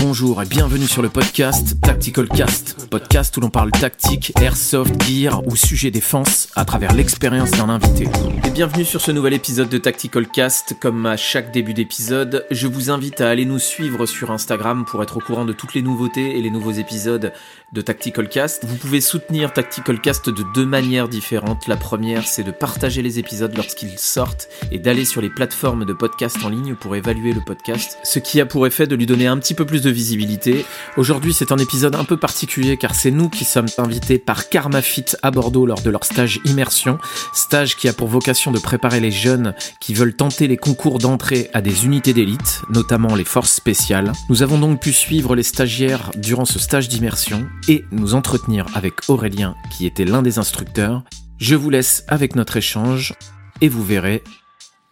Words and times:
Bonjour 0.00 0.40
et 0.40 0.46
bienvenue 0.46 0.86
sur 0.86 1.02
le 1.02 1.10
podcast 1.10 1.78
Tactical 1.82 2.26
Cast, 2.26 2.88
podcast 2.88 3.36
où 3.36 3.40
l'on 3.40 3.50
parle 3.50 3.70
tactique, 3.70 4.32
airsoft, 4.40 4.94
gear 5.02 5.46
ou 5.46 5.56
sujet 5.56 5.90
défense 5.90 6.48
à 6.56 6.64
travers 6.64 6.94
l'expérience 6.94 7.50
d'un 7.50 7.68
invité. 7.68 8.08
Et 8.46 8.50
bienvenue 8.50 8.86
sur 8.86 9.02
ce 9.02 9.12
nouvel 9.12 9.34
épisode 9.34 9.68
de 9.68 9.76
Tactical 9.76 10.26
Cast. 10.26 10.74
Comme 10.80 11.04
à 11.04 11.18
chaque 11.18 11.52
début 11.52 11.74
d'épisode, 11.74 12.46
je 12.50 12.66
vous 12.66 12.90
invite 12.90 13.20
à 13.20 13.28
aller 13.28 13.44
nous 13.44 13.58
suivre 13.58 14.06
sur 14.06 14.30
Instagram 14.30 14.86
pour 14.86 15.02
être 15.02 15.18
au 15.18 15.20
courant 15.20 15.44
de 15.44 15.52
toutes 15.52 15.74
les 15.74 15.82
nouveautés 15.82 16.38
et 16.38 16.40
les 16.40 16.50
nouveaux 16.50 16.72
épisodes 16.72 17.34
de 17.72 17.80
Tactical 17.80 18.28
Cast. 18.28 18.64
Vous 18.64 18.76
pouvez 18.76 19.00
soutenir 19.00 19.52
Tactical 19.52 20.00
Cast 20.00 20.28
de 20.28 20.44
deux 20.54 20.66
manières 20.66 21.08
différentes. 21.08 21.68
La 21.68 21.76
première, 21.76 22.26
c'est 22.26 22.42
de 22.42 22.50
partager 22.50 23.00
les 23.00 23.18
épisodes 23.20 23.56
lorsqu'ils 23.56 23.98
sortent 23.98 24.48
et 24.72 24.78
d'aller 24.78 25.04
sur 25.04 25.20
les 25.20 25.30
plateformes 25.30 25.84
de 25.84 25.92
podcast 25.92 26.36
en 26.44 26.48
ligne 26.48 26.74
pour 26.74 26.96
évaluer 26.96 27.32
le 27.32 27.40
podcast, 27.40 27.98
ce 28.02 28.18
qui 28.18 28.40
a 28.40 28.46
pour 28.46 28.66
effet 28.66 28.88
de 28.88 28.96
lui 28.96 29.06
donner 29.06 29.28
un 29.28 29.38
petit 29.38 29.54
peu 29.54 29.64
plus 29.64 29.82
de 29.82 29.90
visibilité. 29.90 30.64
Aujourd'hui, 30.96 31.32
c'est 31.32 31.52
un 31.52 31.58
épisode 31.58 31.94
un 31.94 32.04
peu 32.04 32.16
particulier 32.16 32.76
car 32.76 32.94
c'est 32.94 33.12
nous 33.12 33.28
qui 33.28 33.44
sommes 33.44 33.68
invités 33.78 34.18
par 34.18 34.48
KarmaFit 34.48 35.16
à 35.22 35.30
Bordeaux 35.30 35.66
lors 35.66 35.82
de 35.82 35.90
leur 35.90 36.04
stage 36.04 36.40
immersion, 36.44 36.98
stage 37.32 37.76
qui 37.76 37.88
a 37.88 37.92
pour 37.92 38.08
vocation 38.08 38.50
de 38.50 38.58
préparer 38.58 38.98
les 38.98 39.12
jeunes 39.12 39.54
qui 39.78 39.94
veulent 39.94 40.16
tenter 40.16 40.48
les 40.48 40.56
concours 40.56 40.98
d'entrée 40.98 41.50
à 41.54 41.60
des 41.60 41.84
unités 41.84 42.14
d'élite, 42.14 42.62
notamment 42.68 43.14
les 43.14 43.24
forces 43.24 43.52
spéciales. 43.52 44.12
Nous 44.28 44.42
avons 44.42 44.58
donc 44.58 44.80
pu 44.80 44.92
suivre 44.92 45.36
les 45.36 45.44
stagiaires 45.44 46.10
durant 46.16 46.44
ce 46.44 46.58
stage 46.58 46.88
d'immersion 46.88 47.48
et 47.68 47.84
nous 47.92 48.14
entretenir 48.14 48.66
avec 48.74 49.08
Aurélien 49.08 49.54
qui 49.70 49.86
était 49.86 50.04
l'un 50.04 50.22
des 50.22 50.38
instructeurs. 50.38 51.02
Je 51.38 51.54
vous 51.54 51.70
laisse 51.70 52.04
avec 52.08 52.34
notre 52.36 52.56
échange 52.56 53.14
et 53.60 53.68
vous 53.68 53.84
verrez, 53.84 54.22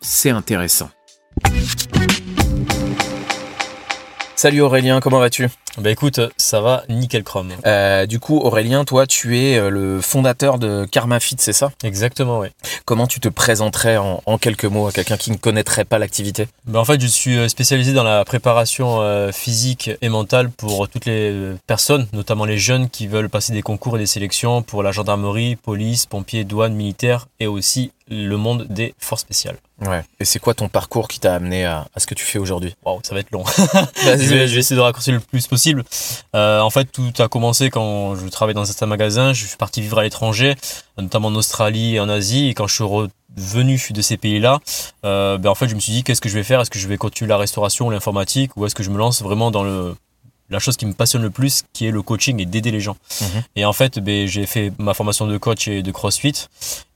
c'est 0.00 0.30
intéressant. 0.30 0.90
Salut 4.38 4.60
Aurélien, 4.60 5.00
comment 5.00 5.18
vas-tu? 5.18 5.48
Bah 5.78 5.90
écoute, 5.90 6.20
ça 6.36 6.60
va 6.60 6.84
nickel 6.88 7.24
chrome. 7.24 7.50
Euh, 7.66 8.06
du 8.06 8.20
coup, 8.20 8.38
Aurélien, 8.38 8.84
toi, 8.84 9.04
tu 9.04 9.36
es 9.36 9.58
euh, 9.58 9.68
le 9.68 10.00
fondateur 10.00 10.60
de 10.60 10.84
KarmaFit, 10.84 11.34
c'est 11.40 11.52
ça? 11.52 11.72
Exactement, 11.82 12.38
oui. 12.38 12.46
Comment 12.84 13.08
tu 13.08 13.18
te 13.18 13.28
présenterais 13.28 13.96
en, 13.96 14.22
en 14.24 14.38
quelques 14.38 14.66
mots 14.66 14.86
à 14.86 14.92
quelqu'un 14.92 15.16
qui 15.16 15.32
ne 15.32 15.36
connaîtrait 15.38 15.84
pas 15.84 15.98
l'activité? 15.98 16.46
Bah 16.66 16.78
en 16.78 16.84
fait, 16.84 17.00
je 17.00 17.08
suis 17.08 17.36
euh, 17.36 17.48
spécialisé 17.48 17.92
dans 17.92 18.04
la 18.04 18.24
préparation 18.24 19.00
euh, 19.00 19.32
physique 19.32 19.90
et 20.00 20.08
mentale 20.08 20.50
pour 20.50 20.88
toutes 20.88 21.06
les 21.06 21.54
personnes, 21.66 22.06
notamment 22.12 22.44
les 22.44 22.58
jeunes 22.58 22.88
qui 22.90 23.08
veulent 23.08 23.28
passer 23.28 23.52
des 23.52 23.62
concours 23.62 23.96
et 23.96 23.98
des 23.98 24.06
sélections 24.06 24.62
pour 24.62 24.84
la 24.84 24.92
gendarmerie, 24.92 25.56
police, 25.56 26.06
pompiers, 26.06 26.44
douane, 26.44 26.74
militaire 26.74 27.26
et 27.40 27.48
aussi 27.48 27.90
le 28.08 28.36
monde 28.36 28.68
des 28.70 28.94
forces 29.00 29.22
spéciales. 29.22 29.56
Ouais. 29.80 30.02
Et 30.18 30.24
c'est 30.24 30.40
quoi 30.40 30.54
ton 30.54 30.68
parcours 30.68 31.06
qui 31.06 31.20
t'a 31.20 31.34
amené 31.34 31.64
à, 31.64 31.86
à, 31.94 32.00
ce 32.00 32.06
que 32.06 32.14
tu 32.14 32.24
fais 32.24 32.38
aujourd'hui? 32.38 32.74
Waouh, 32.84 33.00
ça 33.04 33.14
va 33.14 33.20
être 33.20 33.30
long. 33.30 33.44
je, 33.46 34.10
vais, 34.10 34.48
je, 34.48 34.54
vais, 34.54 34.60
essayer 34.60 34.76
de 34.76 34.80
raccourcir 34.80 35.14
le 35.14 35.20
plus 35.20 35.46
possible. 35.46 35.84
Euh, 36.34 36.60
en 36.60 36.70
fait, 36.70 36.86
tout 36.86 37.12
a 37.18 37.28
commencé 37.28 37.70
quand 37.70 38.16
je 38.16 38.26
travaillais 38.28 38.54
dans 38.54 38.64
un 38.68 38.86
magasin. 38.86 39.32
Je 39.32 39.46
suis 39.46 39.56
parti 39.56 39.80
vivre 39.80 39.98
à 39.98 40.02
l'étranger, 40.02 40.56
notamment 40.96 41.28
en 41.28 41.34
Australie 41.36 41.94
et 41.94 42.00
en 42.00 42.08
Asie. 42.08 42.48
Et 42.48 42.54
quand 42.54 42.66
je 42.66 42.74
suis 42.74 42.84
revenu 42.84 43.80
de 43.90 44.02
ces 44.02 44.16
pays-là, 44.16 44.58
euh, 45.04 45.38
ben 45.38 45.50
en 45.50 45.54
fait, 45.54 45.68
je 45.68 45.76
me 45.76 45.80
suis 45.80 45.92
dit 45.92 46.02
qu'est-ce 46.02 46.20
que 46.20 46.28
je 46.28 46.34
vais 46.34 46.44
faire? 46.44 46.60
Est-ce 46.60 46.70
que 46.70 46.80
je 46.80 46.88
vais 46.88 46.96
continuer 46.96 47.28
la 47.28 47.36
restauration 47.36 47.86
ou 47.86 47.90
l'informatique? 47.90 48.56
Ou 48.56 48.66
est-ce 48.66 48.74
que 48.74 48.82
je 48.82 48.90
me 48.90 48.98
lance 48.98 49.22
vraiment 49.22 49.52
dans 49.52 49.62
le 49.62 49.94
la 50.50 50.58
chose 50.58 50.76
qui 50.76 50.86
me 50.86 50.92
passionne 50.94 51.22
le 51.22 51.30
plus, 51.30 51.64
qui 51.72 51.86
est 51.86 51.90
le 51.90 52.02
coaching 52.02 52.40
et 52.40 52.46
d'aider 52.46 52.70
les 52.70 52.80
gens. 52.80 52.96
Mmh. 53.20 53.24
Et 53.56 53.64
en 53.64 53.72
fait, 53.72 53.98
ben, 53.98 54.26
j'ai 54.26 54.46
fait 54.46 54.72
ma 54.78 54.94
formation 54.94 55.26
de 55.26 55.36
coach 55.38 55.68
et 55.68 55.82
de 55.82 55.92
CrossFit. 55.92 56.48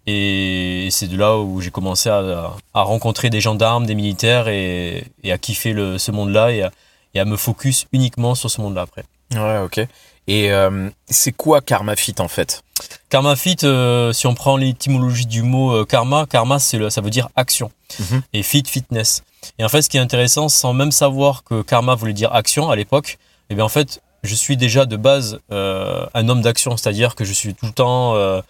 Et 0.07 0.89
c'est 0.91 1.07
de 1.07 1.17
là 1.17 1.39
où 1.39 1.61
j'ai 1.61 1.71
commencé 1.71 2.09
à, 2.09 2.51
à, 2.75 2.83
rencontrer 2.83 3.31
des 3.31 3.41
gendarmes, 3.41 3.87
des 3.87 3.95
militaires 3.95 4.49
et, 4.49 5.05
et 5.23 5.31
à 5.31 5.39
kiffer 5.39 5.73
le, 5.73 5.97
ce 5.99 6.11
monde-là 6.11 6.51
et, 6.51 6.69
et 7.15 7.21
à, 7.21 7.25
me 7.25 7.37
focus 7.37 7.87
uniquement 7.93 8.35
sur 8.35 8.51
ce 8.51 8.61
monde-là 8.61 8.83
après. 8.83 9.05
Ouais, 9.33 9.59
ok. 9.65 9.87
Et 10.27 10.53
euh, 10.53 10.89
c'est 11.09 11.33
quoi 11.33 11.61
Karma 11.61 11.95
Fit 11.97 12.15
en 12.19 12.29
fait? 12.29 12.63
Karma 13.11 13.37
Fit, 13.37 13.57
euh, 13.65 14.13
si 14.13 14.27
on 14.27 14.35
prend 14.35 14.57
l'étymologie 14.57 15.27
du 15.27 15.43
mot 15.43 15.73
euh, 15.73 15.85
karma, 15.85 16.27
karma 16.27 16.59
c'est 16.59 16.79
le, 16.79 16.91
ça 16.91 17.01
veut 17.01 17.11
dire 17.11 17.29
action 17.37 17.71
mm 17.99 18.03
-hmm. 18.05 18.21
et 18.33 18.43
fit 18.43 18.63
fitness. 18.67 19.23
Et 19.59 19.65
en 19.65 19.69
fait, 19.69 19.83
ce 19.83 19.89
qui 19.89 19.97
est 19.97 20.01
intéressant, 20.01 20.49
sans 20.49 20.73
même 20.73 20.93
savoir 20.93 21.43
que 21.45 21.63
karma 21.63 21.95
voulait 21.95 22.13
dire 22.13 22.33
action 22.33 22.71
à 22.71 22.77
l'époque, 22.77 23.19
eh 23.53 23.55
bien 23.55 23.65
en 23.65 23.69
fait, 23.69 24.01
je 24.23 24.35
suis 24.35 24.57
déjà 24.57 24.87
de 24.87 24.97
base 24.97 25.41
euh, 25.51 26.07
un 26.15 26.29
homme 26.29 26.43
d'action, 26.43 26.77
c'est-à-dire 26.77 27.15
que 27.15 27.25
je 27.25 27.33
suis 27.33 27.55
tout 27.55 27.67
le 27.67 27.73
temps 27.73 28.15
euh, 28.15 28.41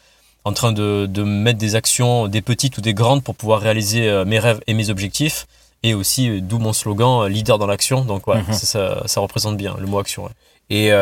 en 0.44 0.52
train 0.52 0.72
de, 0.72 1.06
de, 1.06 1.22
mettre 1.22 1.58
des 1.58 1.74
actions, 1.74 2.28
des 2.28 2.42
petites 2.42 2.78
ou 2.78 2.80
des 2.80 2.94
grandes, 2.94 3.22
pour 3.24 3.34
pouvoir 3.34 3.60
réaliser 3.60 4.08
euh, 4.08 4.24
mes 4.24 4.38
rêves 4.38 4.60
et 4.66 4.74
mes 4.74 4.90
objectifs. 4.90 5.46
Et 5.82 5.94
aussi, 5.94 6.40
d'où 6.40 6.58
mon 6.60 6.72
slogan, 6.72 7.26
leader 7.26 7.58
dans 7.58 7.66
l'action. 7.66 8.04
Donc 8.04 8.22
voilà, 8.26 8.42
Mhm. 8.42 8.52
ça, 8.52 8.66
ça, 8.66 9.02
ça, 9.06 9.20
représente 9.20 9.56
bien 9.56 9.74
le 9.80 9.86
mot 9.86 9.98
action. 9.98 10.24
Ouais. 10.24 10.30
Et 10.70 10.92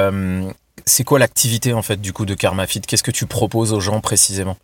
c'est 0.86 1.04
quoi 1.04 1.18
l'activité 1.18 1.74
en 1.74 1.82
fait 1.82 2.00
du 2.00 2.14
coup 2.14 2.24
de 2.24 2.34
KarmaFit? 2.34 2.80
Qu'est-ce 2.80 3.02
que 3.02 3.10
tu 3.10 3.26
proposes 3.26 3.74
aux 3.74 3.80
gens 3.80 4.00
précisément? 4.00 4.56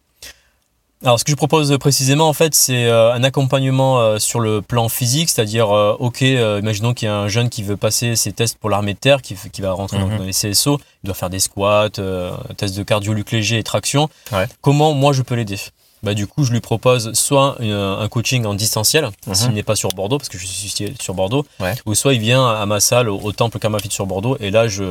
Alors, 1.05 1.21
ce 1.21 1.25
que 1.25 1.31
je 1.31 1.37
propose 1.37 1.77
précisément, 1.79 2.27
en 2.29 2.33
fait, 2.33 2.55
c'est 2.55 2.87
euh, 2.87 3.13
un 3.13 3.23
accompagnement 3.23 4.01
euh, 4.01 4.19
sur 4.19 4.41
le 4.41 4.63
plan 4.63 4.89
physique, 4.89 5.29
c'est-à-dire, 5.29 5.71
euh, 5.71 5.95
ok, 5.99 6.23
imaginons 6.23 6.95
qu'il 6.95 7.07
y 7.07 7.11
a 7.11 7.17
un 7.17 7.29
jeune 7.29 7.51
qui 7.51 7.63
veut 7.63 7.77
passer 7.77 8.17
ses 8.17 8.33
tests 8.33 8.57
pour 8.59 8.71
l'armée 8.71 8.95
de 8.95 8.99
terre, 8.99 9.21
qui, 9.21 9.35
qui 9.53 9.61
va 9.61 9.73
rentrer 9.73 9.99
Mhm. 9.99 10.05
mm 10.07 10.15
-hmm. 10.15 10.19
dans 10.19 10.25
les 10.25 10.33
CSO, 10.33 10.81
il 11.05 11.07
doit 11.07 11.15
faire 11.15 11.31
des 11.31 11.41
squats, 11.41 11.91
un 11.99 12.55
test 12.57 12.77
de 12.77 12.83
cardio 12.83 13.13
luc 13.13 13.31
léger 13.31 13.59
et 13.59 13.63
traction. 13.63 14.09
Ouais. 14.33 14.47
Comment 14.63 14.95
moi 14.95 15.13
je 15.13 15.23
peux 15.23 15.35
l'aider? 15.35 15.59
Bah, 16.03 16.15
du 16.15 16.27
coup, 16.27 16.45
je 16.45 16.53
lui 16.53 16.61
propose 16.61 17.13
soit 17.15 17.57
un 17.61 18.09
coaching 18.09 18.45
en 18.47 18.55
distanciel, 18.55 19.05
-hmm. 19.05 19.35
s'il 19.35 19.53
n'est 19.57 19.63
pas 19.71 19.77
sur 19.77 19.91
Bordeaux, 19.91 20.19
parce 20.19 20.29
que 20.33 20.39
je 20.39 20.47
suis 20.47 20.71
sur 21.07 21.15
Bordeaux, 21.15 21.45
ouais. 21.61 21.75
ou 21.87 21.95
soit 21.95 22.15
il 22.15 22.21
vient 22.21 22.45
à 22.63 22.65
ma 22.67 22.81
salle, 22.81 23.09
au, 23.09 23.19
au 23.29 23.33
temple 23.33 23.59
Karmafit 23.59 23.91
sur 23.91 24.07
Bordeaux, 24.07 24.37
et 24.41 24.51
là, 24.51 24.63
je, 24.69 24.85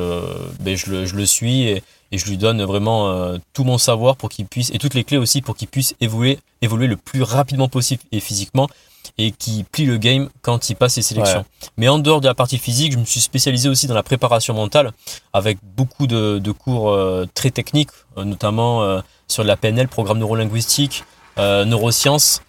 ben, 0.64 0.76
je, 0.76 0.86
le, 0.92 1.06
je 1.10 1.16
le 1.16 1.26
suis 1.26 1.58
et, 1.72 1.84
et 2.12 2.18
je 2.18 2.26
lui 2.28 2.38
donne 2.38 2.64
vraiment 2.64 3.10
euh, 3.10 3.38
tout 3.54 3.64
mon 3.64 3.78
savoir 3.78 4.16
pour 4.16 4.30
qu'il 4.30 4.46
puisse, 4.46 4.70
et 4.72 4.78
toutes 4.78 4.94
les 4.94 5.04
clés 5.04 5.18
aussi 5.18 5.42
pour 5.42 5.56
qu'il 5.56 5.68
puisse 5.68 5.96
évoluer, 6.02 6.40
évoluer 6.62 6.88
le 6.88 6.98
plus 6.98 7.24
rapidement 7.24 7.68
possible 7.68 8.02
et 8.12 8.20
physiquement, 8.20 8.70
et 9.18 9.32
qui 9.32 9.64
plie 9.64 9.86
le 9.86 9.98
game 9.98 10.30
quand 10.42 10.70
il 10.70 10.76
passe 10.76 10.94
ses 10.94 11.02
sélections. 11.02 11.40
Ouais. 11.40 11.70
Mais 11.78 11.88
en 11.88 12.00
dehors 12.00 12.22
de 12.22 12.28
la 12.28 12.34
partie 12.34 12.58
physique, 12.58 12.94
je 12.94 12.98
me 12.98 13.06
suis 13.06 13.22
spécialisé 13.22 13.70
aussi 13.70 13.88
dans 13.88 13.94
la 13.94 14.04
préparation 14.04 14.54
mentale, 14.54 14.92
avec 15.34 15.58
beaucoup 15.64 16.08
de, 16.08 16.40
de 16.40 16.52
cours 16.52 16.90
euh, 16.90 17.26
très 17.34 17.52
techniques, 17.52 17.92
euh, 18.18 18.24
notamment 18.24 19.02
sur 19.28 19.44
la 19.44 19.58
PNL, 19.58 19.88
programme 19.88 20.20
neurolinguistique, 20.20 21.04
neurosciences 21.38 22.42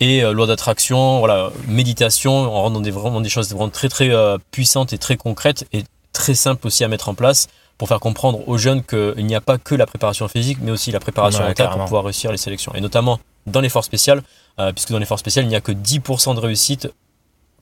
et 0.00 0.20
loi 0.20 0.46
d'attraction, 0.46 1.20
voilà, 1.20 1.50
méditation, 1.68 2.32
on 2.32 2.50
rentre 2.50 2.74
dans 2.74 2.80
des, 2.80 2.90
vraiment 2.90 3.20
des 3.20 3.28
choses 3.28 3.48
vraiment 3.50 3.68
très 3.68 3.88
très 3.88 4.10
puissantes 4.50 4.92
et 4.92 4.98
très 4.98 5.16
concrètes 5.16 5.66
et 5.72 5.84
très 6.12 6.34
simples 6.34 6.66
aussi 6.66 6.84
à 6.84 6.88
mettre 6.88 7.08
en 7.08 7.14
place 7.14 7.48
pour 7.78 7.88
faire 7.88 8.00
comprendre 8.00 8.46
aux 8.48 8.58
jeunes 8.58 8.82
qu'il 8.82 9.26
n'y 9.26 9.34
a 9.34 9.40
pas 9.40 9.58
que 9.58 9.74
la 9.74 9.86
préparation 9.86 10.28
physique, 10.28 10.58
mais 10.60 10.70
aussi 10.70 10.92
la 10.92 11.00
préparation 11.00 11.44
mentale 11.44 11.70
pour 11.70 11.84
pouvoir 11.84 12.04
réussir 12.04 12.30
les 12.30 12.36
sélections. 12.36 12.74
Et 12.74 12.80
notamment 12.80 13.18
dans 13.46 13.60
les 13.60 13.68
forces 13.68 13.86
spéciales, 13.86 14.22
euh, 14.58 14.72
puisque 14.72 14.92
dans 14.92 14.98
les 14.98 15.06
forces 15.06 15.20
spéciales, 15.20 15.44
il 15.44 15.48
n'y 15.48 15.56
a 15.56 15.60
que 15.60 15.72
10% 15.72 16.34
de 16.34 16.40
réussite, 16.40 16.88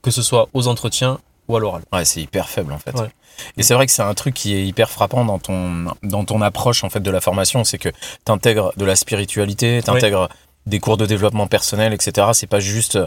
que 0.02 0.10
ce 0.10 0.22
soit 0.22 0.48
aux 0.52 0.68
entretiens 0.68 1.18
ou 1.48 1.56
à 1.56 1.60
l'oral. 1.60 1.82
Ouais, 1.92 2.04
c'est 2.04 2.20
hyper 2.20 2.48
faible 2.48 2.72
en 2.72 2.78
fait. 2.78 2.94
Ouais. 2.94 3.08
Et 3.56 3.62
c'est 3.62 3.74
vrai 3.74 3.86
que 3.86 3.92
c'est 3.92 4.02
un 4.02 4.14
truc 4.14 4.34
qui 4.34 4.54
est 4.54 4.66
hyper 4.66 4.90
frappant 4.90 5.24
dans 5.24 5.38
ton, 5.38 5.86
dans 6.02 6.24
ton 6.24 6.42
approche 6.42 6.84
en 6.84 6.90
fait 6.90 7.00
de 7.00 7.10
la 7.10 7.20
formation, 7.20 7.64
c'est 7.64 7.78
que 7.78 7.88
tu 7.88 8.32
intègres 8.32 8.72
de 8.76 8.84
la 8.84 8.96
spiritualité, 8.96 9.80
tu 9.82 9.90
intègres 9.90 10.28
des 10.66 10.78
cours 10.78 10.96
de 10.96 11.06
développement 11.06 11.46
personnel, 11.46 11.92
etc. 11.92 12.28
C'est 12.34 12.46
pas 12.46 12.60
juste 12.60 12.98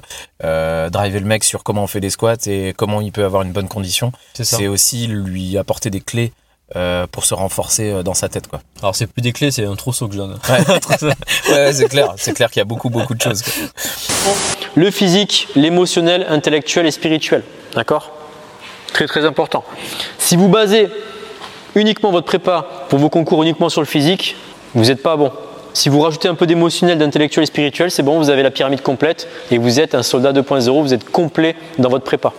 euh, 0.44 0.90
driver 0.90 1.20
le 1.20 1.28
mec 1.28 1.44
sur 1.44 1.64
comment 1.64 1.84
on 1.84 1.88
fait 1.88 2.00
des 2.00 2.09
squats 2.09 2.47
et 2.47 2.74
comment 2.75 3.00
il 3.00 3.12
peut 3.12 3.24
avoir 3.24 3.44
une 3.44 3.52
bonne 3.52 3.68
condition. 3.68 4.12
C'est 4.34 4.68
aussi 4.68 5.08
lui 5.08 5.58
apporter 5.58 5.90
des 5.90 6.02
clés 6.02 6.34
euh, 6.75 7.06
pour 7.12 7.25
se 7.25 7.34
renforcer 7.34 7.91
euh, 7.91 8.03
dans 8.03 8.13
sa 8.13 8.29
tête 8.29 8.47
quoi. 8.47 8.62
Alors 8.81 8.96
c'est 8.96 9.07
plus 9.07 9.22
des 9.22 9.34
clés, 9.34 9.51
c'est 9.51 9.66
un 9.66 9.75
trousseau 9.75 10.07
que 10.07 10.13
je 10.13 10.19
donne. 10.19 10.40
Ouais, 11.50 11.53
ouais 11.53 11.74
c'est 11.74 11.90
clair, 11.90 12.13
c'est 12.18 12.34
clair 12.34 12.50
qu'il 12.50 12.62
y 12.62 12.62
a 12.62 12.66
beaucoup 12.66 12.90
beaucoup 12.90 13.13
de 13.13 13.22
choses. 13.22 13.41
Quoi. 13.41 13.51
Le 14.75 14.90
physique, 14.90 15.50
l'émotionnel, 15.56 16.25
intellectuel 16.29 16.85
et 16.85 16.91
spirituel, 16.91 17.44
d'accord? 17.75 18.12
Très 18.94 19.07
très 19.07 19.25
important. 19.25 19.63
Si 20.18 20.35
vous 20.35 20.47
basez 20.47 20.90
uniquement 21.76 22.11
votre 22.11 22.26
prépa 22.26 22.66
pour 22.90 22.99
vos 22.99 23.09
concours 23.09 23.43
uniquement 23.43 23.70
sur 23.70 23.82
le 23.82 23.88
physique, 23.88 24.35
vous 24.73 24.85
n'êtes 24.85 25.03
pas 25.03 25.17
bon. 25.17 25.32
Si 25.73 25.90
vous 25.90 25.99
rajoutez 26.02 26.28
un 26.28 26.35
peu 26.35 26.46
d'émotionnel, 26.46 26.97
d'intellectuel 26.97 27.43
et 27.43 27.47
spirituel, 27.47 27.90
c'est 27.91 28.03
bon, 28.03 28.20
vous 28.20 28.29
avez 28.29 28.43
la 28.43 28.52
pyramide 28.52 28.82
complète 28.82 29.28
et 29.49 29.58
vous 29.58 29.79
êtes 29.79 29.96
un 29.96 30.03
soldat 30.03 30.32
2.0, 30.32 30.82
vous 30.82 30.93
êtes 30.93 31.09
complet 31.09 31.55
dans 31.79 31.90
votre 31.90 32.05
prépa. 32.05 32.32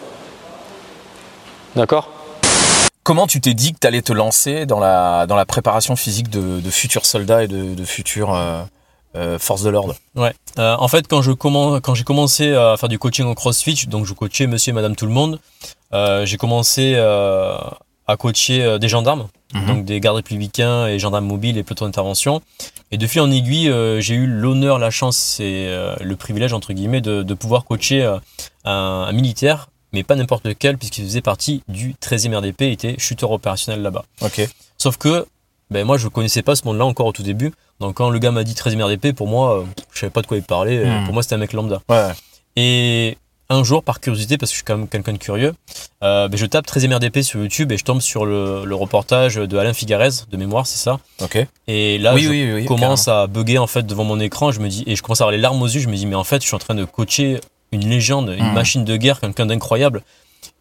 D'accord? 1.75 2.14
Comment 3.05 3.27
tu 3.27 3.41
t'es 3.41 3.53
dit 3.55 3.73
que 3.75 3.79
tu 3.81 3.87
allais 3.87 4.01
te 4.03 4.13
lancer 4.15 4.65
dans 4.67 4.81
la, 4.81 5.27
dans 5.27 5.37
la 5.37 5.45
préparation 5.45 5.95
physique 5.95 6.31
de, 6.31 6.61
de 6.61 6.71
futurs 6.71 7.05
soldats 7.05 7.45
et 7.45 7.49
de, 7.49 7.75
de 7.75 7.85
futures 7.85 8.35
euh, 8.35 8.63
euh, 9.15 9.39
forces 9.39 9.63
de 9.63 9.69
l'ordre? 9.69 9.95
Ouais. 10.17 10.33
Euh, 10.59 10.75
en 10.79 10.89
fait, 10.89 11.07
quand 11.07 11.21
je 11.21 11.33
commence, 11.33 11.81
quand 11.83 11.95
j'ai 11.95 12.05
commencé 12.05 12.55
à 12.55 12.77
faire 12.79 12.89
du 12.89 12.99
coaching 12.99 13.27
au 13.27 13.35
CrossFit, 13.35 13.87
donc 13.89 14.07
je 14.07 14.15
coachais 14.15 14.47
Monsieur 14.47 14.71
et 14.71 14.75
Madame 14.75 14.97
tout 14.97 15.05
le 15.07 15.13
monde, 15.13 15.39
euh, 15.93 16.25
j'ai 16.25 16.39
commencé 16.39 16.95
euh, 16.97 17.57
à 18.07 18.17
coacher 18.17 18.79
des 18.79 18.89
gendarmes, 18.89 19.29
Mhm. 19.53 19.63
mmh. 19.63 19.67
donc 19.67 19.85
des 19.85 20.01
gardes 20.01 20.17
républicains 20.17 20.87
et 20.89 20.99
gendarmes 20.99 21.27
mobiles 21.27 21.59
et 21.59 21.63
pelotons 21.63 21.85
d'intervention. 21.85 22.41
Et 22.91 22.97
de 22.99 23.07
fil 23.07 23.21
en 23.21 23.31
aiguille, 23.31 23.71
j'ai 24.01 24.15
eu 24.15 24.27
l'honneur, 24.27 24.79
la 24.79 24.91
chance 24.91 25.39
et 25.41 25.69
le 26.01 26.17
privilège 26.17 26.53
entre 26.53 26.73
guillemets 26.73 27.01
de, 27.01 27.23
de 27.23 27.35
pouvoir 27.35 27.65
coacher 27.65 28.03
un, 28.65 28.71
un 28.73 29.13
militaire 29.13 29.69
mais 29.95 30.03
pas 30.03 30.17
n'importe 30.17 30.45
lequel, 30.47 30.77
puisqu'il 30.77 31.05
faisait 31.05 31.23
partie 31.23 31.63
du 31.69 31.95
13e 32.03 32.37
RDP, 32.37 32.61
il 32.63 32.73
était 32.73 32.97
chuteur 32.99 33.31
opérationnel 33.31 33.81
là-bas. 33.81 34.05
Ok. 34.21 34.47
Sauf 34.77 34.99
que 34.99 35.27
ben, 35.71 35.85
moi, 35.87 35.97
je 35.97 36.09
connaissais 36.09 36.43
pas 36.43 36.55
ce 36.57 36.65
monde-là 36.67 36.85
encore 36.85 37.07
au 37.07 37.13
tout 37.13 37.23
début. 37.23 37.53
Donc 37.81 37.95
quand 37.95 38.11
le 38.11 38.19
gars 38.19 38.31
m'a 38.31 38.45
dit 38.45 38.53
13e 38.53 38.83
RDP, 38.83 39.13
pour 39.13 39.29
moi, 39.29 39.61
euh, 39.61 39.65
je 39.93 40.01
savais 40.01 40.11
pas 40.11 40.21
de 40.23 40.27
quoi 40.27 40.37
il 40.37 40.43
parlait. 40.43 40.85
Hmm. 40.85 41.05
Pour 41.05 41.15
moi, 41.15 41.23
c'était 41.23 41.37
un 41.37 41.39
mec 41.39 41.53
lambda. 41.53 41.81
Ouais. 41.89 42.11
Et 42.57 43.17
un 43.51 43.63
jour, 43.65 43.83
par 43.83 44.01
curiosité, 44.01 44.39
parce 44.39 44.51
que 44.51 44.55
je 44.55 44.59
suis 44.59 44.65
quand 44.65 44.77
même 44.77 44.89
quelqu'un 44.89 45.13
de 45.13 45.19
curieux, 45.19 45.55
euh, 46.03 46.29
ben, 46.29 46.37
je 46.37 46.47
tape 46.47 46.67
13e 46.67 46.95
RDP 46.95 47.23
sur 47.23 47.41
YouTube 47.41 47.73
et 47.73 47.79
je 47.79 47.85
tombe 47.85 48.01
sur 48.01 48.27
le, 48.27 48.65
le 48.65 48.75
reportage 48.75 49.37
de 49.37 49.57
Alain 49.57 49.73
Figarez, 49.73 50.11
de 50.31 50.37
mémoire, 50.37 50.67
c'est 50.67 50.79
ça. 50.79 50.99
Ok. 51.23 51.47
Et 51.67 51.99
là, 51.99 52.15
Oui, 52.15 52.23
je 52.23 52.31
oui, 52.31 52.53
oui, 52.53 52.65
commence 52.67 53.09
à 53.09 53.27
bugger 53.27 53.59
en 53.59 53.67
fait 53.67 53.85
devant 53.85 54.05
mon 54.05 54.21
écran. 54.21 54.53
Je 54.53 54.61
me 54.61 54.69
dis 54.69 54.85
et 54.87 54.97
je 54.97 55.03
commence 55.03 55.21
à 55.21 55.25
avoir 55.25 55.33
les 55.33 55.39
larmes 55.39 55.61
aux 55.61 55.67
yeux. 55.67 55.81
Je 55.81 55.89
me 55.89 55.97
dis 55.97 56.07
mais 56.07 56.15
en 56.15 56.25
fait, 56.25 56.41
je 56.43 56.47
suis 56.47 56.55
en 56.55 56.59
train 56.61 56.75
de 56.75 56.85
coacher 56.85 57.41
une 57.75 57.89
légende, 57.89 58.31
une 58.37 58.45
Mhm. 58.47 58.53
machine 58.55 58.85
de 58.85 58.97
guerre, 58.97 59.21
quelqu'un 59.21 59.47
d'incroyable. 59.47 60.03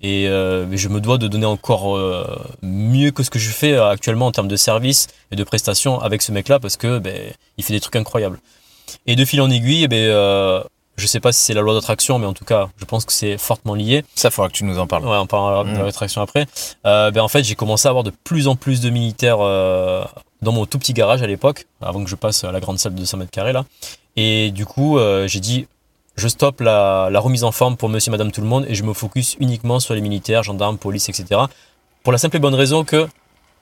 Et 0.01 0.27
euh, 0.27 0.65
je 0.75 0.89
me 0.89 0.99
dois 0.99 1.17
de 1.17 1.27
donner 1.27 1.45
encore 1.45 1.95
euh, 1.95 2.25
mieux 2.61 3.11
que 3.11 3.23
ce 3.23 3.29
que 3.29 3.39
je 3.39 3.49
fais 3.51 3.73
euh, 3.73 3.89
actuellement 3.89 4.27
en 4.27 4.31
termes 4.31 4.47
de 4.49 4.55
service 4.55 5.07
et 5.31 5.35
de 5.35 5.43
prestations 5.43 5.99
avec 6.01 6.21
ce 6.21 6.31
mec-là 6.31 6.59
parce 6.59 6.75
que 6.77 6.99
ben, 6.99 7.17
il 7.57 7.63
fait 7.63 7.73
des 7.73 7.79
trucs 7.79 7.95
incroyables. 7.95 8.39
Et 9.07 9.15
de 9.15 9.23
fil 9.25 9.39
en 9.41 9.49
aiguille, 9.49 9.87
ben, 9.87 9.97
euh, 9.97 10.61
je 10.97 11.07
sais 11.07 11.19
pas 11.21 11.31
si 11.31 11.41
c'est 11.41 11.53
la 11.53 11.61
loi 11.61 11.73
d'attraction, 11.73 12.19
mais 12.19 12.25
en 12.27 12.33
tout 12.33 12.43
cas, 12.45 12.69
je 12.77 12.85
pense 12.85 13.05
que 13.05 13.13
c'est 13.13 13.37
fortement 13.37 13.75
lié. 13.75 14.03
Ça, 14.15 14.29
faudra 14.29 14.49
que 14.49 14.53
tu 14.53 14.63
nous 14.65 14.77
en 14.77 14.87
parles. 14.87 15.05
Ouais, 15.05 15.17
on 15.17 15.25
parlera 15.25 15.63
de 15.63 15.69
Mm. 15.71 15.77
la 15.79 15.83
rétraction 15.85 16.21
après. 16.21 16.45
Ben 16.83 17.17
en 17.19 17.27
fait, 17.29 17.43
j'ai 17.43 17.55
commencé 17.55 17.87
à 17.87 17.89
avoir 17.89 18.03
de 18.03 18.11
plus 18.23 18.47
en 18.47 18.55
plus 18.55 18.79
de 18.81 18.89
militaires 18.89 19.37
dans 19.37 20.51
mon 20.51 20.65
tout 20.65 20.79
petit 20.79 20.93
garage 20.93 21.21
à 21.21 21.27
l'époque, 21.27 21.65
avant 21.81 22.03
que 22.03 22.09
je 22.09 22.15
passe 22.15 22.43
à 22.43 22.51
la 22.51 22.59
grande 22.59 22.77
salle 22.77 22.93
de 22.93 22.99
200 22.99 23.17
mètres 23.17 23.31
carrés 23.31 23.53
là. 23.53 23.63
Et 24.15 24.51
du 24.51 24.65
coup, 24.65 24.99
j'ai 25.27 25.39
dit, 25.39 25.67
je 26.15 26.27
stoppe 26.27 26.61
la, 26.61 27.09
la 27.11 27.19
remise 27.19 27.43
en 27.43 27.51
forme 27.51 27.75
pour 27.77 27.89
Monsieur, 27.89 28.11
Madame, 28.11 28.31
tout 28.31 28.41
le 28.41 28.47
monde, 28.47 28.65
et 28.67 28.75
je 28.75 28.83
me 28.83 28.93
focus 28.93 29.35
uniquement 29.39 29.79
sur 29.79 29.93
les 29.93 30.01
militaires, 30.01 30.43
gendarmes, 30.43 30.77
police, 30.77 31.09
etc. 31.09 31.41
Pour 32.03 32.11
la 32.11 32.17
simple 32.17 32.35
et 32.37 32.39
bonne 32.39 32.55
raison 32.55 32.83
que 32.83 33.07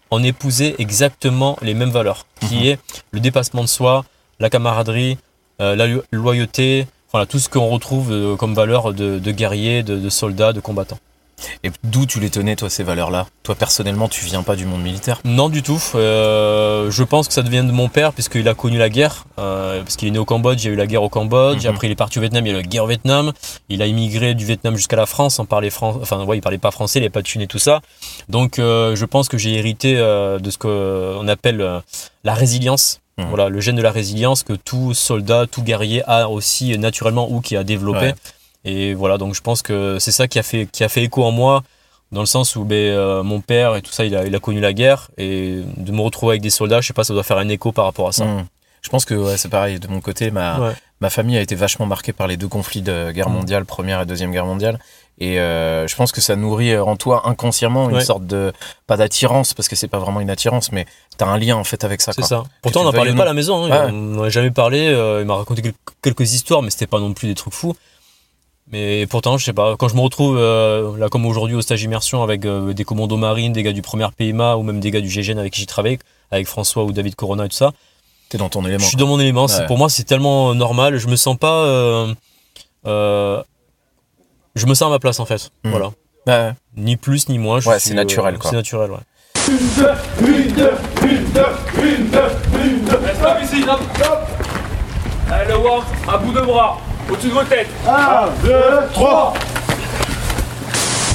on 0.10 0.22
épousait 0.24 0.76
exactement 0.78 1.58
les 1.62 1.74
mêmes 1.74 1.92
valeurs, 1.92 2.26
qui 2.42 2.68
est 2.68 2.80
le 3.12 3.20
dépassement 3.22 3.62
de 3.62 3.68
soi, 3.68 4.04
la 4.40 4.50
camaraderie, 4.50 5.18
euh, 5.62 5.76
la 5.76 5.88
lo- 5.88 6.04
loyauté, 6.12 6.88
voilà 7.12 7.26
tout 7.26 7.40
ce 7.40 7.48
qu'on 7.48 7.68
retrouve 7.68 8.12
euh, 8.12 8.36
comme 8.36 8.54
valeur 8.54 8.94
de, 8.94 9.20
de 9.20 9.32
guerrier, 9.32 9.84
de, 9.84 9.98
de 9.98 10.10
soldat, 10.10 10.52
de 10.52 10.60
combattant. 10.60 10.98
Et 11.64 11.72
d'où 11.84 12.06
tu 12.06 12.20
les 12.20 12.30
tenais, 12.30 12.56
toi, 12.56 12.70
ces 12.70 12.84
valeurs-là? 12.84 13.28
Toi, 13.44 13.56
personnellement, 13.56 14.08
tu 14.08 14.26
viens 14.26 14.44
pas 14.44 14.56
du 14.56 14.66
monde 14.66 14.82
militaire? 14.82 15.20
Non 15.26 15.50
du 15.50 15.64
tout. 15.64 15.82
Euh, 15.96 16.90
je 16.92 17.04
pense 17.04 17.28
que 17.28 17.34
ça 17.34 17.42
devient 17.42 17.64
de 17.66 17.72
mon 17.72 17.90
père 17.90 18.14
puisqu'il 18.14 18.48
a 18.48 18.54
connu 18.54 18.78
la 18.78 18.90
guerre. 18.90 19.26
euh, 19.40 19.82
parce 19.82 19.96
qu'il 19.96 20.08
est 20.08 20.12
né 20.12 20.20
au 20.20 20.26
Cambodge, 20.26 20.64
il 20.64 20.68
y 20.68 20.70
a 20.70 20.74
eu 20.74 20.76
la 20.76 20.88
guerre 20.88 21.04
au 21.04 21.10
Cambodge. 21.10 21.64
Mhm. 21.66 21.72
Après, 21.72 21.88
il 21.88 21.92
est 21.92 21.96
parti 21.96 22.18
au 22.20 22.22
Vietnam, 22.22 22.46
il 22.46 22.52
y 22.52 22.56
a 22.56 22.60
eu 22.60 22.62
la 22.62 22.68
guerre 22.68 22.84
au 22.84 22.88
Vietnam. 22.88 23.32
Il 23.70 23.82
a 23.82 23.88
immigré 23.88 24.34
du 24.34 24.46
Vietnam 24.46 24.76
jusqu'à 24.76 24.96
la 24.96 25.06
France 25.06 25.40
parler 25.50 25.70
français. 25.70 26.00
Enfin, 26.02 26.24
ouais, 26.24 26.38
il 26.38 26.42
parlait 26.42 26.58
pas 26.58 26.72
français, 26.72 27.00
il 27.00 27.04
avait 27.04 27.10
pas 27.10 27.22
de 27.22 27.28
thune 27.28 27.42
et 27.42 27.48
tout 27.48 27.60
ça. 27.60 27.82
Donc, 28.30 28.60
euh, 28.60 28.96
je 28.96 29.06
pense 29.06 29.28
que 29.28 29.38
j'ai 29.38 29.54
hérité 29.54 29.96
euh, 29.98 30.40
de 30.40 30.50
ce 30.52 30.58
qu'on 30.58 31.28
appelle 31.28 31.82
la 32.24 32.34
résilience. 32.34 33.00
Mhm. 33.18 33.26
Voilà, 33.28 33.50
le 33.50 33.60
gène 33.60 33.76
de 33.76 33.82
la 33.82 33.92
résilience 33.92 34.44
que 34.44 34.54
tout 34.54 34.94
soldat, 34.94 35.46
tout 35.46 35.64
guerrier 35.64 36.04
a 36.08 36.30
aussi 36.30 36.78
naturellement 36.78 37.30
ou 37.30 37.42
qui 37.42 37.58
a 37.58 37.64
développé. 37.64 38.08
Ouais. 38.08 38.16
Et 38.66 38.94
voilà, 38.94 39.18
donc 39.18 39.34
je 39.36 39.42
pense 39.42 39.62
que 39.62 39.98
c'est 40.00 40.12
ça 40.12 40.28
qui 40.28 40.38
a 40.40 40.44
fait 40.44 40.68
qui 40.72 40.84
a 40.84 40.90
fait 40.90 41.04
écho 41.04 41.24
en 41.24 41.32
moi 41.32 41.64
dans 42.12 42.20
le 42.22 42.26
sens 42.28 42.56
où 42.58 42.64
ben, 42.66 42.76
euh, 42.76 43.24
mon 43.24 43.40
père 43.40 43.76
et 43.78 43.82
tout 43.82 43.92
ça, 43.94 44.04
il 44.04 44.16
a, 44.16 44.26
il 44.26 44.36
a 44.36 44.40
connu 44.40 44.60
la 44.60 44.74
guerre 44.74 45.10
et 45.18 45.62
de 45.78 45.92
me 45.94 46.02
retrouver 46.02 46.34
avec 46.34 46.42
des 46.42 46.50
soldats, 46.50 46.82
je 46.82 46.88
sais 46.88 46.94
pas, 46.94 47.06
ça 47.06 47.14
doit 47.14 47.24
faire 47.24 47.38
un 47.38 47.48
écho 47.48 47.72
par 47.72 47.86
rapport 47.86 48.10
à 48.10 48.12
ça. 48.12 48.26
Hmm. 48.26 48.46
Je 48.82 48.90
pense 48.90 49.06
que 49.06 49.14
ouais, 49.14 49.38
c'est 49.38 49.48
pareil. 49.50 49.80
De 49.80 49.88
mon 49.88 50.02
côté, 50.02 50.30
ma, 50.32 50.60
Ouais. 50.60 50.74
ma 51.00 51.10
famille 51.10 51.38
a 51.38 51.42
été 51.42 51.56
vachement 51.56 51.86
marquée 51.86 52.12
par 52.14 52.28
les 52.28 52.36
deux 52.36 52.48
conflits 52.50 52.82
de 52.82 53.12
guerre 53.12 53.30
Mm. 53.30 53.34
mondiale, 53.34 53.64
première 53.66 54.02
et 54.02 54.06
deuxième 54.06 54.32
guerre 54.32 54.46
mondiale. 54.46 54.80
Et 55.20 55.40
euh, 55.40 55.88
je 55.88 55.96
pense 55.96 56.12
que 56.12 56.20
ça 56.20 56.36
nourrit 56.36 56.76
en 56.78 56.96
toi 56.98 57.22
inconsciemment 57.30 57.90
une 57.90 57.98
Ouais. 57.98 58.04
sorte 58.04 58.26
de 58.26 58.52
pas 58.88 58.98
d'attirance 58.98 59.54
parce 59.54 59.68
que 59.70 59.76
c'est 59.76 59.88
pas 59.88 60.00
vraiment 60.00 60.20
une 60.20 60.32
attirance, 60.32 60.72
mais 60.72 60.86
t'as 61.18 61.28
un 61.28 61.38
lien 61.38 61.56
en 61.58 61.64
fait 61.64 61.84
avec 61.84 62.02
ça. 62.02 62.12
C'est 62.12 62.24
ça. 62.24 62.44
Pourtant, 62.64 62.82
on 62.82 62.86
n'en 62.86 62.92
parlait 62.92 63.14
pas 63.14 63.22
à 63.22 63.26
la 63.26 63.34
maison. 63.34 63.66
hein. 63.66 63.70
Ouais. 63.70 63.92
On 63.92 63.92
n'en 63.94 64.24
a 64.24 64.30
jamais 64.30 64.52
parlé. 64.52 64.88
euh, 64.88 65.22
il 65.22 65.28
m'a 65.28 65.36
raconté 65.36 65.62
quel- 65.62 65.74
quelques 66.02 66.34
histoires, 66.34 66.62
mais 66.64 66.72
c'était 66.72 66.88
pas 66.88 67.00
non 67.00 67.14
plus 67.14 67.28
des 67.28 67.36
trucs 67.36 67.54
fous. 67.54 67.76
Mais 68.72 69.06
pourtant, 69.08 69.38
je 69.38 69.44
sais 69.44 69.54
pas, 69.54 69.76
quand 69.78 69.90
je 69.90 69.96
me 69.96 70.02
retrouve 70.02 70.38
euh, 70.38 70.98
là 70.98 71.10
comme 71.10 71.26
aujourd'hui 71.26 71.56
au 71.56 71.62
stage 71.62 71.84
immersion 71.84 72.24
avec 72.24 72.46
euh, 72.46 72.74
des 72.74 72.86
commandos 72.86 73.18
marines, 73.18 73.52
des 73.52 73.64
gars 73.64 73.74
du 73.74 73.82
premier 73.82 74.08
PMA 74.16 74.56
ou 74.56 74.64
même 74.64 74.80
des 74.80 74.92
gars 74.92 75.02
du 75.02 75.10
GGN 75.10 75.38
avec 75.40 75.52
qui 75.54 75.60
j'ai 75.60 75.66
travaillé, 75.66 76.00
avec 76.32 76.48
François 76.48 76.84
ou 76.86 76.94
David 76.94 77.16
Corona 77.16 77.46
et 77.46 77.50
tout 77.50 77.56
ça, 77.56 77.72
T'es 78.30 78.38
dans 78.38 78.48
ton 78.48 78.62
je 78.62 78.68
élément. 78.70 78.86
suis 78.86 78.96
dans 78.96 79.08
mon 79.08 79.20
élément. 79.20 79.46
Ouais. 79.48 79.66
Pour 79.68 79.78
moi, 79.78 79.90
c'est 79.90 80.06
tellement 80.06 80.56
normal. 80.56 80.98
Je 80.98 81.08
me 81.08 81.18
sens 81.18 81.36
pas. 81.38 81.66
euh, 81.66 82.14
euh, 82.88 83.44
je 84.56 84.66
me 84.68 84.74
sens 84.74 84.88
à 84.88 84.90
ma 84.90 85.00
place 85.00 85.20
en 85.20 85.26
fait. 85.26 85.52
Mhm. 85.66 85.72
Voilà. 85.72 85.92
Ouais. 86.28 86.54
Ni 86.78 86.96
plus 86.96 87.28
ni 87.28 87.40
moins. 87.40 87.60
je 87.60 87.68
Ouais, 87.68 87.80
c'est 87.80 87.94
naturel, 87.94 88.36
euh, 88.36 88.38
quoi. 88.38 88.52
C'est 88.52 88.56
naturel, 88.56 88.92
ouais. 88.92 88.98
Ici, 93.44 93.64
Allez, 95.30 95.48
le 95.48 96.10
à 96.10 96.18
bout 96.18 96.32
de 96.34 96.42
bras, 96.42 96.78
au-dessus 97.10 97.28
de 97.30 97.34
vos 97.34 97.44
têtes. 97.44 97.70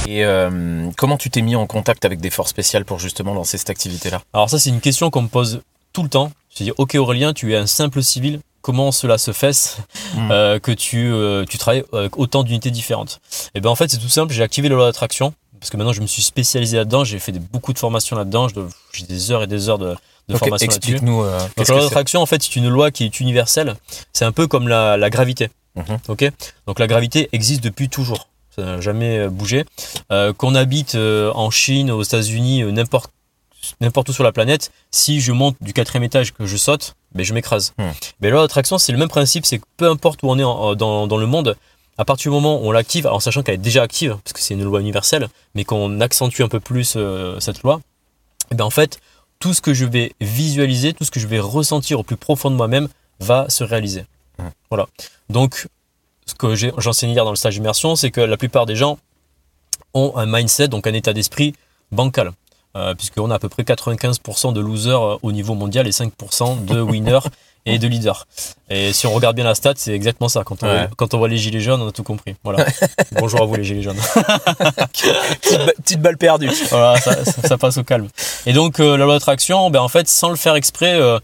Et 0.07 0.23
euh, 0.23 0.89
comment 0.97 1.17
tu 1.17 1.29
t'es 1.29 1.41
mis 1.41 1.55
en 1.55 1.67
contact 1.67 2.05
avec 2.05 2.19
des 2.21 2.29
forces 2.29 2.49
spéciales 2.51 2.85
pour 2.85 2.97
justement 2.99 3.33
lancer 3.33 3.57
cette 3.57 3.69
activité-là? 3.69 4.21
Alors 4.33 4.49
ça, 4.49 4.57
c'est 4.59 4.69
une 4.69 4.79
question 4.79 5.09
qu'on 5.09 5.23
me 5.23 5.27
pose 5.27 5.61
tout 5.93 6.03
le 6.03 6.09
temps. 6.09 6.31
Je 6.57 6.63
dis, 6.63 6.71
ok 6.77 6.95
Aurélien, 6.95 7.33
tu 7.33 7.53
es 7.53 7.57
un 7.57 7.67
simple 7.67 8.01
civil. 8.01 8.39
Comment 8.61 8.91
cela 8.91 9.17
se 9.17 9.31
fait 9.31 9.77
Mhm. 10.15 10.31
euh, 10.31 10.59
que 10.59 10.71
tu, 10.71 11.11
euh, 11.11 11.45
tu 11.47 11.57
travailles 11.57 11.83
avec 11.93 12.17
autant 12.17 12.43
d'unités 12.43 12.71
différentes? 12.71 13.19
Et 13.55 13.61
bien 13.61 13.69
en 13.71 13.75
fait, 13.75 13.89
c'est 13.89 13.97
tout 13.97 14.09
simple. 14.09 14.33
J'ai 14.33 14.43
activé 14.43 14.69
la 14.69 14.75
loi 14.75 14.85
d'attraction 14.85 15.33
parce 15.59 15.69
que 15.69 15.77
maintenant 15.77 15.93
je 15.93 16.01
me 16.01 16.07
suis 16.07 16.21
spécialisé 16.21 16.77
là-dedans. 16.77 17.03
J'ai 17.03 17.19
fait 17.19 17.31
des- 17.31 17.39
beaucoup 17.39 17.73
de 17.73 17.79
formations 17.79 18.15
là-dedans. 18.15 18.47
J'ai 18.93 19.03
des 19.05 19.31
heures 19.31 19.43
et 19.43 19.47
des 19.47 19.69
heures 19.69 19.77
de, 19.77 19.95
formation 20.37 20.49
là-dessus. 20.51 20.65
Explique-nous. 20.65 21.21
euh, 21.23 21.39
la 21.57 21.63
loi 21.63 21.81
d'attraction, 21.81 22.21
en 22.21 22.25
fait, 22.25 22.43
c'est 22.43 22.55
une 22.55 22.67
loi 22.69 22.91
qui 22.91 23.05
est 23.05 23.19
universelle. 23.19 23.75
C'est 24.13 24.25
un 24.25 24.31
peu 24.33 24.47
comme 24.47 24.67
la, 24.67 24.97
la 24.97 25.09
gravité. 25.09 25.49
Mhm. 25.77 25.99
Ok 26.09 26.29
Donc 26.65 26.79
la 26.79 26.87
gravité 26.87 27.29
existe 27.31 27.63
depuis 27.63 27.87
toujours. 27.89 28.27
Ça 28.55 28.63
n'a 28.63 28.81
jamais 28.81 29.19
euh, 29.19 29.29
bougé. 29.29 29.63
Euh, 30.11 30.33
Qu'on 30.33 30.55
habite 30.55 30.95
euh, 30.95 31.31
en 31.35 31.51
Chine, 31.51 31.91
aux 31.91 32.01
États-Unis, 32.03 32.63
euh, 32.63 32.71
n'importe 32.71 33.11
n'importe 33.81 34.09
où 34.09 34.13
sur 34.13 34.23
la 34.23 34.31
planète, 34.31 34.71
si 34.91 35.19
je 35.19 35.31
monte 35.31 35.57
du 35.61 35.73
quatrième 35.73 36.03
étage 36.03 36.31
que 36.33 36.45
je 36.45 36.55
saute, 36.57 36.95
ben 37.13 37.23
je 37.25 37.33
m'écrase. 37.33 37.73
Mhm. 37.77 37.91
Mais 38.21 38.27
la 38.29 38.33
loi 38.35 38.41
d'attraction, 38.43 38.77
c'est 38.77 38.91
le 38.91 38.97
même 38.97 39.09
principe, 39.09 39.45
c'est 39.45 39.59
que 39.59 39.65
peu 39.77 39.89
importe 39.89 40.21
où 40.23 40.29
on 40.29 40.37
est 40.39 40.43
en- 40.43 40.75
dans, 40.75 41.05
dans 41.07 41.17
le 41.17 41.25
monde, 41.25 41.55
à 41.97 42.05
partir 42.05 42.31
du 42.31 42.35
moment 42.35 42.61
où 42.61 42.67
on 42.67 42.71
l'active, 42.71 43.07
en 43.07 43.19
sachant 43.19 43.41
qu'elle 43.43 43.55
est 43.55 43.57
déjà 43.69 43.81
active, 43.83 44.15
parce 44.23 44.33
que 44.33 44.39
c'est 44.39 44.53
une 44.53 44.63
loi 44.63 44.79
universelle, 44.79 45.27
mais 45.55 45.63
qu'on 45.65 45.99
accentue 46.01 46.41
un 46.43 46.47
peu 46.47 46.59
plus 46.59 46.97
cette 47.39 47.63
loi, 47.63 47.81
et 48.51 48.55
ben 48.55 48.63
en 48.63 48.69
fait, 48.69 48.99
tout 49.39 49.53
ce 49.53 49.61
que 49.61 49.73
je 49.73 49.85
vais 49.85 50.13
visualiser, 50.21 50.93
tout 50.93 51.03
ce 51.03 51.11
que 51.11 51.19
je 51.19 51.27
vais 51.27 51.39
ressentir 51.39 51.99
au 51.99 52.03
plus 52.03 52.15
profond 52.17 52.49
de 52.51 52.55
moi-même 52.55 52.87
va 53.19 53.49
se 53.49 53.63
réaliser. 53.63 54.05
Voilà. 54.69 54.87
Donc, 55.29 55.67
ce 56.25 56.33
que 56.35 56.55
j'enseignais 56.55 57.13
hier 57.13 57.23
dans 57.25 57.31
le 57.31 57.35
stage 57.37 57.55
d'immersion, 57.55 57.95
c'est 57.95 58.11
que 58.11 58.21
la 58.21 58.37
plupart 58.37 58.65
des 58.65 58.75
gens 58.75 58.97
ont 59.93 60.13
un 60.15 60.25
mindset, 60.25 60.67
donc 60.67 60.87
un 60.87 60.93
état 60.93 61.13
d'esprit 61.13 61.53
bancal. 61.91 62.31
Euh, 62.75 62.93
puisqu'on 62.93 63.31
a 63.31 63.35
à 63.35 63.39
peu 63.39 63.49
près 63.49 63.63
95% 63.63 64.53
de 64.53 64.59
losers 64.59 65.01
euh, 65.01 65.17
au 65.23 65.31
niveau 65.31 65.55
mondial 65.55 65.87
et 65.87 65.91
5% 65.91 66.65
de 66.65 66.79
winners 66.91 67.21
et 67.65 67.79
de 67.79 67.87
leaders. 67.87 68.27
Et 68.69 68.93
si 68.93 69.07
on 69.07 69.13
regarde 69.13 69.35
bien 69.35 69.45
la 69.45 69.55
stat, 69.55 69.73
c'est 69.77 69.93
exactement 69.93 70.29
ça. 70.29 70.43
Quand 70.43 70.61
on, 70.61 70.67
Ouais. 70.67 70.87
quand 70.95 71.13
on 71.15 71.17
voit 71.17 71.27
les 71.27 71.37
gilets 71.37 71.59
jaunes, 71.61 71.81
on 71.81 71.87
a 71.87 71.91
tout 71.91 72.03
compris. 72.03 72.35
Voilà. 72.43 72.65
Bonjour 73.13 73.41
à 73.41 73.45
vous 73.45 73.55
les 73.55 73.63
gilets 73.63 73.81
jaunes. 73.81 73.97
petite, 74.75 75.57
ba- 75.57 75.73
petite 75.81 76.01
balle 76.01 76.17
perdue. 76.17 76.51
voilà, 76.69 76.99
ça, 76.99 77.25
ça- 77.25 77.47
ça 77.47 77.57
passe 77.57 77.77
au 77.77 77.83
calme. 77.83 78.09
Et 78.45 78.53
donc 78.53 78.79
euh, 78.79 78.95
la 78.97 79.05
loi 79.05 79.15
d'attraction, 79.15 79.69
ben 79.71 79.79
en 79.81 79.87
fait, 79.87 80.07
sans 80.07 80.29
le 80.29 80.35
faire 80.35 80.55
exprès, 80.55 80.93
euh, 80.93 81.19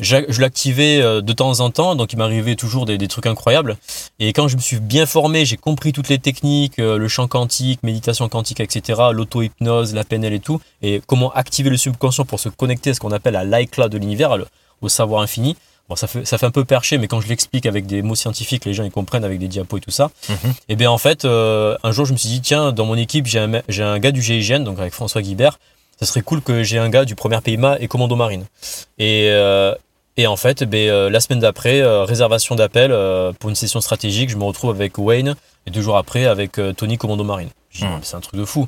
je 0.00 0.40
l'activais 0.40 1.00
euh, 1.00 1.20
de 1.20 1.32
temps 1.32 1.60
en 1.60 1.70
temps, 1.70 1.94
donc 1.94 2.12
il 2.12 2.16
m'arrivait 2.16 2.54
toujours 2.54 2.86
des, 2.86 2.98
des 2.98 3.08
trucs 3.08 3.26
incroyables. 3.26 3.76
Et 4.18 4.32
quand 4.32 4.48
je 4.48 4.56
me 4.56 4.60
suis 4.60 4.78
bien 4.80 5.06
formé, 5.06 5.44
j'ai 5.44 5.56
compris 5.56 5.92
toutes 5.92 6.08
les 6.08 6.18
techniques, 6.18 6.78
euh, 6.78 6.98
le 6.98 7.08
chant 7.08 7.28
quantique, 7.28 7.82
méditation 7.82 8.28
quantique, 8.28 8.60
etc., 8.60 9.00
l'auto-hypnose, 9.12 9.94
la 9.94 10.04
PNL 10.04 10.34
et 10.34 10.40
tout, 10.40 10.60
et 10.82 11.00
comment 11.06 11.32
activer 11.32 11.70
le 11.70 11.76
subconscient 11.76 12.24
pour 12.24 12.40
se 12.40 12.48
connecter 12.48 12.90
à 12.90 12.94
ce 12.94 13.00
qu'on 13.00 13.12
appelle 13.12 13.36
à 13.36 13.44
l'iCloud 13.44 13.90
de 13.90 13.98
l'univers, 13.98 14.36
au 14.80 14.88
savoir 14.88 15.22
infini. 15.22 15.56
Bon, 15.88 15.96
ça 15.96 16.06
fait, 16.06 16.26
ça 16.26 16.36
fait 16.36 16.44
un 16.44 16.50
peu 16.50 16.66
perché, 16.66 16.98
mais 16.98 17.08
quand 17.08 17.22
je 17.22 17.28
l'explique 17.28 17.64
avec 17.64 17.86
des 17.86 18.02
mots 18.02 18.14
scientifiques, 18.14 18.66
les 18.66 18.74
gens 18.74 18.84
ils 18.84 18.90
comprennent 18.90 19.24
avec 19.24 19.38
des 19.38 19.48
diapos 19.48 19.78
et 19.78 19.80
tout 19.80 19.90
ça. 19.90 20.10
Mhm. 20.28 20.54
Et 20.68 20.76
bien 20.76 20.90
en 20.90 20.98
fait, 20.98 21.24
euh, 21.24 21.78
un 21.82 21.92
jour 21.92 22.04
je 22.04 22.12
me 22.12 22.18
suis 22.18 22.28
dit, 22.28 22.42
tiens, 22.42 22.72
dans 22.72 22.84
mon 22.84 22.96
équipe, 22.96 23.26
j'ai 23.26 23.38
un, 23.38 23.54
un 23.54 23.98
gars 23.98 24.12
du 24.12 24.20
GIGN, 24.20 24.64
donc 24.64 24.78
avec 24.78 24.92
François 24.92 25.22
Guibert, 25.22 25.58
ça 25.98 26.06
serait 26.06 26.22
cool 26.22 26.42
que 26.42 26.62
j'ai 26.62 26.78
un 26.78 26.88
gars 26.88 27.04
du 27.04 27.14
premier 27.14 27.40
PIMA 27.40 27.76
et 27.80 27.88
commando 27.88 28.16
marine. 28.16 28.44
Et, 28.98 29.28
euh, 29.30 29.74
et 30.16 30.26
en 30.26 30.36
fait, 30.36 30.64
ben, 30.64 30.88
euh, 30.88 31.10
la 31.10 31.20
semaine 31.20 31.40
d'après, 31.40 31.80
euh, 31.80 32.04
réservation 32.04 32.54
d'appel 32.54 32.90
pour 33.38 33.50
une 33.50 33.56
session 33.56 33.80
stratégique, 33.80 34.30
je 34.30 34.36
me 34.36 34.44
retrouve 34.44 34.70
avec 34.70 34.98
Wayne 34.98 35.34
et 35.66 35.70
deux 35.70 35.82
jours 35.82 35.96
après 35.96 36.24
avec 36.26 36.60
Tony 36.76 36.98
commando 36.98 37.24
marine. 37.24 37.50
Mais 37.80 37.88
c'est 38.02 38.16
un 38.16 38.20
truc 38.20 38.38
de 38.38 38.44
fou. 38.44 38.66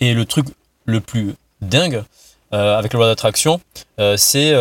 Et 0.00 0.14
le 0.14 0.24
truc 0.24 0.46
le 0.84 1.00
plus 1.00 1.34
dingue 1.60 2.02
avec 2.50 2.92
la 2.92 2.98
loi 2.98 3.06
d'attraction, 3.06 3.60
c'est 4.16 4.52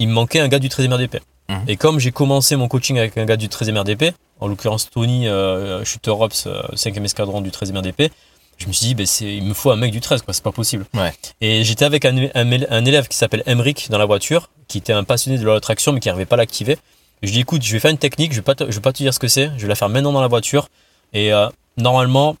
il 0.00 0.08
me 0.08 0.12
manquait 0.12 0.40
un 0.40 0.48
gars 0.48 0.58
du 0.58 0.68
13e 0.68 0.94
RDP. 0.94 1.20
Mhm. 1.48 1.64
Et 1.66 1.76
comme 1.76 1.98
j'ai 1.98 2.12
commencé 2.12 2.56
mon 2.56 2.68
coaching 2.68 2.98
avec 2.98 3.16
un 3.16 3.24
gars 3.24 3.36
du 3.36 3.48
13e 3.48 3.78
RDP, 3.78 4.14
en 4.40 4.48
l'occurrence 4.48 4.90
Tony, 4.90 5.28
euh, 5.28 5.84
Shooter 5.84 6.10
Ops, 6.10 6.46
euh, 6.46 6.62
5e 6.74 7.04
escadron 7.04 7.40
du 7.40 7.50
13e 7.50 7.78
RDP, 7.78 8.12
je 8.58 8.66
me 8.66 8.72
suis 8.72 8.86
dit, 8.88 8.94
ben, 8.94 9.06
c'est, 9.06 9.24
il 9.36 9.44
me 9.44 9.54
faut 9.54 9.70
un 9.70 9.76
mec 9.76 9.92
du 9.92 10.00
13, 10.00 10.22
quoi, 10.22 10.34
c'est 10.34 10.42
pas 10.42 10.52
possible. 10.52 10.84
Ouais. 10.94 11.12
Et 11.40 11.64
j'étais 11.64 11.84
avec 11.84 12.04
un, 12.04 12.16
un, 12.34 12.52
un 12.70 12.84
élève 12.84 13.08
qui 13.08 13.16
s'appelle 13.16 13.42
Emric 13.46 13.88
dans 13.90 13.98
la 13.98 14.04
voiture, 14.06 14.50
qui 14.66 14.78
était 14.78 14.92
un 14.92 15.04
passionné 15.04 15.38
de 15.38 15.46
la 15.46 15.60
traction, 15.60 15.92
mais 15.92 16.00
qui 16.00 16.08
n'arrivait 16.08 16.26
pas 16.26 16.34
à 16.34 16.38
l'activer. 16.38 16.76
Je 17.22 17.28
lui 17.28 17.34
dis, 17.34 17.40
écoute, 17.40 17.62
je 17.62 17.72
vais 17.72 17.78
faire 17.80 17.90
une 17.90 17.98
technique, 17.98 18.32
je 18.32 18.36
vais 18.36 18.42
pas 18.42 18.54
te, 18.54 18.64
je 18.70 18.74
vais 18.76 18.80
pas 18.82 18.92
te 18.92 18.98
dire 18.98 19.14
ce 19.14 19.18
que 19.18 19.28
c'est, 19.28 19.50
je 19.56 19.62
vais 19.62 19.68
la 19.68 19.74
faire 19.74 19.88
maintenant 19.88 20.12
dans 20.12 20.20
la 20.20 20.28
voiture. 20.28 20.68
Et 21.12 21.32
euh, 21.32 21.48
normalement, 21.76 22.36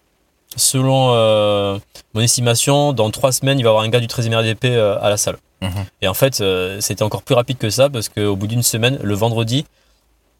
selon 0.56 1.12
euh, 1.14 1.78
mon 2.14 2.20
estimation, 2.20 2.92
dans 2.92 3.10
trois 3.10 3.32
semaines, 3.32 3.58
il 3.58 3.62
va 3.62 3.68
y 3.68 3.70
avoir 3.70 3.84
un 3.84 3.88
gars 3.88 4.00
du 4.00 4.06
13e 4.06 4.34
RDP 4.36 4.64
euh, 4.66 4.98
à 5.00 5.08
la 5.10 5.16
salle. 5.16 5.36
Mhm. 5.62 5.70
Et 6.02 6.08
en 6.08 6.14
fait, 6.14 6.42
c'était 6.80 7.02
encore 7.02 7.22
plus 7.22 7.34
rapide 7.34 7.58
que 7.58 7.70
ça, 7.70 7.88
parce 7.88 8.08
qu'au 8.08 8.36
bout 8.36 8.46
d'une 8.46 8.62
semaine, 8.62 8.98
le 9.02 9.14
vendredi 9.14 9.66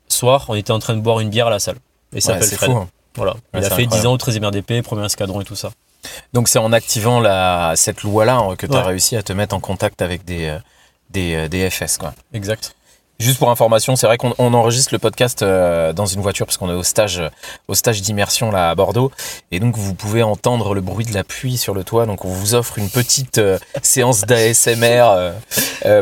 soir, 0.09 0.47
on 0.49 0.55
était 0.55 0.71
en 0.71 0.79
train 0.79 0.95
de 0.95 1.01
boire 1.01 1.21
une 1.21 1.31
bière 1.31 1.49
à 1.49 1.51
la 1.51 1.59
salle. 1.59 1.77
Et 2.15 2.21
ça 2.21 2.35
s'appelle 2.35 2.49
c'est 2.49 2.57
Fred. 2.57 2.71
fou. 2.71 2.77
hein. 2.79 2.89
Voilà. 3.17 3.33
Ouais, 3.55 3.61
il 3.61 3.65
a 3.65 3.71
fait 3.71 3.77
10 3.77 3.83
incroyable. 3.87 4.07
ans 4.09 4.13
au 4.13 4.17
13e 4.19 4.45
RDP, 4.47 4.83
premier 4.85 5.05
escadron 5.05 5.41
et 5.41 5.45
tout 5.45 5.57
ça. 5.57 5.71
Donc 6.33 6.49
c'est 6.49 6.59
en 6.61 6.73
activant 6.73 7.19
la, 7.21 7.73
cette 7.75 8.03
loi-là 8.03 8.37
hein, 8.37 8.57
que 8.57 8.67
tu 8.67 8.75
as 8.75 8.79
Ouais. 8.81 8.83
réussi 8.87 9.17
à 9.17 9.23
te 9.23 9.33
mettre 9.33 9.55
en 9.57 9.61
contact 9.61 10.01
avec 10.01 10.25
des, 10.25 10.47
euh, 10.47 10.59
des, 11.11 11.35
euh, 11.35 11.49
des 11.49 11.69
FS. 11.69 11.99
Quoi. 11.99 12.15
Exact. 12.33 12.75
Juste 13.19 13.41
pour 13.41 13.51
information, 13.51 13.97
c'est 13.97 14.07
vrai 14.07 14.17
qu'on 14.17 14.33
on 14.39 14.55
enregistre 14.55 14.91
le 14.95 15.01
podcast 15.01 15.43
euh, 15.43 15.93
dans 15.93 16.07
une 16.07 16.21
voiture 16.21 16.47
parce 16.47 16.57
qu'on 16.57 16.71
est 16.71 16.75
au 16.75 16.85
stage, 16.85 17.21
au 17.67 17.75
stage 17.75 18.01
d'immersion 18.01 18.53
là 18.53 18.71
à 18.71 18.75
Bordeaux, 18.77 19.11
et 19.51 19.59
donc 19.59 19.77
vous 19.77 19.93
pouvez 19.93 20.23
entendre 20.23 20.73
le 20.73 20.81
bruit 20.81 21.05
de 21.05 21.13
la 21.13 21.25
pluie 21.25 21.57
sur 21.59 21.75
le 21.75 21.83
toit. 21.83 22.07
Donc 22.07 22.25
on 22.25 22.29
vous 22.29 22.55
offre 22.55 22.79
une 22.79 22.89
petite 22.89 23.41
séance 23.83 24.21
d'ASMR 24.21 25.33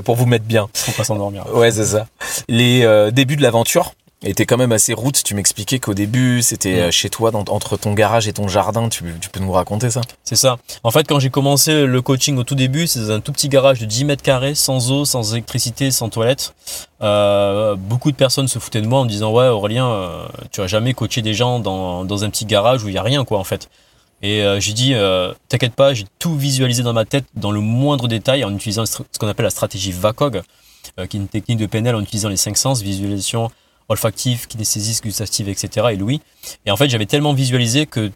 pour 0.04 0.16
vous 0.16 0.26
mettre 0.26 0.44
bien. 0.44 0.68
Faut 0.74 0.92
pas 0.92 1.04
s'endormir. 1.04 1.46
Ouais, 1.54 1.70
c'est 1.70 1.86
ça. 1.86 2.06
Les 2.48 2.86
débuts 3.12 3.36
de 3.36 3.42
l'aventure 3.42 3.94
étaient 4.22 4.46
quand 4.46 4.56
même 4.56 4.72
assez 4.72 4.92
routes. 4.94 5.22
Tu 5.22 5.34
m'expliquais 5.34 5.78
qu'au 5.78 5.94
début 5.94 6.42
c'était 6.42 6.80
euh, 6.80 6.90
chez 6.90 7.10
toi, 7.10 7.30
dans- 7.30 7.44
entre 7.48 7.76
ton 7.76 7.92
garage 7.94 8.26
et 8.28 8.32
ton 8.32 8.48
jardin. 8.48 8.88
Tu, 8.88 9.04
tu 9.20 9.28
peux 9.28 9.40
nous 9.40 9.52
raconter 9.52 9.90
ça? 9.90 10.00
C'est 10.24 10.36
ça. 10.36 10.56
En 10.82 10.90
fait, 10.90 11.06
quand 11.06 11.18
j'ai 11.20 11.30
commencé 11.30 11.84
le 11.86 12.02
coaching 12.02 12.36
au 12.38 12.44
tout 12.44 12.54
début, 12.54 12.86
c'est 12.86 13.00
dans 13.00 13.10
un 13.12 13.20
tout 13.20 13.32
petit 13.32 13.48
garage 13.48 13.80
de 13.80 13.84
10 13.86 14.04
mètres 14.04 14.22
carrés, 14.22 14.54
sans 14.54 14.90
eau, 14.90 15.04
sans 15.04 15.32
électricité, 15.32 15.90
sans 15.90 16.08
toilette. 16.08 16.54
Euh, 17.02 17.76
beaucoup 17.76 18.10
de 18.10 18.16
personnes 18.16 18.48
se 18.48 18.58
foutaient 18.58 18.80
de 18.80 18.86
moi 18.86 19.00
en 19.00 19.04
me 19.04 19.08
disant 19.10 19.32
Ouais, 19.32 19.48
Aurélien, 19.48 19.86
euh, 19.88 20.26
tu 20.50 20.60
vas 20.60 20.66
jamais 20.66 20.94
coacher 20.94 21.22
des 21.22 21.34
gens 21.34 21.60
dans, 21.60 22.04
dans 22.04 22.24
un 22.24 22.30
petit 22.30 22.46
garage 22.46 22.82
où 22.84 22.88
il 22.88 22.94
y 22.94 22.98
a 22.98 23.02
rien, 23.02 23.24
quoi, 23.24 23.38
en 23.38 23.44
fait. 23.44 23.68
Et 24.22 24.40
euh, 24.42 24.58
j'ai 24.60 24.72
dit 24.72 24.94
T'inquiète 25.48 25.74
pas, 25.74 25.92
j'ai 25.92 26.06
tout 26.18 26.34
visualisé 26.36 26.82
dans 26.82 26.94
ma 26.94 27.04
tête, 27.04 27.26
dans 27.34 27.50
le 27.52 27.60
moindre 27.60 28.08
détail, 28.08 28.44
en 28.44 28.54
utilisant 28.54 28.86
ce 28.86 28.96
qu'on 29.18 29.28
appelle 29.28 29.44
la 29.44 29.50
stratégie 29.50 29.92
VACOG, 29.92 30.40
qui 31.10 31.16
est 31.18 31.20
une 31.20 31.28
technique 31.28 31.58
de 31.58 31.66
PNL 31.66 31.94
en 31.94 32.00
utilisant 32.00 32.30
les 32.30 32.38
cinq 32.38 32.56
sens 32.56 32.80
visualisation, 32.80 33.50
olfactive, 33.88 34.46
kinesthésique, 34.46 35.02
gustative, 35.04 35.48
etc. 35.48 35.86
et 35.92 35.96
l'ouïe. 35.96 36.20
Et 36.66 36.70
en 36.70 36.76
fait, 36.76 36.88
j'avais 36.88 37.06
tellement 37.06 37.32
visualisé 37.34 37.86
que 37.86 38.10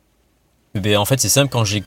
eh 0.74 0.80
ben, 0.80 0.96
en 0.96 1.04
fait, 1.04 1.20
c'est 1.20 1.28
simple, 1.28 1.50
quand 1.50 1.64
j'ai 1.64 1.82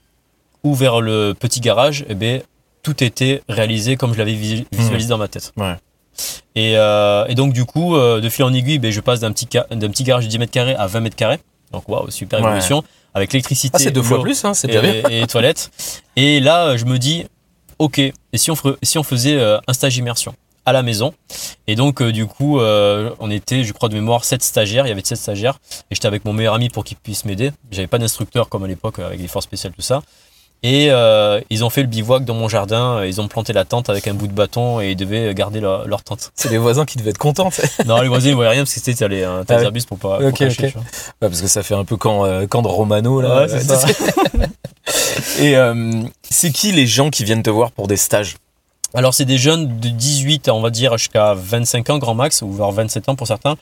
ouvert 0.64 1.02
le 1.02 1.34
petit 1.38 1.60
garage, 1.60 2.06
eh 2.10 2.16
ben, 2.16 2.42
tout 2.82 3.04
était 3.04 3.42
réalisé 3.50 3.96
comme 3.96 4.14
je 4.14 4.18
l'avais 4.18 4.34
visu- 4.34 4.66
visualisé 4.72 5.10
dans 5.10 5.18
ma 5.18 5.28
tête. 5.28 5.52
Ouais. 5.58 5.76
Et, 6.56 6.74
euh, 6.78 7.26
et 7.28 7.36
donc, 7.36 7.54
du 7.54 7.66
coup, 7.66 7.96
euh, 7.96 8.20
de 8.22 8.30
fil 8.30 8.44
en 8.46 8.54
aiguille, 8.54 8.80
ben, 8.80 8.92
je 8.92 9.00
passe 9.02 9.20
d'un 9.20 9.32
petit, 9.32 9.48
ca- 9.52 9.68
d'un 9.72 9.90
petit 9.90 10.04
garage 10.04 10.26
de 10.26 10.30
10 10.30 10.40
mètres 10.40 10.52
carrés 10.52 10.76
à 10.76 10.86
20 10.88 11.00
mètres 11.00 11.16
carrés. 11.16 11.40
Donc, 11.72 11.88
waouh, 11.90 12.10
super 12.12 12.40
Ouais. 12.42 12.46
évolution. 12.48 12.84
Avec 13.16 13.32
l'électricité. 13.34 13.72
Ah, 13.76 13.80
c'est 13.80 13.92
deux 13.92 14.02
fois 14.02 14.22
plus, 14.22 14.44
hein, 14.46 14.54
c'est 14.54 14.68
bien. 14.68 14.84
et, 14.84 15.22
et 15.22 15.28
toilettes. 15.28 15.72
Et 16.16 16.40
là, 16.40 16.78
je 16.78 16.86
me 16.86 16.98
dis, 16.98 17.26
ok, 17.80 18.00
et 18.00 18.14
si 18.36 18.50
on, 18.52 18.56
ferait- 18.56 18.76
si 18.84 18.98
on 18.98 19.04
faisait 19.04 19.38
euh, 19.38 19.60
un 19.68 19.74
stage 19.74 19.98
immersion? 19.98 20.34
À 20.66 20.72
la 20.74 20.82
maison 20.84 21.14
Et 21.68 21.76
donc, 21.76 22.02
euh, 22.02 22.12
du 22.12 22.26
coup, 22.26 22.60
euh, 22.60 23.10
on 23.20 23.30
était, 23.30 23.64
je 23.64 23.74
crois, 23.74 23.90
de 23.90 23.96
mémoire, 23.96 24.24
7 24.24 24.42
stagiaires. 24.44 24.86
Il 24.86 24.90
y 24.90 24.92
avait 24.92 25.04
7 25.04 25.18
stagiaires. 25.18 25.60
Et 25.92 25.96
j'étais 25.96 26.08
avec 26.08 26.26
mon 26.26 26.34
meilleur 26.34 26.54
ami 26.54 26.70
pour 26.70 26.84
qu'il 26.84 26.98
puisse 26.98 27.26
m'aider. 27.26 27.52
J'avais 27.72 27.88
pas 27.88 27.98
d'instructeur 28.00 28.50
comme 28.50 28.64
à 28.64 28.68
l'époque 28.68 29.00
avec 29.00 29.20
les 29.20 29.28
forces 29.28 29.46
spéciales, 29.46 29.74
tout 29.74 29.82
ça. 29.82 30.02
Et 30.66 30.92
euh, 30.92 31.42
ils 31.50 31.66
ont 31.66 31.70
fait 31.70 31.82
le 31.82 31.90
bivouac 31.90 32.24
dans 32.24 32.36
mon 32.36 32.48
jardin. 32.48 33.04
Ils 33.04 33.20
ont 33.20 33.28
planté 33.28 33.52
la 33.52 33.66
tente 33.66 33.90
avec 33.90 34.08
un 34.08 34.14
bout 34.14 34.28
de 34.28 34.34
bâton 34.34 34.80
et 34.80 34.92
ils 34.92 34.96
devaient 34.96 35.34
garder 35.34 35.60
leur, 35.60 35.86
leur 35.86 36.04
tente. 36.04 36.32
C'est 36.36 36.50
les 36.50 36.58
voisins 36.58 36.86
qui 36.86 36.98
devaient 36.98 37.10
être 37.10 37.18
contents, 37.18 37.50
non, 37.86 38.00
les 38.02 38.08
voisins, 38.08 38.30
ils 38.30 38.36
voyaient 38.36 38.52
rien 38.52 38.62
parce 38.62 38.74
que 38.74 38.80
c'était 38.80 38.98
t'as 38.98 39.10
les, 39.10 39.28
t'as 39.46 39.60
Ah 39.60 39.66
arbustes 39.66 39.90
pour 39.90 39.98
pas. 39.98 40.20
pour 40.20 40.28
Ok, 40.28 40.38
cacher, 40.38 40.68
ok. 40.68 40.72
tu 40.72 40.78
vois. 40.78 40.84
Ouais, 41.22 41.28
parce 41.30 41.42
que 41.42 41.48
ça 41.48 41.64
fait 41.64 41.76
un 41.76 41.84
peu 41.84 41.98
camp, 41.98 42.24
euh, 42.24 42.48
camp 42.48 42.62
de 42.62 42.70
Romano, 42.70 43.20
là. 43.20 43.42
Ouais, 43.42 43.50
c'est 43.50 43.60
ça. 43.60 43.86
Et 45.40 45.58
euh, 45.58 46.04
c'est 46.30 46.52
qui 46.52 46.72
les 46.72 46.88
gens 46.88 47.10
qui 47.10 47.26
viennent 47.26 47.44
te 47.44 47.50
voir 47.50 47.72
pour 47.72 47.88
des 47.88 47.98
stages? 47.98 48.36
Alors, 48.96 49.14
c'est 49.14 49.26
des 49.26 49.40
jeunes 49.40 49.80
de 49.80 49.90
18 49.90 50.50
à, 50.50 50.54
on 50.54 50.62
va 50.62 50.70
dire, 50.70 50.98
jusqu'à 50.98 51.34
25 51.34 51.90
ans, 51.90 51.98
grand 51.98 52.14
max, 52.14 52.44
ou 52.44 52.52
vers 52.52 52.72
27 52.72 53.10
ans 53.10 53.16
pour 53.16 53.26
certains, 53.26 53.56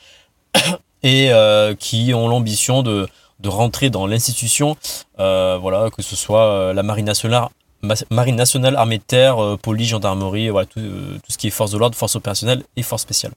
et 1.02 1.32
euh, 1.32 1.74
qui 1.74 2.12
ont 2.12 2.28
l'ambition 2.28 2.82
de, 2.82 3.08
rentrer 3.44 3.90
dans 3.90 4.06
l'institution, 4.06 4.76
euh, 5.18 5.58
voilà, 5.60 5.88
que 5.90 6.02
ce 6.02 6.16
soit 6.16 6.46
euh, 6.46 6.72
la 6.74 6.82
Marine 6.82 7.06
nationale, 7.06 8.76
armée 8.76 8.98
de 8.98 9.02
terre, 9.02 9.56
police, 9.62 9.88
gendarmerie, 9.88 10.50
voilà, 10.50 10.66
tout, 10.66 10.80
ce 11.28 11.38
qui 11.38 11.46
est 11.46 11.50
force 11.50 11.70
de 11.72 11.78
l'ordre, 11.78 11.96
force 11.96 12.14
opérationnelle 12.14 12.62
et 12.76 12.82
force 12.82 13.02
spéciale. 13.02 13.32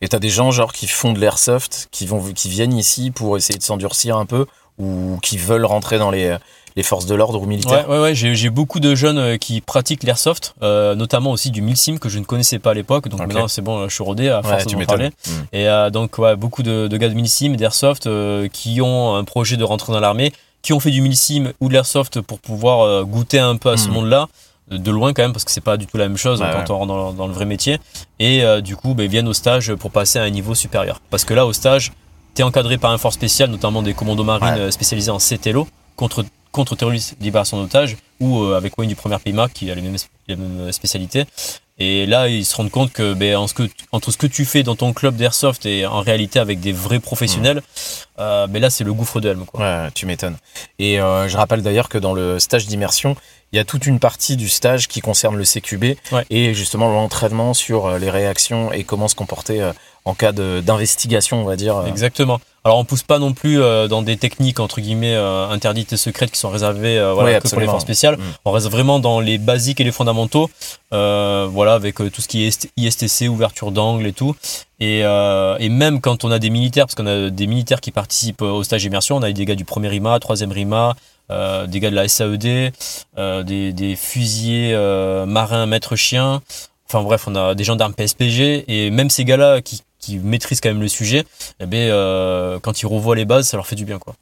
Et 0.00 0.08
t'as 0.08 0.20
des 0.20 0.30
gens 0.30 0.52
genre 0.52 0.72
qui 0.72 0.86
font 0.86 1.12
de 1.12 1.18
l'airsoft, 1.18 1.88
qui 1.90 2.06
qui 2.36 2.48
viennent 2.50 2.74
ici 2.74 3.10
pour 3.10 3.36
essayer 3.36 3.58
de 3.58 3.64
s'endurcir 3.64 4.16
un 4.16 4.26
peu, 4.26 4.46
ou 4.78 5.18
qui 5.22 5.38
veulent 5.38 5.64
rentrer 5.64 5.98
dans 5.98 6.12
les, 6.12 6.36
les 6.78 6.84
forces 6.84 7.06
de 7.06 7.14
l'ordre 7.16 7.38
ou 7.40 7.42
Ouais, 7.42 7.48
militaires. 7.48 7.90
ouais, 7.90 7.98
ouais, 8.00 8.14
j'ai 8.14 8.36
j'ai 8.36 8.50
beaucoup 8.50 8.78
de 8.78 8.94
jeunes 8.94 9.18
euh, 9.18 9.36
qui 9.36 9.60
pratiquent 9.60 10.04
l'airsoft, 10.04 10.54
euh, 10.62 10.94
notamment 10.94 11.32
aussi 11.32 11.50
du 11.50 11.60
milsim 11.60 11.98
que 11.98 12.08
je 12.08 12.20
ne 12.20 12.24
connaissais 12.24 12.60
pas 12.60 12.70
à 12.70 12.74
l'époque, 12.74 13.08
donc 13.08 13.20
Ok. 13.20 13.26
maintenant 13.26 13.48
c'est 13.48 13.62
bon, 13.62 13.88
je 13.88 13.94
suis 13.94 14.04
rodé 14.04 14.28
à 14.28 14.36
Ouais, 14.42 14.48
force 14.48 14.66
tu 14.66 14.74
d'en 14.74 14.78
m'étonnes. 14.78 14.96
parler. 14.98 15.10
Mm. 15.26 15.30
Et 15.52 15.68
euh, 15.68 15.90
donc, 15.90 16.16
ouais, 16.18 16.36
beaucoup 16.36 16.62
de, 16.62 16.86
de 16.86 16.96
gars 16.96 17.08
de 17.08 17.14
Milsim 17.14 17.52
et 17.52 17.56
d'Airsoft 17.56 18.06
euh, 18.06 18.46
qui 18.46 18.80
ont 18.80 19.16
un 19.16 19.24
projet 19.24 19.56
de 19.56 19.64
rentrer 19.64 19.92
dans 19.92 19.98
l'armée, 20.00 20.32
qui 20.62 20.72
ont 20.72 20.78
fait 20.78 20.92
du 20.92 21.00
Milsim 21.00 21.52
ou 21.60 21.68
de 21.68 21.72
l'Airsoft 21.74 22.20
pour 22.20 22.38
pouvoir 22.38 22.82
euh, 22.82 23.02
goûter 23.02 23.40
un 23.40 23.56
peu 23.56 23.70
à 23.70 23.76
ce 23.76 23.88
Mhm. 23.88 23.94
monde-là, 23.94 24.28
euh, 24.72 24.78
de 24.78 24.90
loin 24.92 25.12
quand 25.12 25.22
même, 25.22 25.32
parce 25.32 25.44
que 25.44 25.50
c'est 25.50 25.60
pas 25.60 25.76
du 25.78 25.86
tout 25.88 25.96
la 25.96 26.06
même 26.06 26.16
chose 26.16 26.40
Ouais, 26.40 26.48
quand 26.52 26.58
ouais. 26.60 26.70
on 26.70 26.78
rentre 26.78 26.86
dans, 26.94 27.10
le- 27.10 27.16
dans 27.16 27.26
le 27.26 27.32
vrai 27.32 27.44
métier. 27.44 27.80
Et 28.20 28.44
euh, 28.44 28.60
du 28.60 28.76
coup, 28.76 28.94
bah, 28.94 29.02
ils 29.02 29.10
viennent 29.10 29.26
au 29.26 29.32
stage 29.34 29.74
pour 29.74 29.90
passer 29.90 30.20
à 30.20 30.22
un 30.22 30.30
niveau 30.30 30.54
supérieur. 30.54 31.00
Parce 31.10 31.24
que 31.24 31.34
là, 31.34 31.44
au 31.44 31.52
stage, 31.52 31.90
tu 32.36 32.42
es 32.42 32.44
encadré 32.44 32.78
par 32.78 32.92
un 32.92 32.98
force 32.98 33.16
spécial, 33.16 33.50
notamment 33.50 33.82
des 33.82 33.94
commandos 33.94 34.22
marines 34.22 34.46
Ouais. 34.54 34.60
euh, 34.60 34.70
spécialisés 34.70 35.10
en 35.10 35.18
CTLO, 35.18 35.66
contre 35.96 36.24
contre 36.58 36.74
terroristes 36.76 37.14
libération 37.20 37.60
d'otages 37.62 37.96
ou 38.20 38.40
euh, 38.42 38.56
avec 38.56 38.76
Wayne 38.76 38.88
du 38.88 38.96
premier 38.96 39.18
PIMA 39.18 39.48
qui 39.48 39.70
a 39.70 39.74
les 39.76 39.82
mêmes, 39.82 39.96
les 40.26 40.34
mêmes 40.36 40.72
spécialités 40.72 41.24
et 41.80 42.06
là, 42.06 42.26
ils 42.26 42.44
se 42.44 42.56
rendent 42.56 42.72
compte 42.72 42.90
que 42.92 43.14
ben, 43.14 43.36
en 43.36 43.46
ce 43.46 43.54
que, 43.54 43.62
entre 43.92 44.10
ce 44.10 44.16
que 44.16 44.26
tu 44.26 44.44
fais 44.44 44.64
dans 44.64 44.74
ton 44.74 44.92
club 44.92 45.14
d'airsoft 45.14 45.64
et 45.64 45.86
en 45.86 46.00
réalité 46.00 46.40
avec 46.40 46.58
des 46.58 46.72
vrais 46.72 46.98
professionnels, 46.98 47.62
euh, 48.18 48.48
ben 48.48 48.60
là, 48.60 48.68
c'est 48.68 48.82
le 48.82 48.92
gouffre 48.92 49.20
de 49.20 49.28
Helm. 49.28 49.44
Quoi. 49.46 49.60
Ouais, 49.60 49.88
tu 49.94 50.04
m'étonnes. 50.06 50.36
Et 50.80 50.98
euh, 51.00 51.28
je 51.28 51.36
rappelle 51.36 51.62
d'ailleurs 51.62 51.88
que 51.88 51.96
dans 51.96 52.14
le 52.14 52.40
stage 52.40 52.66
d'immersion, 52.66 53.14
il 53.52 53.56
y 53.56 53.60
a 53.60 53.64
toute 53.64 53.86
une 53.86 54.00
partie 54.00 54.36
du 54.36 54.48
stage 54.48 54.88
qui 54.88 55.00
concerne 55.00 55.36
le 55.36 55.44
CQB 55.44 55.84
Ouais. 56.10 56.24
et 56.30 56.52
justement 56.52 56.88
l'entraînement 56.92 57.54
sur 57.54 57.86
euh, 57.86 57.98
les 58.00 58.10
réactions 58.10 58.72
et 58.72 58.82
comment 58.82 59.06
se 59.06 59.14
comporter 59.14 59.62
euh, 59.62 59.72
en 60.04 60.14
cas 60.14 60.32
d'investigation, 60.32 61.40
on 61.42 61.44
va 61.44 61.54
dire. 61.54 61.76
euh. 61.76 61.86
Exactement. 61.86 62.40
Alors, 62.64 62.78
on 62.78 62.84
pousse 62.84 63.02
pas 63.02 63.18
non 63.18 63.32
plus 63.32 63.60
euh, 63.60 63.88
dans 63.88 64.02
des 64.02 64.16
techniques 64.16 64.60
entre 64.60 64.80
guillemets 64.80 65.14
euh, 65.14 65.48
interdites 65.48 65.92
et 65.92 65.96
secrètes 65.96 66.30
qui 66.30 66.38
sont 66.38 66.50
réservées 66.50 66.98
euh, 66.98 67.12
voilà, 67.14 67.40
que 67.40 67.48
pour 67.48 67.60
les 67.60 67.66
forces 67.66 67.84
spéciales. 67.84 68.16
Mm. 68.16 68.22
On 68.44 68.50
reste 68.50 68.68
vraiment 68.68 68.98
dans 68.98 69.20
les 69.20 69.38
basiques 69.38 69.80
et 69.80 69.84
les 69.84 69.92
fondamentaux, 69.92 70.50
euh, 70.92 71.46
voilà, 71.50 71.74
avec 71.74 71.96
tout 71.96 72.20
ce 72.20 72.28
qui 72.28 72.44
est 72.44 72.50
ST- 72.50 72.70
ISTC, 72.76 73.28
ouverture 73.28 73.70
d'angle 73.70 74.06
et 74.06 74.12
tout. 74.12 74.34
Et, 74.80 75.00
euh, 75.04 75.56
et 75.58 75.68
même 75.68 76.00
quand 76.00 76.24
on 76.24 76.30
a 76.30 76.38
des 76.38 76.50
militaires, 76.50 76.86
parce 76.86 76.94
qu'on 76.94 77.06
a 77.06 77.30
des 77.30 77.46
militaires 77.46 77.80
qui 77.80 77.90
participent 77.90 78.42
au 78.42 78.62
stage 78.62 78.82
d'immersion, 78.82 79.16
on 79.16 79.22
a 79.22 79.32
des 79.32 79.44
gars 79.44 79.54
du 79.54 79.64
premier 79.64 79.88
RIMA, 79.88 80.18
troisième 80.20 80.52
RIMA, 80.52 80.94
euh, 81.30 81.66
des 81.66 81.80
gars 81.80 81.90
de 81.90 81.94
la 81.96 82.08
SAED, 82.08 82.72
euh, 83.18 83.42
des, 83.42 83.72
des 83.72 83.96
fusiliers 83.96 84.72
euh, 84.74 85.26
marins 85.26 85.66
maîtres 85.66 85.96
chiens. 85.96 86.42
Enfin 86.88 87.02
bref, 87.02 87.24
on 87.26 87.34
a 87.34 87.54
des 87.54 87.64
gendarmes 87.64 87.92
PSPG 87.92 88.64
et 88.66 88.90
même 88.90 89.10
ces 89.10 89.24
gars-là 89.24 89.60
qui, 89.60 89.82
qui 89.98 90.18
maîtrisent 90.18 90.60
quand 90.60 90.68
même 90.68 90.80
le 90.80 90.88
sujet, 90.88 91.24
eh 91.60 91.66
ben, 91.66 91.90
euh, 91.90 92.58
quand 92.60 92.80
ils 92.82 92.86
revoient 92.86 93.16
les 93.16 93.24
bases, 93.24 93.48
ça 93.48 93.56
leur 93.56 93.66
fait 93.66 93.76
du 93.76 93.84
bien. 93.84 93.98
Quoi. 93.98 94.14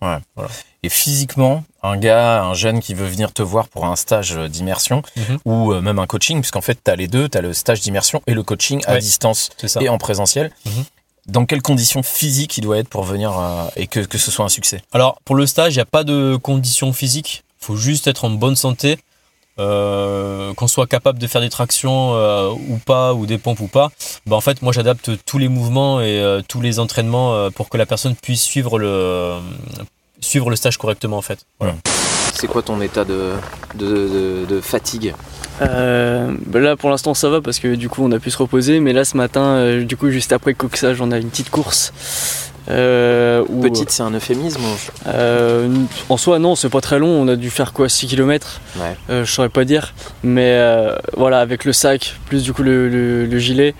Et 0.82 0.88
physiquement, 0.88 1.64
un 1.82 1.96
gars, 1.96 2.42
un 2.42 2.54
jeune 2.54 2.80
qui 2.80 2.94
veut 2.94 3.06
venir 3.06 3.32
te 3.32 3.42
voir 3.42 3.68
pour 3.68 3.86
un 3.86 3.96
stage 3.96 4.36
euh, 4.36 4.48
d'immersion 4.48 5.02
Mhm. 5.16 5.38
ou 5.44 5.72
euh, 5.72 5.80
même 5.80 5.98
un 5.98 6.06
coaching, 6.06 6.40
puisqu'en 6.40 6.60
fait, 6.60 6.78
tu 6.84 6.90
as 6.90 6.96
les 6.96 7.08
deux, 7.08 7.28
tu 7.28 7.36
as 7.38 7.40
le 7.40 7.52
stage 7.52 7.80
d'immersion 7.80 8.22
et 8.26 8.34
le 8.34 8.42
coaching 8.42 8.82
à 8.86 8.92
Ouais. 8.94 8.98
distance 9.00 9.50
et 9.80 9.88
en 9.88 9.98
présentiel. 9.98 10.50
Mhm. 10.64 10.84
Dans 11.26 11.44
quelles 11.44 11.62
conditions 11.62 12.02
physiques 12.04 12.56
il 12.56 12.60
doit 12.60 12.78
être 12.78 12.88
pour 12.88 13.02
venir 13.02 13.36
euh, 13.36 13.66
et 13.74 13.88
que, 13.88 13.98
que 14.00 14.16
ce 14.16 14.30
soit 14.30 14.44
un 14.44 14.48
succès? 14.48 14.80
Alors, 14.92 15.18
pour 15.24 15.34
le 15.34 15.44
stage, 15.46 15.72
il 15.74 15.78
n'y 15.78 15.82
a 15.82 15.86
pas 15.86 16.04
de 16.04 16.36
conditions 16.40 16.92
physiques. 16.92 17.42
Il 17.60 17.64
faut 17.66 17.76
juste 17.76 18.06
être 18.06 18.24
en 18.24 18.30
bonne 18.30 18.54
santé, 18.54 18.98
euh, 19.58 20.52
qu'on 20.54 20.68
soit 20.68 20.86
capable 20.86 21.18
de 21.18 21.26
faire 21.26 21.40
des 21.40 21.48
tractions 21.50 22.14
euh, 22.14 22.50
ou 22.50 22.78
pas, 22.84 23.14
ou 23.14 23.26
des 23.26 23.38
pompes 23.38 23.60
ou 23.60 23.68
pas. 23.68 23.90
Bah, 24.26 24.36
en 24.36 24.40
fait, 24.40 24.62
moi, 24.62 24.72
j'adapte 24.72 25.10
tous 25.24 25.38
les 25.38 25.48
mouvements 25.48 26.00
et 26.00 26.20
euh, 26.20 26.42
tous 26.46 26.60
les 26.60 26.78
entraînements 26.78 27.34
euh, 27.34 27.50
pour 27.50 27.68
que 27.68 27.76
la 27.76 27.86
personne 27.86 28.14
puisse 28.14 28.42
suivre 28.42 28.78
le, 28.78 29.34
suivre 30.20 30.50
le 30.50 30.56
stage 30.56 30.76
correctement, 30.78 31.16
en 31.18 31.22
fait. 31.22 31.46
C'est 32.34 32.46
quoi 32.48 32.62
ton 32.62 32.80
état 32.82 33.04
de, 33.04 33.32
de, 33.76 33.86
de- 33.86 34.46
de 34.48 34.60
fatigue? 34.60 35.14
Euh, 35.62 36.34
bah 36.44 36.60
là 36.60 36.76
pour 36.76 36.90
l'instant 36.90 37.14
ça 37.14 37.30
va 37.30 37.40
parce 37.40 37.58
que 37.60 37.76
du 37.76 37.88
coup 37.88 38.04
on 38.04 38.12
a 38.12 38.18
pu 38.18 38.30
se 38.30 38.36
reposer 38.36 38.78
mais 38.78 38.92
là 38.92 39.06
ce 39.06 39.16
matin 39.16 39.40
euh, 39.56 39.84
du 39.84 39.96
coup 39.96 40.10
juste 40.10 40.32
après 40.34 40.50
le 40.50 40.54
coxage 40.58 41.00
on 41.00 41.10
a 41.12 41.16
une 41.16 41.30
petite 41.30 41.48
course 41.48 41.94
Euh, 42.68 43.44
où- 43.48 43.60
Petite, 43.62 43.90
c'est 43.90 44.02
un 44.02 44.10
euphémisme 44.12 44.60
ou- 44.62 45.08
Euh, 45.08 45.68
en 46.08 46.16
soi, 46.16 46.38
non, 46.38 46.56
c'est 46.56 46.68
pas 46.68 46.80
très 46.80 46.98
long. 46.98 47.08
On 47.08 47.28
a 47.28 47.36
dû 47.36 47.50
faire 47.50 47.72
quoi 47.72 47.88
6 47.88 48.06
km 48.06 48.60
Ouais. 48.76 48.96
Je 49.08 49.24
saurais 49.30 49.48
pas 49.48 49.64
dire. 49.64 49.94
Mais 50.24 50.52
euh, 50.54 50.96
voilà, 51.16 51.40
avec 51.40 51.64
le 51.64 51.72
sac, 51.72 52.16
plus 52.26 52.42
du 52.42 52.52
coup 52.52 52.62
le, 52.62 52.88
le- 52.88 53.26
le 53.26 53.38
gilet, 53.38 53.74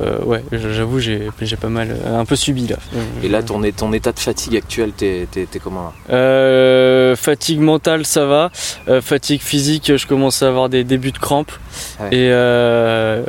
euh, 0.00 0.18
ouais, 0.24 0.42
j'avoue, 0.50 0.98
j'ai 0.98 1.30
pas 1.60 1.68
mal. 1.68 1.88
euh, 2.04 2.18
un 2.18 2.24
peu 2.24 2.34
subi 2.34 2.66
là. 2.66 2.76
Et 3.22 3.28
là, 3.28 3.42
ton, 3.44 3.62
état 3.62 4.10
de 4.12 4.18
fatigue 4.18 4.56
actuel, 4.56 4.90
t'es 4.92 5.28
comment 5.62 5.84
là? 5.84 5.92
Euh, 6.10 7.14
fatigue 7.16 7.60
mentale, 7.60 8.04
ça 8.04 8.26
va. 8.26 8.50
Euh, 8.88 9.00
fatigue 9.00 9.40
physique, 9.42 9.96
je 9.96 10.06
commence 10.08 10.42
à 10.42 10.48
avoir 10.48 10.68
des 10.68 10.82
débuts 10.82 11.12
de 11.12 11.18
crampes. 11.18 11.52
Ouais. 12.00 12.08
Et, 12.08 12.28
euh, 12.32 13.22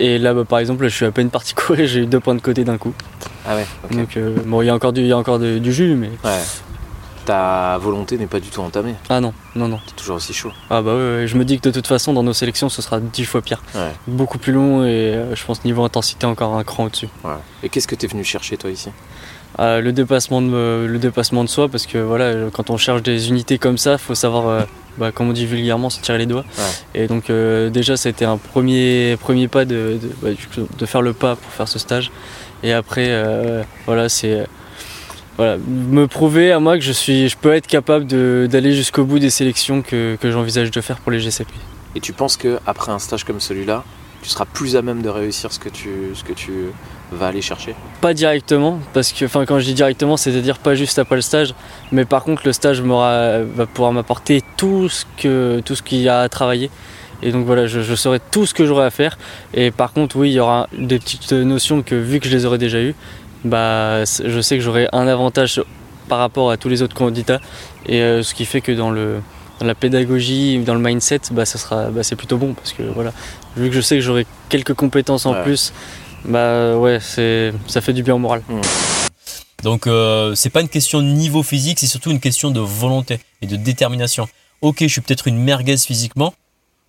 et 0.00 0.18
là, 0.18 0.32
bah, 0.32 0.44
par 0.48 0.58
exemple, 0.60 0.88
je 0.88 0.94
suis 0.94 1.04
à 1.04 1.10
peine 1.10 1.28
parti 1.30 1.52
courir, 1.54 1.86
j'ai 1.86 2.00
eu 2.00 2.06
deux 2.06 2.20
points 2.20 2.34
de 2.34 2.40
côté 2.40 2.64
d'un 2.64 2.78
coup. 2.78 2.94
Ah 3.48 3.56
ouais. 3.56 3.66
Donc, 3.96 4.16
euh, 4.16 4.36
bon, 4.46 4.62
il 4.62 4.66
y 4.66 4.68
a 4.70 4.74
encore 4.74 4.92
du, 4.92 5.00
il 5.00 5.06
y 5.06 5.12
a 5.12 5.16
encore 5.16 5.38
de- 5.38 5.58
du 5.58 5.72
jus, 5.72 5.94
mais. 5.94 6.10
Ouais. 6.24 6.38
Ta 7.24 7.76
volonté 7.78 8.16
n'est 8.16 8.26
pas 8.26 8.40
du 8.40 8.48
tout 8.48 8.62
entamée. 8.62 8.94
Ah 9.10 9.20
non, 9.20 9.34
non, 9.54 9.68
non. 9.68 9.78
T'es 9.86 9.92
toujours 9.96 10.16
aussi 10.16 10.32
chaud. 10.32 10.50
Ah 10.70 10.80
bah 10.80 10.94
ouais, 10.94 10.98
ouais, 11.16 11.26
je 11.26 11.36
me 11.36 11.44
dis 11.44 11.58
que 11.58 11.68
de 11.68 11.70
toute 11.74 11.86
façon, 11.86 12.14
dans 12.14 12.22
nos 12.22 12.32
sélections, 12.32 12.70
ce 12.70 12.80
sera 12.80 13.00
dix 13.00 13.24
fois 13.26 13.42
pire. 13.42 13.62
Ouais. 13.74 13.92
Beaucoup 14.06 14.38
plus 14.38 14.52
long 14.52 14.82
et 14.84 14.88
euh, 15.14 15.34
je 15.36 15.44
pense 15.44 15.62
niveau 15.64 15.84
intensité 15.84 16.24
encore 16.26 16.54
un 16.56 16.64
cran 16.64 16.84
au-dessus. 16.84 17.08
Ouais. 17.24 17.32
Et 17.62 17.68
qu'est-ce 17.68 17.86
que 17.86 17.94
t'es 17.94 18.06
venu 18.06 18.24
chercher 18.24 18.56
toi 18.56 18.70
ici? 18.70 18.88
Ah, 19.58 19.80
le, 19.80 19.92
dépassement 19.92 20.40
de, 20.40 20.86
le 20.88 20.98
dépassement 20.98 21.44
de 21.44 21.50
soi, 21.50 21.68
parce 21.68 21.86
que 21.86 21.98
voilà, 21.98 22.24
euh, 22.26 22.50
quand 22.50 22.70
on 22.70 22.78
cherche 22.78 23.02
des 23.02 23.28
unités 23.28 23.58
comme 23.58 23.76
ça, 23.76 23.98
faut 23.98 24.14
savoir, 24.14 24.46
euh, 24.48 24.62
bah, 24.96 25.12
comme 25.12 25.28
on 25.28 25.32
dit 25.34 25.44
vulgairement, 25.44 25.90
se 25.90 26.00
tirer 26.00 26.16
les 26.16 26.26
doigts. 26.26 26.44
Et 26.94 27.08
donc 27.08 27.28
euh, 27.28 27.68
déjà, 27.68 27.98
c'était 27.98 28.24
un 28.24 28.38
premier, 28.38 29.18
premier 29.20 29.48
pas 29.48 29.66
de, 29.66 29.98
de, 30.00 30.10
bah, 30.22 30.28
de 30.78 30.86
faire 30.86 31.02
le 31.02 31.12
pas 31.12 31.36
pour 31.36 31.50
faire 31.52 31.68
ce 31.68 31.78
stage. 31.78 32.10
Et 32.62 32.72
après, 32.72 33.06
euh, 33.08 33.62
voilà, 33.86 34.08
c'est 34.08 34.46
voilà, 35.36 35.56
me 35.68 36.06
prouver 36.06 36.50
à 36.50 36.58
moi 36.58 36.76
que 36.76 36.84
je, 36.84 36.92
suis, 36.92 37.28
je 37.28 37.36
peux 37.36 37.54
être 37.54 37.68
capable 37.68 38.06
d'aller 38.48 38.72
jusqu'au 38.72 39.04
bout 39.04 39.20
des 39.20 39.30
sélections 39.30 39.82
que, 39.82 40.16
que 40.20 40.30
j'envisage 40.30 40.70
de 40.70 40.80
faire 40.80 40.98
pour 40.98 41.12
les 41.12 41.20
GCP. 41.20 41.50
Et 41.94 42.00
tu 42.00 42.12
penses 42.12 42.36
que 42.36 42.58
après 42.66 42.90
un 42.90 42.98
stage 42.98 43.24
comme 43.24 43.40
celui-là, 43.40 43.84
tu 44.22 44.28
seras 44.28 44.46
plus 44.46 44.76
à 44.76 44.82
même 44.82 45.00
de 45.00 45.08
réussir 45.08 45.52
ce 45.52 45.60
que 45.60 45.68
tu, 45.68 45.90
ce 46.14 46.24
que 46.24 46.32
tu 46.32 46.52
vas 47.12 47.28
aller 47.28 47.40
chercher? 47.40 47.74
Pas 48.00 48.14
directement, 48.14 48.80
parce 48.92 49.12
que 49.12 49.24
enfin 49.24 49.46
quand 49.46 49.58
je 49.58 49.64
dis 49.64 49.74
directement, 49.74 50.16
c'est-à-dire 50.16 50.58
pas 50.58 50.74
juste 50.74 50.98
après 50.98 51.16
le 51.16 51.22
stage, 51.22 51.54
mais 51.92 52.04
par 52.04 52.24
contre 52.24 52.42
le 52.44 52.52
stage 52.52 52.80
va 52.80 53.66
pouvoir 53.72 53.92
m'apporter 53.92 54.42
tout 54.56 54.88
ce 54.88 55.04
que 55.16 55.60
tout 55.64 55.74
ce 55.74 55.82
qu'il 55.82 56.00
y 56.00 56.08
a 56.08 56.20
à 56.20 56.28
travailler. 56.28 56.70
Et 57.22 57.32
donc 57.32 57.46
voilà, 57.46 57.66
je, 57.66 57.80
je 57.80 57.94
saurai 57.94 58.20
tout 58.30 58.46
ce 58.46 58.54
que 58.54 58.64
j'aurai 58.66 58.84
à 58.86 58.90
faire. 58.90 59.18
Et 59.54 59.70
par 59.70 59.92
contre, 59.92 60.16
oui, 60.16 60.30
il 60.30 60.34
y 60.34 60.40
aura 60.40 60.68
des 60.76 60.98
petites 60.98 61.32
notions 61.32 61.82
que 61.82 61.94
vu 61.94 62.20
que 62.20 62.28
je 62.28 62.36
les 62.36 62.44
aurais 62.44 62.58
déjà 62.58 62.80
eues, 62.80 62.94
bah 63.44 64.04
je 64.04 64.40
sais 64.40 64.56
que 64.56 64.62
j'aurai 64.62 64.88
un 64.92 65.06
avantage 65.08 65.62
par 66.08 66.18
rapport 66.18 66.50
à 66.50 66.56
tous 66.56 66.68
les 66.68 66.82
autres 66.82 66.94
candidats. 66.94 67.40
Et 67.86 68.00
euh, 68.00 68.22
ce 68.22 68.34
qui 68.34 68.44
fait 68.44 68.60
que 68.60 68.72
dans 68.72 68.90
le 68.90 69.20
dans 69.60 69.66
la 69.66 69.74
pédagogie, 69.74 70.58
dans 70.60 70.74
le 70.74 70.80
mindset, 70.80 71.20
bah 71.32 71.44
ça 71.44 71.58
sera 71.58 71.90
bah, 71.90 72.02
c'est 72.04 72.14
plutôt 72.16 72.36
bon 72.38 72.54
parce 72.54 72.72
que 72.72 72.82
voilà, 72.84 73.12
vu 73.56 73.68
que 73.68 73.74
je 73.74 73.80
sais 73.80 73.96
que 73.96 74.02
j'aurai 74.02 74.24
quelques 74.48 74.74
compétences 74.74 75.26
en 75.26 75.32
Ouais. 75.32 75.42
plus, 75.42 75.72
bah 76.24 76.76
ouais, 76.76 76.98
c'est 77.00 77.52
ça 77.66 77.80
fait 77.80 77.92
du 77.92 78.02
bien 78.04 78.14
au 78.14 78.18
moral. 78.18 78.42
Donc 79.64 79.86
euh, 79.88 80.34
c'est 80.36 80.50
pas 80.50 80.60
une 80.60 80.68
question 80.68 81.00
de 81.00 81.06
niveau 81.06 81.42
physique, 81.42 81.80
c'est 81.80 81.86
surtout 81.88 82.10
une 82.12 82.20
question 82.20 82.50
de 82.52 82.60
volonté 82.60 83.18
et 83.42 83.46
de 83.46 83.56
détermination. 83.56 84.28
Ok, 84.62 84.76
je 84.82 84.86
suis 84.86 85.00
peut-être 85.00 85.26
une 85.26 85.38
merguez 85.38 85.76
physiquement, 85.76 86.32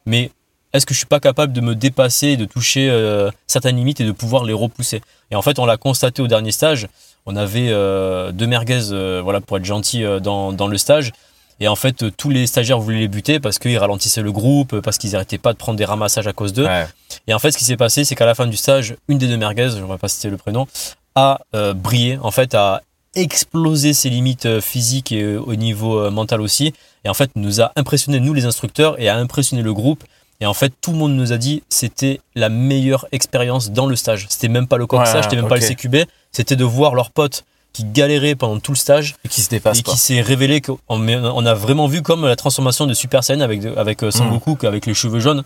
mais 0.09 0.31
est-ce 0.73 0.85
que 0.85 0.93
je 0.93 0.99
suis 0.99 1.07
pas 1.07 1.19
capable 1.19 1.53
de 1.53 1.61
me 1.61 1.75
dépasser, 1.75 2.35
de 2.35 2.45
toucher 2.45 2.89
euh, 2.89 3.29
certaines 3.47 3.77
limites 3.77 4.01
et 4.01 4.05
de 4.05 4.11
pouvoir 4.11 4.43
les 4.43 4.53
repousser? 4.53 5.01
Et 5.31 5.35
en 5.35 5.41
fait, 5.41 5.59
on 5.59 5.65
l'a 5.65 5.77
constaté 5.77 6.21
au 6.21 6.27
dernier 6.27 6.51
stage. 6.51 6.87
On 7.25 7.35
avait 7.35 7.69
euh, 7.69 8.31
deux 8.31 8.47
merguez, 8.47 8.91
euh, 8.91 9.21
voilà, 9.23 9.39
pour 9.39 9.57
être 9.57 9.65
gentil, 9.65 10.03
dans, 10.21 10.51
dans 10.51 10.67
le 10.67 10.77
stage. 10.77 11.11
Et 11.59 11.67
en 11.67 11.75
fait, 11.75 12.15
tous 12.17 12.29
les 12.29 12.47
stagiaires 12.47 12.79
voulaient 12.79 12.99
les 12.99 13.07
buter 13.07 13.39
parce 13.39 13.59
qu'ils 13.59 13.77
ralentissaient 13.77 14.21
le 14.21 14.31
groupe, 14.31 14.79
parce 14.79 14.97
qu'ils 14.97 15.11
n'arrêtaient 15.11 15.37
pas 15.37 15.53
de 15.53 15.57
prendre 15.57 15.77
des 15.77 15.85
ramassages 15.85 16.27
à 16.27 16.33
cause 16.33 16.53
d'eux. 16.53 16.65
Ouais. 16.65 16.87
Et 17.27 17.33
en 17.33 17.39
fait, 17.39 17.51
ce 17.51 17.57
qui 17.57 17.65
s'est 17.65 17.77
passé, 17.77 18.03
c'est 18.03 18.15
qu'à 18.15 18.25
la 18.25 18.33
fin 18.33 18.47
du 18.47 18.57
stage, 18.57 18.95
une 19.09 19.17
des 19.17 19.27
deux 19.27 19.37
merguez, 19.37 19.69
je 19.69 19.83
ne 19.83 19.85
vais 19.85 19.97
pas 19.97 20.07
citer 20.07 20.29
le 20.29 20.37
prénom, 20.37 20.67
a 21.15 21.41
brillé, 21.75 22.17
en 22.21 22.31
fait, 22.31 22.55
a 22.55 22.81
explosé 23.15 23.93
ses 23.93 24.09
limites 24.09 24.45
euh, 24.45 24.61
physiques 24.61 25.11
et 25.11 25.21
euh, 25.21 25.41
au 25.41 25.55
niveau 25.55 25.99
euh, 25.99 26.11
mental 26.11 26.41
aussi. 26.41 26.73
Et 27.05 27.09
en 27.09 27.13
fait, 27.13 27.31
nous 27.35 27.61
a 27.61 27.71
impressionné, 27.75 28.19
nous 28.19 28.33
les 28.33 28.45
instructeurs, 28.45 28.99
et 28.99 29.09
a 29.09 29.15
impressionné 29.15 29.63
le 29.63 29.73
groupe. 29.73 30.03
Et 30.41 30.45
en 30.45 30.53
fait, 30.53 30.71
tout 30.81 30.91
le 30.91 30.97
monde 30.97 31.13
nous 31.15 31.33
a 31.33 31.37
dit 31.37 31.63
c'était 31.69 32.21
la 32.35 32.49
meilleure 32.49 33.07
expérience 33.11 33.71
dans 33.71 33.87
le 33.87 33.95
stage. 33.95 34.27
C'était 34.29 34.47
même 34.47 34.67
pas 34.67 34.77
le 34.77 34.87
corsage, 34.87 35.15
Ouais, 35.15 35.23
c'était 35.23 35.35
même 35.35 35.49
pas 35.49 35.57
le 35.57 35.67
CQB, 35.67 36.07
c'était 36.31 36.55
de 36.55 36.63
voir 36.63 36.95
leurs 36.95 37.11
potes 37.11 37.43
qui 37.73 37.83
galéraient 37.83 38.35
pendant 38.35 38.59
tout 38.59 38.71
le 38.71 38.77
stage 38.77 39.15
Et 39.25 39.27
qui 39.27 39.41
se 39.41 39.49
dépasse 39.49 39.79
et 39.79 39.83
pas. 39.83 39.91
qui 39.91 39.97
s'est 39.97 40.21
révélé 40.21 40.61
qu'on 40.61 40.79
on 40.87 41.45
a 41.45 41.53
vraiment 41.53 41.87
vu 41.87 42.01
comme 42.01 42.25
la 42.25 42.35
transformation 42.35 42.87
de 42.87 42.93
Super 42.93 43.23
Saiyan 43.23 43.41
avec, 43.41 43.63
avec 43.77 43.99
Sangoku 44.09 44.57
avec 44.65 44.85
les 44.85 44.93
cheveux 44.93 45.19
jaunes. 45.19 45.43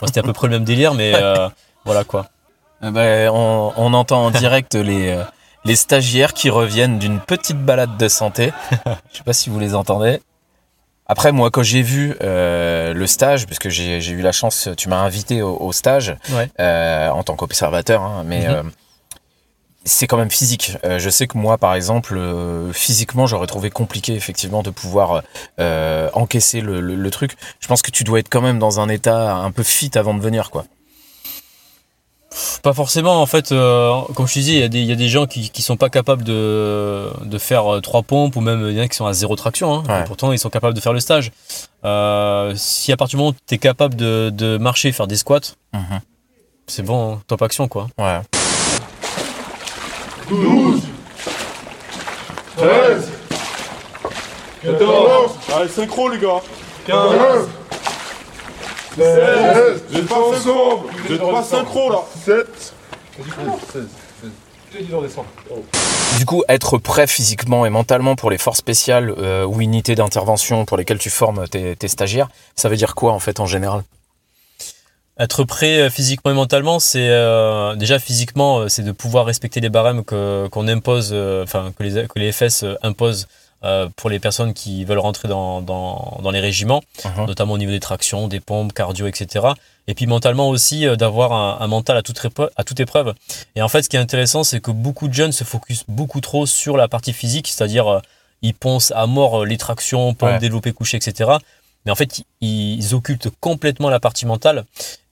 Bon, 0.00 0.06
c'était 0.06 0.20
à 0.20 0.22
peu 0.22 0.32
près 0.32 0.46
le 0.48 0.52
même 0.52 0.64
délire, 0.64 0.94
mais 0.94 1.14
euh, 1.14 1.48
voilà 1.84 2.04
quoi. 2.04 2.28
Ben, 2.82 3.30
on, 3.32 3.72
on 3.76 3.94
entend 3.94 4.26
en 4.26 4.30
direct 4.30 4.74
les, 4.74 5.18
les 5.64 5.76
stagiaires 5.76 6.34
qui 6.34 6.50
reviennent 6.50 6.98
d'une 6.98 7.20
petite 7.20 7.58
balade 7.58 7.96
de 7.96 8.08
santé. 8.08 8.52
Je 9.12 9.18
sais 9.18 9.24
pas 9.24 9.32
si 9.32 9.50
vous 9.50 9.58
les 9.58 9.74
entendez. 9.74 10.20
Après, 11.06 11.32
moi, 11.32 11.50
quand 11.50 11.62
j'ai 11.62 11.82
vu 11.82 12.16
euh, 12.22 12.94
le 12.94 13.06
stage, 13.06 13.46
parce 13.46 13.58
que 13.58 13.68
j'ai 13.68 13.98
eu 14.10 14.22
la 14.22 14.32
chance, 14.32 14.68
tu 14.76 14.88
m'as 14.88 15.00
invité 15.00 15.42
au, 15.42 15.54
au 15.58 15.72
stage 15.72 16.16
Ouais. 16.32 16.48
euh, 16.60 17.08
en 17.10 17.22
tant 17.22 17.36
qu'observateur, 17.36 18.00
hein, 18.02 18.22
mais 18.26 18.46
Mhm. 18.48 18.54
euh, 18.54 18.62
c'est 19.86 20.06
quand 20.06 20.16
même 20.16 20.30
physique. 20.30 20.78
Euh, 20.84 20.98
je 20.98 21.10
sais 21.10 21.26
que 21.26 21.36
moi, 21.36 21.58
par 21.58 21.74
exemple, 21.74 22.16
euh, 22.16 22.72
physiquement, 22.72 23.26
j'aurais 23.26 23.46
trouvé 23.46 23.68
compliqué 23.68 24.14
effectivement 24.14 24.62
de 24.62 24.70
pouvoir 24.70 25.22
euh, 25.60 26.08
encaisser 26.14 26.62
le, 26.62 26.80
le- 26.80 26.94
le 26.96 27.10
truc. 27.10 27.36
Je 27.60 27.68
pense 27.68 27.82
que 27.82 27.90
tu 27.90 28.02
dois 28.02 28.20
être 28.20 28.30
quand 28.30 28.40
même 28.40 28.58
dans 28.58 28.80
un 28.80 28.88
état 28.88 29.34
un 29.34 29.50
peu 29.50 29.62
fit 29.62 29.90
avant 29.96 30.14
de 30.14 30.20
venir, 30.22 30.50
quoi. 30.50 30.64
Pas 32.62 32.72
forcément, 32.72 33.20
en 33.22 33.26
fait, 33.26 33.52
euh, 33.52 34.00
comme 34.14 34.26
je 34.26 34.34
te 34.34 34.38
disais, 34.40 34.52
il 34.54 34.58
y, 34.58 34.62
a 34.62 34.68
des- 34.68 34.80
il 34.80 34.86
y 34.86 34.92
a 34.92 34.96
des 34.96 35.08
gens 35.08 35.26
qui, 35.26 35.50
qui 35.50 35.62
sont 35.62 35.76
pas 35.76 35.88
capables 35.88 36.24
de, 36.24 37.08
de 37.24 37.38
faire 37.38 37.72
euh, 37.74 37.80
trois 37.80 38.02
pompes 38.02 38.34
ou 38.36 38.40
même 38.40 38.66
il 38.68 38.76
y 38.76 38.80
en 38.80 38.84
a 38.84 38.88
qui 38.88 38.96
sont 38.96 39.06
à 39.06 39.12
zéro 39.12 39.36
traction. 39.36 39.72
hein. 39.74 39.82
Ouais. 39.88 40.00
Et 40.00 40.04
pourtant, 40.04 40.32
ils 40.32 40.38
sont 40.38 40.50
capables 40.50 40.74
de 40.74 40.80
faire 40.80 40.92
le 40.92 41.00
stage. 41.00 41.30
Euh, 41.84 42.52
si 42.56 42.90
à 42.92 42.96
partir 42.96 43.16
du 43.18 43.22
moment 43.22 43.30
où 43.30 43.40
tu 43.46 43.54
es 43.54 43.58
capable 43.58 43.94
de, 43.94 44.30
de 44.34 44.56
marcher, 44.58 44.90
faire 44.92 45.06
des 45.06 45.16
squats, 45.16 45.40
Mhm. 45.72 46.00
c'est 46.66 46.82
bon, 46.82 47.14
hein, 47.14 47.20
top 47.28 47.42
action 47.42 47.68
quoi. 47.68 47.86
Ouais. 47.98 48.20
13 52.56 53.10
14 54.62 55.30
Allez, 55.54 55.68
synchro, 55.68 56.08
les 56.08 56.18
gars 56.18 56.40
15 56.86 57.10
16 57.10 57.48
J'ai 58.96 60.02
pas 60.02 60.14
synchro 60.38 60.86
J'ai 61.08 61.18
pas 61.18 61.42
synchro, 61.42 61.90
là. 61.90 62.02
7 62.24 62.74
Du 66.18 66.26
coup, 66.26 66.44
être 66.48 66.78
prêt 66.78 67.06
physiquement 67.06 67.66
et 67.66 67.70
mentalement 67.70 68.16
pour 68.16 68.30
les 68.30 68.38
forces 68.38 68.58
spéciales 68.58 69.12
euh, 69.18 69.44
ou 69.44 69.60
unités 69.60 69.94
d'intervention 69.94 70.64
pour 70.64 70.76
lesquelles 70.76 70.98
tu 70.98 71.10
formes 71.10 71.46
tes, 71.48 71.76
tes 71.76 71.88
stagiaires, 71.88 72.28
ça 72.56 72.68
veut 72.68 72.76
dire 72.76 72.94
quoi 72.94 73.12
en 73.12 73.20
fait 73.20 73.40
en 73.40 73.46
général? 73.46 73.82
Être 75.18 75.44
prêt 75.44 75.78
euh, 75.78 75.90
physiquement 75.90 76.32
et 76.32 76.34
mentalement, 76.34 76.80
c'est 76.80 77.08
euh, 77.08 77.76
déjà 77.76 78.00
physiquement, 78.00 78.68
c'est 78.68 78.82
de 78.82 78.90
pouvoir 78.90 79.26
respecter 79.26 79.60
les 79.60 79.68
barèmes 79.68 80.04
que 80.04 80.48
qu'on 80.48 80.66
impose, 80.66 81.10
euh, 81.12 81.44
enfin 81.44 81.72
que 81.78 81.84
les 81.84 82.08
que 82.08 82.18
les 82.18 82.32
FS 82.32 82.64
imposent 82.82 83.28
euh, 83.64 83.88
pour 83.96 84.10
les 84.10 84.18
personnes 84.20 84.52
qui 84.54 84.84
veulent 84.84 84.98
rentrer 84.98 85.26
dans 85.28 85.60
dans, 85.62 86.18
dans 86.22 86.30
les 86.30 86.40
régiments, 86.40 86.82
Mhm. 87.04 87.26
notamment 87.26 87.54
au 87.54 87.58
niveau 87.58 87.72
des 87.72 87.80
tractions, 87.80 88.28
des 88.28 88.40
pompes, 88.40 88.72
cardio, 88.72 89.06
etc. 89.06 89.46
Et 89.88 89.94
puis 89.94 90.06
mentalement 90.06 90.48
aussi 90.48 90.86
euh, 90.86 90.96
d'avoir 90.96 91.32
un, 91.32 91.58
un 91.60 91.66
mental 91.66 91.96
à 91.96 92.02
toute 92.02 92.22
épreuve, 92.24 92.50
à 92.56 92.64
toute 92.64 92.80
épreuve. 92.80 93.14
Et 93.56 93.62
en 93.62 93.68
fait, 93.68 93.82
ce 93.82 93.88
qui 93.88 93.96
est 93.96 94.00
intéressant, 94.00 94.44
c'est 94.44 94.60
que 94.60 94.70
beaucoup 94.70 95.08
de 95.08 95.14
jeunes 95.14 95.32
se 95.32 95.44
focusent 95.44 95.84
beaucoup 95.88 96.20
trop 96.20 96.46
sur 96.46 96.76
la 96.76 96.88
partie 96.88 97.12
physique, 97.12 97.48
c'est-à-dire 97.48 97.86
euh, 97.88 98.00
ils 98.42 98.54
poncent 98.54 98.92
à 98.94 99.06
mort 99.06 99.44
les 99.44 99.56
tractions, 99.58 100.14
pompes, 100.14 100.28
Ouais. 100.30 100.38
développé 100.38 100.72
couché, 100.72 100.96
etc. 100.98 101.30
Mais 101.86 101.92
en 101.92 101.94
fait, 101.94 102.22
ils, 102.40 102.94
occultent 102.94 103.28
complètement 103.40 103.90
la 103.90 104.00
partie 104.00 104.24
mentale. 104.26 104.64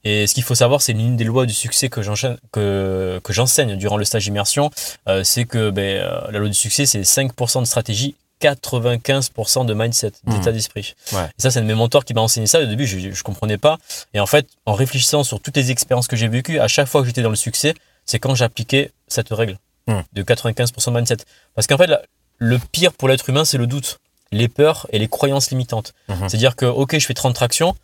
Et 0.04 0.26
ce 0.26 0.34
qu'il 0.34 0.42
faut 0.42 0.54
savoir, 0.54 0.80
c'est 0.82 0.94
l'une 0.94 1.16
des 1.16 1.24
lois 1.24 1.44
du 1.46 1.52
succès 1.54 1.88
que 1.90 2.00
j'enchaîne- 2.02 2.38
que, 2.50 3.20
que 3.22 3.32
j'enseigne 3.32 3.76
durant 3.76 3.96
le 3.98 4.04
stage 4.04 4.26
immersion, 4.26 4.70
euh, 5.08 5.22
c'est 5.22 5.44
que 5.44 5.70
ben, 5.70 6.02
la 6.30 6.38
loi 6.38 6.48
du 6.48 6.54
succès, 6.54 6.86
c'est 6.86 7.02
5% 7.04 7.60
de 7.60 7.66
stratégie, 7.66 8.14
95% 8.42 9.66
de 9.66 9.74
mindset, 9.74 10.12
d'état 10.26 10.52
d'esprit. 10.52 10.94
Ouais. 11.12 11.24
Et 11.38 11.42
ça, 11.42 11.50
c'est 11.50 11.58
un 11.58 11.62
de 11.62 11.66
mes 11.66 11.74
mentors 11.74 12.04
qui 12.04 12.14
m'a 12.14 12.20
enseigné 12.20 12.46
ça. 12.46 12.60
Au 12.60 12.66
début, 12.66 12.86
je, 12.86 12.98
je 13.12 13.22
comprenais 13.22 13.58
pas. 13.58 13.78
Et 14.14 14.20
en 14.20 14.26
fait, 14.26 14.46
en 14.66 14.74
réfléchissant 14.74 15.24
sur 15.24 15.40
toutes 15.40 15.56
les 15.56 15.70
expériences 15.70 16.08
que 16.08 16.16
j'ai 16.16 16.28
vécues, 16.28 16.58
à 16.58 16.68
chaque 16.68 16.88
fois 16.88 17.00
que 17.02 17.06
j'étais 17.06 17.22
dans 17.22 17.30
le 17.30 17.36
succès, 17.36 17.74
c'est 18.04 18.18
quand 18.18 18.34
j'appliquais 18.34 18.90
cette 19.08 19.28
règle 19.30 19.58
Hmm. 19.88 20.02
de 20.12 20.22
95% 20.22 20.92
de 20.92 20.96
mindset. 20.96 21.16
Parce 21.56 21.66
qu'en 21.66 21.76
fait, 21.76 21.90
le 22.38 22.58
pire 22.70 22.92
pour 22.92 23.08
l'être 23.08 23.28
humain, 23.28 23.44
c'est 23.44 23.58
le 23.58 23.66
doute, 23.66 23.98
les 24.30 24.46
peurs 24.46 24.86
et 24.92 25.00
les 25.00 25.08
croyances 25.08 25.50
limitantes. 25.50 25.92
Mhm. 26.08 26.28
C'est-à-dire 26.28 26.54
que, 26.54 26.66
ok, 26.66 26.96
je 26.98 27.04
fais 27.04 27.14
30 27.14 27.34
tractions. 27.34 27.74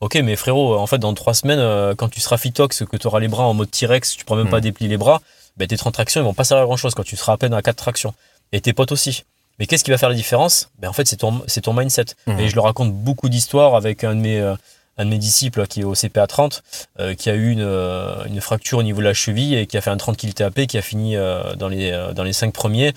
Ok, 0.00 0.16
mais 0.16 0.36
frérot, 0.36 0.76
en 0.76 0.86
fait, 0.86 0.98
dans 0.98 1.14
trois 1.14 1.32
semaines, 1.32 1.58
euh, 1.58 1.94
quand 1.94 2.10
tu 2.10 2.20
seras 2.20 2.36
fitox, 2.36 2.84
que 2.84 2.98
tu 2.98 3.06
auras 3.06 3.20
les 3.20 3.28
bras 3.28 3.44
en 3.44 3.54
mode 3.54 3.70
T-Rex, 3.70 4.16
tu 4.16 4.26
pourras 4.26 4.40
même 4.42 4.50
pas 4.50 4.60
déplier 4.60 4.90
les 4.90 4.98
bras, 4.98 5.22
ben, 5.56 5.66
tes 5.66 5.78
30 5.78 5.94
tractions, 5.94 6.20
ils 6.20 6.24
vont 6.24 6.34
pas 6.34 6.44
servir 6.44 6.64
à 6.64 6.66
grand 6.66 6.76
chose 6.76 6.94
quand 6.94 7.04
tu 7.04 7.16
seras 7.16 7.32
à 7.32 7.36
peine 7.38 7.54
à 7.54 7.62
4 7.62 7.76
tractions. 7.76 8.12
Et 8.52 8.60
tes 8.60 8.74
potes 8.74 8.92
aussi. 8.92 9.24
Mais 9.58 9.66
qu'est-ce 9.66 9.84
qui 9.84 9.90
va 9.90 9.98
faire 9.98 10.08
la 10.10 10.14
différence? 10.14 10.70
Ben, 10.78 10.88
En 10.88 10.92
fait, 10.92 11.06
c'est 11.06 11.16
ton, 11.16 11.42
c'est 11.46 11.62
ton 11.62 11.72
mindset. 11.72 12.06
Mhm. 12.26 12.40
Et 12.40 12.48
je 12.48 12.54
le 12.54 12.60
raconte 12.60 12.92
beaucoup 12.92 13.28
d'histoires 13.28 13.74
avec 13.74 14.04
un 14.04 14.14
de 14.14 14.20
mes, 14.20 14.38
euh, 14.40 14.54
un 14.98 15.04
de 15.04 15.10
mes 15.10 15.18
disciples 15.18 15.66
qui 15.66 15.80
est 15.80 15.84
au 15.84 15.94
CPA 15.94 16.26
30, 16.26 16.62
euh, 17.00 17.14
qui 17.14 17.28
a 17.30 17.34
eu 17.34 17.50
une, 17.50 17.60
euh, 17.60 18.24
une 18.26 18.40
fracture 18.40 18.78
au 18.78 18.82
niveau 18.82 19.00
de 19.00 19.04
la 19.06 19.14
cheville 19.14 19.54
et 19.54 19.66
qui 19.66 19.76
a 19.76 19.80
fait 19.80 19.90
un 19.90 19.96
30 19.96 20.16
kg 20.16 20.32
TAP, 20.34 20.66
qui 20.66 20.78
a 20.78 20.82
fini 20.82 21.16
euh, 21.16 21.54
dans, 21.54 21.68
les, 21.68 21.90
euh, 21.90 22.12
dans 22.12 22.22
les 22.22 22.32
5 22.32 22.52
premiers. 22.52 22.92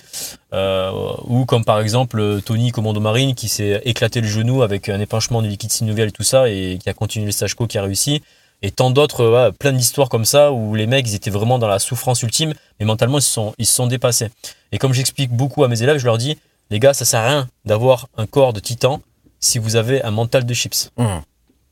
Euh, 0.52 0.90
ou 1.24 1.44
comme 1.44 1.64
par 1.64 1.80
exemple 1.80 2.40
Tony 2.44 2.72
Commando 2.72 3.00
Marine 3.00 3.34
qui 3.34 3.48
s'est 3.48 3.80
éclaté 3.84 4.20
le 4.20 4.26
genou 4.26 4.62
avec 4.62 4.88
un 4.88 4.98
épanchement 4.98 5.42
du 5.42 5.48
liquide 5.48 5.70
synovial 5.70 6.08
et 6.08 6.12
tout 6.12 6.24
ça 6.24 6.48
et 6.48 6.78
qui 6.82 6.88
a 6.88 6.92
continué 6.94 7.26
le 7.26 7.32
stage 7.32 7.54
co 7.54 7.66
qui 7.66 7.78
a 7.78 7.82
réussi. 7.82 8.22
Et 8.62 8.70
tant 8.70 8.90
d'autres, 8.90 9.24
voilà, 9.24 9.52
plein 9.52 9.72
d'histoires 9.72 10.08
comme 10.10 10.24
ça 10.26 10.52
où 10.52 10.74
les 10.74 10.86
mecs 10.86 11.08
ils 11.08 11.14
étaient 11.14 11.30
vraiment 11.30 11.58
dans 11.58 11.68
la 11.68 11.78
souffrance 11.78 12.22
ultime, 12.22 12.52
mais 12.78 12.84
mentalement 12.84 13.18
ils 13.18 13.22
se 13.22 13.30
sont, 13.30 13.54
ils 13.58 13.64
se 13.66 13.74
sont 13.74 13.86
dépassés. 13.86 14.28
Et 14.72 14.78
comme 14.78 14.92
j'explique 14.92 15.30
beaucoup 15.30 15.64
à 15.64 15.68
mes 15.68 15.82
élèves, 15.82 15.96
je 15.98 16.04
leur 16.04 16.18
dis, 16.18 16.36
les 16.70 16.78
gars, 16.78 16.94
ça 16.94 17.04
sert 17.04 17.20
à 17.20 17.28
rien 17.28 17.48
d'avoir 17.64 18.08
un 18.16 18.26
corps 18.26 18.52
de 18.52 18.60
titan 18.60 19.00
si 19.40 19.58
vous 19.58 19.76
avez 19.76 20.02
un 20.02 20.10
mental 20.10 20.44
de 20.44 20.54
chips. 20.54 20.90
Mhm. 20.96 21.22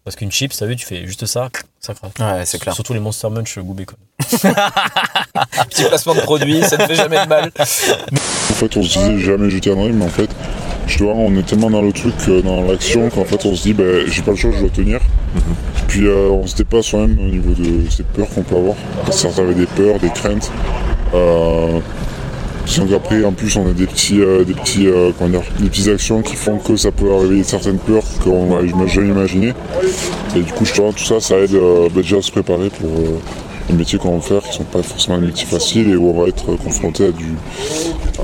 Parce 0.05 0.17
qu'une 0.17 0.33
chips, 0.33 0.57
t'as 0.57 0.65
vu, 0.65 0.75
tu 0.75 0.87
fais 0.87 1.07
juste 1.07 1.27
ça, 1.27 1.51
ça 1.81 1.93
craque. 1.93 2.19
Ouais, 2.19 2.47
c'est 2.47 2.59
clair. 2.59 2.75
Surtout 2.75 2.95
les 2.95 3.01
Monster 3.01 3.29
Munch 3.29 3.59
goût 3.59 3.75
bacon. 3.75 3.99
Petit 4.21 5.85
placement 5.85 6.15
de 6.15 6.21
produit, 6.21 6.63
ça 6.63 6.79
ne 6.79 6.87
fait 6.87 6.95
jamais 6.95 7.23
de 7.23 7.29
mal. 7.29 7.53
En 7.59 7.65
fait, 7.65 8.77
on 8.77 8.83
se 8.83 8.99
disait 8.99 9.19
jamais 9.19 9.51
je 9.51 9.59
tiendrai, 9.59 9.93
mais 9.93 10.07
en 10.07 10.09
fait, 10.09 10.31
je 10.87 10.99
dois, 10.99 11.13
on 11.13 11.37
est 11.37 11.43
tellement 11.43 11.71
dans 11.71 11.83
le 11.83 11.93
truc, 11.93 12.15
euh, 12.29 12.41
dans 12.41 12.63
l'action, 12.63 13.11
qu'en 13.11 13.27
fait, 13.27 13.45
on 13.45 13.55
se 13.55 13.63
dit, 13.63 13.75
ben, 13.75 14.07
j'ai 14.07 14.23
pas 14.23 14.31
le 14.31 14.37
choix, 14.39 14.51
je 14.53 14.61
dois 14.61 14.71
tenir. 14.71 15.01
Puis, 15.89 16.07
euh, 16.07 16.31
on 16.31 16.47
se 16.47 16.57
dépasse 16.57 16.87
soi-même 16.87 17.19
au 17.19 17.29
niveau 17.29 17.53
de 17.53 17.91
ces 17.91 18.03
peurs 18.03 18.31
qu'on 18.31 18.43
peut 18.43 18.57
avoir. 18.57 18.77
Certains 19.11 19.43
avaient 19.43 19.55
des 19.55 19.67
peurs, 19.67 19.99
des 20.01 20.11
craintes. 20.11 20.51
Euh, 21.13 21.81
donc 22.77 22.93
après, 22.93 23.25
en 23.25 23.33
plus, 23.33 23.57
on 23.57 23.67
a 23.67 23.73
des 23.73 23.87
petits, 23.87 24.21
euh, 24.21 24.45
des 24.45 24.55
petits, 24.55 24.87
euh, 24.87 25.11
des 25.59 25.69
petites 25.69 25.89
actions 25.89 26.23
qui 26.23 26.37
font 26.37 26.59
que 26.59 26.77
ça 26.77 26.93
peut 26.93 27.13
réveiller 27.13 27.43
certaines 27.45 27.79
peurs 27.79 28.05
qu'on 28.23 28.61
n'a 28.61 28.87
jamais 28.87 29.09
imaginées. 29.09 29.55
Et 30.37 30.41
du 30.41 30.53
coup, 30.53 30.65
je 30.65 30.75
tout 30.75 30.99
ça, 30.99 31.21
ça 31.21 31.39
aide 31.39 31.55
euh, 31.55 31.89
ben, 31.89 32.03
déjà 32.03 32.19
à 32.19 32.23
se 32.23 32.31
préparer 32.31 32.71
pour 32.71 32.91
euh, 32.91 33.19
les 33.71 33.75
métiers 33.75 33.99
qu'on 33.99 34.19
va 34.19 34.21
faire, 34.21 34.43
qui 34.43 34.57
sont 34.57 34.65
pas 34.65 34.83
forcément 34.83 35.19
des 35.19 35.27
métiers 35.27 35.47
faciles 35.47 35.91
et 35.91 35.97
où 35.97 36.11
on 36.11 36.23
va 36.23 36.29
être 36.29 36.57
confronté 36.57 37.07
à 37.07 37.11
du, 37.11 37.35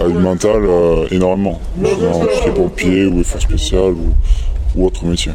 à 0.01 0.07
du 0.07 0.19
mental 0.19 0.63
euh, 0.65 1.07
énormément. 1.11 1.61
Qui 1.83 2.49
est 2.49 2.53
pompier 2.53 3.07
ou 3.07 3.21
effort 3.21 3.41
spécial 3.41 3.93
ou, 3.93 4.15
ou 4.77 4.87
autre 4.87 5.05
métier. 5.05 5.33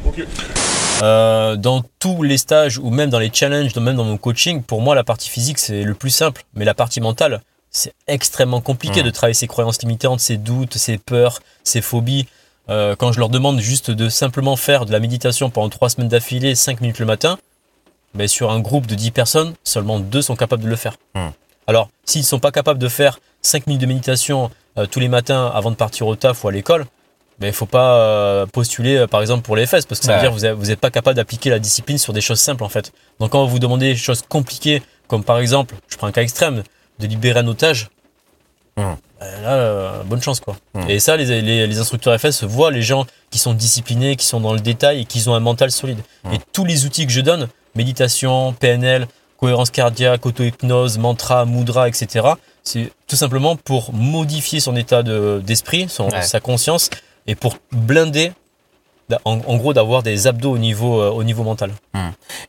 Euh, 1.01 1.55
dans 1.55 1.81
tous 1.99 2.23
les 2.23 2.37
stages 2.37 2.77
ou 2.77 2.89
même 2.89 3.09
dans 3.09 3.19
les 3.19 3.31
challenges, 3.33 3.75
même 3.75 3.95
dans 3.95 4.03
mon 4.03 4.17
coaching, 4.17 4.61
pour 4.61 4.81
moi, 4.81 4.95
la 4.95 5.03
partie 5.03 5.29
physique, 5.29 5.57
c'est 5.57 5.83
le 5.83 5.93
plus 5.93 6.09
simple. 6.09 6.43
Mais 6.55 6.65
la 6.65 6.73
partie 6.73 7.01
mentale, 7.01 7.41
c'est 7.71 7.93
extrêmement 8.07 8.61
compliqué 8.61 9.01
Mmh. 9.01 9.05
de 9.05 9.09
travailler 9.11 9.33
ses 9.33 9.47
croyances 9.47 9.81
limitantes, 9.81 10.19
ses 10.19 10.37
doutes, 10.37 10.75
ses 10.77 10.97
peurs, 10.97 11.39
ses 11.63 11.81
phobies. 11.81 12.27
Euh, 12.69 12.95
quand 12.95 13.11
je 13.11 13.19
leur 13.19 13.29
demande 13.29 13.59
juste 13.59 13.89
de 13.91 14.09
simplement 14.09 14.55
faire 14.55 14.85
de 14.85 14.91
la 14.91 14.99
méditation 14.99 15.49
pendant 15.49 15.69
trois 15.69 15.89
semaines 15.89 16.07
d'affilée, 16.09 16.55
5 16.55 16.81
minutes 16.81 16.99
le 16.99 17.05
matin, 17.05 17.37
ben 18.13 18.27
sur 18.27 18.51
un 18.51 18.59
groupe 18.59 18.87
de 18.87 18.95
10 18.95 19.11
personnes, 19.11 19.53
seulement 19.63 19.99
deux 19.99 20.21
sont 20.21 20.35
capables 20.35 20.63
de 20.63 20.69
le 20.69 20.75
faire. 20.75 20.95
Mmh. 21.15 21.27
Alors, 21.67 21.89
s'ils 22.05 22.21
ne 22.21 22.25
sont 22.25 22.39
pas 22.39 22.51
capables 22.51 22.79
de 22.79 22.87
faire 22.89 23.19
5 23.41 23.67
minutes 23.67 23.81
de 23.81 23.85
méditation 23.87 24.49
euh, 24.77 24.85
tous 24.85 24.99
les 24.99 25.07
matins 25.07 25.51
avant 25.53 25.71
de 25.71 25.75
partir 25.75 26.07
au 26.07 26.15
taf 26.15 26.43
ou 26.43 26.47
à 26.47 26.51
l'école, 26.51 26.85
ben, 27.39 27.47
il 27.47 27.53
faut 27.53 27.65
pas 27.65 27.95
euh, 27.95 28.45
postuler 28.47 29.05
par 29.07 29.21
exemple 29.21 29.43
pour 29.43 29.55
les 29.55 29.65
fesses 29.65 29.85
parce 29.85 29.99
que 29.99 30.05
ça 30.07 30.15
veut 30.15 30.21
dire 30.21 30.29
que 30.31 30.35
vous 30.35 30.45
êtes- 30.45 30.55
vous 30.55 30.65
n'êtes 30.65 30.79
pas 30.79 30.91
capable 30.91 31.15
d'appliquer 31.15 31.49
la 31.49 31.59
discipline 31.59 31.97
sur 31.97 32.11
des 32.13 32.21
choses 32.21 32.39
simples 32.39 32.63
en 32.63 32.69
fait. 32.69 32.91
Donc 33.19 33.31
quand 33.31 33.45
vous 33.45 33.59
demandez 33.59 33.93
des 33.93 33.95
choses 33.95 34.21
compliquées 34.27 34.81
comme 35.07 35.23
par 35.23 35.39
exemple, 35.39 35.75
je 35.87 35.95
prends 35.97 36.07
un 36.07 36.11
cas 36.11 36.21
extrême, 36.21 36.63
de 36.99 37.07
libérer 37.07 37.39
un 37.39 37.47
otage, 37.47 37.89
ben 38.77 38.97
là 39.41 39.49
euh, 39.55 40.03
bonne 40.03 40.21
chance 40.21 40.39
quoi. 40.39 40.55
Hum. 40.73 40.89
Et 40.89 40.99
ça 40.99 41.17
les, 41.17 41.41
les, 41.41 41.67
les 41.67 41.79
instructeurs 41.79 42.17
FS 42.19 42.43
voient 42.43 42.71
les 42.71 42.81
gens 42.81 43.05
qui 43.29 43.37
sont 43.39 43.53
disciplinés, 43.53 44.15
qui 44.15 44.25
sont 44.25 44.39
dans 44.39 44.53
le 44.53 44.59
détail 44.61 45.01
et 45.01 45.05
qui 45.05 45.27
ont 45.27 45.35
un 45.35 45.39
mental 45.41 45.71
solide. 45.71 45.99
Hum. 46.23 46.33
Et 46.33 46.39
tous 46.53 46.65
les 46.65 46.85
outils 46.85 47.05
que 47.05 47.11
je 47.11 47.21
donne, 47.21 47.47
méditation, 47.75 48.53
PNL, 48.53 49.07
cohérence 49.37 49.69
cardiaque, 49.69 50.25
auto-hypnose, 50.25 50.97
mantra, 50.97 51.45
mudra, 51.45 51.87
etc. 51.87 52.27
C'est 52.63 52.91
tout 53.07 53.15
simplement 53.15 53.55
pour 53.55 53.93
modifier 53.93 54.59
son 54.59 54.75
état 54.75 55.01
de- 55.03 55.41
d'esprit, 55.45 55.87
Ouais. 55.99 56.21
sa 56.21 56.39
conscience, 56.39 56.89
et 57.27 57.35
pour 57.35 57.57
blinder, 57.71 58.31
en, 59.25 59.39
en 59.45 59.57
gros, 59.57 59.73
d'avoir 59.73 60.03
des 60.03 60.27
abdos 60.27 60.51
au 60.51 60.57
niveau, 60.57 61.01
euh, 61.01 61.09
au 61.09 61.23
niveau 61.23 61.43
mental. 61.43 61.71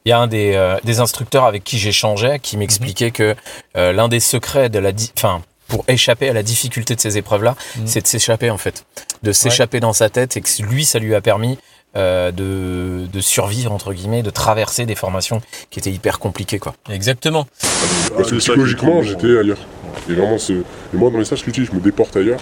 Il 0.04 0.08
y 0.08 0.12
a 0.12 0.18
un 0.18 0.26
des, 0.26 0.52
euh, 0.54 0.76
des 0.84 1.00
instructeurs 1.00 1.44
avec 1.44 1.64
qui 1.64 1.78
j'échangeais 1.78 2.38
qui 2.38 2.56
m'expliquait 2.56 3.10
que 3.10 3.34
euh, 3.76 3.92
l'un 3.92 4.08
des 4.08 4.20
secrets 4.20 4.68
de 4.68 4.78
la, 4.78 4.92
di- 4.92 5.10
enfin, 5.16 5.42
pour 5.68 5.84
échapper 5.88 6.28
à 6.28 6.32
la 6.32 6.42
difficulté 6.42 6.94
de 6.96 7.00
ces 7.00 7.16
épreuves-là, 7.18 7.54
Mhm. 7.76 7.86
c'est 7.86 8.00
de 8.02 8.06
s'échapper 8.06 8.50
en 8.50 8.58
fait, 8.58 8.84
de 9.22 9.32
s'échapper 9.32 9.80
dans 9.80 9.92
sa 9.92 10.08
tête 10.10 10.36
et 10.36 10.40
que 10.40 10.48
lui, 10.62 10.84
ça 10.84 10.98
lui 10.98 11.14
a 11.14 11.20
permis 11.20 11.58
euh, 11.96 12.30
de, 12.30 13.06
de 13.12 13.20
survivre 13.20 13.72
entre 13.72 13.92
guillemets, 13.92 14.22
de 14.22 14.30
traverser 14.30 14.86
des 14.86 14.94
formations 14.94 15.40
qui 15.70 15.78
étaient 15.80 15.90
hyper 15.90 16.18
compliquées 16.20 16.58
quoi. 16.60 16.74
Exactement. 16.88 17.46
Parce 18.16 18.30
que 18.30 18.36
psychologiquement, 18.36 19.02
j'étais 19.02 19.36
ailleurs. 19.38 19.58
Et 20.08 20.12
vraiment, 20.14 20.38
c'est- 20.38 20.52
et 20.54 20.62
moi, 20.96 21.10
dans 21.10 21.18
les 21.18 21.24
stages 21.24 21.42
que 21.44 21.52
je 21.52 21.72
me 21.72 21.80
déporte 21.80 22.16
ailleurs. 22.16 22.40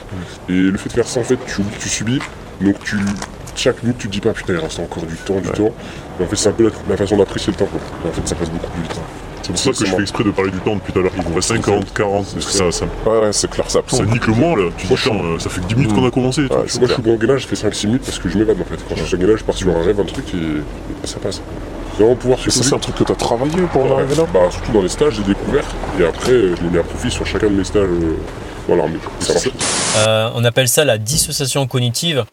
Et 0.50 0.52
le 0.52 0.76
fait 0.76 0.90
de 0.90 0.94
faire 0.94 1.06
ça, 1.08 1.20
en 1.20 1.24
fait, 1.24 1.38
tu 1.46 1.60
oublies 1.62 1.76
que 1.76 1.82
tu 1.82 1.88
subis. 1.88 2.18
Donc, 2.60 2.82
tu, 2.84 2.96
chaque 3.58 3.82
minute, 3.82 3.98
tu 3.98 4.06
te 4.08 4.12
dis 4.12 4.20
pas, 4.20 4.32
putain, 4.32 4.54
il 4.54 4.58
reste 4.58 4.78
encore 4.80 5.04
du 5.04 5.16
temps, 5.16 5.40
du 5.40 5.48
temps. 5.50 5.70
Et 6.20 6.24
en 6.24 6.26
fait, 6.26 6.36
c'est 6.36 6.48
un 6.48 6.52
peu 6.52 6.64
la, 6.64 6.70
la 6.88 6.96
façon 6.96 7.16
d'apprécier 7.16 7.52
le 7.52 7.58
temps. 7.58 7.66
Quoi. 7.70 7.80
En 8.10 8.12
fait, 8.12 8.26
ça 8.26 8.34
passe 8.34 8.50
beaucoup 8.50 8.70
plus 8.70 8.82
vite. 8.82 9.00
C'est 9.42 9.52
pour 9.52 9.58
ça 9.58 9.70
que 9.70 9.86
je 9.90 9.94
fais 9.96 10.02
exprès 10.02 10.24
de 10.24 10.30
parler 10.30 10.50
du 10.50 10.58
temps 10.58 10.74
depuis 10.74 10.92
tout 10.92 10.98
à 10.98 11.02
l'heure. 11.02 11.12
Il 11.16 11.22
vous 11.22 11.34
reste 11.34 11.48
50, 11.48 11.94
40, 11.94 12.26
parce 12.34 12.44
que 12.46 12.52
ça, 12.52 12.70
ça, 12.70 12.84
Ouais, 13.06 13.18
ouais, 13.20 13.32
c'est 13.32 13.48
clair, 13.50 13.70
ça 13.70 13.80
ça 13.86 14.04
nique 14.04 14.26
le 14.26 14.34
mois 14.34 14.56
là. 14.58 14.64
Tu 14.76 14.86
dis, 14.86 14.94
putain, 14.94 15.14
euh, 15.14 15.38
ça 15.38 15.48
fait 15.48 15.62
que 15.62 15.66
10 15.68 15.74
minutes 15.76 15.94
qu'on 15.94 16.06
a 16.06 16.10
commencé. 16.10 16.42
et 16.44 16.48
tout. 16.48 16.54
Ouais, 16.54 16.58
moi, 16.60 16.66
je 16.88 16.92
suis 16.92 17.02
bon 17.02 17.14
en 17.14 17.16
gainage, 17.16 17.42
je 17.42 17.46
fais 17.46 17.68
5-6 17.68 17.86
minutes 17.86 18.02
parce 18.04 18.18
que 18.18 18.28
je 18.28 18.36
m'évade 18.36 18.60
en 18.60 18.64
fait. 18.64 18.76
Quand 18.88 18.96
je 18.96 19.04
suis 19.04 19.16
en 19.16 19.18
gainage, 19.18 19.38
je 19.38 19.44
pars 19.44 19.54
sur 19.56 19.74
un 19.74 19.82
rêve, 19.82 19.98
un 20.00 20.04
truc 20.04 20.26
et, 20.34 20.36
et 20.36 21.06
ça 21.06 21.18
passe. 21.18 21.40
Vraiment 21.98 22.14
pouvoir 22.14 22.38
ça, 22.40 22.50
c'est 22.50 22.74
un 22.74 22.78
truc 22.78 22.94
que 22.96 23.04
t'as 23.04 23.14
travaillé 23.14 23.56
pour 23.72 23.84
en 23.84 23.86
Ouais, 23.88 23.92
arriver 24.02 24.16
là 24.16 24.26
bah, 24.34 24.40
surtout 24.50 24.70
dans 24.72 24.82
les 24.82 24.88
stages, 24.88 25.14
j'ai 25.14 25.22
découvert. 25.22 25.64
Et 25.98 26.04
après, 26.04 26.32
je 26.32 26.62
l'ai 26.62 26.70
mis 26.70 26.78
à 26.78 26.82
profit 26.82 27.10
sur 27.10 27.24
chacun 27.26 27.46
de 27.48 27.54
mes 27.54 27.64
stages 27.64 27.88
euh, 27.88 28.16
dans 28.68 28.76
l'armée. 28.76 28.98
Et 29.20 29.24
Ça 29.24 29.32
marche. 29.32 29.48
Euh, 29.96 30.30
on 30.34 30.44
appelle 30.44 30.68
ça 30.68 30.84
la 30.84 30.98
dissociation 30.98 31.66
cognitive. 31.66 32.24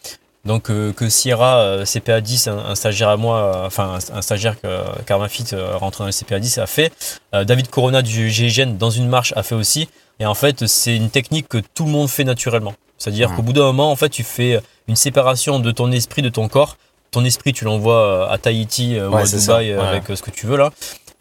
Donc 0.45 0.69
euh, 0.69 0.93
que 0.93 1.10
Sierra, 1.10 1.58
euh, 1.58 1.86
CPA 1.86 2.21
10, 2.21 2.47
un, 2.47 2.58
un 2.58 2.75
stagiaire 2.75 3.10
à 3.10 3.17
moi, 3.17 3.38
euh, 3.38 3.65
enfin 3.65 3.97
un, 4.13 4.17
un 4.17 4.21
stagiaire 4.21 4.60
que 4.62 4.67
Carmafit 5.05 5.45
euh, 5.53 5.75
rentré 5.77 6.03
dans 6.03 6.05
le 6.08 6.12
CPA 6.12 6.39
10 6.39 6.60
a 6.60 6.67
fait. 6.67 6.91
Euh, 7.34 7.43
David 7.43 7.69
Corona 7.69 8.01
du 8.01 8.29
GIGN 8.29 8.77
dans 8.77 8.91
une 8.91 9.08
marche 9.08 9.34
a 9.36 9.43
fait 9.43 9.55
aussi. 9.55 9.89
Et 10.19 10.25
en 10.25 10.36
fait, 10.36 10.67
c'est 10.67 10.95
une 10.95 11.10
technique 11.10 11.47
que 11.49 11.58
tout 11.73 11.86
le 11.86 11.91
monde 11.91 12.08
fait 12.10 12.23
naturellement. 12.23 12.75
C'est-à-dire 12.97 13.29
Mhm. 13.31 13.36
qu'au 13.36 13.41
bout 13.41 13.53
d'un 13.53 13.63
moment, 13.63 13.91
en 13.91 13.95
fait, 13.95 14.10
tu 14.10 14.23
fais 14.23 14.62
une 14.88 14.95
séparation 14.95 15.60
de 15.60 15.71
ton 15.71 15.91
esprit 15.91 16.21
de 16.21 16.29
ton 16.29 16.47
corps. 16.47 16.77
Ton 17.12 17.25
esprit, 17.25 17.51
tu 17.53 17.65
l'envoies 17.65 18.29
à 18.31 18.38
Tahiti 18.38 18.99
ou 18.99 19.15
à 19.15 19.23
Dubaï 19.25 19.73
ouais. 19.75 19.79
avec 19.81 20.03
ce 20.08 20.21
que 20.21 20.31
tu 20.31 20.45
veux 20.47 20.58
là. 20.58 20.69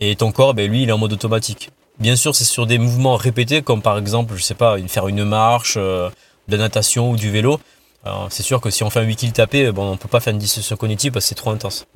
Et 0.00 0.16
ton 0.16 0.32
corps, 0.32 0.54
ben, 0.54 0.68
lui, 0.70 0.82
il 0.82 0.88
est 0.88 0.92
en 0.92 0.98
mode 0.98 1.12
automatique. 1.12 1.70
Bien 1.98 2.16
sûr, 2.16 2.34
c'est 2.34 2.44
sur 2.44 2.66
des 2.66 2.78
mouvements 2.78 3.16
répétés, 3.16 3.62
comme 3.62 3.80
par 3.80 3.96
exemple, 3.98 4.34
je 4.36 4.42
sais 4.42 4.54
pas, 4.54 4.76
faire 4.88 5.08
une 5.08 5.24
marche, 5.24 5.74
euh, 5.76 6.10
de 6.48 6.56
la 6.56 6.62
natation 6.64 7.10
ou 7.10 7.16
du 7.16 7.30
vélo. 7.30 7.58
Alors, 8.04 8.26
c'est 8.30 8.42
sûr 8.42 8.60
que 8.60 8.68
si 8.70 8.82
on 8.82 8.90
fait 8.90 9.00
un 9.00 9.04
8 9.04 9.16
kills 9.16 9.32
tapé, 9.32 9.72
bon, 9.72 9.92
on 9.92 9.96
peut 9.96 10.08
pas 10.08 10.20
faire 10.20 10.32
une 10.32 10.38
dissociation 10.38 10.76
cognitive 10.76 11.12
parce 11.12 11.24
que 11.24 11.28
c'est 11.30 11.34
trop 11.34 11.50
intense. 11.50 11.86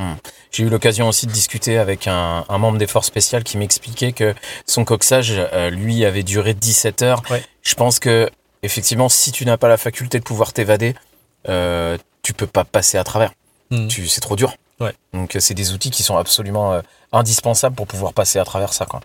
J'ai 0.51 0.64
eu 0.64 0.71
l'occasion 0.71 1.09
aussi 1.09 1.27
de 1.27 1.33
discuter 1.33 1.77
avec 1.77 2.07
un, 2.07 2.47
un 2.49 2.59
membre 2.59 2.79
des 2.79 2.87
forces 2.87 3.09
spéciales 3.09 3.44
qui 3.44 3.59
m'expliquait 3.59 4.12
que 4.12 4.35
son 4.66 4.85
coxage, 4.85 5.35
euh, 5.37 5.68
lui, 5.68 6.05
avait 6.05 6.23
duré 6.23 6.55
17 6.55 7.03
heures. 7.03 7.23
Ouais. 7.31 7.44
Je 7.62 7.75
pense 7.75 7.99
que, 7.99 8.31
effectivement, 8.62 9.11
si 9.11 9.33
tu 9.33 9.44
n'as 9.44 9.59
pas 9.59 9.68
la 9.68 9.77
faculté 9.77 10.18
de 10.18 10.25
pouvoir 10.25 10.55
t'évader, 10.55 10.94
euh, 11.49 11.99
tu 12.23 12.33
peux 12.33 12.47
pas 12.47 12.64
passer 12.64 12.97
à 12.97 13.05
travers. 13.05 13.33
Tu, 13.90 14.09
c'est 14.09 14.23
trop 14.23 14.35
dur. 14.35 14.55
Ouais. 14.81 14.94
Donc, 15.12 15.37
euh, 15.37 15.40
c'est 15.40 15.55
des 15.55 15.75
outils 15.75 15.90
qui 15.90 16.03
sont 16.03 16.16
absolument 16.16 16.73
euh, 16.73 16.81
indispensables 17.12 17.77
pour 17.77 17.87
pouvoir 17.87 18.14
passer 18.14 18.38
à 18.38 18.44
travers 18.44 18.73
ça. 18.73 18.87
Quoi. 18.87 19.01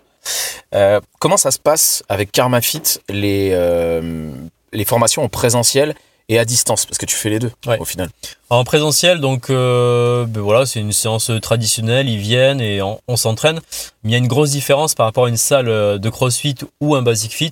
Euh, 0.74 1.00
comment 1.18 1.36
ça 1.36 1.50
se 1.50 1.58
passe 1.58 2.02
avec 2.08 2.32
KarmaFit, 2.32 3.00
les, 3.08 3.50
euh, 3.52 4.32
les 4.72 4.84
formations 4.84 5.22
en 5.22 5.28
présentiel 5.28 5.94
et 6.28 6.38
à 6.38 6.44
distance 6.44 6.86
Parce 6.86 6.98
que 6.98 7.06
tu 7.06 7.14
fais 7.16 7.30
les 7.30 7.38
deux, 7.38 7.52
Ouais. 7.66 7.78
au 7.78 7.84
final. 7.84 8.08
En 8.50 8.64
présentiel, 8.64 9.20
donc 9.20 9.50
euh, 9.50 10.24
ben 10.26 10.40
voilà, 10.40 10.64
c'est 10.66 10.80
une 10.80 10.92
séance 10.92 11.30
traditionnelle, 11.42 12.08
ils 12.08 12.18
viennent 12.18 12.60
et 12.60 12.80
on, 12.82 13.00
on 13.08 13.16
s'entraîne. 13.16 13.60
Mais 14.02 14.10
il 14.10 14.12
y 14.12 14.14
a 14.14 14.18
une 14.18 14.28
grosse 14.28 14.50
différence 14.50 14.94
par 14.94 15.06
rapport 15.06 15.26
à 15.26 15.28
une 15.28 15.36
salle 15.36 15.68
euh, 15.68 15.98
de 15.98 16.08
CrossFit 16.10 16.54
ou 16.80 16.94
un 16.94 17.02
Basic 17.02 17.32
Fit, 17.32 17.50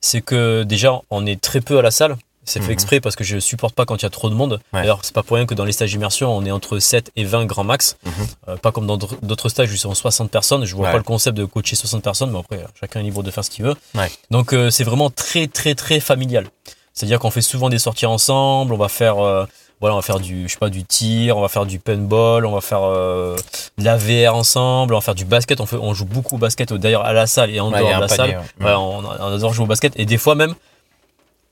c'est 0.00 0.20
que 0.20 0.62
déjà 0.64 1.00
on 1.10 1.24
est 1.26 1.40
très 1.40 1.60
peu 1.60 1.78
à 1.78 1.82
la 1.82 1.90
salle. 1.90 2.16
C'est 2.46 2.58
Mhm. 2.58 2.66
fait 2.66 2.72
exprès 2.72 3.00
parce 3.00 3.16
que 3.16 3.22
je 3.22 3.38
supporte 3.38 3.74
pas 3.74 3.84
quand 3.84 3.96
il 3.98 4.02
y 4.02 4.06
a 4.06 4.10
trop 4.10 4.28
de 4.30 4.34
monde. 4.34 4.54
Ouais. 4.72 4.80
D'ailleurs, 4.80 5.00
c'est 5.02 5.14
pas 5.14 5.22
pour 5.22 5.36
rien 5.36 5.46
que 5.46 5.54
dans 5.54 5.64
les 5.66 5.72
stages 5.72 5.90
d'immersion, 5.90 6.34
on 6.34 6.44
est 6.44 6.50
entre 6.50 6.78
7 6.78 7.12
et 7.14 7.22
20 7.24 7.44
grands 7.44 7.64
max. 7.64 7.96
Mhm. 8.04 8.12
Euh, 8.48 8.56
pas 8.56 8.72
comme 8.72 8.86
dans 8.86 8.96
d'autres- 8.96 9.48
stages 9.50 9.70
où 9.70 9.74
ils 9.74 9.78
sont 9.78 9.94
60 9.94 10.30
personnes. 10.30 10.64
Je 10.64 10.74
vois 10.74 10.86
Ouais. 10.86 10.92
pas 10.92 10.96
le 10.98 11.04
concept 11.04 11.36
de 11.36 11.44
coacher 11.44 11.76
60 11.76 12.02
personnes, 12.02 12.30
mais 12.32 12.38
après, 12.40 12.64
chacun 12.80 13.00
est 13.00 13.04
libre 13.04 13.22
de 13.22 13.30
faire 13.30 13.44
ce 13.44 13.50
qu'il 13.50 13.64
veut. 13.66 13.76
Donc, 14.30 14.52
euh, 14.52 14.70
c'est 14.70 14.84
vraiment 14.84 15.10
très, 15.10 15.46
très, 15.48 15.74
très 15.74 16.00
familial. 16.00 16.46
C'est-à-dire 17.00 17.18
qu'on 17.18 17.30
fait 17.30 17.40
souvent 17.40 17.70
des 17.70 17.78
sorties 17.78 18.04
ensemble, 18.04 18.74
on 18.74 18.76
va 18.76 18.88
faire, 18.88 19.18
euh, 19.24 19.46
voilà, 19.80 19.94
on 19.94 19.98
va 19.98 20.02
faire 20.02 20.20
du, 20.20 20.46
je 20.46 20.52
sais 20.52 20.58
pas, 20.58 20.68
du 20.68 20.84
tir, 20.84 21.38
on 21.38 21.40
va 21.40 21.48
faire 21.48 21.64
du 21.64 21.78
paintball, 21.78 22.44
on 22.44 22.52
va 22.52 22.60
faire 22.60 22.82
euh, 22.82 23.36
de 23.78 23.84
la 23.84 23.96
VR 23.96 24.34
ensemble, 24.36 24.92
on 24.92 24.98
va 24.98 25.00
faire 25.00 25.14
du 25.14 25.24
basket. 25.24 25.60
On, 25.62 25.66
fait, 25.66 25.76
on 25.76 25.94
joue 25.94 26.04
beaucoup 26.04 26.34
au 26.34 26.38
basket 26.38 26.72
d'ailleurs 26.74 27.06
à 27.06 27.14
la 27.14 27.26
salle 27.26 27.48
et 27.50 27.58
en 27.60 27.72
Ouais, 27.72 27.78
dehors 27.78 27.96
de 27.96 28.00
la 28.02 28.06
panier, 28.06 28.16
salle. 28.32 28.42
ouais. 28.60 28.66
Ouais, 28.66 28.74
on, 28.74 28.98
on 28.98 29.34
adore 29.34 29.54
jouer 29.54 29.64
au 29.64 29.68
basket 29.68 29.94
et 29.98 30.04
des 30.04 30.18
fois 30.18 30.34
même, 30.34 30.54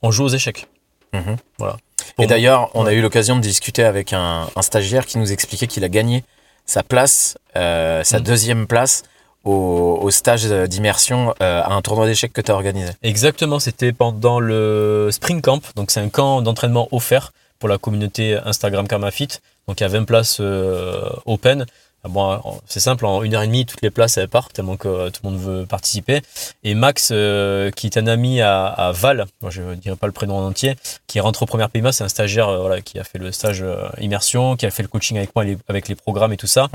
on 0.03 0.11
joue 0.11 0.25
aux 0.25 0.29
échecs. 0.29 0.67
Mhm. 1.15 1.37
Voilà. 1.59 1.77
Et 2.19 2.27
d'ailleurs, 2.27 2.69
on 2.75 2.85
a 2.85 2.93
eu 2.93 3.01
l'occasion 3.01 3.37
de 3.37 3.41
discuter 3.41 3.85
avec 3.85 4.13
un, 4.13 4.49
un 4.55 4.63
stagiaire 4.63 5.07
qui 5.07 5.17
nous 5.19 5.33
expliquait 5.33 5.67
qu'il 5.67 5.83
a 5.85 5.89
gagné 5.89 6.25
sa 6.67 6.83
place, 6.83 7.39
euh, 7.57 8.05
sa 8.05 8.19
Mm. 8.19 8.23
deuxième 8.23 8.67
place 8.67 9.05
au, 9.49 9.99
au 10.03 10.11
stage 10.11 10.45
d'immersion 10.69 11.35
euh, 11.43 11.63
à 11.63 11.73
un 11.73 11.83
tournoi 11.83 12.07
d'échecs 12.07 12.33
que 12.33 12.41
tu 12.41 12.51
as 12.51 12.55
organisé. 12.55 12.93
Exactement, 13.03 13.59
c'était 13.59 13.93
pendant 13.93 14.41
le 14.41 15.09
Spring 15.11 15.41
Camp, 15.41 15.63
donc 15.77 15.91
c'est 15.91 16.01
un 16.01 16.09
camp 16.09 16.43
d'entraînement 16.43 16.89
offert 16.93 17.33
pour 17.59 17.69
la 17.69 17.79
communauté 17.79 18.39
Instagram 18.45 18.87
Karmafit. 18.87 19.29
Donc 19.67 19.81
il 19.81 19.83
y 19.83 19.87
a 19.87 19.89
20 19.89 20.05
places 20.05 20.39
euh, 20.41 21.09
open. 21.27 21.67
Ah 22.05 22.09
Bon, 22.09 22.41
c'est 22.67 22.79
simple, 22.79 23.05
en 23.07 23.25
une 23.25 23.35
heure 23.35 23.43
et 23.43 23.49
demie, 23.49 23.67
toutes 23.67 23.83
les 23.83 23.91
places 23.91 24.17
elles 24.19 24.29
partent 24.29 24.53
tellement 24.53 24.77
que 24.77 25.09
tout 25.09 25.21
le 25.25 25.31
monde 25.31 25.41
veut 25.41 25.67
participer. 25.67 26.23
Et 26.63 26.75
Max, 26.75 27.09
euh, 27.11 27.73
qui 27.73 27.89
est 27.89 27.97
un 27.99 28.07
ami 28.07 28.41
à, 28.41 28.67
à 28.67 28.93
Val, 28.93 29.27
je 29.49 29.63
ne 29.63 29.75
dirai 29.75 29.97
pas 29.97 30.07
le 30.07 30.13
prénom 30.13 30.39
en 30.39 30.47
entier, 30.47 30.77
qui 31.09 31.19
rentre 31.19 31.43
au 31.43 31.47
première 31.47 31.71
PIMA, 31.71 31.91
c'est 31.91 32.05
un 32.05 32.09
stagiaire 32.09 32.49
euh, 32.49 32.61
voilà, 32.61 32.81
qui 32.83 33.01
a 33.01 33.05
fait 33.05 33.19
le 33.19 33.33
stage 33.33 33.65
immersion, 34.01 34.55
qui 34.57 34.65
a 34.65 34.71
fait 34.71 34.83
le 34.83 34.89
coaching 34.89 35.17
avec 35.19 35.35
moi, 35.35 35.45
les- 35.45 35.59
avec 35.69 35.89
les 35.89 35.97
programmes 35.97 36.33
et 36.33 36.37
tout 36.37 36.47
ça. 36.47 36.69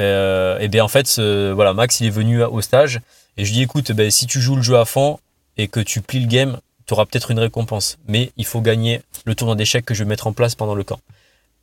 Euh, 0.00 0.58
et 0.58 0.68
bien 0.68 0.84
en 0.84 0.88
fait, 0.88 1.18
voilà, 1.18 1.74
Max 1.74 2.00
il 2.00 2.06
est 2.06 2.10
venu 2.10 2.42
au 2.42 2.60
stage 2.60 3.00
et 3.38 3.44
je 3.44 3.50
lui 3.50 3.58
dis 3.58 3.62
écoute, 3.62 3.92
ben, 3.92 4.10
si 4.10 4.26
tu 4.26 4.40
joues 4.40 4.56
le 4.56 4.62
jeu 4.62 4.76
à 4.76 4.84
fond 4.84 5.20
et 5.56 5.68
que 5.68 5.78
tu 5.78 6.00
plies 6.00 6.20
le 6.20 6.26
game, 6.26 6.58
tu 6.86 6.94
auras 6.94 7.06
peut-être 7.06 7.30
une 7.30 7.38
récompense. 7.38 7.96
Mais 8.08 8.32
il 8.36 8.44
faut 8.44 8.60
gagner 8.60 9.00
le 9.26 9.34
tournoi 9.36 9.54
d'échecs 9.54 9.84
que 9.84 9.94
je 9.94 10.02
vais 10.02 10.08
mettre 10.08 10.26
en 10.26 10.32
place 10.32 10.56
pendant 10.56 10.74
le 10.74 10.82
camp. 10.82 10.98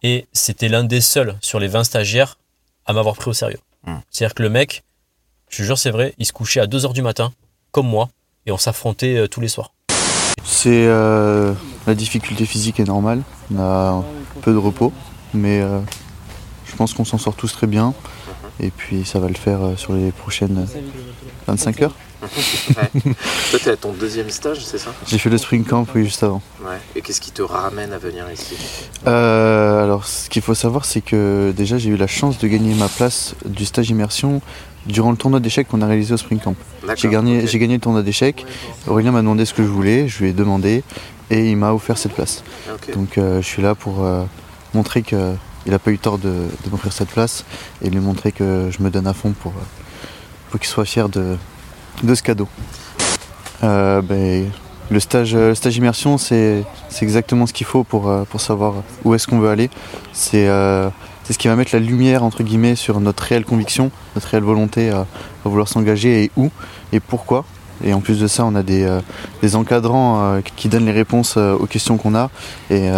Et 0.01 0.25
c'était 0.31 0.69
l'un 0.69 0.85
des 0.85 1.01
seuls 1.01 1.35
sur 1.41 1.59
les 1.59 1.67
20 1.67 1.83
stagiaires 1.83 2.37
à 2.85 2.93
m'avoir 2.93 3.15
pris 3.15 3.29
au 3.29 3.33
sérieux. 3.33 3.59
Hmm. 3.85 3.97
C'est-à-dire 4.09 4.35
que 4.35 4.43
le 4.43 4.49
mec, 4.49 4.83
je 5.49 5.57
te 5.57 5.63
jure 5.63 5.77
c'est 5.77 5.91
vrai, 5.91 6.13
il 6.17 6.25
se 6.25 6.31
couchait 6.31 6.61
à 6.61 6.65
2h 6.65 6.93
du 6.93 7.01
matin, 7.01 7.33
comme 7.71 7.87
moi, 7.87 8.09
et 8.45 8.51
on 8.53 8.57
s'affrontait 8.57 9.17
euh, 9.17 9.27
tous 9.27 9.41
les 9.41 9.47
soirs. 9.49 9.73
C'est 10.43 10.85
euh, 10.87 11.53
la 11.87 11.95
difficulté 11.95 12.45
physique 12.45 12.79
est 12.79 12.85
normale. 12.85 13.21
On 13.51 13.59
a 13.59 13.89
un 13.89 14.05
peu 14.41 14.53
de 14.53 14.57
repos, 14.57 14.93
mais 15.33 15.61
je 16.65 16.75
pense 16.75 16.93
qu'on 16.93 17.03
s'en 17.03 17.17
sort 17.17 17.35
tous 17.35 17.51
très 17.51 17.67
bien. 17.67 17.95
Et 18.59 18.69
puis 18.69 19.05
ça 19.05 19.19
va 19.19 19.27
le 19.27 19.35
faire 19.35 19.61
euh, 19.61 19.75
sur 19.75 19.93
les 19.93 20.11
prochaines 20.11 20.65
25 21.47 21.81
heures. 21.81 21.95
Toi, 22.21 23.59
tu 23.59 23.69
es 23.69 23.71
à 23.71 23.75
ton 23.75 23.91
deuxième 23.91 24.29
stage, 24.29 24.65
c'est 24.65 24.77
ça? 24.77 24.91
J'ai 25.05 25.17
fait 25.17 25.29
le 25.29 25.37
spring 25.37 25.63
camp 25.63 25.85
oui 25.93 26.05
juste 26.05 26.23
avant. 26.23 26.41
Ouais. 26.61 26.77
Et 26.95 27.01
qu'est-ce 27.01 27.21
qui 27.21 27.31
te 27.31 27.41
ramène 27.41 27.91
à 27.93 27.97
venir 27.97 28.25
ici? 28.31 28.55
Euh, 29.05 29.83
alors 29.83 30.05
ce 30.07 30.29
qu'il 30.29 30.41
faut 30.41 30.55
savoir 30.55 30.85
c'est 30.85 31.01
que 31.01 31.53
déjà 31.55 31.77
j'ai 31.77 31.89
eu 31.89 31.97
la 31.97 32.07
chance 32.07 32.39
de 32.39 32.47
gagner 32.47 32.73
ma 32.73 32.87
place 32.87 33.35
du 33.45 33.65
stage 33.65 33.89
immersion 33.89 34.41
durant 34.85 35.11
le 35.11 35.17
tournoi 35.17 35.39
d'échecs 35.39 35.67
qu'on 35.67 35.81
a 35.81 35.87
réalisé 35.87 36.13
au 36.13 36.17
spring 36.17 36.39
camp. 36.39 36.55
J'ai 36.95 37.09
gagné, 37.09 37.47
j'ai 37.47 37.59
gagné 37.59 37.75
le 37.75 37.81
tournoi 37.81 38.03
d'échecs. 38.03 38.45
Aurélien 38.87 39.11
m'a 39.11 39.21
demandé 39.21 39.45
ce 39.45 39.53
que 39.53 39.63
je 39.63 39.67
voulais, 39.67 40.07
je 40.07 40.23
lui 40.23 40.29
ai 40.29 40.33
demandé 40.33 40.83
et 41.29 41.49
il 41.51 41.57
m'a 41.57 41.73
offert 41.73 41.97
cette 41.97 42.13
place. 42.13 42.43
Donc 42.93 43.17
euh, 43.17 43.41
je 43.41 43.47
suis 43.47 43.61
là 43.61 43.75
pour 43.75 44.03
euh, 44.03 44.23
montrer 44.73 45.03
qu'il 45.65 45.71
n'a 45.71 45.79
pas 45.79 45.91
eu 45.91 45.97
tort 45.97 46.19
de, 46.19 46.29
de 46.29 46.69
m'offrir 46.69 46.93
cette 46.93 47.09
place 47.09 47.43
et 47.81 47.89
lui 47.89 47.99
montrer 47.99 48.31
que 48.31 48.69
je 48.69 48.83
me 48.83 48.91
donne 48.91 49.07
à 49.07 49.13
fond 49.13 49.31
pour, 49.31 49.51
euh, 49.53 49.65
pour 50.51 50.59
qu'il 50.59 50.69
soit 50.69 50.85
fier 50.85 51.09
de, 51.09 51.37
de 52.03 52.15
ce 52.15 52.21
cadeau. 52.21 52.47
Euh, 53.63 54.03
ben, 54.03 54.47
le, 54.91 54.99
stage, 54.99 55.33
euh, 55.33 55.55
le 55.63 55.71
immersion, 55.71 56.19
c'est 56.19 56.63
exactement 57.01 57.47
ce 57.47 57.53
qu'il 57.53 57.65
faut 57.65 57.83
pour, 57.83 58.07
savoir 58.37 58.75
où 59.03 59.15
est-ce 59.15 59.27
qu'on 59.27 59.39
veut 59.39 59.49
aller. 59.49 59.71
C'est 60.13 60.45
ce 60.45 61.37
qui 61.39 61.47
va 61.47 61.55
mettre 61.55 61.71
la 61.73 61.79
lumière 61.79 62.23
entre 62.23 62.43
guillemets 62.43 62.75
sur 62.75 62.99
notre 62.99 63.23
réelle 63.23 63.45
conviction, 63.45 63.89
notre 64.13 64.27
réelle 64.27 64.43
volonté 64.43 64.91
à, 64.91 65.07
vouloir 65.45 65.67
s'engager 65.67 66.25
et 66.25 66.31
où 66.37 66.51
et 66.93 66.99
pourquoi. 66.99 67.43
Et 67.83 67.93
en 67.93 68.01
plus 68.01 68.19
de 68.19 68.27
ça, 68.27 68.45
on 68.45 68.53
a 68.53 68.61
des, 68.61 68.87
encadrants 69.55 70.39
qui 70.55 70.69
donnent 70.69 70.85
les 70.85 70.91
réponses 70.91 71.37
aux 71.37 71.65
questions 71.65 71.97
qu'on 71.97 72.13
a. 72.13 72.29
Et 72.69 72.91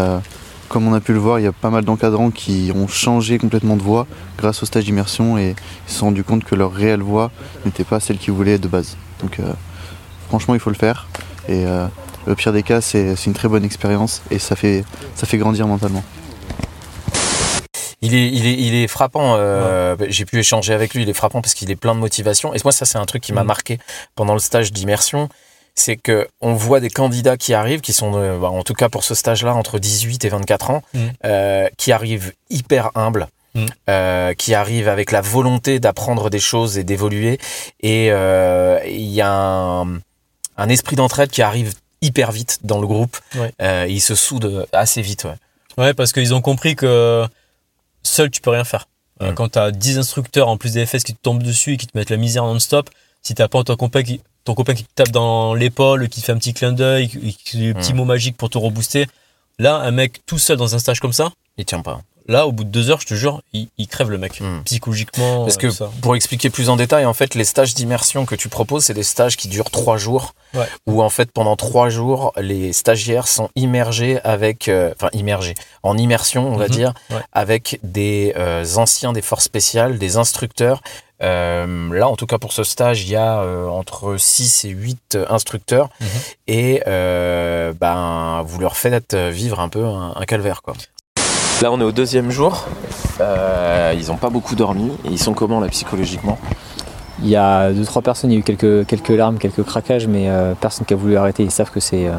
comme 0.69 0.87
on 0.87 0.93
a 0.93 0.99
pu 0.99 1.13
le 1.13 1.19
voir, 1.19 1.39
il 1.39 1.43
y 1.43 1.47
a 1.47 1.51
pas 1.51 1.69
mal 1.69 1.83
d'encadrants 1.85 2.29
qui 2.31 2.71
ont 2.75 2.87
changé 2.87 3.37
complètement 3.37 3.75
de 3.77 3.81
voie 3.81 4.05
grâce 4.37 4.61
au 4.63 4.65
stage 4.65 4.83
d'immersion 4.85 5.37
et 5.37 5.55
ils 5.87 5.91
se 5.91 5.99
sont 5.99 6.05
rendus 6.07 6.23
compte 6.23 6.43
que 6.43 6.55
leur 6.55 6.73
réelle 6.73 7.01
voie 7.01 7.31
n'était 7.65 7.83
pas 7.85 7.99
celle 7.99 8.17
qu'ils 8.17 8.33
voulaient 8.33 8.57
de 8.57 8.67
base. 8.67 8.97
Donc 9.21 9.39
euh, 9.39 9.51
franchement, 10.27 10.53
il 10.55 10.59
faut 10.59 10.69
le 10.69 10.75
faire. 10.75 11.07
Et 11.47 11.65
euh, 11.65 11.87
le 12.25 12.35
pire 12.35 12.51
des 12.53 12.63
cas, 12.63 12.81
c'est 12.81 13.15
une 13.25 13.33
très 13.33 13.47
bonne 13.47 13.63
expérience 13.63 14.21
et 14.31 14.39
ça 14.39 14.55
fait, 14.55 14.83
ça 15.15 15.25
fait 15.25 15.37
grandir 15.37 15.67
mentalement. 15.67 16.03
Il 18.01 18.13
est, 18.13 18.27
il 18.27 18.45
est, 18.45 18.53
il 18.53 18.75
est 18.75 18.87
frappant. 18.87 19.35
euh, 19.37 19.95
J'ai 20.09 20.25
pu 20.25 20.37
échanger 20.39 20.73
avec 20.73 20.93
lui. 20.93 21.01
Il 21.03 21.09
est 21.09 21.13
frappant 21.13 21.41
parce 21.41 21.55
qu'il 21.55 21.71
est 21.71 21.75
plein 21.75 21.95
de 21.95 21.99
motivation. 21.99 22.53
Et 22.53 22.59
moi, 22.63 22.71
ça, 22.71 22.85
c'est 22.85 22.99
un 22.99 23.05
truc 23.05 23.23
qui 23.23 23.33
m'a 23.33 23.43
Mm. 23.43 23.47
marqué 23.47 23.79
pendant 24.15 24.33
le 24.33 24.39
stage 24.39 24.71
d'immersion. 24.71 25.29
C'est 25.79 25.95
que 25.95 26.27
on 26.41 26.53
voit 26.55 26.79
des 26.79 26.89
candidats 26.89 27.37
qui 27.37 27.53
arrivent, 27.53 27.81
qui 27.81 27.93
sont, 27.93 28.13
euh, 28.15 28.39
bah, 28.39 28.49
en 28.49 28.63
tout 28.63 28.73
cas 28.73 28.89
pour 28.89 29.03
ce 29.03 29.13
stage-là, 29.13 29.53
entre 29.53 29.77
18 29.79 30.25
et 30.25 30.29
24 30.29 30.71
ans, 30.71 30.81
Mm. 30.93 30.99
euh, 31.25 31.69
qui 31.77 31.91
arrivent 31.91 32.33
hyper 32.49 32.89
humbles, 32.95 33.27
Mm. 33.53 33.65
euh, 33.89 34.33
qui 34.33 34.53
arrivent 34.55 34.87
avec 34.89 35.11
la 35.11 35.21
volonté 35.21 35.79
d'apprendre 35.79 36.29
des 36.31 36.39
choses 36.39 36.77
et 36.79 36.83
d'évoluer. 36.83 37.39
Et 37.81 38.07
euh, 38.11 38.79
il 38.87 39.05
y 39.11 39.21
a 39.21 39.31
un, 39.31 39.99
un 40.57 40.69
esprit 40.69 40.95
d'entraide 40.95 41.29
qui 41.29 41.41
arrive 41.43 41.73
hyper 42.01 42.31
vite 42.31 42.59
dans 42.63 42.81
le 42.81 42.87
groupe. 42.87 43.17
Ouais. 43.35 43.87
Ils 43.89 44.01
se 44.01 44.15
soudent 44.15 44.65
assez 44.73 45.01
vite. 45.03 45.25
Ouais. 45.25 45.35
Ouais, 45.83 45.93
parce 45.93 46.11
qu'ils 46.11 46.33
ont 46.33 46.41
compris 46.41 46.75
que 46.75 47.25
seul 48.03 48.31
tu 48.31 48.41
peux 48.41 48.49
rien 48.51 48.63
faire. 48.63 48.87
Mm. 49.21 49.33
Quand 49.33 49.49
tu 49.49 49.59
as 49.59 49.71
10 49.71 49.97
instructeurs 49.99 50.47
en 50.47 50.57
plus 50.57 50.73
des 50.73 50.85
FS 50.87 51.03
qui 51.03 51.13
te 51.13 51.21
tombent 51.21 51.43
dessus 51.43 51.73
et 51.73 51.77
qui 51.77 51.85
te 51.87 51.95
mettent 51.97 52.09
la 52.09 52.17
misère 52.17 52.43
non-stop, 52.45 52.89
si 53.27 53.35
t'as 53.35 53.47
pas 53.47 53.63
ton 53.63 53.75
copain 53.75 54.03
qui 54.03 54.21
ton 54.45 54.53
copain 54.55 54.73
qui 54.73 54.83
te 54.85 54.89
tape 54.95 55.09
dans 55.11 55.53
l'épaule, 55.53 56.07
qui 56.07 56.21
te 56.21 56.25
fait 56.25 56.31
un 56.31 56.37
petit 56.37 56.53
clin 56.53 56.71
d'œil, 56.71 57.09
qui 57.09 57.33
qui 57.33 57.57
des 57.57 57.73
petits 57.73 57.93
Mm. 57.93 57.97
mots 57.97 58.05
magiques 58.05 58.37
pour 58.37 58.49
te 58.49 58.57
rebooster, 58.57 59.05
là 59.59 59.75
un 59.75 59.91
mec 59.91 60.21
tout 60.25 60.37
seul 60.37 60.55
dans 60.57 60.73
un 60.73 60.79
stage 60.79 60.99
comme 61.01 61.13
ça, 61.13 61.31
Il 61.57 61.65
tient 61.65 61.81
pas. 61.81 62.01
Là 62.27 62.45
au 62.47 62.51
bout 62.51 62.63
de 62.63 62.69
deux 62.69 62.89
heures, 62.89 62.99
je 63.01 63.05
te 63.07 63.13
jure, 63.13 63.41
il, 63.53 63.69
il 63.77 63.87
crève 63.87 64.09
le 64.09 64.17
mec 64.17 64.39
Mm. 64.41 64.63
psychologiquement. 64.65 65.43
Parce 65.45 65.55
euh, 65.55 65.59
que 65.59 65.69
ça. 65.69 65.89
pour 66.01 66.15
expliquer 66.15 66.49
plus 66.49 66.69
en 66.69 66.75
détail, 66.75 67.05
en 67.05 67.13
fait, 67.13 67.35
les 67.35 67.43
stages 67.45 67.73
d'immersion 67.73 68.25
que 68.25 68.35
tu 68.35 68.49
proposes, 68.49 68.85
c'est 68.85 68.93
des 68.93 69.03
stages 69.03 69.37
qui 69.37 69.47
durent 69.47 69.71
trois 69.71 69.97
jours, 69.97 70.33
Ouais. 70.53 70.65
où 70.85 71.01
en 71.03 71.09
fait 71.09 71.31
pendant 71.31 71.55
trois 71.55 71.89
jours, 71.89 72.31
les 72.37 72.71
stagiaires 72.73 73.27
sont 73.27 73.49
immergés 73.55 74.19
avec, 74.23 74.67
euh, 74.69 74.93
enfin 74.95 75.09
immergés, 75.13 75.55
en 75.83 75.97
immersion, 75.97 76.47
on 76.47 76.55
va 76.57 76.65
Mhm. 76.65 76.71
dire, 76.71 76.93
Ouais. 77.11 77.17
avec 77.33 77.79
des 77.83 78.33
euh, 78.37 78.65
anciens 78.77 79.13
des 79.13 79.21
forces 79.21 79.43
spéciales, 79.45 79.97
des 79.97 80.17
instructeurs. 80.17 80.81
Euh, 81.23 81.91
là, 81.93 82.07
en 82.07 82.15
tout 82.15 82.27
cas 82.27 82.37
pour 82.37 82.53
ce 82.53 82.63
stage, 82.63 83.01
il 83.01 83.09
y 83.09 83.15
a 83.15 83.39
euh, 83.41 83.67
entre 83.67 84.17
6 84.17 84.65
et 84.65 84.69
8 84.69 85.17
instructeurs, 85.29 85.89
Mhm. 85.99 86.07
et 86.47 86.83
euh, 86.87 87.73
ben 87.73 88.43
vous 88.45 88.59
leur 88.59 88.77
faites 88.77 89.15
vivre 89.15 89.59
un 89.59 89.69
peu 89.69 89.83
un, 89.85 90.13
un 90.15 90.25
calvaire, 90.25 90.61
quoi. 90.61 90.75
Là, 91.63 91.71
on 91.71 91.81
est 91.81 91.83
au 91.83 91.91
deuxième 91.91 92.29
jour. 92.29 92.65
Euh, 93.19 93.91
ils 93.97 94.09
n'ont 94.09 94.17
pas 94.17 94.29
beaucoup 94.29 94.53
dormi. 94.53 94.91
Ils 95.05 95.17
sont 95.17 95.33
comment 95.33 95.59
là 95.59 95.67
psychologiquement? 95.69 96.37
Il 97.23 97.29
y 97.29 97.35
a 97.35 97.71
deux 97.71 97.83
trois 97.83 98.03
personnes, 98.03 98.29
il 98.29 98.35
y 98.35 98.37
a 98.37 98.39
eu 98.41 98.43
quelques, 98.43 99.09
larmes, 99.09 99.39
quelques 99.39 99.63
craquages, 99.63 100.05
mais 100.05 100.29
euh, 100.29 100.53
personne 100.53 100.85
qui 100.85 100.93
a 100.93 100.97
voulu 100.97 101.17
arrêter. 101.17 101.41
Ils 101.41 101.49
savent 101.49 101.71
que 101.71 101.79
c'est 101.79 102.07
euh, 102.07 102.13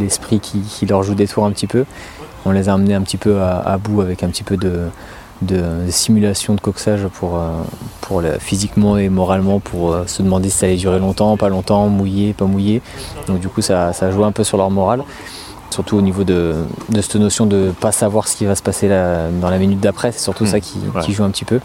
l'esprit 0.00 0.40
qui, 0.40 0.86
leur 0.86 1.04
joue 1.04 1.14
des 1.14 1.28
tours 1.28 1.44
un 1.44 1.52
petit 1.52 1.68
peu. 1.68 1.84
On 2.44 2.50
les 2.50 2.68
a 2.68 2.74
amenés 2.74 2.94
un 2.94 3.02
petit 3.02 3.16
peu 3.16 3.40
à, 3.40 3.78
bout 3.78 4.00
avec 4.00 4.24
un 4.24 4.28
petit 4.28 4.42
peu 4.42 4.56
de, 4.56 4.88
de, 5.42 5.62
simulation 5.88 6.54
de 6.54 6.60
coxage 6.60 7.06
pour, 7.06 7.40
physiquement 8.40 8.98
et 8.98 9.08
moralement 9.08 9.60
pour 9.60 9.96
se 10.08 10.20
demander 10.24 10.50
si 10.50 10.58
ça 10.58 10.66
allait 10.66 10.74
durer 10.74 10.98
longtemps, 10.98 11.36
pas 11.36 11.48
longtemps, 11.48 11.86
mouillé, 11.86 12.32
pas 12.32 12.46
mouillé. 12.46 12.82
Donc 13.28 13.38
du 13.38 13.46
coup 13.46 13.62
ça, 13.62 13.92
ça 13.92 14.10
joue 14.10 14.24
un 14.24 14.32
peu 14.32 14.42
sur 14.42 14.56
leur 14.56 14.70
morale. 14.72 15.04
Surtout 15.72 15.96
au 15.96 16.02
niveau 16.02 16.22
de, 16.24 16.54
de 16.90 17.00
cette 17.00 17.16
notion 17.16 17.46
de 17.46 17.72
pas 17.80 17.92
savoir 17.92 18.28
ce 18.28 18.36
qui 18.36 18.44
va 18.44 18.54
se 18.54 18.62
passer 18.62 18.88
dans 18.88 19.48
la 19.50 19.58
minute 19.58 19.80
d'après, 19.80 20.12
c'est 20.12 20.20
surtout 20.20 20.44
Mm. 20.44 20.48
ça 20.48 20.60
qui, 20.60 20.78
Ouais. 20.94 21.00
qui 21.02 21.12
joue 21.14 21.24
un 21.24 21.30
petit 21.30 21.46
peu. 21.46 21.60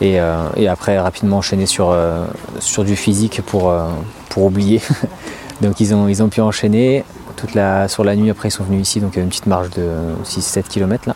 Et, 0.00 0.20
euh, 0.20 0.48
et 0.56 0.66
après 0.68 0.98
rapidement 0.98 1.38
enchaîner 1.38 1.66
sur, 1.66 1.90
euh, 1.90 2.24
sur 2.60 2.82
du 2.84 2.96
physique 2.96 3.40
pour, 3.46 3.70
euh, 3.70 3.86
pour 4.28 4.44
oublier. 4.44 4.80
donc 5.60 5.78
ils 5.80 5.94
ont, 5.94 6.08
ils 6.08 6.20
ont 6.22 6.28
pu 6.28 6.40
enchaîner 6.40 7.04
toute 7.36 7.54
la, 7.54 7.86
sur 7.88 8.02
la 8.04 8.16
nuit. 8.16 8.30
Après 8.30 8.48
ils 8.48 8.52
sont 8.52 8.64
venus 8.64 8.82
ici, 8.88 9.00
donc 9.00 9.10
il 9.14 9.18
y 9.18 9.20
a 9.20 9.22
une 9.22 9.28
petite 9.28 9.46
marge 9.46 9.70
de 9.70 9.88
6-7 10.24 10.64
km 10.68 11.08
là. 11.08 11.14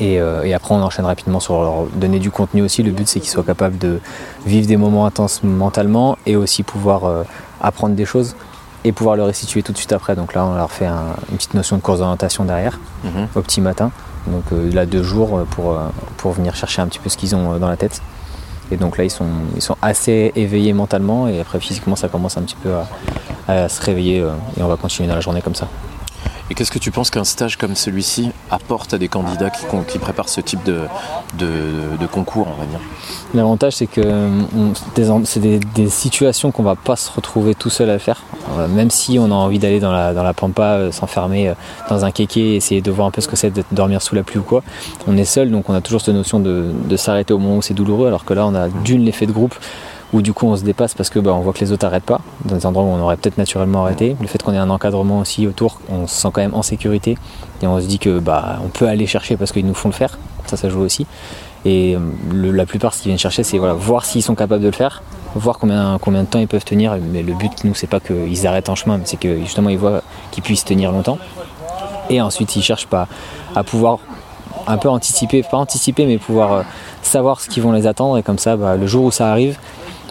Et, 0.00 0.14
et 0.44 0.54
après 0.54 0.74
on 0.74 0.82
enchaîne 0.82 1.04
rapidement 1.04 1.40
sur 1.40 1.60
leur 1.62 1.84
donner 1.94 2.18
du 2.20 2.30
contenu 2.30 2.62
aussi. 2.62 2.82
Le 2.82 2.90
but 2.90 3.06
c'est 3.06 3.20
qu'ils 3.20 3.28
soient 3.30 3.42
capables 3.44 3.76
de 3.76 4.00
vivre 4.46 4.66
des 4.66 4.78
moments 4.78 5.04
intenses 5.04 5.42
mentalement 5.42 6.16
et 6.26 6.36
aussi 6.36 6.62
pouvoir 6.62 7.24
apprendre 7.60 7.94
des 7.94 8.06
choses 8.06 8.34
et 8.84 8.92
pouvoir 8.92 9.16
le 9.16 9.22
restituer 9.24 9.62
tout 9.62 9.72
de 9.72 9.76
suite 9.78 9.92
après. 9.92 10.16
Donc 10.16 10.34
là 10.34 10.44
on 10.46 10.54
leur 10.54 10.70
fait 10.70 10.86
un- 10.86 11.14
une 11.30 11.36
petite 11.36 11.54
notion 11.54 11.76
de 11.76 11.82
course 11.82 11.98
d'orientation 11.98 12.44
derrière 12.44 12.78
Mhm. 13.04 13.28
au 13.34 13.40
petit 13.42 13.60
matin. 13.60 13.90
Donc 14.26 14.44
euh, 14.52 14.70
là 14.72 14.86
deux 14.86 15.02
jours 15.02 15.38
euh, 15.38 15.44
pour, 15.50 15.72
euh, 15.72 15.80
pour 16.16 16.32
venir 16.32 16.54
chercher 16.54 16.82
un 16.82 16.86
petit 16.86 16.98
peu 16.98 17.08
ce 17.08 17.16
qu'ils 17.16 17.34
ont 17.34 17.58
dans 17.58 17.68
la 17.68 17.76
tête. 17.76 18.00
Et 18.72 18.76
donc 18.76 18.98
là 18.98 19.04
ils 19.04 19.10
sont, 19.10 19.26
ils 19.56 19.62
sont 19.62 19.76
assez 19.82 20.32
éveillés 20.36 20.72
mentalement 20.72 21.26
et 21.28 21.40
après 21.40 21.58
physiquement 21.60 21.96
ça 21.96 22.08
commence 22.08 22.36
un 22.36 22.42
petit 22.42 22.56
peu 22.62 22.70
à, 22.74 22.86
à 23.64 23.68
se 23.68 23.82
réveiller 23.82 24.18
et 24.56 24.62
on 24.62 24.68
va 24.68 24.76
continuer 24.76 25.08
dans 25.08 25.16
la 25.16 25.20
journée 25.20 25.42
comme 25.42 25.56
ça. 25.56 25.66
Et 26.50 26.54
qu'est-ce 26.54 26.72
que 26.72 26.80
tu 26.80 26.90
penses 26.90 27.10
qu'un 27.10 27.22
stage 27.22 27.56
comme 27.56 27.76
celui-ci 27.76 28.32
apporte 28.50 28.92
à 28.92 28.98
des 28.98 29.06
candidats 29.06 29.50
qui, 29.50 29.98
préparent 30.00 30.28
ce 30.28 30.40
type 30.40 30.58
de, 30.64 32.06
concours, 32.10 32.48
on 32.48 32.60
va 32.60 32.66
dire? 32.66 32.80
L'avantage, 33.34 33.76
c'est 33.76 33.86
que 33.86 34.02
c'est 35.24 35.40
des, 35.40 35.88
situations 35.88 36.50
qu'on 36.50 36.64
va 36.64 36.74
pas 36.74 36.96
se 36.96 37.10
retrouver 37.12 37.54
tout 37.54 37.70
seul 37.70 37.88
à 37.88 38.00
faire. 38.00 38.24
Euh, 38.58 38.66
Même 38.66 38.90
si 38.90 39.18
on 39.20 39.26
a 39.26 39.34
envie 39.34 39.60
d'aller 39.60 39.78
dans 39.78 39.92
la, 39.92 40.12
dans 40.12 40.24
la 40.24 40.34
pampa, 40.34 40.72
euh, 40.72 40.92
s'enfermer 40.92 41.50
euh, 41.50 41.54
dans 41.88 42.04
un 42.04 42.10
kéké, 42.10 42.56
essayer 42.56 42.80
de 42.80 42.90
voir 42.90 43.06
un 43.06 43.10
peu 43.12 43.20
ce 43.20 43.28
que 43.28 43.36
c'est 43.36 43.50
de 43.50 43.62
dormir 43.70 44.02
sous 44.02 44.16
la 44.16 44.24
pluie 44.24 44.40
ou 44.40 44.42
quoi, 44.42 44.64
on 45.06 45.16
est 45.16 45.24
seul, 45.24 45.52
donc 45.52 45.68
on 45.70 45.74
a 45.74 45.80
toujours 45.80 46.00
cette 46.00 46.14
notion 46.14 46.40
de, 46.40 46.72
de 46.88 46.96
s'arrêter 46.96 47.32
au 47.32 47.38
moment 47.38 47.58
où 47.58 47.62
c'est 47.62 47.74
douloureux, 47.74 48.08
alors 48.08 48.24
que 48.24 48.34
là, 48.34 48.44
on 48.44 48.54
a 48.56 48.68
d'une 48.68 49.04
l'effet 49.04 49.26
de 49.26 49.32
groupe 49.32 49.54
où 50.12 50.22
du 50.22 50.32
coup 50.32 50.46
on 50.46 50.56
se 50.56 50.64
dépasse 50.64 50.94
parce 50.94 51.10
que 51.10 51.18
bah, 51.18 51.32
on 51.32 51.40
voit 51.40 51.52
que 51.52 51.60
les 51.60 51.72
autres 51.72 51.86
arrêtent 51.86 52.04
pas 52.04 52.20
dans 52.44 52.56
des 52.56 52.66
endroits 52.66 52.84
où 52.84 52.88
on 52.88 53.00
aurait 53.00 53.16
peut-être 53.16 53.38
naturellement 53.38 53.84
arrêté. 53.84 54.16
Le 54.20 54.26
fait 54.26 54.42
qu'on 54.42 54.52
ait 54.52 54.58
un 54.58 54.70
encadrement 54.70 55.20
aussi 55.20 55.46
autour, 55.46 55.80
on 55.88 56.06
se 56.06 56.14
sent 56.14 56.28
quand 56.32 56.40
même 56.40 56.54
en 56.54 56.62
sécurité 56.62 57.16
et 57.62 57.66
on 57.66 57.80
se 57.80 57.86
dit 57.86 57.98
que 57.98 58.18
bah 58.18 58.58
on 58.64 58.68
peut 58.68 58.88
aller 58.88 59.06
chercher 59.06 59.36
parce 59.36 59.52
qu'ils 59.52 59.66
nous 59.66 59.74
font 59.74 59.88
le 59.88 59.94
faire. 59.94 60.18
Ça, 60.46 60.56
ça 60.56 60.68
joue 60.68 60.80
aussi. 60.80 61.06
Et 61.64 61.94
euh, 61.94 62.52
la 62.52 62.64
plupart, 62.64 62.94
ce 62.94 63.02
qu'ils 63.02 63.10
viennent 63.10 63.18
chercher, 63.18 63.42
c'est 63.42 63.58
voilà, 63.58 63.74
voir 63.74 64.04
s'ils 64.04 64.22
sont 64.22 64.34
capables 64.34 64.62
de 64.62 64.68
le 64.68 64.72
faire, 64.72 65.02
voir 65.34 65.58
combien, 65.58 65.98
combien 66.00 66.22
de 66.22 66.26
temps 66.26 66.38
ils 66.38 66.48
peuvent 66.48 66.64
tenir. 66.64 66.96
Mais 67.12 67.22
le 67.22 67.34
but, 67.34 67.64
nous, 67.64 67.74
c'est 67.74 67.86
pas 67.86 68.00
qu'ils 68.00 68.46
arrêtent 68.46 68.70
en 68.70 68.74
chemin, 68.74 68.96
mais 68.96 69.04
c'est 69.04 69.18
que 69.18 69.38
justement 69.40 69.68
ils 69.68 69.78
voient 69.78 70.02
qu'ils 70.30 70.42
puissent 70.42 70.64
tenir 70.64 70.90
longtemps. 70.90 71.18
Et 72.08 72.20
ensuite, 72.20 72.56
ils 72.56 72.62
cherchent 72.62 72.86
pas 72.86 73.06
à 73.54 73.62
pouvoir 73.62 73.98
un 74.66 74.78
peu 74.78 74.88
anticiper, 74.88 75.42
pas 75.42 75.58
anticiper, 75.58 76.06
mais 76.06 76.18
pouvoir 76.18 76.52
euh, 76.52 76.62
savoir 77.02 77.40
ce 77.40 77.48
qui 77.48 77.60
vont 77.60 77.72
les 77.72 77.86
attendre. 77.86 78.16
Et 78.18 78.22
comme 78.22 78.38
ça, 78.38 78.56
bah, 78.56 78.76
le 78.76 78.86
jour 78.86 79.04
où 79.04 79.10
ça 79.10 79.30
arrive, 79.30 79.58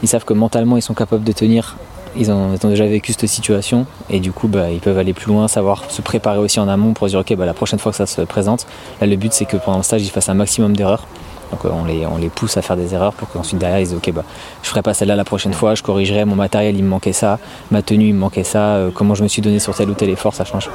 ils 0.03 0.07
savent 0.07 0.25
que 0.25 0.33
mentalement, 0.33 0.77
ils 0.77 0.81
sont 0.81 0.93
capables 0.93 1.23
de 1.23 1.31
tenir. 1.31 1.77
Ils 2.15 2.31
ont, 2.31 2.55
déjà 2.63 2.87
vécu 2.87 3.13
cette 3.13 3.27
situation 3.27 3.85
et 4.09 4.19
du 4.19 4.31
coup 4.31 4.47
bah, 4.47 4.71
ils 4.71 4.79
peuvent 4.79 4.97
aller 4.97 5.13
plus 5.13 5.27
loin, 5.27 5.47
savoir 5.47 5.91
se 5.91 6.01
préparer 6.01 6.39
aussi 6.39 6.59
en 6.59 6.67
amont 6.67 6.93
pour 6.93 7.05
dire 7.05 7.19
ok 7.19 7.35
bah, 7.35 7.45
la 7.45 7.53
prochaine 7.53 7.77
fois 7.77 7.91
que 7.91 7.97
ça 7.97 8.07
se 8.07 8.21
présente, 8.21 8.65
là 8.99 9.05
le 9.05 9.15
but 9.15 9.31
c'est 9.31 9.45
que 9.45 9.57
pendant 9.57 9.77
le 9.77 9.83
stage 9.83 10.01
ils 10.01 10.09
fassent 10.09 10.29
un 10.29 10.33
maximum 10.33 10.75
d'erreurs. 10.75 11.05
Donc 11.51 11.65
euh, 11.65 11.69
on 11.71 11.85
les, 11.85 12.07
on 12.07 12.17
les 12.17 12.29
pousse 12.29 12.57
à 12.57 12.63
faire 12.63 12.77
des 12.77 12.95
erreurs 12.95 13.13
pour 13.13 13.29
qu'ensuite 13.29 13.59
derrière 13.59 13.79
ils 13.79 13.85
disent 13.85 13.93
ok 13.93 14.11
bah 14.11 14.23
je 14.63 14.69
ferai 14.69 14.81
pas 14.81 14.95
celle-là 14.95 15.15
la 15.15 15.23
prochaine 15.23 15.53
fois, 15.53 15.75
je 15.75 15.83
corrigerai 15.83 16.25
mon 16.25 16.35
matériel 16.35 16.75
il 16.75 16.83
me 16.83 16.89
manquait 16.89 17.13
ça, 17.13 17.37
ma 17.69 17.83
tenue 17.83 18.07
il 18.07 18.15
me 18.15 18.19
manquait 18.19 18.43
ça, 18.43 18.75
euh, 18.75 18.89
comment 18.91 19.13
je 19.13 19.21
me 19.21 19.27
suis 19.27 19.43
donné 19.43 19.59
sur 19.59 19.75
tel 19.75 19.87
ou 19.91 19.93
tel 19.93 20.09
effort 20.09 20.33
ça 20.33 20.45
change. 20.45 20.67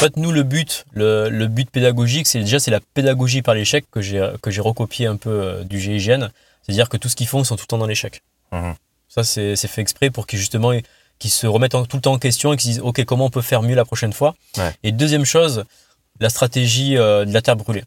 En 0.00 0.02
fait, 0.02 0.16
nous, 0.16 0.32
le 0.32 0.44
but, 0.44 0.86
le, 0.94 1.28
le 1.28 1.46
but 1.46 1.68
pédagogique, 1.68 2.26
c'est 2.26 2.38
déjà 2.38 2.58
c'est 2.58 2.70
la 2.70 2.80
pédagogie 2.94 3.42
par 3.42 3.54
l'échec 3.54 3.84
que 3.90 4.00
j'ai 4.00 4.26
que 4.40 4.50
j'ai 4.50 4.62
recopié 4.62 5.06
un 5.06 5.16
peu 5.16 5.30
euh, 5.30 5.64
du 5.64 5.78
GIGN. 5.78 6.30
C'est-à-dire 6.70 6.88
que 6.88 6.96
tout 6.96 7.08
ce 7.08 7.16
qu'ils 7.16 7.26
font, 7.26 7.42
ils 7.42 7.46
sont 7.46 7.56
tout 7.56 7.64
le 7.64 7.66
temps 7.68 7.78
dans 7.78 7.86
l'échec. 7.86 8.22
Mhm. 8.52 8.74
Ça, 9.08 9.24
c'est 9.24 9.56
fait 9.56 9.80
exprès 9.80 10.10
pour 10.10 10.26
qu'ils 10.26 10.38
justement 10.38 10.72
qu'ils 11.18 11.30
se 11.30 11.46
remettent 11.46 11.74
en- 11.74 11.84
tout 11.84 11.96
le 11.96 12.00
temps 12.02 12.12
en 12.12 12.18
question 12.18 12.52
et 12.52 12.56
qu'ils 12.56 12.70
disent 12.70 12.80
ok 12.80 13.04
comment 13.04 13.26
on 13.26 13.30
peut 13.30 13.42
faire 13.42 13.62
mieux 13.62 13.74
la 13.74 13.84
prochaine 13.84 14.12
fois. 14.12 14.34
Ouais. 14.56 14.72
Et 14.84 14.92
deuxième 14.92 15.24
chose, 15.24 15.64
la 16.20 16.30
stratégie 16.30 16.96
euh, 16.96 17.24
de 17.24 17.32
la 17.34 17.42
terre 17.42 17.56
brûlée. 17.56 17.84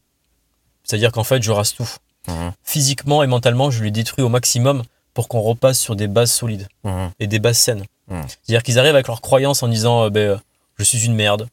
C'est-à-dire 0.84 1.12
qu'en 1.12 1.24
fait, 1.24 1.41
je 1.41 1.52
rase 1.52 1.74
tout. 1.74 1.89
Mhm. 2.28 2.52
Physiquement 2.63 3.24
et 3.24 3.28
mentalement, 3.28 3.72
je 3.72 3.84
les 3.84 3.91
détruis 3.91 4.24
au 4.24 4.30
maximum 4.30 4.84
pour 5.13 5.28
qu'on 5.30 5.41
repasse 5.41 5.80
sur 5.80 5.96
des 5.96 6.08
bases 6.08 6.32
solides 6.32 6.67
Mhm. 6.84 7.12
et 7.19 7.28
des 7.28 7.39
bases 7.39 7.58
saines. 7.58 7.86
C'est-à-dire 8.10 8.63
qu'ils 8.63 8.80
arrivent 8.80 8.93
avec 8.96 9.08
leurs 9.08 9.22
croyances 9.22 9.63
en 9.63 9.67
disant 9.69 10.04
euh, 10.04 10.10
ben, 10.10 10.30
euh, 10.32 10.38
je 10.78 10.84
suis 10.84 11.06
une 11.06 11.15
merde, 11.15 11.48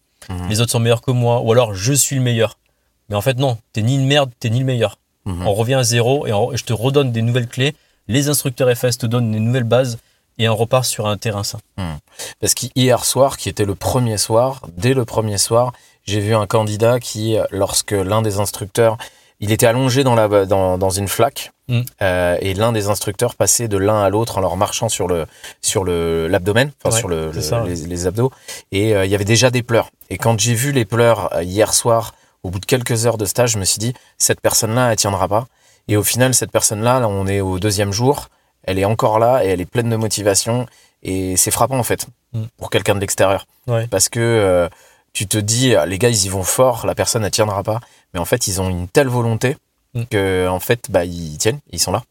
les 0.49 0.61
autres 0.61 0.73
sont 0.73 0.81
meilleurs 0.81 1.01
que 1.01 1.11
moi, 1.13 1.41
ou 1.41 1.51
alors 1.53 1.75
je 1.75 1.93
suis 1.93 2.17
le 2.17 2.23
meilleur. 2.23 2.59
Mais 3.09 3.17
en 3.17 3.21
fait, 3.23 3.39
non, 3.39 3.57
t'es 3.73 3.83
ni 3.83 3.95
une 3.95 4.07
merde, 4.07 4.31
t'es 4.39 4.51
ni 4.51 4.59
le 4.61 4.65
meilleur. 4.65 4.99
Mhm. 5.27 5.47
On 5.47 5.55
revient 5.55 5.75
à 5.75 5.83
zéro 5.83 6.27
et 6.27 6.33
on- 6.33 6.57
je 6.57 6.65
te 6.65 6.73
redonne 6.73 7.13
des 7.13 7.23
nouvelles 7.23 7.49
clés. 7.49 7.75
Les 8.09 8.29
instructeurs 8.29 8.69
FS 8.77 8.99
te 8.99 9.07
donnent 9.07 9.31
des 9.33 9.41
nouvelles 9.41 9.65
bases 9.65 9.99
et 10.39 10.49
on 10.49 10.57
repart 10.57 10.85
sur 10.85 11.07
un 11.07 11.17
terrain 11.17 11.45
sain. 11.45 11.59
Parce 12.41 12.55
qu'hier 12.55 13.05
soir, 13.05 13.37
qui 13.37 13.49
était 13.49 13.65
le 13.67 13.75
premier 13.75 14.17
soir, 14.19 14.63
dès 14.77 14.95
le 14.95 15.05
premier 15.05 15.39
soir, 15.39 15.73
j'ai 16.05 16.21
vu 16.21 16.35
un 16.35 16.47
candidat 16.47 16.99
qui, 16.99 17.37
lorsque 17.51 17.93
l'un 17.93 18.23
des 18.23 18.39
instructeurs, 18.39 18.97
il 19.41 19.53
était 19.53 19.67
allongé 19.67 20.03
dans, 20.05 20.15
la, 20.15 20.47
dans, 20.47 20.79
dans 20.79 20.91
une 20.91 21.09
flaque, 21.09 21.53
Mm. 21.69 21.83
euh, 22.03 22.37
et 22.41 22.53
l'un 22.55 22.73
des 22.73 22.89
instructeurs 22.89 23.37
passait 23.37 23.69
de 23.69 23.77
l'un 23.77 24.03
à 24.03 24.09
l'autre 24.11 24.39
en 24.39 24.41
leur 24.41 24.57
marchant 24.57 24.89
sur 24.89 25.07
le 25.07 25.27
sur 25.63 25.85
le 25.85 26.27
l'abdomen, 26.27 26.73
enfin 26.83 26.93
Ouais, 26.93 26.99
sur 26.99 27.07
le, 27.09 27.31
c'est 27.31 27.37
le- 27.37 27.43
ça, 27.43 27.63
ouais. 27.63 27.69
les, 27.69 27.87
les 27.87 28.07
abdos, 28.09 28.33
et 28.73 28.93
euh, 28.97 29.05
il 29.05 29.11
y 29.13 29.15
avait 29.15 29.25
déjà 29.25 29.51
des 29.53 29.63
pleurs. 29.63 29.91
Et 30.09 30.19
quand 30.19 30.41
j'ai 30.41 30.55
vu 30.55 30.73
les 30.73 30.85
pleurs 30.85 31.33
euh, 31.33 31.45
hier 31.45 31.73
soir, 31.73 32.15
au 32.43 32.51
bout 32.51 32.59
de 32.61 32.67
quelques 32.67 33.07
heures 33.07 33.19
de 33.19 33.25
stage, 33.25 33.53
je 33.53 33.59
me 33.59 33.65
suis 33.65 33.79
dit 33.79 33.93
cette 34.19 34.41
personne-là, 34.41 34.91
elle 34.91 34.97
tiendra 34.97 35.29
pas. 35.29 35.47
Et 35.89 35.97
au 35.97 36.03
final, 36.03 36.35
cette 36.35 36.53
personne-là, 36.53 37.01
là, 37.01 37.09
on 37.09 37.27
est 37.27 37.41
au 37.41 37.59
deuxième 37.59 37.93
jour, 37.93 38.29
elle 38.65 38.79
est 38.79 38.85
encore 38.85 39.19
là 39.19 39.45
et 39.45 39.49
elle 39.49 39.61
est 39.61 39.67
pleine 39.71 39.89
de 39.91 39.97
motivation. 39.97 40.67
Et 41.03 41.37
c'est 41.37 41.51
frappant 41.51 41.79
en 41.79 41.83
fait 41.83 42.07
Mm. 42.33 42.43
pour 42.59 42.71
quelqu'un 42.71 42.95
de 42.95 43.01
l'extérieur. 43.01 43.45
Ouais. 43.67 43.89
Parce 43.89 44.09
que 44.09 44.21
euh, 44.21 44.69
tu 45.13 45.27
te 45.27 45.37
dis, 45.37 45.75
ah, 45.75 45.85
les 45.85 45.99
gars, 45.99 46.11
ils 46.11 46.27
y 46.27 46.29
vont 46.29 46.45
fort, 46.45 46.87
la 46.87 46.95
personne, 46.95 47.25
elle 47.25 47.33
tiendra 47.33 47.65
pas. 47.65 47.81
Mais 48.15 48.21
en 48.21 48.25
fait, 48.25 48.47
ils 48.47 48.61
ont 48.61 48.71
une 48.71 48.87
telle 48.87 49.09
volonté 49.09 49.57
Mm. 49.95 50.03
que, 50.09 50.47
en 50.49 50.61
fait, 50.61 50.85
bah, 50.91 51.05
ils 51.05 51.37
tiennent, 51.39 51.59
ils 51.73 51.81
sont 51.81 51.91
là. 51.91 52.05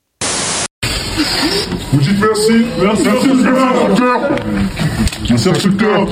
Vous 1.94 2.00
dites 2.02 2.20
merci, 2.20 2.66
merci, 2.82 3.08
instructeur 3.08 4.32
Merci 5.30 5.50
instructeur 5.50 6.06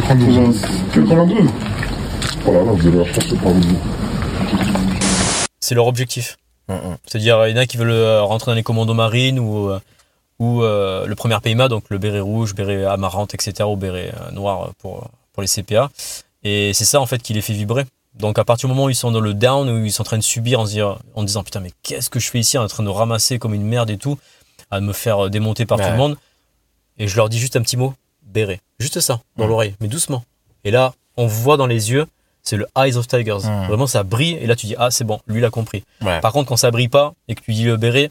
Ok, 0.00 0.06
première 0.06 0.34
charge, 0.34 0.54
je 0.94 1.00
pèse 1.00 1.08
92. 1.08 1.08
92 1.08 1.50
Voilà, 2.44 2.64
là, 2.64 2.72
vous 2.72 2.86
avez 2.86 2.98
la 2.98 3.04
chance 3.12 3.28
de 3.28 3.36
parler 3.36 3.60
de 3.60 3.66
vous. 3.66 3.78
C'est 5.60 5.74
leur 5.74 5.86
objectif. 5.86 6.36
Mm, 6.68 6.74
mm. 6.74 6.96
C'est-à-dire, 7.06 7.46
il 7.46 7.50
y 7.50 7.54
en 7.54 7.62
a 7.62 7.66
qui 7.66 7.76
veulent 7.76 7.90
euh, 7.90 8.22
rentrer 8.22 8.50
dans 8.50 8.56
les 8.56 8.62
commandos 8.62 8.94
marines 8.94 9.38
ou, 9.38 9.68
euh, 9.70 9.78
ou 10.38 10.62
euh, 10.62 11.06
le 11.06 11.14
premier 11.14 11.38
PIMA, 11.42 11.68
donc 11.68 11.84
le 11.90 11.98
béret 11.98 12.20
rouge, 12.20 12.54
béret 12.54 12.84
amarante, 12.84 13.34
etc., 13.34 13.68
ou 13.68 13.76
béret 13.76 14.12
noir 14.32 14.70
pour, 14.78 15.10
pour 15.32 15.42
les 15.42 15.48
CPA. 15.48 15.90
Et 16.42 16.72
c'est 16.72 16.84
ça, 16.86 17.00
en 17.00 17.06
fait, 17.06 17.22
qui 17.22 17.34
les 17.34 17.42
fait 17.42 17.52
vibrer. 17.52 17.84
Donc, 18.14 18.38
à 18.38 18.44
partir 18.44 18.68
du 18.68 18.74
moment 18.74 18.86
où 18.86 18.90
ils 18.90 18.94
sont 18.94 19.10
dans 19.12 19.20
le 19.20 19.34
down, 19.34 19.68
où 19.68 19.84
ils 19.84 19.92
sont 19.92 20.02
en 20.02 20.04
train 20.04 20.18
de 20.18 20.22
subir 20.22 20.60
en 20.60 20.66
se, 20.66 20.72
dire- 20.72 20.98
en 21.14 21.22
disant 21.22 21.44
Putain, 21.44 21.60
mais 21.60 21.72
qu'est-ce 21.82 22.10
que 22.10 22.18
je 22.18 22.28
fais 22.30 22.40
ici 22.40 22.58
En 22.58 22.66
train 22.66 22.82
de 22.82 22.88
ramasser 22.88 23.38
comme 23.38 23.54
une 23.54 23.62
merde 23.66 23.90
et 23.90 23.98
tout, 23.98 24.18
à 24.70 24.80
me 24.80 24.92
faire 24.92 25.30
démonter 25.30 25.66
par 25.66 25.78
tout 25.78 25.84
le 25.92 25.98
monde. 25.98 26.16
Et 26.98 27.06
je 27.06 27.16
leur 27.16 27.28
dis 27.28 27.38
juste 27.38 27.56
un 27.56 27.62
petit 27.62 27.76
mot 27.76 27.94
béret. 28.22 28.60
Juste 28.80 29.00
ça, 29.00 29.20
dans 29.36 29.46
l'oreille, 29.46 29.74
mais 29.80 29.88
doucement. 29.88 30.24
Et 30.64 30.70
là, 30.70 30.94
on 31.16 31.26
voit 31.26 31.56
dans 31.56 31.66
les 31.66 31.90
yeux, 31.90 32.06
c'est 32.42 32.56
le 32.56 32.66
Eyes 32.76 32.96
of 32.96 33.06
Tigers. 33.06 33.38
Mm. 33.44 33.66
Vraiment, 33.68 33.86
ça 33.86 34.02
brille. 34.02 34.38
Et 34.40 34.46
là, 34.46 34.56
tu 34.56 34.66
dis 34.66 34.74
Ah, 34.78 34.90
c'est 34.90 35.04
bon, 35.04 35.20
lui, 35.26 35.38
il 35.40 35.44
a 35.44 35.50
compris. 35.50 35.84
Ouais. 36.02 36.20
Par 36.20 36.32
contre, 36.32 36.48
quand 36.48 36.56
ça 36.56 36.70
brille 36.70 36.88
pas 36.88 37.12
et 37.28 37.34
que 37.34 37.42
tu 37.42 37.52
dis 37.52 37.64
le 37.64 37.76
béret, 37.76 38.10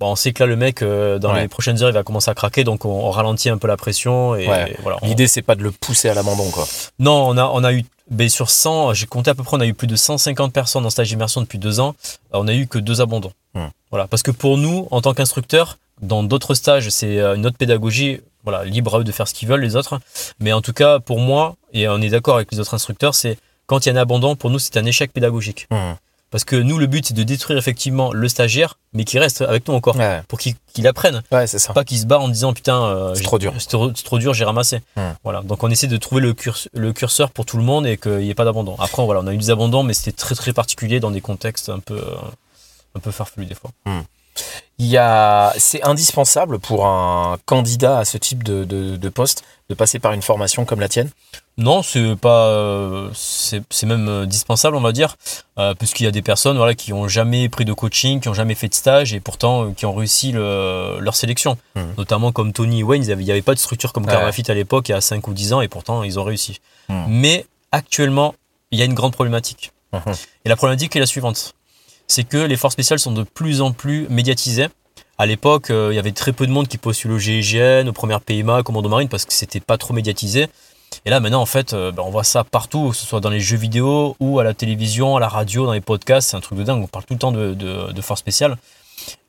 bon, 0.00 0.12
on 0.12 0.16
sait 0.16 0.32
que 0.32 0.42
là, 0.42 0.46
le 0.48 0.56
mec, 0.56 0.82
euh, 0.82 1.18
dans 1.18 1.32
Ouais. 1.32 1.42
les 1.42 1.48
prochaines 1.48 1.80
heures, 1.82 1.90
il 1.90 1.94
va 1.94 2.02
commencer 2.02 2.30
à 2.30 2.34
craquer. 2.34 2.64
Donc, 2.64 2.84
on, 2.84 2.88
on 3.06 3.10
ralentit 3.10 3.48
un 3.50 3.58
peu 3.58 3.68
la 3.68 3.76
pression. 3.76 4.34
Et, 4.34 4.48
Ouais. 4.48 4.76
voilà. 4.82 4.98
On- 5.02 5.06
L'idée, 5.06 5.28
c'est 5.28 5.42
pas 5.42 5.54
de 5.54 5.62
le 5.62 5.70
pousser 5.70 6.08
à 6.08 6.14
l'abandon, 6.14 6.50
quoi. 6.50 6.66
non, 6.98 7.28
on 7.28 7.36
a, 7.38 7.44
on 7.46 7.62
a 7.62 7.72
eu, 7.72 7.84
ben, 8.10 8.28
sur 8.28 8.50
100, 8.50 8.92
j'ai 8.94 9.06
compté 9.06 9.30
à 9.30 9.34
peu 9.34 9.44
près, 9.44 9.56
on 9.56 9.60
a 9.60 9.66
eu 9.66 9.74
plus 9.74 9.86
de 9.86 9.96
150 9.96 10.52
personnes 10.52 10.84
en 10.84 10.90
stage 10.90 11.08
d'immersion 11.08 11.40
depuis 11.40 11.58
deux 11.58 11.78
ans. 11.80 11.94
Euh, 12.34 12.38
On 12.40 12.48
a 12.48 12.54
eu 12.54 12.66
que 12.66 12.78
deux 12.78 13.00
abandons. 13.00 13.32
Hmm. 13.54 13.66
Voilà. 13.90 14.08
Parce 14.08 14.22
que 14.24 14.32
pour 14.32 14.58
nous, 14.58 14.88
en 14.90 15.00
tant 15.00 15.14
qu'instructeur, 15.14 15.78
dans 16.02 16.24
d'autres 16.24 16.54
stages, 16.54 16.88
c'est 16.90 17.18
euh, 17.20 17.36
une 17.36 17.46
autre 17.46 17.56
pédagogie. 17.56 18.20
Voilà, 18.44 18.64
libre 18.64 18.94
à 18.94 19.00
eux 19.00 19.04
de 19.04 19.12
faire 19.12 19.26
ce 19.26 19.34
qu'ils 19.34 19.48
veulent, 19.48 19.62
les 19.62 19.74
autres. 19.76 19.98
Mais 20.40 20.52
en 20.52 20.60
tout 20.60 20.72
cas, 20.72 21.00
pour 21.00 21.18
moi, 21.18 21.56
et 21.72 21.88
on 21.88 22.00
est 22.00 22.10
d'accord 22.10 22.36
avec 22.36 22.52
les 22.52 22.60
autres 22.60 22.74
instructeurs, 22.74 23.14
c'est 23.14 23.38
quand 23.66 23.84
il 23.86 23.88
y 23.88 23.92
a 23.92 23.94
un 23.98 24.00
abandon, 24.00 24.36
pour 24.36 24.50
nous, 24.50 24.58
c'est 24.58 24.76
un 24.76 24.84
échec 24.84 25.12
pédagogique. 25.12 25.66
Mm. 25.70 25.92
Parce 26.30 26.42
que 26.44 26.56
nous, 26.56 26.78
le 26.78 26.86
but, 26.86 27.06
c'est 27.06 27.14
de 27.14 27.22
détruire 27.22 27.56
effectivement 27.58 28.12
le 28.12 28.28
stagiaire, 28.28 28.76
mais 28.92 29.04
qu'il 29.04 29.20
reste 29.20 29.40
avec 29.42 29.68
nous 29.68 29.74
encore, 29.74 29.96
Ouais, 29.96 30.20
pour 30.26 30.40
qu'il 30.40 30.54
qu'il 30.72 30.84
apprenne. 30.88 31.22
ouais 31.30 31.46
c'est 31.46 31.60
ça. 31.60 31.72
Pas 31.72 31.84
qu'il 31.84 31.96
se 31.96 32.06
barre 32.06 32.22
en 32.22 32.28
disant 32.28 32.52
putain, 32.52 32.82
euh, 32.86 33.14
C'est 33.14 33.22
trop 33.22 33.38
dur. 33.38 33.54
C'est 33.56 33.68
trop, 33.68 34.18
dur, 34.18 34.34
j'ai 34.34 34.44
ramassé. 34.44 34.80
Hmm. 34.96 35.12
Voilà. 35.22 35.42
Donc 35.42 35.62
on 35.62 35.70
essaie 35.70 35.86
de 35.86 35.96
trouver 35.96 36.20
le, 36.20 36.32
curs- 36.34 36.66
le 36.72 36.92
curseur 36.92 37.30
pour 37.30 37.46
tout 37.46 37.56
le 37.56 37.62
monde 37.62 37.86
et 37.86 37.96
qu'il 37.96 38.16
n'y 38.18 38.30
ait 38.30 38.34
pas 38.34 38.44
d'abandon. 38.44 38.74
Après, 38.80 39.04
voilà, 39.04 39.20
on 39.20 39.26
a 39.28 39.32
eu 39.32 39.36
des 39.38 39.50
abandons, 39.50 39.84
mais 39.84 39.94
c'était 39.94 40.10
très 40.10 40.34
très 40.34 40.52
particulier 40.52 40.98
dans 40.98 41.12
des 41.12 41.20
contextes 41.20 41.68
un 41.68 41.78
peu, 41.78 41.94
euh, 41.98 42.16
un 42.96 42.98
peu 43.00 43.12
farfelus 43.12 43.46
des 43.46 43.54
fois. 43.54 43.70
Il 44.78 44.86
y 44.86 44.96
a, 44.98 45.52
c'est 45.56 45.82
indispensable 45.84 46.58
pour 46.58 46.86
un 46.86 47.38
candidat 47.46 47.98
à 47.98 48.04
ce 48.04 48.18
type 48.18 48.42
de, 48.42 48.64
de, 48.64 48.96
de 48.96 49.08
poste 49.08 49.44
de 49.70 49.74
passer 49.74 49.98
par 50.00 50.12
une 50.12 50.20
formation 50.22 50.64
comme 50.64 50.80
la 50.80 50.88
tienne? 50.88 51.10
Non, 51.56 51.82
c'est 51.82 52.16
pas, 52.16 52.48
euh, 52.48 53.08
c'est 53.14 53.62
même 53.86 54.08
euh, 54.08 54.26
dispensable, 54.26 54.74
on 54.76 54.80
va 54.80 54.90
dire, 54.90 55.16
euh, 55.58 55.72
puisqu'il 55.74 56.02
y 56.02 56.06
a 56.08 56.10
des 56.10 56.20
personnes, 56.22 56.56
voilà, 56.56 56.74
qui 56.74 56.92
ont 56.92 57.06
jamais 57.06 57.48
pris 57.48 57.64
de 57.64 57.72
coaching, 57.72 58.20
qui 58.20 58.28
ont 58.28 58.34
jamais 58.34 58.56
fait 58.56 58.68
de 58.68 58.74
stage 58.74 59.14
et 59.14 59.20
pourtant 59.20 59.66
euh, 59.66 59.70
qui 59.70 59.86
ont 59.86 59.94
réussi 59.94 60.32
le- 60.32 60.98
leur 61.00 61.14
sélection. 61.14 61.56
Mhm. 61.76 61.94
Notamment 61.96 62.32
comme 62.32 62.52
Tony 62.52 62.82
Wayne, 62.82 63.04
il 63.04 63.16
n'y 63.16 63.30
avait 63.30 63.42
pas 63.42 63.54
de 63.54 63.60
structure 63.60 63.92
comme 63.92 64.04
Ouais. 64.04 64.10
Carvafit 64.12 64.44
à 64.50 64.54
l'époque, 64.54 64.88
il 64.88 64.92
y 64.92 64.94
a 64.96 65.00
5 65.00 65.26
ou 65.28 65.32
10 65.32 65.52
ans, 65.52 65.60
et 65.60 65.68
pourtant 65.68 66.02
ils 66.02 66.18
ont 66.18 66.24
réussi. 66.24 66.60
Mhm. 66.88 67.04
Mais 67.08 67.46
actuellement, 67.70 68.34
il 68.72 68.78
y 68.80 68.82
a 68.82 68.84
une 68.86 68.94
grande 68.94 69.12
problématique. 69.12 69.70
Mhm. 69.92 70.12
Et 70.44 70.48
la 70.48 70.56
problématique 70.56 70.96
est 70.96 71.00
la 71.00 71.06
suivante. 71.06 71.54
C'est 72.06 72.24
que 72.24 72.36
les 72.36 72.56
forces 72.56 72.74
spéciales 72.74 72.98
sont 72.98 73.12
de 73.12 73.22
plus 73.22 73.60
en 73.60 73.72
plus 73.72 74.06
médiatisées. 74.08 74.68
À 75.18 75.26
l'époque, 75.26 75.70
euh, 75.70 75.88
il 75.92 75.96
y 75.96 75.98
avait 75.98 76.12
très 76.12 76.32
peu 76.32 76.46
de 76.46 76.52
monde 76.52 76.68
qui 76.68 76.76
postule 76.78 77.12
au 77.12 77.18
GIGN, 77.18 77.88
aux 77.88 77.92
premières 77.92 78.20
PMA, 78.20 78.62
commando 78.62 78.88
marine, 78.88 79.08
parce 79.08 79.24
que 79.24 79.32
c'était 79.32 79.60
pas 79.60 79.78
trop 79.78 79.94
médiatisé. 79.94 80.48
Et 81.04 81.10
là, 81.10 81.18
maintenant, 81.20 81.40
en 81.40 81.46
fait, 81.46 81.72
euh, 81.72 81.92
ben, 81.92 82.02
on 82.04 82.10
voit 82.10 82.24
ça 82.24 82.44
partout, 82.44 82.90
que 82.90 82.96
ce 82.96 83.06
soit 83.06 83.20
dans 83.20 83.30
les 83.30 83.40
jeux 83.40 83.56
vidéo 83.56 84.16
ou 84.20 84.38
à 84.38 84.44
la 84.44 84.54
télévision, 84.54 85.16
à 85.16 85.20
la 85.20 85.28
radio, 85.28 85.66
dans 85.66 85.72
les 85.72 85.80
podcasts. 85.80 86.30
C'est 86.30 86.36
un 86.36 86.40
truc 86.40 86.58
de 86.58 86.64
dingue. 86.64 86.82
On 86.82 86.86
parle 86.86 87.04
tout 87.04 87.14
le 87.14 87.18
temps 87.18 87.32
de, 87.32 87.54
de, 87.54 87.92
de 87.92 88.00
force 88.02 88.20
spéciale. 88.20 88.56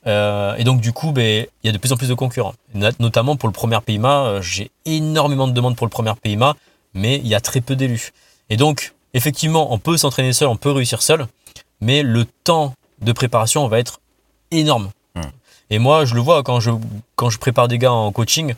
Euh, 0.08 0.56
et 0.56 0.64
donc 0.64 0.82
du 0.82 0.92
coup, 0.94 1.12
ben, 1.12 1.46
il 1.64 1.68
y 1.68 1.70
a 1.70 1.72
de 1.72 1.78
plus 1.78 1.92
en 1.92 1.98
plus 1.98 2.08
de 2.10 2.14
concurrents. 2.14 2.54
Not- 2.76 2.92
Notamment 3.00 3.36
pour 3.36 3.50
le 3.50 3.54
premier 3.54 3.80
PIMA, 3.84 4.40
j'ai 4.42 4.70
énormément 4.86 5.48
de 5.48 5.54
demandes 5.54 5.76
pour 5.76 5.88
le 5.88 5.92
premier 5.92 6.14
PIMA, 6.22 6.56
mais 6.94 7.18
il 7.18 7.28
y 7.28 7.36
a 7.36 7.42
très 7.42 7.62
peu 7.62 7.76
d'élus. 7.76 8.12
Et 8.50 8.58
donc, 8.58 8.94
effectivement, 9.16 9.74
on 9.74 9.80
peut 9.80 9.98
s'entraîner 9.98 10.34
seul, 10.34 10.48
on 10.48 10.56
peut 10.58 10.72
réussir 10.72 11.02
seul, 11.02 11.28
mais 11.86 12.02
le 12.02 12.26
temps 12.26 12.74
de 13.02 13.12
préparation 13.12 13.68
va 13.68 13.80
être 13.80 14.00
énorme. 14.52 14.90
Et 15.72 15.80
moi, 15.80 16.06
je 16.06 16.14
le 16.14 16.22
vois 16.22 16.44
quand 16.44 16.60
je, 16.60 16.72
quand 17.16 17.30
je 17.30 17.40
prépare 17.40 17.68
des 17.68 17.80
gars 17.80 17.92
en 17.92 18.12
coaching, 18.12 18.54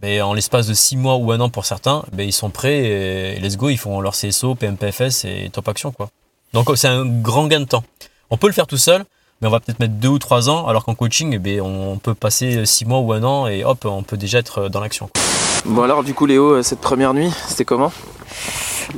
ben, 0.00 0.22
en 0.22 0.32
l'espace 0.32 0.66
de 0.66 0.74
6 0.74 0.96
mois 0.96 1.16
ou 1.16 1.32
un 1.32 1.40
an 1.40 1.48
pour 1.48 1.66
certains, 1.66 2.02
ben, 2.12 2.26
ils 2.26 2.32
sont 2.32 2.50
prêts 2.50 2.78
et, 2.78 3.36
et 3.36 3.40
let's 3.40 3.56
go, 3.56 3.68
ils 3.68 3.78
font 3.78 4.00
leur 4.00 4.12
CSO, 4.12 4.54
PMPFS 4.54 5.24
et 5.24 5.50
top 5.52 5.68
action. 5.68 5.90
Quoi. 5.92 6.08
Donc 6.52 6.70
c'est 6.74 6.88
un 6.88 7.04
grand 7.04 7.46
gain 7.46 7.60
de 7.60 7.66
temps. 7.66 7.84
On 8.30 8.36
peut 8.36 8.46
le 8.46 8.52
faire 8.52 8.66
tout 8.66 8.78
seul, 8.78 9.04
mais 9.40 9.48
on 9.48 9.50
va 9.50 9.60
peut-être 9.60 9.80
mettre 9.80 9.94
2 9.94 10.08
ou 10.08 10.18
3 10.18 10.48
ans, 10.48 10.66
alors 10.66 10.84
qu'en 10.84 10.94
coaching, 10.94 11.32
eh 11.34 11.38
ben, 11.38 11.60
on 11.60 11.98
peut 11.98 12.14
passer 12.14 12.64
6 12.64 12.84
mois 12.86 13.00
ou 13.00 13.12
un 13.12 13.22
an 13.22 13.46
et 13.46 13.64
hop, 13.64 13.84
on 13.84 14.02
peut 14.02 14.16
déjà 14.16 14.38
être 14.38 14.68
dans 14.68 14.80
l'action. 14.80 15.10
Bon 15.64 15.82
alors 15.82 16.04
du 16.04 16.14
coup 16.14 16.26
Léo, 16.26 16.52
euh, 16.52 16.62
cette 16.62 16.80
première 16.80 17.12
nuit, 17.12 17.30
c'était 17.48 17.64
comment? 17.64 17.92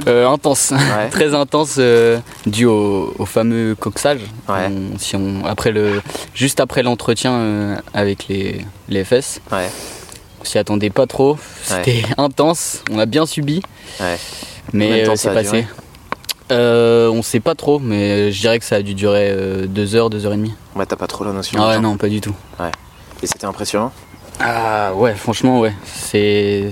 Euh, 0.07 0.29
intense, 0.29 0.73
très 1.11 1.35
intense, 1.35 1.77
euh, 1.79 2.19
dû 2.47 2.67
au, 2.67 3.15
au 3.19 3.25
fameux 3.27 3.75
coxage. 3.75 4.21
On- 4.69 4.99
si 4.99 5.17
on, 5.17 5.45
après 5.47 5.71
le, 5.73 6.03
juste 6.35 6.61
après 6.61 6.83
l'entretien 6.83 7.33
euh, 7.33 7.77
avec 7.95 8.29
les, 8.29 8.65
les 8.89 9.05
FS, 9.05 9.41
on 10.41 10.45
s'y 10.45 10.59
attendait 10.59 10.91
pas 10.91 11.07
trop. 11.07 11.37
C'était 11.63 12.03
intense, 12.19 12.83
on 12.91 12.99
a 12.99 13.07
bien 13.07 13.25
subi, 13.27 13.63
mais 14.73 15.09
euh, 15.09 15.17
c'est 15.17 15.33
passé. 15.35 15.67
on 16.51 17.23
sait 17.23 17.41
pas 17.41 17.55
trop, 17.55 17.79
mais 17.79 18.31
je 18.31 18.41
dirais 18.41 18.59
que 18.59 18.65
ça 18.65 18.77
a 18.77 18.83
dû 18.83 18.95
durer 18.95 19.35
2 19.67 19.95
heures, 19.95 20.11
2 20.11 20.27
heures 20.27 20.35
et 20.35 20.37
demie. 20.37 20.55
Ouais, 20.77 20.87
t'as 20.87 20.97
pas 20.97 21.07
trop 21.07 21.25
la 21.25 21.33
notion. 21.33 21.59
Ah 21.63 21.71
ouais, 21.71 21.81
non, 21.81 21.97
pas 21.97 22.09
du 22.09 22.21
tout. 22.21 22.35
Ouais. 22.61 22.71
Et 23.23 23.27
c'était 23.27 23.47
impressionnant? 23.47 23.91
Ah 24.39 24.93
ouais, 24.95 25.15
franchement, 25.15 25.59
ouais. 25.61 25.73
C'est 25.85 26.71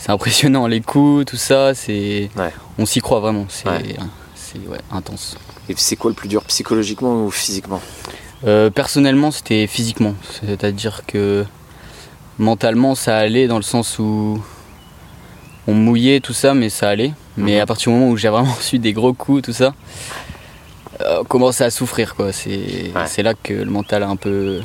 c'est 0.00 0.10
impressionnant. 0.10 0.66
Les 0.66 0.80
coups, 0.80 1.26
tout 1.26 1.36
ça, 1.36 1.74
c'est. 1.74 2.30
On 2.78 2.86
s'y 2.86 3.00
croit 3.00 3.20
vraiment. 3.20 3.44
C'est 3.48 3.68
c'est, 4.34 4.58
ouais, 4.66 4.78
intense. 4.90 5.36
Et 5.68 5.74
c'est 5.76 5.94
quoi 5.94 6.10
le 6.10 6.16
plus 6.16 6.28
dur, 6.28 6.42
psychologiquement 6.44 7.24
ou 7.24 7.30
physiquement? 7.30 7.80
Euh, 8.46 8.68
personnellement, 8.70 9.30
c'était 9.30 9.66
physiquement. 9.68 10.14
C'est-à-dire 10.40 11.02
que 11.06 11.44
mentalement, 12.38 12.96
ça 12.96 13.16
allait 13.18 13.46
dans 13.46 13.58
le 13.58 13.62
sens 13.62 13.98
où 14.00 14.42
on 15.68 15.74
mouillait, 15.74 16.18
tout 16.20 16.32
ça, 16.32 16.54
mais 16.54 16.68
ça 16.70 16.88
allait. 16.88 17.12
Mais 17.36 17.56
Mhm. 17.56 17.60
à 17.60 17.66
partir 17.66 17.92
du 17.92 17.98
moment 17.98 18.10
où 18.10 18.16
j'ai 18.16 18.28
vraiment 18.28 18.52
reçu 18.58 18.78
des 18.80 18.92
gros 18.92 19.12
coups, 19.12 19.42
tout 19.42 19.52
ça, 19.52 19.72
euh, 21.02 21.18
on 21.20 21.24
commençait 21.24 21.64
à 21.64 21.70
souffrir, 21.70 22.16
quoi. 22.16 22.32
C'est 22.32 22.90
c'est 23.06 23.22
là 23.22 23.34
que 23.34 23.52
le 23.52 23.70
mental 23.70 24.02
a 24.02 24.08
un 24.08 24.16
peu. 24.16 24.60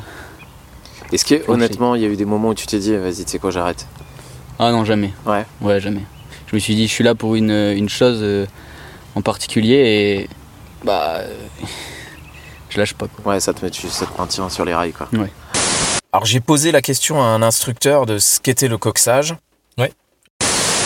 Est-ce 1.12 1.24
que 1.24 1.48
honnêtement, 1.48 1.94
il 1.94 2.02
y 2.02 2.04
a 2.04 2.08
eu 2.08 2.16
des 2.16 2.24
moments 2.24 2.48
où 2.48 2.54
tu 2.54 2.66
t'es 2.66 2.78
dit, 2.80 2.96
vas-y, 2.96 3.24
tu 3.24 3.30
sais 3.32 3.38
quoi, 3.38 3.50
j'arrête? 3.52 3.86
Ah 4.58 4.70
non, 4.72 4.84
jamais. 4.84 5.12
Ouais. 5.26 5.44
Ouais, 5.60 5.80
jamais. 5.80 6.02
Je 6.48 6.54
me 6.56 6.60
suis 6.60 6.74
dit, 6.74 6.86
je 6.86 6.92
suis 6.92 7.04
là 7.04 7.14
pour 7.14 7.34
une, 7.34 7.50
une 7.50 7.88
chose 7.88 8.18
euh, 8.22 8.46
en 9.14 9.20
particulier 9.22 9.74
et 9.74 10.28
bah, 10.84 11.16
euh, 11.18 11.34
je 12.70 12.78
lâche 12.78 12.94
pas. 12.94 13.06
Ouais, 13.24 13.40
ça 13.40 13.52
te, 13.52 13.64
met, 13.64 13.70
tu- 13.70 13.88
ça 13.88 14.06
te 14.06 14.18
maintient 14.20 14.48
sur 14.48 14.64
les 14.64 14.74
rails, 14.74 14.92
quoi. 14.92 15.08
Ouais. 15.12 15.30
Alors 16.12 16.24
j'ai 16.24 16.40
posé 16.40 16.72
la 16.72 16.80
question 16.82 17.20
à 17.20 17.26
un 17.26 17.42
instructeur 17.42 18.06
de 18.06 18.18
ce 18.18 18.40
qu'était 18.40 18.68
le 18.68 18.78
coxage. 18.78 19.34
Ouais. 19.76 19.92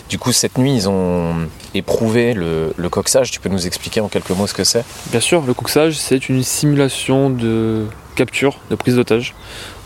Du 0.08 0.18
coup, 0.18 0.32
cette 0.32 0.58
nuit, 0.58 0.74
ils 0.74 0.88
ont 0.88 1.46
éprouvé 1.74 2.34
le, 2.34 2.72
le 2.76 2.88
coxage. 2.88 3.30
Tu 3.30 3.38
peux 3.38 3.48
nous 3.48 3.66
expliquer 3.68 4.00
en 4.00 4.08
quelques 4.08 4.30
mots 4.30 4.48
ce 4.48 4.54
que 4.54 4.64
c'est? 4.64 4.84
Bien 5.12 5.20
sûr, 5.20 5.42
le 5.42 5.54
coxage, 5.54 5.96
c'est 5.96 6.28
une 6.28 6.42
simulation 6.42 7.30
de 7.30 7.86
capture, 8.16 8.58
de 8.70 8.74
prise 8.74 8.96
d'otage, 8.96 9.34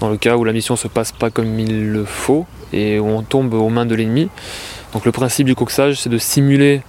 dans 0.01 0.09
le 0.09 0.17
cas 0.17 0.37
où 0.37 0.45
la 0.45 0.53
mission 0.55 0.77
se 0.77 0.89
passe 0.89 1.13
pas 1.13 1.29
comme 1.29 1.59
il 1.61 1.91
le 1.91 2.07
faut 2.07 2.47
et 2.75 2.99
où 2.99 3.07
on 3.09 3.23
tombe 3.23 3.55
aux 3.55 3.69
mains 3.69 3.87
de 3.87 3.95
l'ennemi. 3.95 4.29
Donc 4.93 5.05
le 5.07 5.13
principe 5.13 5.47
du 5.47 5.55
coxage, 5.55 6.01
c'est 6.01 6.11
de 6.11 6.19
simuler 6.19 6.83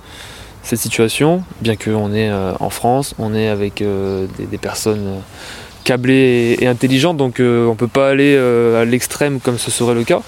cette 0.63 0.79
situation, 0.79 1.43
bien 1.61 1.75
qu'on 1.75 2.13
est 2.13 2.29
euh, 2.29 2.53
en 2.59 2.69
France, 2.71 3.13
on 3.19 3.35
est 3.35 3.47
avec 3.47 3.81
euh, 3.81 4.25
des, 4.37 4.45
des 4.45 4.57
personnes 4.57 5.05
euh, 5.05 5.19
câblées 5.83 6.57
et, 6.59 6.63
et 6.63 6.67
intelligentes, 6.67 7.17
donc 7.17 7.39
euh, 7.39 7.67
on 7.67 7.75
peut 7.75 7.87
pas 7.87 8.09
aller 8.09 8.35
euh, 8.35 8.81
à 8.81 8.85
l'extrême 8.85 9.39
comme 9.39 9.59
ce 9.59 9.69
serait 9.69 9.93
le 9.93 10.03
cas, 10.03 10.21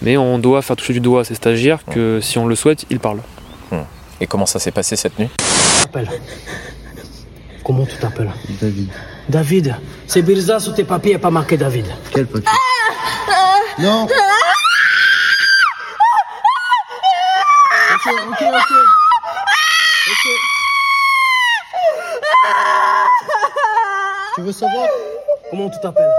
mais 0.00 0.16
on 0.16 0.38
doit 0.38 0.62
faire 0.62 0.76
toucher 0.76 0.94
du 0.94 1.00
doigt 1.00 1.20
à 1.20 1.24
ces 1.24 1.34
stagiaires 1.34 1.84
que 1.84 2.20
si 2.22 2.38
on 2.38 2.46
le 2.46 2.54
souhaite, 2.54 2.86
ils 2.88 3.00
parlent. 3.00 3.20
Et 4.20 4.26
comment 4.26 4.46
ça 4.46 4.58
s'est 4.60 4.70
passé 4.70 4.94
cette 4.94 5.18
nuit? 5.18 5.28
Comment 7.64 7.84
tu 7.84 7.96
t'appelles? 7.96 8.30
David. 8.60 8.88
David. 9.28 9.76
C'est 10.06 10.22
bizarre 10.22 10.60
sur 10.60 10.74
tes 10.74 10.84
papiers, 10.84 11.10
il 11.10 11.14
n'y 11.14 11.20
a 11.20 11.22
pas 11.22 11.30
marqué 11.30 11.56
David. 11.56 11.86
Quel 12.14 12.26
papier 12.26 12.48
Non 13.80 14.06
Ok, 18.04 18.14
ok, 18.32 18.42
ok. 20.10 20.28
Tu 24.34 24.40
veux 24.40 24.50
savoir 24.52 24.88
Comment 25.50 25.70
tu 25.70 25.78
t'appelles 25.80 26.10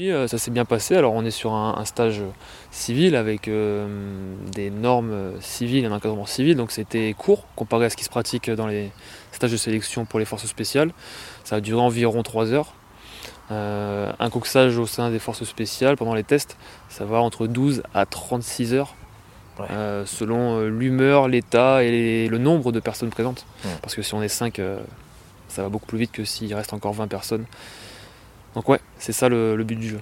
Oui, 0.00 0.10
euh, 0.10 0.28
ça 0.28 0.36
s'est 0.36 0.50
bien 0.50 0.66
passé. 0.66 0.96
Alors 0.96 1.14
on 1.14 1.24
est 1.24 1.30
sur 1.30 1.52
un, 1.52 1.76
un 1.78 1.84
stage 1.86 2.20
civil 2.70 3.16
avec 3.16 3.48
euh, 3.48 4.34
des 4.52 4.68
normes 4.68 5.12
euh, 5.12 5.40
civiles, 5.40 5.86
un 5.86 5.92
encadrement 5.92 6.26
civil, 6.26 6.56
donc 6.56 6.70
c'était 6.72 7.14
court 7.16 7.46
comparé 7.56 7.86
à 7.86 7.90
ce 7.90 7.96
qui 7.96 8.04
se 8.04 8.10
pratique 8.10 8.50
dans 8.50 8.66
les 8.66 8.90
stages 9.32 9.52
de 9.52 9.56
sélection 9.56 10.04
pour 10.04 10.18
les 10.18 10.26
forces 10.26 10.44
spéciales. 10.46 10.90
Ça 11.44 11.56
a 11.56 11.60
duré 11.60 11.80
environ 11.80 12.22
3 12.22 12.52
heures. 12.52 12.74
Euh, 13.50 14.12
un 14.18 14.28
coxage 14.30 14.76
au 14.76 14.86
sein 14.86 15.10
des 15.10 15.18
forces 15.18 15.44
spéciales 15.44 15.96
pendant 15.96 16.14
les 16.14 16.24
tests, 16.24 16.58
ça 16.90 17.06
va 17.06 17.20
entre 17.20 17.46
12 17.46 17.82
à 17.94 18.04
36 18.04 18.74
heures. 18.74 18.94
Euh, 19.70 20.04
selon 20.06 20.58
euh, 20.58 20.68
l'humeur, 20.68 21.28
l'état 21.28 21.82
et 21.84 21.90
les- 21.90 22.28
le 22.28 22.38
nombre 22.38 22.72
de 22.72 22.80
personnes 22.80 23.10
présentes. 23.10 23.46
Parce 23.82 23.94
que 23.94 24.02
si 24.02 24.14
on 24.14 24.22
est 24.22 24.28
5, 24.28 24.60
ça 25.48 25.62
va 25.62 25.68
beaucoup 25.68 25.86
plus 25.86 25.98
vite 25.98 26.12
que 26.12 26.24
s'il 26.24 26.52
reste 26.54 26.72
encore 26.72 26.92
20 26.92 27.06
personnes. 27.08 27.44
Donc 28.54 28.68
ouais, 28.68 28.80
c'est 28.98 29.12
ça 29.12 29.28
le, 29.28 29.56
le 29.56 29.64
but 29.64 29.76
du 29.76 29.88
jeu. 29.90 30.00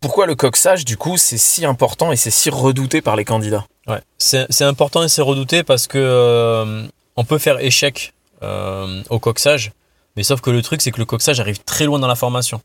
Pourquoi 0.00 0.26
le 0.26 0.34
coxage, 0.36 0.84
du 0.84 0.96
coup, 0.96 1.16
c'est 1.16 1.38
si 1.38 1.64
important 1.66 2.12
et 2.12 2.16
c'est 2.16 2.30
si 2.30 2.50
redouté 2.50 3.02
par 3.02 3.16
les 3.16 3.24
candidats? 3.24 3.66
Ouais, 3.88 4.00
c'est 4.16 4.46
c'est 4.50 4.64
important 4.64 5.02
et 5.02 5.08
c'est 5.08 5.22
redouté 5.22 5.64
parce 5.64 5.86
que 5.86 5.98
euh, 5.98 6.86
on 7.16 7.24
peut 7.24 7.38
faire 7.38 7.58
échec 7.58 8.12
euh, 8.42 9.02
au 9.10 9.18
coxage, 9.18 9.72
mais 10.16 10.22
sauf 10.22 10.40
que 10.40 10.50
le 10.50 10.62
truc 10.62 10.82
c'est 10.82 10.92
que 10.92 10.98
le 10.98 11.04
coxage 11.04 11.40
arrive 11.40 11.58
très 11.64 11.84
loin 11.86 11.98
dans 11.98 12.06
la 12.06 12.14
formation. 12.14 12.60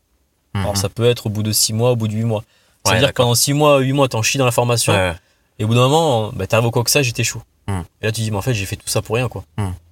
Alors 0.54 0.76
ça 0.76 0.88
peut 0.88 1.04
être 1.06 1.26
au 1.26 1.30
bout 1.30 1.42
de 1.42 1.50
6 1.50 1.72
mois, 1.72 1.90
au 1.90 1.96
bout 1.96 2.06
de 2.06 2.12
8 2.12 2.22
mois. 2.22 2.38
Ouais, 2.40 2.44
C'est-à-dire 2.92 3.08
que 3.08 3.14
pendant 3.14 3.34
6 3.34 3.54
mois, 3.54 3.78
8 3.80 3.92
mois, 3.92 4.08
t'en 4.08 4.22
chies 4.22 4.38
dans 4.38 4.44
la 4.44 4.52
formation, 4.52 4.92
Ouais, 4.92 4.98
ouais. 5.10 5.16
Et 5.58 5.64
au 5.64 5.68
bout 5.68 5.74
d'un 5.74 5.88
moment, 5.88 6.32
bah, 6.32 6.46
t'arrives 6.46 6.66
au 6.66 6.70
coxage 6.70 7.08
et 7.08 7.12
t'échoues. 7.12 7.42
Hmm. 7.66 7.82
Et 8.02 8.06
là 8.06 8.12
tu 8.12 8.20
dis, 8.20 8.30
mais 8.30 8.36
en 8.36 8.42
fait 8.42 8.54
j'ai 8.54 8.66
fait 8.66 8.76
tout 8.76 8.88
ça 8.88 9.02
pour 9.02 9.16
rien 9.16 9.28
quoi. 9.28 9.44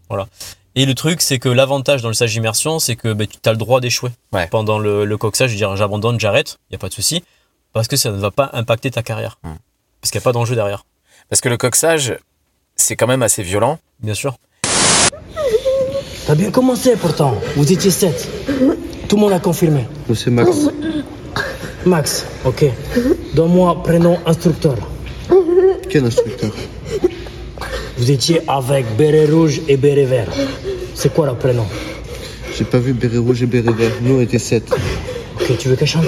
Voilà. 0.08 0.26
Et 0.74 0.86
le 0.86 0.94
truc 0.94 1.20
c'est 1.22 1.38
que 1.38 1.48
l'avantage 1.48 2.02
dans 2.02 2.08
le 2.08 2.14
stage 2.14 2.32
d'immersion, 2.32 2.78
c'est 2.78 2.96
que 2.96 3.12
bah, 3.12 3.24
tu 3.26 3.48
as 3.48 3.52
le 3.52 3.58
droit 3.58 3.80
d'échouer. 3.80 4.10
Pendant 4.50 4.78
le, 4.78 5.04
le 5.04 5.16
coxage, 5.16 5.50
je 5.50 5.54
veux 5.54 5.58
dire 5.58 5.76
j'abandonne, 5.76 6.18
j'arrête, 6.20 6.58
il 6.68 6.72
n'y 6.72 6.76
a 6.76 6.78
pas 6.78 6.88
de 6.88 6.94
souci, 6.94 7.22
parce 7.72 7.88
que 7.88 7.96
ça 7.96 8.10
ne 8.10 8.16
va 8.16 8.30
pas 8.30 8.50
impacter 8.52 8.90
ta 8.90 9.02
carrière. 9.02 9.38
Parce 10.00 10.10
qu'il 10.10 10.18
n'y 10.18 10.22
a 10.22 10.24
pas 10.24 10.32
d'enjeu 10.32 10.54
derrière. 10.54 10.84
Parce 11.28 11.40
que 11.40 11.48
le 11.48 11.56
coxage, 11.56 12.18
c'est 12.76 12.96
quand 12.96 13.06
même 13.06 13.22
assez 13.22 13.42
violent. 13.42 13.78
Bien 14.00 14.14
sûr. 14.14 14.36
T'as 16.26 16.34
bien 16.34 16.50
commencé 16.50 16.96
pourtant. 16.96 17.34
Vous 17.56 17.72
étiez 17.72 17.90
7. 17.90 18.28
Tout 19.08 19.16
le 19.16 19.20
monde 19.20 19.32
a 19.32 19.40
confirmé. 19.40 19.86
C'est 20.14 20.30
Max. 20.30 20.68
Max, 21.84 22.26
ok. 22.44 22.64
Donne-moi 23.34 23.82
prénom 23.82 24.18
instructeur. 24.26 24.76
Quel 25.92 26.06
instructeur 26.06 26.50
Vous 27.98 28.10
étiez 28.10 28.40
avec 28.48 28.86
béret 28.96 29.26
rouge 29.26 29.60
et 29.68 29.76
béret 29.76 30.06
vert. 30.06 30.28
C'est 30.94 31.12
quoi 31.12 31.26
le 31.26 31.34
prénom 31.34 31.66
J'ai 32.56 32.64
pas 32.64 32.78
vu 32.78 32.94
béret 32.94 33.18
rouge 33.18 33.42
et 33.42 33.46
béret 33.46 33.74
vert. 33.74 33.92
Nous, 34.00 34.14
on 34.14 34.20
était 34.22 34.38
7. 34.38 34.72
Ok, 35.38 35.58
tu 35.58 35.68
veux 35.68 35.76
qu'elle 35.76 35.86
chante 35.86 36.06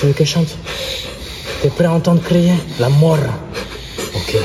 Tu 0.00 0.06
veux 0.06 0.12
qu'elle 0.12 0.26
chante 0.26 0.58
T'es 1.62 1.68
prêt 1.68 1.84
à 1.84 1.92
entendre 1.92 2.20
crier 2.20 2.54
La 2.80 2.88
mort. 2.88 3.16
Ok. 4.12 4.36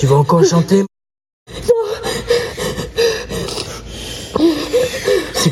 Tu 0.00 0.06
veux 0.06 0.16
encore 0.16 0.44
chanter 0.44 0.87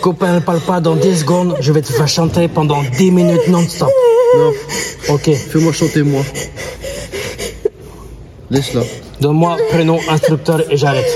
copain 0.07 0.35
ne 0.35 0.39
parle 0.39 0.61
pas 0.61 0.79
dans 0.81 0.95
10 0.95 1.19
secondes, 1.19 1.57
je 1.59 1.73
vais 1.73 1.83
te 1.83 1.93
faire 1.93 2.07
chanter 2.07 2.47
pendant 2.47 2.81
10 2.81 3.11
minutes 3.11 3.49
non-stop. 3.49 3.91
Non. 4.39 4.53
Ok. 5.09 5.35
Fais-moi 5.35 5.73
chanter, 5.73 6.05
moi. 6.05 6.23
Laisse-la. 8.49 8.83
Donne-moi 9.21 9.57
prénom 9.69 9.99
instructeur 10.09 10.63
et 10.71 10.77
j'arrête. 10.77 11.11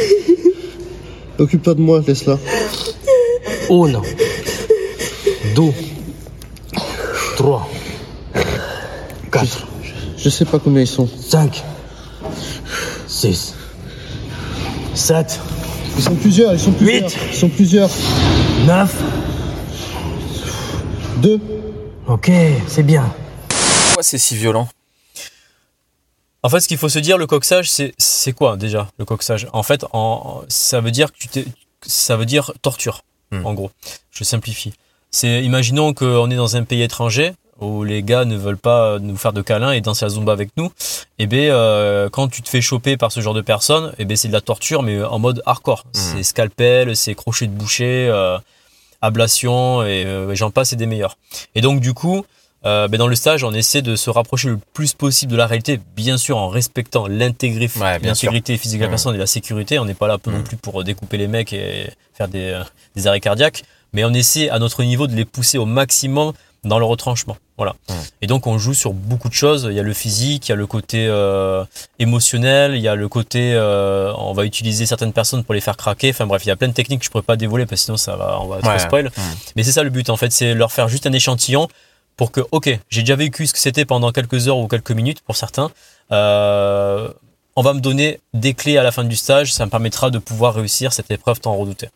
Occupe-toi 1.38 1.74
de 1.74 1.80
moi, 1.80 2.02
laisse-la. 2.04 2.36
Uno. 3.68 4.02
Deux. 5.54 5.72
Trois. 7.36 7.68
Quatre. 9.30 9.68
Je 10.16 10.28
sais 10.28 10.46
pas 10.46 10.58
combien 10.58 10.82
ils 10.82 10.88
sont. 10.88 11.08
Cinq. 11.28 11.62
6, 13.06 13.54
7. 14.94 15.40
Ils 15.96 16.02
sont 16.02 16.14
plusieurs, 16.16 16.54
ils 16.54 16.58
sont 16.58 16.72
plusieurs. 16.72 17.08
8. 17.08 17.18
Ils 17.30 17.36
sont 17.36 17.48
plusieurs. 17.48 17.90
9. 18.66 18.94
2. 21.22 21.40
Ok, 22.06 22.30
c'est 22.66 22.82
bien. 22.82 23.12
Pourquoi 23.86 24.02
c'est 24.02 24.18
si 24.18 24.36
violent? 24.36 24.68
En 26.42 26.48
fait, 26.48 26.60
ce 26.60 26.68
qu'il 26.68 26.76
faut 26.78 26.88
se 26.88 26.98
dire, 26.98 27.18
le 27.18 27.26
coxage, 27.26 27.70
c'est 27.70 27.94
c'est 27.98 28.32
quoi 28.32 28.56
déjà 28.56 28.88
le 28.98 29.04
coxage? 29.04 29.48
En 29.52 29.62
fait, 29.62 29.84
en, 29.92 30.42
ça 30.48 30.80
veut 30.80 30.90
dire 30.90 31.12
que 31.12 31.18
tu 31.18 31.28
t'es, 31.28 31.46
ça 31.86 32.16
veut 32.16 32.26
dire 32.26 32.52
torture. 32.62 33.02
En 33.44 33.54
gros, 33.54 33.70
je 34.10 34.24
simplifie. 34.24 34.72
C'est 35.12 35.44
imaginons 35.44 35.94
qu'on 35.94 36.30
est 36.32 36.36
dans 36.36 36.56
un 36.56 36.64
pays 36.64 36.82
étranger 36.82 37.32
où 37.60 37.84
les 37.84 38.02
gars 38.02 38.24
ne 38.24 38.36
veulent 38.36 38.56
pas 38.56 38.98
nous 38.98 39.16
faire 39.16 39.32
de 39.32 39.42
câlins 39.42 39.72
et 39.72 39.80
danser 39.80 40.04
la 40.04 40.08
zumba 40.10 40.32
avec 40.32 40.50
nous. 40.56 40.70
Et 41.18 41.26
ben 41.26 41.50
euh, 41.50 42.08
quand 42.10 42.28
tu 42.28 42.42
te 42.42 42.48
fais 42.48 42.60
choper 42.60 42.96
par 42.96 43.12
ce 43.12 43.20
genre 43.20 43.34
de 43.34 43.40
personnes, 43.42 43.92
et 43.98 44.04
ben 44.04 44.16
c'est 44.16 44.28
de 44.28 44.32
la 44.32 44.40
torture 44.40 44.82
mais 44.82 45.02
en 45.02 45.18
mode 45.18 45.42
hardcore. 45.46 45.84
C'est 45.92 46.22
scalpel, 46.22 46.96
c'est 46.96 47.14
crochet 47.14 47.46
de 47.46 47.52
boucher, 47.52 48.08
euh, 48.08 48.38
ablation 49.02 49.82
et 49.82 50.04
euh, 50.04 50.34
j'en 50.34 50.50
passe 50.50 50.72
et 50.72 50.76
des 50.76 50.86
meilleurs. 50.86 51.16
Et 51.54 51.60
donc 51.60 51.80
du 51.80 51.94
coup, 51.94 52.24
ben 52.62 52.88
dans 52.90 53.06
le 53.06 53.14
stage, 53.14 53.42
on 53.44 53.52
essaie 53.54 53.80
de 53.82 53.96
se 53.96 54.10
rapprocher 54.10 54.48
le 54.48 54.58
plus 54.74 54.92
possible 54.92 55.32
de 55.32 55.36
la 55.38 55.46
réalité, 55.46 55.80
bien 55.96 56.18
sûr 56.18 56.36
en 56.36 56.48
respectant 56.48 57.06
l'intégrité 57.06 58.58
physique 58.58 58.78
de 58.80 58.84
la 58.84 58.88
Mhm. 58.88 58.92
personne 58.92 59.14
et 59.14 59.18
la 59.18 59.26
sécurité. 59.26 59.78
On 59.78 59.84
n'est 59.86 59.94
pas 59.94 60.08
là 60.08 60.18
non 60.26 60.42
plus 60.42 60.56
pour 60.58 60.84
découper 60.84 61.16
les 61.16 61.26
mecs 61.28 61.52
et 61.54 61.90
faire 62.12 62.28
des, 62.28 62.60
des 62.96 63.06
arrêts 63.06 63.20
cardiaques, 63.20 63.62
mais 63.94 64.04
on 64.04 64.12
essaie 64.12 64.50
à 64.50 64.58
notre 64.58 64.82
niveau 64.82 65.06
de 65.06 65.14
les 65.14 65.24
pousser 65.24 65.56
au 65.56 65.64
maximum 65.64 66.32
dans 66.64 66.78
le 66.78 66.84
retranchement. 66.84 67.36
Voilà. 67.56 67.74
Et 68.22 68.26
donc 68.26 68.46
on 68.46 68.58
joue 68.58 68.74
sur 68.74 68.92
beaucoup 68.92 69.28
de 69.28 69.34
choses. 69.34 69.66
Il 69.70 69.74
y 69.76 69.80
a 69.80 69.82
le 69.82 69.92
physique, 69.94 70.48
il 70.48 70.50
y 70.50 70.52
a 70.52 70.56
le 70.56 70.66
côté 70.66 71.06
euh, 71.08 71.64
émotionnel, 71.98 72.74
il 72.74 72.80
y 72.80 72.88
a 72.88 72.94
le 72.94 73.08
côté 73.08 73.52
euh, 73.54 74.12
on 74.18 74.32
va 74.32 74.44
utiliser 74.44 74.86
certaines 74.86 75.12
personnes 75.12 75.44
pour 75.44 75.54
les 75.54 75.60
faire 75.60 75.76
craquer. 75.76 76.10
Enfin 76.10 76.26
bref, 76.26 76.44
il 76.44 76.48
y 76.48 76.50
a 76.52 76.56
plein 76.56 76.68
de 76.68 76.72
techniques 76.72 77.00
que 77.00 77.04
je 77.06 77.10
pourrais 77.10 77.22
pas 77.22 77.36
dévoiler 77.36 77.66
parce 77.66 77.80
que 77.82 77.84
sinon 77.86 77.96
ça 77.96 78.16
va 78.16 78.38
on 78.40 78.46
va 78.46 78.58
trop 78.60 78.70
Ouais. 78.70 78.78
spoil. 78.78 79.10
Mais 79.56 79.62
c'est 79.62 79.72
ça 79.72 79.82
le 79.82 79.90
but 79.90 80.08
en 80.10 80.16
fait, 80.16 80.32
c'est 80.32 80.54
leur 80.54 80.72
faire 80.72 80.88
juste 80.88 81.06
un 81.06 81.12
échantillon 81.12 81.68
pour 82.16 82.32
que 82.32 82.40
ok, 82.50 82.78
j'ai 82.88 83.00
déjà 83.02 83.16
vécu 83.16 83.46
ce 83.46 83.52
que 83.52 83.58
c'était 83.58 83.84
pendant 83.84 84.10
quelques 84.12 84.48
heures 84.48 84.58
ou 84.58 84.66
quelques 84.68 84.92
minutes 84.92 85.20
pour 85.22 85.36
certains. 85.36 85.70
Euh, 86.12 87.08
on 87.56 87.62
va 87.62 87.72
me 87.74 87.80
donner 87.80 88.20
des 88.32 88.54
clés 88.54 88.78
à 88.78 88.82
la 88.82 88.92
fin 88.92 89.04
du 89.04 89.16
stage, 89.16 89.52
ça 89.52 89.66
me 89.66 89.70
permettra 89.70 90.10
de 90.10 90.18
pouvoir 90.18 90.54
réussir 90.54 90.92
cette 90.92 91.10
épreuve 91.10 91.40
tant 91.40 91.54
redoutée. 91.56 91.88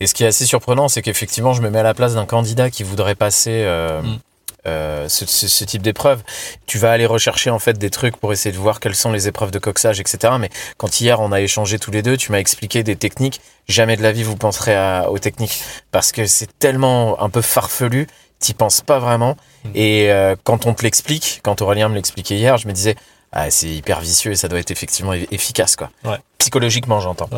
Et 0.00 0.06
ce 0.06 0.14
qui 0.14 0.24
est 0.24 0.26
assez 0.28 0.46
surprenant, 0.46 0.88
c'est 0.88 1.02
qu'effectivement, 1.02 1.52
je 1.52 1.62
me 1.62 1.70
mets 1.70 1.78
à 1.80 1.82
la 1.82 1.94
place 1.94 2.14
d'un 2.14 2.26
candidat 2.26 2.70
qui 2.70 2.82
voudrait 2.82 3.14
passer 3.14 3.62
euh, 3.64 4.02
Mm. 4.02 4.18
euh, 4.66 5.08
ce, 5.10 5.26
ce- 5.26 5.46
ce 5.48 5.64
type 5.64 5.82
d'épreuve. 5.82 6.22
Tu 6.66 6.78
vas 6.78 6.90
aller 6.92 7.04
rechercher 7.06 7.50
en 7.50 7.58
fait 7.58 7.78
des 7.78 7.90
trucs 7.90 8.16
pour 8.16 8.32
essayer 8.32 8.52
de 8.52 8.58
voir 8.58 8.80
quelles 8.80 8.94
sont 8.94 9.12
les 9.12 9.28
épreuves 9.28 9.50
de 9.50 9.58
coxage, 9.58 10.00
etc. 10.00 10.34
Mais 10.40 10.48
quand 10.78 11.00
hier 11.00 11.20
on 11.20 11.32
a 11.32 11.40
échangé 11.42 11.78
tous 11.78 11.90
les 11.90 12.00
deux, 12.02 12.16
tu 12.16 12.32
m'as 12.32 12.38
expliqué 12.38 12.82
des 12.82 12.96
techniques. 12.96 13.40
Jamais 13.68 13.96
de 13.96 14.02
la 14.02 14.12
vie 14.12 14.22
vous 14.22 14.36
penserez 14.36 14.74
à- 14.74 15.10
aux 15.10 15.18
techniques 15.18 15.62
parce 15.90 16.12
que 16.12 16.24
c'est 16.26 16.48
tellement 16.58 17.20
un 17.22 17.28
peu 17.28 17.42
farfelu. 17.42 18.06
T'y 18.40 18.54
penses 18.54 18.80
pas 18.80 18.98
vraiment. 18.98 19.36
Et 19.74 20.10
euh, 20.10 20.34
quand 20.44 20.66
on 20.66 20.74
te 20.74 20.82
l'explique, 20.82 21.40
quand 21.42 21.60
Aurélien 21.62 21.88
me 21.88 21.94
l'expliquait 21.94 22.36
hier, 22.36 22.56
je 22.58 22.66
me 22.66 22.72
disais 22.72 22.94
ah, 23.32 23.50
c'est 23.50 23.68
hyper 23.68 24.00
vicieux 24.00 24.32
et 24.32 24.36
ça 24.36 24.48
doit 24.48 24.58
être 24.60 24.70
effectivement 24.70 25.12
efficace 25.12 25.76
quoi. 25.76 25.90
Ouais. 26.04 26.18
Psychologiquement, 26.38 27.00
j'entends. 27.00 27.28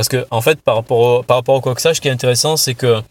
Parce 0.00 0.08
que, 0.08 0.26
en 0.30 0.40
fait, 0.40 0.62
par 0.62 0.76
rapport 0.76 0.98
au, 0.98 1.22
par 1.22 1.36
rapport 1.36 1.54
au 1.56 1.60
coxage, 1.60 1.96
ce 1.96 2.00
qui 2.00 2.08
est 2.08 2.10
intéressant, 2.10 2.56
c'est 2.56 2.72
que 2.72 3.02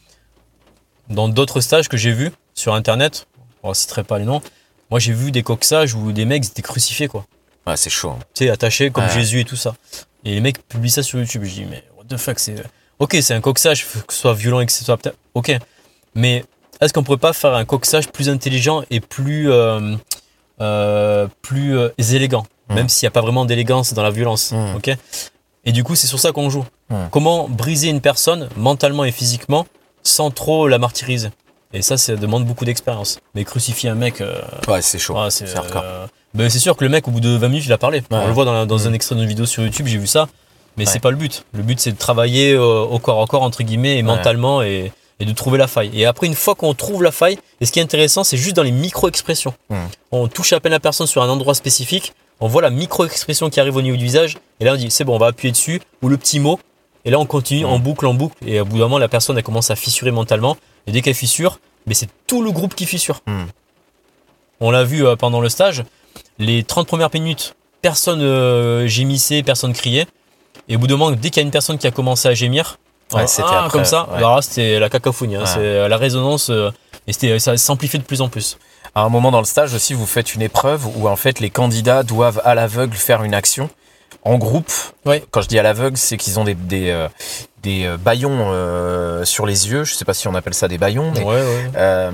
dans 1.08 1.30
d'autres 1.30 1.62
stages 1.62 1.88
que 1.88 1.98
j'ai 1.98 2.12
vus 2.12 2.32
sur 2.56 2.74
Internet, 2.74 3.28
on 3.62 3.70
ne 3.70 3.74
citerai 3.76 4.04
pas 4.04 4.18
les 4.18 4.26
noms, 4.26 4.42
moi 4.90 5.00
j'ai 5.00 5.14
vu 5.14 5.30
des 5.32 5.44
coxages 5.44 5.94
où 5.94 6.12
des 6.12 6.26
mecs 6.26 6.44
étaient 6.46 6.64
crucifiés, 6.64 7.08
quoi. 7.08 7.28
Ouais, 7.68 7.78
c'est 7.78 7.92
chaud. 7.92 8.10
hein. 8.10 8.20
Tu 8.34 8.46
sais, 8.46 8.50
attachés 8.50 8.90
comme 8.90 9.04
Ouais. 9.04 9.12
Jésus 9.12 9.42
et 9.42 9.46
tout 9.46 9.56
ça. 9.56 9.76
Et 10.26 10.34
les 10.34 10.42
mecs 10.42 10.68
publient 10.68 10.90
ça 10.90 11.04
sur 11.04 11.20
YouTube. 11.20 11.44
Je 11.44 11.52
dis, 11.54 11.66
mais 11.70 11.84
what 11.96 12.06
the 12.10 12.18
fuck, 12.18 12.40
c'est. 12.40 12.56
Ok, 12.98 13.16
c'est 13.22 13.36
un 13.36 13.42
coxage, 13.42 13.86
faut 13.86 14.00
que 14.00 14.12
ce 14.12 14.22
soit 14.22 14.34
violent 14.34 14.60
et 14.60 14.66
que 14.66 14.72
ce 14.72 14.84
soit. 14.84 14.98
Ok. 15.36 15.56
Mais 16.16 16.44
est-ce 16.82 16.92
qu'on 16.92 17.04
pourrait 17.04 17.18
pas 17.20 17.34
faire 17.34 17.54
un 17.54 17.66
coxage 17.66 18.08
plus 18.08 18.30
intelligent 18.30 18.82
et 18.90 19.00
plus. 19.00 19.52
euh, 19.52 19.96
euh, 20.60 21.28
plus 21.44 21.78
euh, 21.78 21.90
élégant? 22.00 22.48
Même 22.70 22.90
s'il 22.90 23.06
n'y 23.06 23.10
a 23.10 23.12
pas 23.12 23.22
vraiment 23.22 23.46
d'élégance 23.46 23.94
dans 23.94 24.02
la 24.04 24.10
violence. 24.12 24.54
Ok? 24.76 24.90
Et 25.70 25.72
du 25.72 25.84
coup, 25.84 25.96
c'est 25.96 26.08
sur 26.08 26.20
ça 26.20 26.32
qu'on 26.32 26.50
joue. 26.50 26.66
Comment 27.12 27.48
briser 27.48 27.90
une 27.90 28.02
personne 28.02 28.50
mentalement 28.58 29.04
et 29.06 29.12
physiquement 29.12 29.66
sans 30.02 30.32
trop 30.32 30.68
la 30.68 30.80
martyriser 30.80 31.30
Et 31.74 31.82
ça, 31.84 31.98
ça 31.98 32.16
demande 32.16 32.46
beaucoup 32.46 32.66
d'expérience. 32.66 33.20
Mais 33.36 33.44
crucifier 33.46 33.90
un 33.90 33.96
mec. 33.96 34.22
euh, 34.22 34.42
Ouais, 34.68 34.82
c'est 34.82 34.98
chaud. 34.98 35.16
c'est 35.30 35.46
euh, 35.56 36.08
ben, 36.34 36.50
c'est 36.50 36.58
sûr 36.60 36.76
que 36.76 36.84
le 36.84 36.90
mec, 36.90 37.08
au 37.08 37.12
bout 37.12 37.20
de 37.20 37.30
20 37.30 37.48
minutes, 37.50 37.66
il 37.68 37.74
a 37.74 37.78
parlé. 37.78 38.02
On 38.10 38.26
le 38.28 38.34
voit 38.34 38.46
dans, 38.46 38.54
la- 38.54 38.66
dans 38.66 38.88
un 38.88 38.94
extrait 38.94 39.16
d'une 39.16 39.28
vidéo 39.28 39.46
sur 39.46 39.62
YouTube, 39.64 39.86
j'ai 39.88 39.98
vu 40.00 40.08
ça. 40.08 40.28
Mais 40.78 40.86
Ouais. 40.86 40.92
c'est 40.92 41.00
pas 41.00 41.12
le 41.12 41.18
but. 41.18 41.44
Le 41.54 41.62
but, 41.62 41.80
c'est 41.80 41.92
de 41.92 41.98
travailler 41.98 42.54
euh, 42.54 42.82
au 42.82 42.98
corps 43.00 43.22
à 43.22 43.28
corps, 43.28 43.44
entre 43.44 43.62
guillemets, 43.64 43.98
et 43.98 44.04
mentalement, 44.04 44.62
et, 44.64 44.92
et 45.20 45.26
de 45.26 45.32
trouver 45.34 45.58
la 45.60 45.68
faille. 45.68 45.92
Et 45.94 46.06
après, 46.08 46.26
une 46.28 46.36
fois 46.36 46.56
qu'on 46.56 46.74
trouve 46.74 47.04
la 47.04 47.12
faille, 47.12 47.38
et 47.62 47.66
ce 47.68 47.72
qui 47.72 47.80
est 47.80 47.84
intéressant, 47.84 48.24
c'est 48.24 48.38
juste 48.38 48.56
dans 48.56 48.64
les 48.64 48.72
micro-expressions. 48.72 49.54
On 50.12 50.28
touche 50.28 50.54
à 50.54 50.60
peine 50.60 50.72
la 50.72 50.80
personne 50.80 51.06
sur 51.08 51.22
un 51.22 51.30
endroit 51.30 51.54
spécifique, 51.54 52.14
on 52.40 52.48
voit 52.48 52.62
la 52.62 52.70
micro-expression 52.70 53.50
qui 53.50 53.60
arrive 53.60 53.76
au 53.76 53.82
niveau 53.82 53.98
du 53.98 54.04
visage, 54.04 54.38
et 54.60 54.66
là, 54.66 54.74
on 54.74 54.76
dit, 54.76 54.92
c'est 54.92 55.04
bon, 55.04 55.16
on 55.16 55.20
va 55.20 55.28
appuyer 55.28 55.52
dessus, 55.52 55.82
ou 56.02 56.10
le 56.10 56.18
petit 56.18 56.40
mot, 56.40 56.60
et 57.06 57.12
là, 57.12 57.20
on 57.20 57.26
continue 57.26 57.66
en 57.66 57.80
boucle, 57.80 58.06
en 58.06 58.14
boucle, 58.14 58.36
et 58.46 58.60
au 58.60 58.66
bout 58.66 58.78
d'un 58.78 58.84
moment, 58.84 58.98
la 58.98 59.08
personne, 59.08 59.38
elle 59.38 59.44
commence 59.44 59.72
à 59.72 59.76
fissurer 59.76 60.12
mentalement, 60.12 60.58
et 60.88 60.92
dès 60.92 61.02
qu'elle 61.02 61.14
fissure, 61.14 61.60
mais 61.86 61.94
c'est 61.94 62.10
tout 62.28 62.42
le 62.42 62.52
groupe 62.52 62.76
qui 62.76 62.86
fissure. 62.86 63.22
On 64.60 64.72
l'a 64.72 64.84
vu 64.84 65.06
euh, 65.06 65.16
pendant 65.16 65.40
le 65.40 65.50
stage, 65.50 65.84
les 66.38 66.64
30 66.64 66.88
premières 66.88 67.10
minutes, 67.14 67.56
personne 67.82 68.22
euh, 68.22 68.88
gémissait, 68.88 69.42
personne 69.44 69.74
criait. 69.74 70.06
Et 70.68 70.76
au 70.76 70.80
bout 70.80 70.88
d'un 70.88 70.98
moment, 70.98 71.16
dès 71.16 71.30
qu'il 71.30 71.38
y 71.38 71.40
a 71.40 71.46
une 71.46 71.52
personne 71.52 71.78
qui 71.78 71.88
a 71.88 71.92
commencé 71.92 72.28
à 72.28 72.34
gémir, 72.34 72.78
Ouais, 73.14 73.26
c'était 73.26 73.48
ah, 73.52 73.68
comme 73.72 73.86
ça, 73.86 74.08
ouais. 74.12 74.42
c'était 74.42 74.80
la 74.80 74.90
cacophonie, 74.90 75.36
hein, 75.36 75.46
c'est 75.46 75.60
euh, 75.60 75.88
la 75.88 75.98
résonance, 75.98 76.52
euh, 76.52 76.70
et 77.08 77.40
ça 77.40 77.58
s'amplifie 77.58 77.98
de 77.98 78.04
plus 78.04 78.22
en 78.22 78.30
plus. 78.30 78.58
À 78.96 79.02
un 79.02 79.10
moment 79.10 79.32
dans 79.32 79.40
le 79.40 79.46
stage 79.46 79.74
aussi, 79.74 79.94
vous 79.94 80.06
faites 80.06 80.36
une 80.36 80.42
épreuve 80.42 80.86
où 80.98 81.08
en 81.08 81.16
fait 81.16 81.40
les 81.40 81.50
candidats 81.50 82.04
doivent 82.04 82.42
à 82.44 82.56
l'aveugle 82.56 82.96
faire 82.98 83.24
une 83.24 83.34
action 83.34 83.70
en 84.24 84.38
groupe. 84.38 84.72
Quand 85.32 85.42
je 85.42 85.48
dis 85.48 85.58
à 85.60 85.64
l'aveugle, 85.64 85.96
c'est 85.98 86.18
qu'ils 86.18 86.40
ont 86.40 86.44
des, 86.44 86.56
des, 86.56 86.90
euh, 86.90 87.08
des 87.64 87.86
euh, 87.86 87.98
baillons 87.98 88.50
euh, 88.52 89.24
sur 89.24 89.46
les 89.46 89.70
yeux. 89.70 89.84
Je 89.86 89.94
sais 89.94 90.04
pas 90.06 90.14
si 90.14 90.28
on 90.28 90.36
appelle 90.36 90.54
ça 90.54 90.68
des 90.68 90.78
baillons. 90.78 91.12
mais, 91.16 91.24
Ouais, 91.24 91.36
ouais. 91.36 91.72
euh, 91.78 92.12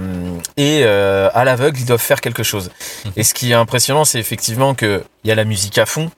et 0.57 0.81
euh, 0.83 1.29
à 1.33 1.45
l'aveugle, 1.45 1.79
ils 1.79 1.85
doivent 1.85 1.99
faire 2.01 2.21
quelque 2.21 2.43
chose. 2.43 2.69
Mhm. 3.05 3.11
Et 3.15 3.23
ce 3.23 3.33
qui 3.33 3.51
est 3.51 3.55
impressionnant, 3.55 4.05
c'est 4.05 4.19
effectivement 4.19 4.75
qu'il 4.75 5.01
y 5.23 5.31
a 5.31 5.35
la 5.35 5.45
musique 5.45 5.77
à 5.77 5.85
fond. 5.85 6.11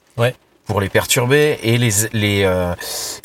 Pour 0.67 0.81
les 0.81 0.89
perturber 0.89 1.59
et 1.63 1.77
les, 1.77 1.89
les, 2.13 2.43
euh, 2.43 2.73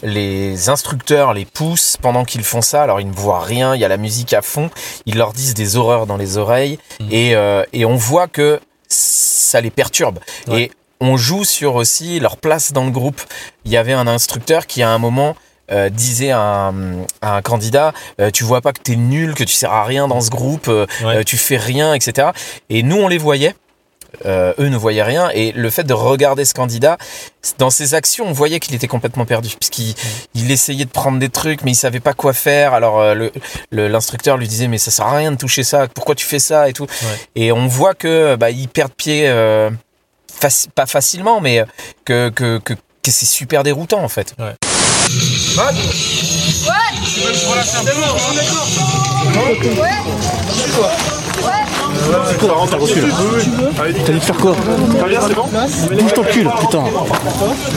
les 0.03 0.68
instructeurs 0.68 1.34
les 1.34 1.45
poussent 1.45 1.97
pendant 2.01 2.24
qu'ils 2.24 2.45
font 2.45 2.62
ça. 2.62 2.82
Alors 2.82 3.01
ils 3.01 3.09
ne 3.09 3.12
voient 3.14 3.40
rien, 3.40 3.74
il 3.74 3.80
y 3.80 3.84
a 3.84 3.88
la 3.88 3.97
musique 3.97 4.32
à 4.32 4.43
fond. 4.43 4.70
Ils 5.07 5.16
leur 5.16 5.32
disent 5.32 5.55
des 5.55 5.76
horreurs 5.76 6.07
dans 6.07 6.16
les 6.16 6.36
oreilles 6.36 6.78
et, 7.11 7.34
euh, 7.34 7.64
et 7.72 7.84
on 7.84 7.97
voit 7.97 8.28
que 8.28 8.61
ça 8.88 9.61
les 9.61 9.70
perturbe. 9.70 10.20
Et 10.53 10.70
on 11.01 11.16
joue 11.16 11.45
sur 11.45 11.74
aussi 11.74 12.20
leur 12.20 12.36
place 12.36 12.72
dans 12.72 12.84
le 12.84 12.90
groupe. 12.90 13.20
Il 13.64 13.72
y 13.72 13.76
avait 13.76 13.93
un 13.93 14.07
instructeur 14.07 14.66
qui 14.66 14.82
à 14.82 14.90
un 14.90 14.99
moment 14.99 15.34
euh, 15.70 15.88
disait 15.88 16.30
à 16.30 16.40
un, 16.40 17.05
à 17.20 17.36
un 17.36 17.43
candidat 17.43 17.93
euh, 18.20 18.30
tu 18.30 18.45
vois 18.45 18.61
pas 18.61 18.72
que 18.72 18.80
t'es 18.80 18.97
nul 18.97 19.34
que 19.34 19.45
tu 19.45 19.55
sers 19.55 19.72
à 19.72 19.84
rien 19.84 20.09
dans 20.09 20.20
ce 20.20 20.28
groupe 20.28 20.66
euh, 20.68 20.86
euh, 21.05 21.22
tu 21.22 21.36
fais 21.36 21.57
rien 21.57 21.95
etc 21.95 22.30
et 22.68 22.82
nous 22.82 22.97
on 22.97 23.07
les 23.07 23.18
voyait 23.18 23.55
euh, 24.26 24.52
eux 24.58 24.68
ne 24.68 24.76
voyaient 24.76 25.02
rien. 25.02 25.30
Et 25.34 25.52
le 25.52 25.70
fait 25.70 25.84
de 25.84 25.94
regarder 25.94 26.44
ce 26.44 26.54
candidat 26.54 26.98
dans 27.58 27.70
ses 27.70 27.94
actions 27.94 28.24
on 28.28 28.32
voyait 28.32 28.60
qu'il 28.60 28.74
était 28.74 28.86
complètement 28.88 29.24
perdu. 29.26 29.48
Puisqu'il 29.58 29.94
il 30.34 30.50
essayait 30.50 30.84
de 30.84 30.90
prendre 30.90 31.18
des 31.18 31.28
trucs 31.28 31.62
mais 31.64 31.72
il 31.72 31.76
savait 31.76 32.00
pas 32.00 32.12
quoi 32.14 32.32
faire. 32.32 32.74
Alors 32.74 33.00
euh, 33.00 33.14
le- 33.14 33.32
le- 33.70 33.88
l'instructeur 33.88 34.36
lui 34.36 34.48
disait 34.48 34.68
mais 34.68 34.78
ça 34.78 34.90
sert 34.90 35.06
à 35.06 35.16
rien 35.16 35.32
de 35.32 35.36
toucher 35.36 35.62
ça. 35.64 35.86
Pourquoi 35.88 36.14
tu 36.14 36.26
fais 36.26 36.38
ça 36.38 36.68
et 36.68 36.72
tout. 36.72 36.86
Et 37.34 37.52
on 37.52 37.66
voit 37.66 37.94
que 37.94 38.36
bah, 38.36 38.50
il 38.50 38.68
perd 38.68 38.92
pied 38.92 39.28
euh, 39.28 39.70
faci- 40.40 40.68
pas 40.74 40.86
facilement 40.86 41.40
mais 41.40 41.64
que, 42.04 42.28
que, 42.30 42.58
que, 42.58 42.74
que 42.74 43.10
c'est 43.10 43.26
super 43.26 43.62
déroutant 43.62 44.02
en 44.02 44.08
fait 44.08 44.34
C'est 52.28 52.38
quoi 52.38 52.66
T'as 52.70 52.76
reçu 52.76 53.00
là 53.00 53.07
T'as 53.76 53.88
dit 53.88 54.00
de 54.00 54.20
faire 54.20 54.36
quoi 54.36 54.57
c'est 55.28 55.34
bon 55.34 55.44
Bouge 56.03 56.14
ton 56.14 56.22
cul 56.24 56.42
là, 56.42 56.55
putain 56.61 56.84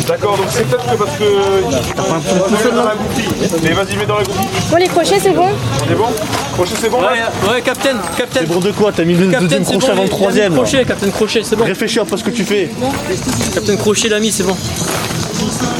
D'accord, 0.08 0.38
donc 0.38 0.48
c'est 0.50 0.68
peut-être 0.68 0.86
que 0.92 0.96
parce 0.98 1.18
que. 1.18 1.94
T'as 1.96 2.04
pas 2.04 2.16
un 2.16 2.20
peu 2.20 2.72
dans 2.72 2.84
la 2.84 2.96
goupille. 2.96 3.30
Mais 3.64 3.72
vas-y, 3.72 3.98
mets 3.98 4.06
dans 4.06 4.18
la 4.18 4.24
goupille. 4.24 4.48
Bon, 4.72 4.78
les 4.78 4.88
crochets, 4.88 5.20
c'est 5.20 5.32
bon 5.32 5.48
On 5.48 5.92
est 5.92 5.96
bon 5.96 6.06
Crochet, 6.54 6.76
c'est 6.80 6.90
bon 6.90 7.02
là 7.02 7.12
Ouais, 7.50 7.62
captain, 7.62 7.98
captain. 8.18 8.40
C'est 8.42 8.48
bon 8.48 8.60
de 8.60 8.72
quoi 8.72 8.92
T'as 8.92 9.04
mis 9.04 9.16
le 9.16 9.28
Captain, 9.28 9.46
deuxième 9.46 9.66
c'est 9.66 9.72
crochet 9.78 9.92
avant 9.92 10.04
le 10.04 10.10
troisième 10.10 10.56
là. 10.56 10.62
Crochet, 10.62 10.86
Captain 10.86 11.10
Crochet, 11.10 11.42
c'est 11.44 11.56
bon. 11.56 11.66
Réfléchis 11.66 12.00
à 12.00 12.06
pas 12.06 12.18
ce 12.18 12.24
que 12.24 12.30
tu 12.30 12.44
fais 12.46 12.70
Captain 13.54 13.76
Crochet 13.76 14.10
l'a 14.10 14.20
mis, 14.20 14.32
c'est 14.32 14.44
bon. 14.44 14.56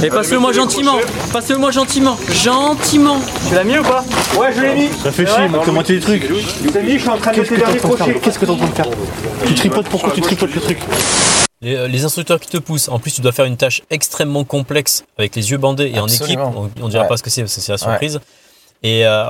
Et 0.04 0.10
passe-le-moi 0.10 0.52
gentiment, 0.52 0.98
passe-le-moi 1.32 1.72
gentiment, 1.72 2.18
gentiment. 2.32 3.20
Tu 3.48 3.56
l'as 3.56 3.64
mis 3.64 3.78
ou 3.78 3.84
pas? 3.84 4.04
Ouais, 4.38 4.48
je 4.56 4.62
l'ai 4.62 4.74
mis. 4.74 4.90
Réfléchis, 5.04 5.48
montre 5.50 5.72
moi 5.72 5.84
tes 5.84 6.00
trucs 6.00 6.30
C'est 6.72 6.84
mis, 6.84 6.94
je 6.94 7.00
suis 7.00 7.10
en 7.10 7.18
train 7.18 7.32
de 7.32 7.38
mettre 7.40 7.52
les 7.52 7.58
derniers 7.58 7.78
crochets. 7.80 8.20
Qu'est-ce 8.38 8.40
que 8.42 8.46
t'es 8.48 8.52
en 8.52 8.58
train 8.58 8.68
de 8.68 8.76
faire 8.76 8.88
Tu 9.48 9.54
tripotes 9.56 9.88
pourquoi 9.88 10.12
tu 10.12 10.20
tripotes 10.20 10.54
le 10.54 10.60
truc 10.60 10.80
les, 11.62 11.88
les 11.88 12.04
instructeurs 12.04 12.38
qui 12.42 12.50
te 12.50 12.58
poussent. 12.58 12.90
En 12.90 13.00
plus, 13.00 13.12
tu 13.12 13.22
dois 13.22 13.32
faire 13.32 13.46
une 13.46 13.56
tâche 13.56 13.82
extrêmement 13.90 14.44
complexe 14.44 15.06
avec 15.18 15.36
les 15.38 15.52
yeux 15.52 15.58
bandés 15.58 15.90
et 15.96 15.98
Absolument. 15.98 16.44
en 16.48 16.66
équipe. 16.66 16.74
On, 16.82 16.86
on 16.86 16.90
dira 16.90 17.04
Ouais. 17.04 17.08
pas 17.10 17.16
ce 17.16 17.24
que 17.24 17.30
c'est, 17.30 17.48
c'est 17.48 17.72
la 17.72 17.78
surprise. 17.78 18.20
Et, 18.84 19.06
euh, 19.06 19.28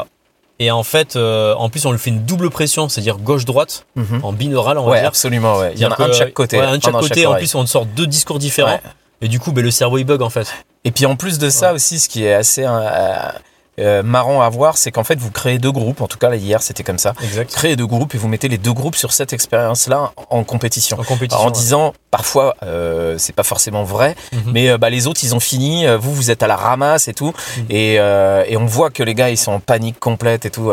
et 0.57 0.71
en 0.71 0.81
fait, 0.81 1.15
euh, 1.17 1.53
en 1.53 1.69
plus, 1.69 1.85
on 1.85 1.91
lui 1.91 1.99
fait 1.99 2.09
une 2.09 2.23
double 2.25 2.49
pression, 2.49 2.89
c'est-à-dire 2.89 3.17
gauche-droite, 3.19 3.85
Mhm. 3.95 4.21
en 4.23 4.33
binaural, 4.33 4.79
on 4.79 4.85
va 4.85 4.91
Ouais, 4.93 4.99
dire. 5.01 5.09
absolument, 5.09 5.57
ouais. 5.59 5.73
Il 5.75 5.81
y 5.81 5.85
en 5.85 5.91
a 5.91 6.01
un 6.01 6.07
de 6.07 6.11
que- 6.11 6.17
chaque 6.17 6.33
côté. 6.33 6.57
Ouais, 6.57 6.65
un 6.65 6.77
de 6.77 6.81
chaque 6.83 6.93
côté. 6.93 7.27
en 7.27 7.35
plus, 7.35 7.53
on 7.53 7.65
sort 7.67 7.85
deux 7.85 8.07
discours 8.07 8.39
différents. 8.39 8.71
Ouais. 8.71 8.81
Et 9.21 9.27
du 9.27 9.39
coup, 9.39 9.51
ben, 9.51 9.63
le 9.63 9.69
cerveau, 9.71 9.99
il 9.99 10.03
bug, 10.05 10.23
en 10.23 10.31
fait. 10.31 10.47
Et 10.83 10.89
puis 10.91 11.05
en 11.05 11.15
plus 11.15 11.37
de 11.37 11.49
ça 11.51 11.73
aussi, 11.73 11.99
ce 11.99 12.09
qui 12.09 12.25
est 12.25 12.33
assez 12.33 12.63
euh, 12.65 13.29
euh, 13.79 14.03
marrant 14.03 14.41
à 14.41 14.49
voir, 14.49 14.77
c'est 14.77 14.91
qu'en 14.91 15.03
fait 15.03 15.17
vous 15.19 15.31
créez 15.31 15.57
deux 15.59 15.71
groupes. 15.71 16.01
En 16.01 16.07
tout 16.07 16.17
cas, 16.17 16.29
là, 16.29 16.35
hier 16.37 16.61
c'était 16.61 16.83
comme 16.83 16.97
ça. 16.97 17.13
Exact. 17.23 17.51
Créez 17.53 17.75
deux 17.75 17.85
groupes 17.87 18.15
et 18.15 18.17
vous 18.17 18.27
mettez 18.27 18.47
les 18.47 18.57
deux 18.57 18.73
groupes 18.73 18.95
sur 18.95 19.11
cette 19.11 19.33
expérience-là 19.33 20.11
en 20.29 20.43
compétition. 20.43 20.97
En 20.99 21.03
compétition. 21.03 21.41
en 21.43 21.47
ouais. 21.47 21.51
disant 21.51 21.93
parfois 22.11 22.55
euh, 22.63 23.17
c'est 23.17 23.33
pas 23.35 23.43
forcément 23.43 23.83
vrai, 23.83 24.15
Mhm. 24.31 24.39
mais 24.53 24.69
euh, 24.69 24.77
bah, 24.77 24.89
les 24.89 25.07
autres 25.07 25.21
ils 25.23 25.35
ont 25.35 25.39
fini, 25.39 25.85
vous 25.99 26.13
vous 26.13 26.31
êtes 26.31 26.41
à 26.43 26.47
la 26.47 26.55
ramasse 26.55 27.07
et 27.07 27.13
tout, 27.13 27.33
Mhm. 27.57 27.65
et, 27.69 27.93
et 27.95 28.57
on 28.57 28.65
voit 28.65 28.89
que 28.89 29.03
les 29.03 29.13
gars 29.15 29.29
ils 29.29 29.37
sont 29.37 29.51
en 29.51 29.59
panique 29.59 29.99
complète 29.99 30.45
et 30.45 30.49
tout. 30.51 30.71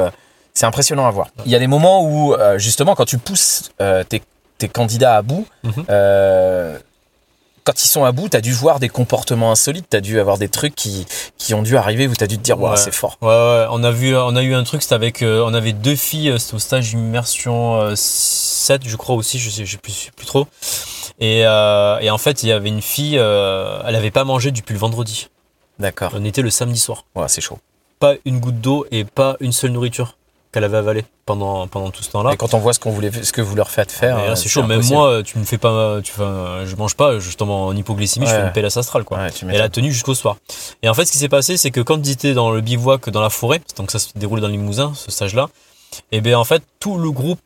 c'est 0.54 0.66
impressionnant 0.66 1.06
à 1.06 1.10
voir. 1.10 1.28
Il 1.46 1.50
y 1.50 1.54
a 1.56 1.58
des 1.58 1.66
moments 1.66 2.04
où 2.04 2.34
justement 2.58 2.94
quand 2.94 3.06
tu 3.06 3.18
pousses 3.18 3.70
tes, 4.08 4.22
tes 4.58 4.68
candidats 4.68 5.16
à 5.16 5.22
bout, 5.22 5.46
Mhm. 5.64 5.84
Quand 7.64 7.84
ils 7.84 7.88
sont 7.88 8.04
à 8.04 8.12
bout, 8.12 8.28
t'as 8.28 8.40
dû 8.40 8.52
voir 8.52 8.80
des 8.80 8.88
comportements 8.88 9.50
insolites, 9.52 9.86
t'as 9.88 10.00
dû 10.00 10.18
avoir 10.18 10.38
des 10.38 10.48
trucs 10.48 10.74
qui, 10.74 11.06
qui 11.38 11.54
ont 11.54 11.62
dû 11.62 11.76
arriver 11.76 12.08
où 12.08 12.14
t'as 12.14 12.26
dû 12.26 12.36
te 12.38 12.42
dire, 12.42 12.60
Ouais. 12.60 12.76
c'est 12.76 12.92
fort. 12.92 13.18
Ouais, 13.22 13.28
ouais, 13.28 13.66
on 13.70 13.82
a 13.84 13.90
vu, 13.90 14.16
on 14.16 14.34
a 14.36 14.42
eu 14.42 14.54
un 14.54 14.64
truc, 14.64 14.82
c'était 14.82 14.94
avec, 14.94 15.22
euh, 15.22 15.44
on 15.46 15.54
avait 15.54 15.72
deux 15.72 15.94
filles, 15.96 16.30
euh, 16.30 16.38
c'était 16.38 16.54
au 16.54 16.58
stage 16.58 16.92
immersion 16.92 17.80
euh, 17.80 17.92
7, 17.96 18.82
je 18.88 18.96
crois 18.96 19.14
aussi, 19.14 19.38
je 19.38 19.48
sais, 19.50 19.64
je 19.64 19.72
sais 19.72 19.78
plus, 19.78 20.10
plus 20.16 20.26
trop. 20.26 20.46
Et, 21.20 21.42
euh, 21.46 21.98
et 22.00 22.10
en 22.10 22.18
fait, 22.18 22.42
il 22.42 22.48
y 22.48 22.52
avait 22.52 22.68
une 22.68 22.82
fille, 22.82 23.14
elle 23.16 23.94
avait 23.96 24.10
pas 24.10 24.24
mangé 24.24 24.50
depuis 24.50 24.72
le 24.72 24.78
vendredi. 24.80 25.28
D'accord. 25.78 26.12
On 26.14 26.24
était 26.24 26.42
le 26.42 26.50
samedi 26.50 26.78
soir. 26.78 27.04
Ouais, 27.14 27.28
c'est 27.28 27.40
chaud. 27.40 27.58
Pas 27.98 28.14
une 28.24 28.40
goutte 28.40 28.60
d'eau 28.60 28.86
et 28.90 29.04
pas 29.04 29.36
une 29.40 29.52
seule 29.52 29.70
nourriture 29.70 30.16
qu'elle 30.52 30.64
avait 30.64 30.76
avalée 30.76 31.04
pendant, 31.24 31.66
pendant 31.66 31.90
tout 31.90 32.02
ce 32.02 32.10
temps-là. 32.10 32.32
Et 32.32 32.36
quand 32.36 32.52
on 32.54 32.58
voit 32.58 32.74
ce 32.74 32.78
qu'on 32.78 32.90
voulait, 32.90 33.10
ce 33.10 33.32
que 33.32 33.40
vous 33.40 33.56
leur 33.56 33.70
faites 33.70 33.90
faire, 33.90 34.18
euh, 34.18 34.34
c'est 34.34 34.48
chaud. 34.48 34.60
Même 34.62 34.72
impossible. 34.72 34.96
moi, 34.96 35.22
tu 35.22 35.38
me 35.38 35.44
fais 35.44 35.56
pas, 35.58 36.00
tu 36.02 36.12
fais, 36.12 36.22
je 36.66 36.76
mange 36.76 36.94
pas, 36.94 37.12
tombe 37.38 37.50
en 37.50 37.74
hypoglycémie, 37.74 38.26
je 38.26 38.32
fais 38.32 38.42
une 38.42 38.52
pélasse 38.52 38.76
astrale, 38.76 39.04
quoi. 39.04 39.18
Ouais, 39.18 39.28
Et 39.28 39.54
elle 39.54 39.62
a 39.62 39.68
tenu 39.70 39.90
jusqu'au 39.90 40.14
soir. 40.14 40.36
Et 40.82 40.88
en 40.88 40.94
fait, 40.94 41.06
ce 41.06 41.12
qui 41.12 41.18
s'est 41.18 41.28
passé, 41.30 41.56
c'est 41.56 41.70
que 41.70 41.80
quand 41.80 41.96
ils 42.06 42.10
étaient 42.12 42.34
dans 42.34 42.50
le 42.50 42.60
bivouac 42.60 43.08
dans 43.10 43.22
la 43.22 43.30
forêt, 43.30 43.62
donc 43.76 43.90
ça 43.90 43.98
se 43.98 44.08
déroule 44.14 44.40
dans 44.40 44.46
le 44.48 44.52
Limousin, 44.52 44.92
ce 44.94 45.10
stage-là, 45.10 45.48
et 46.10 46.20
bien 46.20 46.38
en 46.38 46.44
fait, 46.44 46.62
tout 46.80 46.98
le 46.98 47.10
groupe, 47.10 47.40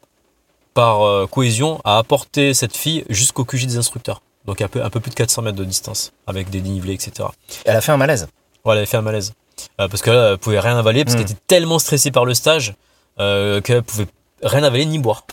par 0.74 1.02
euh, 1.06 1.26
cohésion, 1.26 1.80
a 1.84 1.96
apporté 1.98 2.52
cette 2.54 2.76
fille 2.76 3.04
jusqu'au 3.08 3.44
QG 3.44 3.66
des 3.66 3.76
instructeurs. 3.78 4.20
Donc 4.44 4.60
un 4.60 4.68
peu, 4.68 4.84
un 4.84 4.90
peu 4.90 5.00
plus 5.00 5.10
de 5.10 5.14
400 5.14 5.42
mètres 5.42 5.56
de 5.56 5.64
distance, 5.64 6.12
avec 6.26 6.50
des 6.50 6.60
dénivelés, 6.60 6.92
etc. 6.94 7.28
Elle 7.64 7.76
a 7.76 7.80
fait 7.80 7.92
un 7.92 7.96
malaise. 7.96 8.28
Ouais, 8.64 8.72
elle 8.72 8.78
avait 8.78 8.86
fait 8.86 8.96
un 8.98 9.02
malaise. 9.02 9.32
Euh, 9.80 9.88
parce 9.88 10.02
que 10.02 10.10
là, 10.10 10.30
elle 10.32 10.38
pouvait 10.38 10.60
rien 10.60 10.76
avaler, 10.76 11.04
parce 11.04 11.14
Hmm. 11.14 11.20
qu'elle 11.20 11.30
était 11.30 11.40
tellement 11.46 11.78
stressée 11.78 12.10
par 12.10 12.24
le 12.26 12.34
stage, 12.34 12.74
euh, 13.18 13.60
qu'elle 13.60 13.82
pouvait 13.82 14.06
rien 14.42 14.62
avaler 14.62 14.86
ni 14.86 14.98
boire. 14.98 15.24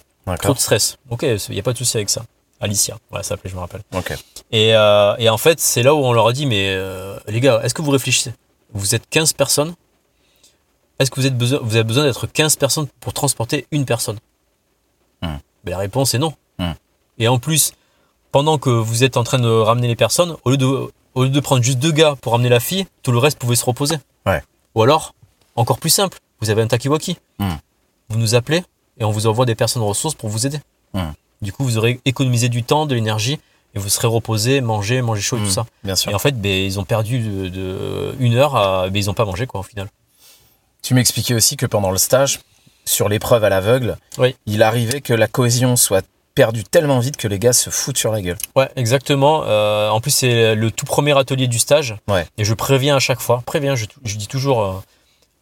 Trop 0.41 0.53
de 0.53 0.59
stress. 0.59 0.97
Ok, 1.09 1.23
il 1.23 1.39
n'y 1.53 1.59
a 1.59 1.63
pas 1.63 1.73
de 1.73 1.77
souci 1.77 1.97
avec 1.97 2.09
ça. 2.09 2.23
Alicia, 2.61 2.97
voilà, 3.09 3.23
ça 3.23 3.29
s'appelait, 3.29 3.49
je 3.49 3.55
me 3.55 3.59
rappelle. 3.59 3.81
Ok. 3.93 4.13
Et, 4.51 4.73
euh, 4.73 5.15
et 5.17 5.29
en 5.29 5.38
fait, 5.38 5.59
c'est 5.59 5.84
là 5.84 5.93
où 5.93 5.97
on 5.97 6.13
leur 6.13 6.27
a 6.27 6.34
dit, 6.34 6.45
mais 6.45 6.69
euh, 6.69 7.19
les 7.27 7.41
gars, 7.41 7.59
est-ce 7.63 7.73
que 7.73 7.81
vous 7.81 7.91
réfléchissez? 7.91 8.34
Vous 8.73 8.95
êtes 8.95 9.09
15 9.09 9.34
personnes. 9.34 9.75
Est-ce 10.97 11.11
que 11.11 11.19
vous, 11.19 11.27
êtes 11.27 11.38
besoin, 11.38 11.59
vous 11.61 11.75
avez 11.75 11.84
besoin 11.84 12.05
d'être 12.05 12.25
15 12.25 12.55
personnes 12.55 12.88
pour 13.01 13.13
transporter 13.13 13.67
une 13.71 13.86
personne? 13.86 14.19
Mais 15.21 15.71
La 15.71 15.77
réponse 15.77 16.13
est 16.13 16.19
non. 16.19 16.34
Hmm. 16.59 16.73
Et 17.17 17.27
en 17.27 17.39
plus, 17.39 17.73
pendant 18.31 18.57
que 18.57 18.69
vous 18.69 19.03
êtes 19.03 19.17
en 19.17 19.23
train 19.23 19.39
de 19.39 19.47
ramener 19.47 19.88
les 19.88 19.95
personnes, 19.95 20.36
au 20.43 20.49
lieu 20.51 20.57
de, 20.57 20.65
au 20.65 21.23
lieu 21.23 21.29
de 21.29 21.39
prendre 21.39 21.63
juste 21.63 21.79
deux 21.79 21.91
gars 21.91 22.15
pour 22.21 22.34
ramener 22.34 22.49
la 22.49 22.59
fille, 22.59 22.86
tout 23.01 23.11
le 23.11 23.17
reste 23.17 23.39
pouvait 23.39 23.55
se 23.55 23.65
reposer. 23.65 23.95
Ouais. 24.25 24.43
Ou 24.75 24.84
alors, 24.84 25.13
encore 25.55 25.79
plus 25.79 25.89
simple, 25.89 26.17
vous 26.41 26.49
avez 26.49 26.61
un 26.61 26.67
takiwaki. 26.67 27.17
Hmm. 27.39 27.55
Vous 28.14 28.20
nous 28.20 28.36
appelez 28.36 28.64
et 28.99 29.03
on 29.03 29.09
vous 29.11 29.26
envoie 29.26 29.47
des 29.47 29.55
personnes 29.55 29.82
ressources 29.82 30.14
pour 30.14 30.30
vous 30.30 30.45
aider. 30.45 30.59
Hmm. 30.93 31.14
Du 31.41 31.51
coup, 31.51 31.64
vous 31.64 31.80
aurez 31.80 31.99
économisé 32.05 32.47
du 32.47 32.61
temps, 32.61 32.86
de 32.86 32.93
l'énergie, 32.93 33.39
et 33.74 33.80
vous 33.80 33.89
serez 33.89 34.07
reposé, 34.07 34.61
manger, 34.61 35.01
manger 35.01 35.22
chaud 35.22 35.38
et 35.38 35.39
tout 35.41 35.49
ça. 35.49 35.66
Bien 35.84 35.95
sûr. 35.95 36.11
Et 36.11 36.14
en 36.16 36.20
fait, 36.20 36.39
ben, 36.39 36.51
ils 36.51 36.80
ont 36.80 36.84
perdu 36.84 37.18
de, 37.20 37.49
de 37.49 38.16
une 38.20 38.36
heure, 38.36 38.55
à, 38.55 38.89
ben, 38.89 39.01
ils 39.01 39.07
n'ont 39.07 39.16
pas 39.16 39.26
mangé 39.26 39.47
quoi 39.47 39.61
au 39.61 39.64
final. 39.64 39.88
Tu 40.84 40.93
m'expliquais 40.93 41.34
aussi 41.34 41.57
que 41.57 41.66
pendant 41.66 41.89
le 41.89 41.97
stage, 41.97 42.41
sur 42.86 43.09
l'épreuve 43.09 43.43
à 43.43 43.49
l'aveugle, 43.49 43.97
Oui. 44.20 44.36
il 44.45 44.61
arrivait 44.61 45.01
que 45.01 45.14
la 45.14 45.28
cohésion 45.28 45.76
soit 45.76 46.05
perdue 46.36 46.64
tellement 46.64 46.99
vite 46.99 47.18
que 47.18 47.28
les 47.28 47.39
gars 47.39 47.53
se 47.53 47.72
foutent 47.72 47.97
sur 47.97 48.11
la 48.11 48.22
gueule. 48.22 48.38
Ouais, 48.55 48.70
exactement. 48.76 49.43
Euh, 49.45 49.89
en 49.89 50.01
plus, 50.01 50.11
c'est 50.11 50.53
le 50.53 50.70
tout 50.70 50.86
premier 50.86 51.18
atelier 51.18 51.47
du 51.47 51.57
stage. 51.57 51.95
Ouais. 52.07 52.28
Et 52.38 52.43
je 52.45 52.53
préviens 52.53 52.95
à 52.95 52.99
chaque 52.99 53.22
fois, 53.22 53.41
préviens, 53.45 53.76
je, 53.76 53.86
je 54.03 54.16
dis 54.18 54.28
toujours, 54.28 54.61
euh, 54.61 54.74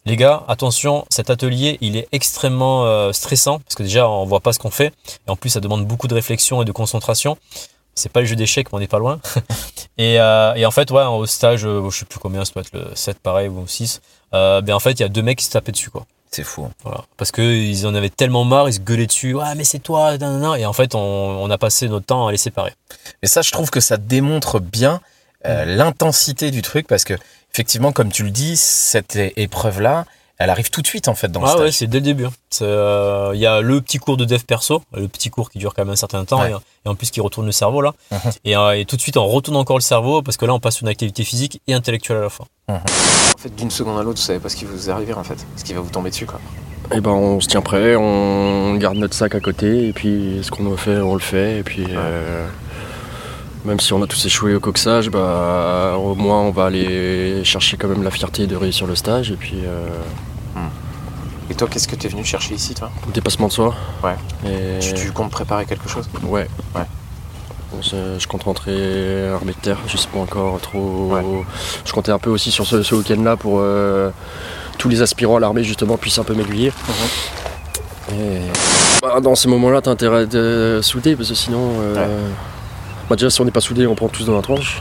les 0.04 0.16
gars, 0.16 0.42
attention, 0.48 1.04
cet 1.10 1.30
atelier, 1.30 1.78
il 1.80 1.96
est 1.96 2.08
extrêmement 2.12 2.84
euh, 2.86 3.12
stressant, 3.12 3.60
parce 3.60 3.74
que 3.74 3.82
déjà, 3.82 4.08
on 4.08 4.24
voit 4.24 4.40
pas 4.40 4.52
ce 4.52 4.58
qu'on 4.58 4.70
fait, 4.70 4.92
et 5.26 5.30
en 5.30 5.36
plus, 5.36 5.50
ça 5.50 5.60
demande 5.60 5.86
beaucoup 5.86 6.08
de 6.08 6.14
réflexion 6.14 6.62
et 6.62 6.64
de 6.64 6.72
concentration. 6.72 7.38
C'est 7.94 8.10
pas 8.10 8.20
le 8.20 8.26
jeu 8.26 8.36
d'échecs, 8.36 8.68
mais 8.72 8.76
on 8.76 8.80
n'est 8.80 8.88
pas 8.88 8.98
loin. 8.98 9.20
et, 9.98 10.18
euh, 10.18 10.54
et 10.54 10.66
en 10.66 10.70
fait, 10.70 10.90
ouais, 10.90 11.04
au 11.04 11.26
stage, 11.26 11.64
euh, 11.64 11.88
je 11.90 11.98
sais 11.98 12.04
plus 12.04 12.18
combien, 12.18 12.44
ça 12.44 12.52
doit 12.54 12.62
être 12.62 12.72
le 12.72 12.94
7 12.94 13.18
pareil, 13.20 13.48
ou 13.48 13.66
6, 13.66 14.00
euh, 14.34 14.60
ben 14.60 14.74
en 14.74 14.80
fait, 14.80 14.92
il 14.92 15.00
y 15.00 15.04
a 15.04 15.08
deux 15.08 15.22
mecs 15.22 15.38
qui 15.38 15.44
se 15.44 15.50
tapaient 15.50 15.72
dessus, 15.72 15.90
quoi. 15.90 16.06
C'est 16.30 16.44
fou. 16.44 16.66
Voilà. 16.82 17.04
Parce 17.18 17.30
qu'ils 17.30 17.86
en 17.86 17.94
avaient 17.94 18.08
tellement 18.08 18.44
marre, 18.44 18.66
ils 18.66 18.72
se 18.72 18.80
gueulaient 18.80 19.06
dessus, 19.06 19.34
ouais, 19.34 19.54
mais 19.54 19.64
c'est 19.64 19.80
toi, 19.80 20.16
nanana. 20.16 20.58
et 20.58 20.64
en 20.64 20.72
fait, 20.72 20.94
on, 20.94 20.98
on 20.98 21.50
a 21.50 21.58
passé 21.58 21.88
notre 21.88 22.06
temps 22.06 22.26
à 22.26 22.32
les 22.32 22.38
séparer. 22.38 22.72
Et 23.22 23.26
ça, 23.26 23.42
je 23.42 23.52
trouve 23.52 23.68
que 23.68 23.80
ça 23.80 23.98
démontre 23.98 24.58
bien 24.58 25.00
euh, 25.44 25.64
l'intensité 25.64 26.52
du 26.52 26.62
truc 26.62 26.86
parce 26.86 27.04
que, 27.04 27.14
effectivement, 27.54 27.92
comme 27.92 28.10
tu 28.10 28.22
le 28.24 28.30
dis, 28.30 28.56
cette 28.56 29.16
épreuve-là, 29.36 30.06
elle 30.38 30.50
arrive 30.50 30.70
tout 30.70 30.82
de 30.82 30.86
suite 30.86 31.06
en 31.06 31.14
fait 31.14 31.28
dans 31.30 31.40
le 31.40 31.46
Ah 31.46 31.50
stage. 31.50 31.60
ouais, 31.62 31.72
c'est 31.72 31.86
dès 31.86 31.98
le 31.98 32.04
début. 32.04 32.24
hein. 32.24 32.32
Euh, 32.62 33.30
Il 33.34 33.40
y 33.40 33.46
a 33.46 33.60
le 33.60 33.80
petit 33.80 33.98
cours 33.98 34.16
de 34.16 34.24
dev 34.24 34.40
perso, 34.42 34.82
le 34.94 35.06
petit 35.06 35.30
cours 35.30 35.50
qui 35.50 35.58
dure 35.58 35.72
quand 35.74 35.84
même 35.84 35.92
un 35.92 35.96
certain 35.96 36.24
temps, 36.24 36.40
Ouais. 36.40 36.50
et, 36.50 36.86
et 36.86 36.88
en 36.88 36.94
plus 36.94 37.10
qui 37.10 37.20
retourne 37.20 37.46
le 37.46 37.52
cerveau 37.52 37.80
là. 37.82 37.92
Mhm. 38.10 38.18
et, 38.44 38.56
euh, 38.56 38.78
et 38.78 38.84
tout 38.84 38.96
de 38.96 39.00
suite, 39.00 39.16
on 39.16 39.26
retourne 39.26 39.56
encore 39.56 39.76
le 39.76 39.82
cerveau 39.82 40.22
parce 40.22 40.36
que 40.36 40.46
là, 40.46 40.54
on 40.54 40.60
passe 40.60 40.76
sur 40.76 40.84
une 40.84 40.88
activité 40.90 41.22
physique 41.24 41.60
et 41.68 41.74
intellectuelle 41.74 42.16
à 42.18 42.22
la 42.22 42.28
fois. 42.30 42.46
En 42.68 42.80
fait, 43.38 43.54
d'une 43.54 43.70
seconde 43.70 43.98
à 43.98 44.02
l'autre, 44.02 44.18
vous 44.18 44.24
savez 44.26 44.38
pas 44.40 44.48
ce 44.48 44.56
qui 44.56 44.64
vous 44.64 44.90
arrive 44.90 45.16
en 45.16 45.22
fait, 45.24 45.36
ce 45.56 45.62
qui 45.64 45.74
va 45.74 45.80
vous 45.80 45.90
tomber 45.90 46.10
dessus 46.10 46.26
quoi. 46.26 46.40
Et 46.92 47.00
ben 47.00 47.10
on 47.10 47.40
se 47.40 47.48
tient 47.48 47.60
prêt, 47.62 47.94
on 47.96 48.74
garde 48.76 48.96
notre 48.96 49.14
sac 49.14 49.34
à 49.34 49.40
côté 49.40 49.88
et 49.88 49.92
puis 49.92 50.40
ce 50.42 50.50
qu'on 50.50 50.64
doit 50.64 50.76
faire 50.76 51.06
on 51.06 51.14
le 51.14 51.20
fait 51.20 51.58
et 51.58 51.62
puis 51.62 51.86
euh, 51.88 52.46
même 53.64 53.80
si 53.80 53.92
on 53.92 54.02
a 54.02 54.06
tous 54.06 54.24
échoué 54.26 54.54
au 54.54 54.60
coxage, 54.60 55.10
bah 55.10 55.94
au 55.98 56.14
moins 56.14 56.40
on 56.40 56.50
va 56.50 56.64
aller 56.66 57.44
chercher 57.44 57.76
quand 57.76 57.88
même 57.88 58.02
la 58.02 58.10
fierté 58.10 58.46
de 58.46 58.56
réussir 58.56 58.86
le 58.86 58.94
stage 58.94 59.30
et 59.30 59.36
puis 59.36 59.58
euh, 59.64 59.86
Et 61.50 61.54
toi, 61.54 61.68
qu'est-ce 61.70 61.86
que 61.88 61.96
tu 61.96 62.06
es 62.06 62.10
venu 62.10 62.24
chercher 62.24 62.54
ici, 62.54 62.74
toi? 62.74 62.90
Dépassement 63.12 63.48
de 63.48 63.52
soi. 63.52 63.74
Ouais. 64.02 64.16
Et 64.46 64.78
Tu, 64.80 64.94
tu 64.94 65.12
comptes 65.12 65.30
préparer 65.30 65.66
quelque 65.66 65.88
chose? 65.88 66.08
Ouais. 66.24 66.48
Ouais. 66.74 66.86
Je 67.82 68.26
compte 68.26 68.44
rentrer 68.44 69.28
armée 69.28 69.52
de 69.52 69.58
terre, 69.58 69.78
je 69.86 69.96
sais 69.96 70.08
pas 70.08 70.18
encore 70.20 70.60
trop. 70.60 71.12
Je 71.84 71.92
comptais 71.92 72.12
un 72.12 72.18
peu 72.18 72.30
aussi 72.30 72.50
sur 72.50 72.66
ce, 72.66 72.82
ce 72.82 72.94
week-end-là 72.94 73.36
pour 73.36 73.58
euh, 73.60 74.10
tous 74.78 74.88
les 74.88 75.02
aspirants 75.02 75.36
à 75.36 75.40
l'armée 75.40 75.64
justement 75.64 75.96
puissent 75.96 76.18
un 76.18 76.24
peu 76.24 76.34
m'aiguiller. 76.34 76.72
Et 78.12 78.40
bah, 79.02 79.20
dans 79.20 79.34
ces 79.34 79.48
moments-là, 79.48 79.80
t'as 79.80 79.90
intérêt 79.90 80.18
à 80.18 80.22
être 80.22 80.80
soudé 80.82 81.16
parce 81.16 81.30
que 81.30 81.34
sinon, 81.34 81.72
euh, 81.80 82.28
bah, 83.12 83.16
déjà 83.16 83.28
si 83.28 83.42
on 83.42 83.44
n'est 83.44 83.50
pas 83.50 83.60
soudé, 83.60 83.86
on 83.86 83.94
prend 83.94 84.08
tous 84.08 84.24
dans 84.24 84.34
la 84.34 84.40
tronche. 84.40 84.80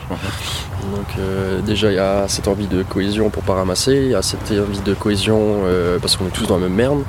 Donc 0.95 1.05
euh, 1.19 1.59
déjà 1.61 1.91
il 1.91 1.95
y 1.95 1.99
a 1.99 2.29
cette 2.29 2.47
envie 2.47 2.67
de 2.67 2.81
cohésion 2.81 3.29
pour 3.29 3.43
pas 3.43 3.55
ramasser, 3.55 3.93
il 3.93 4.11
y 4.11 4.15
a 4.15 4.21
cette 4.21 4.49
envie 4.51 4.79
de 4.79 4.93
cohésion 4.93 5.63
euh, 5.65 5.99
parce 5.99 6.15
qu'on 6.15 6.27
est 6.27 6.31
tous 6.31 6.47
dans 6.47 6.55
la 6.57 6.61
même 6.69 6.73
merde. 6.73 7.03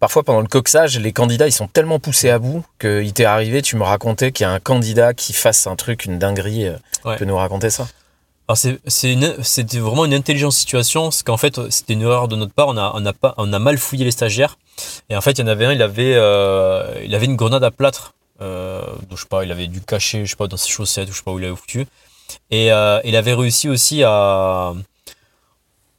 Parfois, 0.00 0.24
pendant 0.24 0.40
le 0.40 0.48
coxage, 0.48 0.98
les 0.98 1.12
candidats, 1.12 1.46
ils 1.46 1.52
sont 1.52 1.68
tellement 1.68 2.00
poussés 2.00 2.30
à 2.30 2.40
bout 2.40 2.64
qu'il 2.80 3.12
t'est 3.12 3.24
arrivé, 3.24 3.62
tu 3.62 3.76
me 3.76 3.84
racontais 3.84 4.32
qu'il 4.32 4.42
y 4.42 4.48
a 4.48 4.50
un 4.52 4.58
candidat 4.58 5.14
qui 5.14 5.32
fasse 5.32 5.68
un 5.68 5.76
truc, 5.76 6.04
une 6.06 6.18
dinguerie. 6.18 6.66
euh, 6.66 6.76
Ouais. 7.04 7.12
Tu 7.14 7.20
peux 7.20 7.24
nous 7.24 7.36
raconter 7.36 7.70
ça? 7.70 7.86
C'était 8.54 9.78
vraiment 9.78 10.04
une 10.04 10.14
intelligente 10.14 10.52
situation, 10.52 11.04
parce 11.04 11.22
qu'en 11.22 11.36
fait 11.36 11.60
c'était 11.70 11.92
une 11.92 12.02
erreur 12.02 12.26
de 12.28 12.34
notre 12.34 12.52
part, 12.52 12.66
on 12.68 12.76
a 12.76 12.90
on 12.94 13.06
a 13.06 13.12
pas 13.12 13.34
on 13.38 13.52
a 13.52 13.58
mal 13.60 13.78
fouillé 13.78 14.04
les 14.04 14.10
stagiaires 14.10 14.58
et 15.08 15.16
en 15.16 15.20
fait 15.20 15.32
il 15.32 15.40
y 15.40 15.44
en 15.44 15.46
avait 15.46 15.64
un, 15.66 15.72
il 15.72 15.80
avait 15.82 16.14
euh, 16.16 16.84
il 17.04 17.14
avait 17.14 17.24
une 17.26 17.36
grenade 17.36 17.62
à 17.64 17.70
plâtre, 17.70 18.12
donc, 18.40 19.16
je 19.16 19.22
sais 19.22 19.28
pas, 19.28 19.44
il 19.44 19.52
avait 19.52 19.68
dû 19.68 19.80
cacher, 19.80 20.24
je 20.24 20.30
sais 20.30 20.36
pas 20.36 20.48
dans 20.48 20.56
ses 20.56 20.68
chaussettes 20.70 21.08
ou 21.08 21.12
je 21.12 21.18
sais 21.18 21.22
pas 21.22 21.32
où 21.32 21.38
il 21.38 21.44
avait 21.44 21.56
foutu. 21.56 21.86
Et 22.50 22.72
euh, 22.72 23.00
il 23.04 23.16
avait 23.16 23.34
réussi 23.34 23.68
aussi 23.68 24.02
à 24.04 24.72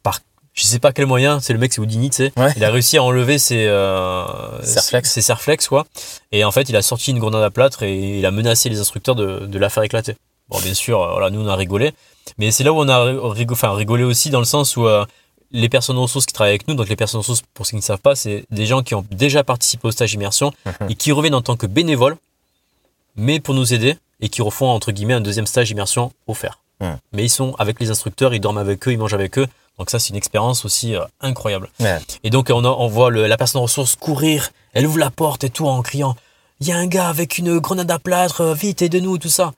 par 0.02 0.20
je 0.54 0.64
sais 0.64 0.80
pas 0.80 0.92
quel 0.92 1.06
moyen, 1.06 1.40
c'est 1.40 1.54
le 1.54 1.60
mec 1.60 1.74
c'est 1.74 1.82
Houdini, 1.82 2.10
tu 2.10 2.18
sais, 2.18 2.34
il 2.56 2.64
a 2.64 2.72
réussi 2.72 2.98
à 2.98 3.04
enlever 3.04 3.38
ses 3.38 3.66
euh, 3.68 4.62
Serflex. 4.64 5.12
ses 5.12 5.22
serflex 5.22 5.68
quoi. 5.68 5.86
Et 6.32 6.44
en 6.44 6.52
fait 6.52 6.70
il 6.70 6.76
a 6.76 6.82
sorti 6.82 7.12
une 7.12 7.20
grenade 7.20 7.44
à 7.44 7.52
plâtre 7.52 7.84
et 7.84 8.20
il 8.20 8.26
a 8.26 8.32
menacé 8.32 8.70
les 8.70 8.80
instructeurs 8.80 9.16
de, 9.16 9.46
de 9.46 9.60
la 9.60 9.70
faire 9.70 9.84
éclater. 9.84 10.16
Bon, 10.50 10.60
bien 10.60 10.74
sûr, 10.74 11.02
euh, 11.02 11.12
voilà, 11.12 11.30
nous 11.30 11.42
on 11.42 11.48
a 11.48 11.56
rigolé, 11.56 11.94
mais 12.38 12.52
c'est 12.52 12.64
là 12.64 12.74
où 12.74 12.80
on 12.80 12.88
a 12.90 13.04
rigolé, 13.04 13.46
enfin, 13.52 13.74
rigolé 13.74 14.04
aussi 14.04 14.30
dans 14.30 14.40
le 14.40 14.46
sens 14.46 14.76
où 14.76 14.86
euh, 14.88 15.06
les 15.54 15.70
personnes 15.70 15.98
ressources 15.98 16.26
qui 16.26 16.34
travaillent 16.34 16.52
avec 16.54 16.68
nous, 16.68 16.74
donc 16.76 16.90
les 16.90 16.96
personnes 16.96 17.20
ressources, 17.20 17.44
pour 17.54 17.66
ceux 17.66 17.72
qui 17.72 17.76
ne 17.78 17.82
savent 17.82 18.00
pas, 18.00 18.16
c'est 18.16 18.44
des 18.52 18.66
gens 18.66 18.82
qui 18.84 18.96
ont 18.96 19.06
déjà 19.12 19.44
participé 19.44 19.88
au 19.88 19.92
stage 19.92 20.14
immersion 20.14 20.52
Mhm. 20.66 20.90
et 20.90 20.96
qui 20.96 21.12
reviennent 21.12 21.36
en 21.36 21.42
tant 21.42 21.56
que 21.56 21.68
bénévoles 21.68 22.18
mais 23.16 23.40
pour 23.40 23.54
nous 23.54 23.74
aider 23.74 23.98
et 24.22 24.30
qui 24.30 24.42
refont 24.42 24.68
entre 24.68 24.92
guillemets 24.92 25.14
un 25.14 25.22
deuxième 25.22 25.46
stage 25.46 25.70
immersion 25.72 26.12
offert. 26.28 26.60
Hmm. 26.80 26.96
Mais 27.12 27.24
ils 27.24 27.30
sont 27.30 27.54
avec 27.60 27.80
les 27.80 27.92
instructeurs, 27.92 28.34
ils 28.34 28.40
dorment 28.40 28.58
avec 28.58 28.88
eux, 28.88 28.92
ils 28.92 28.98
mangent 28.98 29.14
avec 29.14 29.38
eux. 29.38 29.48
Donc 29.78 29.90
ça, 29.90 30.00
c'est 30.00 30.10
une 30.10 30.16
expérience 30.16 30.66
aussi 30.66 30.96
euh, 30.96 31.04
incroyable. 31.22 31.70
Et 32.24 32.30
donc 32.32 32.50
on, 32.52 32.64
a- 32.66 32.70
on 32.70 32.88
voit 32.88 33.12
le- 33.12 33.28
la 33.28 33.38
personne 33.38 33.60
en 33.60 33.64
ressources 33.64 33.96
courir, 33.96 34.50
elle 34.74 34.88
ouvre 34.88 34.98
la 34.98 35.12
porte 35.12 35.44
et 35.44 35.50
tout 35.52 35.68
en 35.68 35.82
criant 35.84 36.16
il 36.60 36.68
y 36.68 36.72
a 36.72 36.78
un 36.78 36.88
gars 36.88 37.10
avec 37.10 37.38
une 37.38 37.60
grenade 37.60 37.92
à 37.92 38.00
plâtre, 38.00 38.54
vite 38.54 38.82
aide-nous 38.82 39.18
tout 39.20 39.30
ça. 39.30 39.54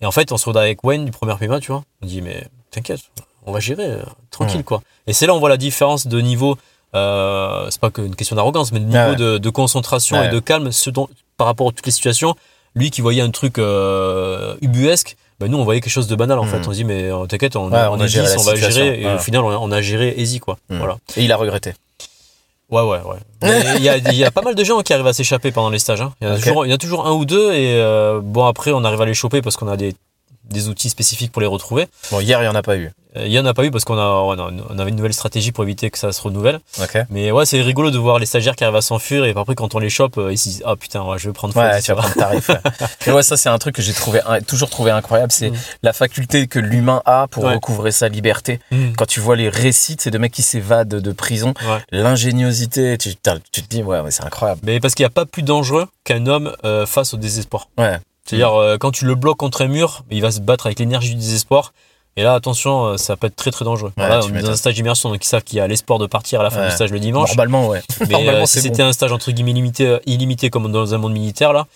Et 0.00 0.06
en 0.06 0.10
fait, 0.12 0.32
on 0.32 0.36
se 0.36 0.46
retrouve 0.46 0.62
avec 0.62 0.82
Wayne 0.84 1.04
du 1.04 1.10
premier 1.12 1.36
PMA, 1.36 1.60
tu 1.60 1.70
vois. 1.72 1.84
On 2.02 2.06
dit 2.06 2.22
mais 2.22 2.46
t'inquiète, 2.70 3.00
on 3.46 3.52
va 3.52 3.60
gérer 3.60 3.84
euh, 3.86 4.02
tranquille 4.30 4.58
Ouais. 4.58 4.62
quoi. 4.64 4.82
Et 5.06 5.12
c'est 5.12 5.26
là 5.26 5.34
on 5.34 5.38
voit 5.38 5.48
la 5.48 5.56
différence 5.56 6.06
de 6.06 6.20
niveau. 6.20 6.56
Euh, 6.94 7.66
c'est 7.70 7.80
pas 7.80 7.90
qu'une 7.90 8.14
question 8.14 8.36
d'arrogance, 8.36 8.72
mais 8.72 8.80
de 8.80 8.84
niveau 8.86 8.96
Ouais, 8.98 9.16
de, 9.16 9.38
de 9.38 9.50
concentration 9.50 10.16
Ouais. 10.18 10.26
et 10.26 10.30
de 10.30 10.38
calme, 10.38 10.72
ce 10.72 10.90
dont, 10.90 11.08
par 11.36 11.46
rapport 11.46 11.68
à 11.68 11.72
toutes 11.72 11.86
les 11.86 11.92
situations. 11.92 12.34
Lui 12.74 12.90
qui 12.90 13.00
voyait 13.00 13.22
un 13.22 13.30
truc 13.30 13.58
euh, 13.58 14.54
ubuesque, 14.60 15.16
ben 15.40 15.50
nous 15.50 15.56
on 15.58 15.64
voyait 15.64 15.80
quelque 15.80 15.92
chose 15.92 16.08
de 16.08 16.14
banal 16.16 16.38
en 16.38 16.44
fait. 16.44 16.58
On 16.66 16.70
se 16.72 16.76
dit 16.76 16.84
mais 16.84 17.10
t'inquiète, 17.28 17.56
on, 17.56 17.72
on 17.72 17.72
on 17.72 18.00
est 18.00 18.08
géré 18.08 18.26
10, 18.28 18.34
la 18.34 18.40
on 18.40 18.44
va 18.44 18.54
gérer. 18.56 19.00
Et 19.02 19.06
au 19.14 19.18
final, 19.18 19.42
on 19.44 19.50
a, 19.50 19.56
on 19.56 19.70
a 19.72 19.80
géré 19.80 20.14
easy 20.18 20.40
quoi. 20.40 20.58
Mhm. 20.68 20.78
Voilà. 20.78 20.96
Et 21.16 21.24
il 21.24 21.32
a 21.32 21.36
regretté. 21.36 21.72
Ouais, 22.68 22.82
ouais, 22.82 22.98
ouais. 23.00 23.18
Il 23.78 23.82
y, 23.84 23.88
a, 23.88 23.96
il 23.98 24.14
y 24.16 24.24
a 24.24 24.30
pas 24.32 24.42
mal 24.42 24.56
de 24.56 24.64
gens 24.64 24.80
qui 24.82 24.92
arrivent 24.92 25.06
à 25.06 25.12
s'échapper 25.12 25.52
pendant 25.52 25.70
les 25.70 25.78
stages. 25.78 26.00
hein. 26.00 26.12
Il, 26.20 26.26
y 26.26 26.30
en 26.30 26.34
a 26.34 26.38
toujours, 26.38 26.66
il 26.66 26.68
y 26.68 26.72
en 26.72 26.74
a 26.74 26.78
toujours 26.78 27.06
un 27.06 27.12
ou 27.12 27.24
deux, 27.24 27.52
et 27.52 27.76
euh, 27.80 28.20
bon, 28.20 28.44
après, 28.44 28.72
on 28.72 28.82
arrive 28.82 29.00
à 29.00 29.04
les 29.06 29.14
choper 29.14 29.40
parce 29.40 29.56
qu'on 29.56 29.68
a 29.68 29.76
des, 29.76 29.94
des 30.50 30.68
outils 30.68 30.90
spécifiques 30.90 31.32
pour 31.32 31.40
les 31.40 31.46
retrouver. 31.48 31.86
Bon, 32.10 32.20
hier, 32.20 32.38
il 32.40 32.42
n'y 32.42 32.48
en 32.48 32.54
a 32.54 32.62
pas 32.62 32.76
eu. 32.76 32.90
Euh, 33.16 33.26
Il 33.26 33.32
y 33.32 33.38
en 33.40 33.46
a 33.46 33.54
pas 33.54 33.64
eu 33.64 33.70
parce 33.70 33.84
qu'on 33.84 33.96
a, 33.98 34.04
on 34.04 34.78
avait 34.78 34.90
une 34.90 34.96
nouvelle 34.96 35.14
stratégie 35.14 35.50
pour 35.50 35.64
éviter 35.64 35.90
que 35.90 35.98
ça 35.98 36.12
se 36.12 36.20
renouvelle. 36.20 36.60
Ok. 36.82 36.98
Mais 37.08 37.30
ouais, 37.32 37.46
c'est 37.46 37.60
rigolo 37.62 37.90
de 37.90 37.96
voir 37.98 38.18
les 38.18 38.26
stagiaires 38.26 38.54
qui 38.56 38.62
arrivent 38.64 38.76
à 38.76 38.82
s'enfuir 38.82 39.24
et 39.24 39.30
après, 39.36 39.54
quand 39.54 39.74
on 39.74 39.78
les 39.78 39.88
chope, 39.90 40.18
euh, 40.18 40.32
ils 40.32 40.36
se 40.38 40.48
disent 40.50 40.62
Ah 40.66 40.76
putain, 40.76 41.02
ouais, 41.02 41.18
je 41.18 41.28
vais 41.28 41.32
prendre 41.32 41.56
Ouais, 41.56 41.80
tu 41.80 41.92
vas 41.92 42.02
prendre 42.02 42.14
tarif. 42.14 42.48
ouais. 42.50 42.58
Mais 43.06 43.12
ouais, 43.14 43.22
ça, 43.22 43.36
c'est 43.38 43.48
un 43.48 43.58
truc 43.58 43.74
que 43.76 43.82
j'ai 43.82 43.94
trouvé, 43.94 44.20
toujours 44.46 44.68
trouvé 44.70 44.90
incroyable. 44.90 45.32
C'est 45.32 45.50
la 45.82 45.92
faculté 45.94 46.46
que 46.46 46.58
l'humain 46.58 47.00
a 47.06 47.26
pour 47.28 47.44
Mm. 47.44 47.54
Recouvrer 47.54 47.90
sa 47.92 48.08
liberté. 48.08 48.60
Mm. 48.70 48.92
Quand 48.98 49.06
tu 49.06 49.20
vois 49.20 49.36
les 49.36 49.48
récits 49.48 49.96
de 49.96 50.00
ces 50.02 50.10
deux 50.10 50.18
mecs 50.18 50.32
qui 50.32 50.42
s'évadent 50.42 50.88
de 50.88 51.12
prison, 51.12 51.54
Ouais. 51.66 51.80
l'ingéniosité, 51.92 52.98
tu, 52.98 53.14
te 53.16 53.30
dis, 53.68 53.82
ouais, 53.82 54.00
ouais, 54.00 54.10
c'est 54.10 54.24
incroyable. 54.24 54.60
Mais 54.64 54.80
parce 54.80 54.94
qu'il 54.94 55.04
n'y 55.04 55.08
a 55.08 55.10
pas 55.10 55.24
plus 55.26 55.42
dangereux 55.42 55.86
qu'un 56.04 56.26
homme 56.26 56.52
euh, 56.64 56.86
face 56.86 57.14
au 57.14 57.16
désespoir. 57.16 57.68
Ouais. 57.78 57.98
C'est-à-dire, 58.26 58.54
euh, 58.54 58.76
quand 58.78 58.90
tu 58.90 59.04
le 59.04 59.14
bloques 59.14 59.36
contre 59.38 59.62
un 59.62 59.68
mur, 59.68 60.04
il 60.10 60.20
va 60.22 60.30
se 60.30 60.40
battre 60.40 60.66
avec 60.66 60.78
l'énergie 60.78 61.10
du 61.10 61.20
désespoir. 61.20 61.72
Et 62.18 62.22
là, 62.22 62.32
attention, 62.34 62.84
euh, 62.86 62.96
ça 62.96 63.14
peut 63.16 63.26
être 63.26 63.36
très 63.36 63.50
très 63.50 63.64
dangereux. 63.64 63.92
Ouais, 63.98 64.08
Là, 64.08 64.20
tu 64.20 64.32
on 64.32 64.34
est 64.34 64.40
dans 64.42 64.50
un 64.50 64.56
stage 64.56 64.74
d'immersion, 64.74 65.10
donc 65.10 65.22
ils 65.24 65.28
savent 65.28 65.44
qu'il 65.44 65.58
y 65.58 65.60
a 65.60 65.66
l'espoir 65.66 65.98
de 65.98 66.06
partir 66.06 66.40
à 66.40 66.42
la 66.42 66.50
fin 66.50 66.60
Ouais. 66.62 66.68
du 66.68 66.74
stage 66.74 66.90
le 66.90 66.98
dimanche. 66.98 67.28
Normalement, 67.28 67.68
ouais. 67.68 67.82
Mais 68.00 68.06
Normalement, 68.08 68.42
euh, 68.42 68.46
si 68.46 68.56
bon. 68.58 68.62
c'était 68.62 68.82
un 68.82 68.92
stage 68.94 69.12
entre 69.12 69.30
guillemets 69.32 69.52
limité, 69.52 69.86
euh, 69.86 69.98
illimité 70.06 70.48
comme 70.50 70.72
dans 70.72 70.94
un 70.94 70.98
monde 70.98 71.12
militaire, 71.12 71.52
là, 71.52 71.66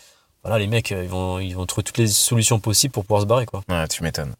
voilà, 0.42 0.58
les 0.58 0.66
mecs, 0.66 0.90
ils 0.90 1.08
vont, 1.08 1.38
ils 1.38 1.52
vont 1.54 1.66
trouver 1.66 1.82
toutes 1.84 1.98
les 1.98 2.06
solutions 2.06 2.58
possibles 2.58 2.92
pour 2.92 3.04
pouvoir 3.04 3.20
se 3.20 3.26
barrer, 3.26 3.44
quoi. 3.44 3.62
Ouais, 3.68 3.86
tu 3.88 4.02
m'étonnes. 4.02 4.32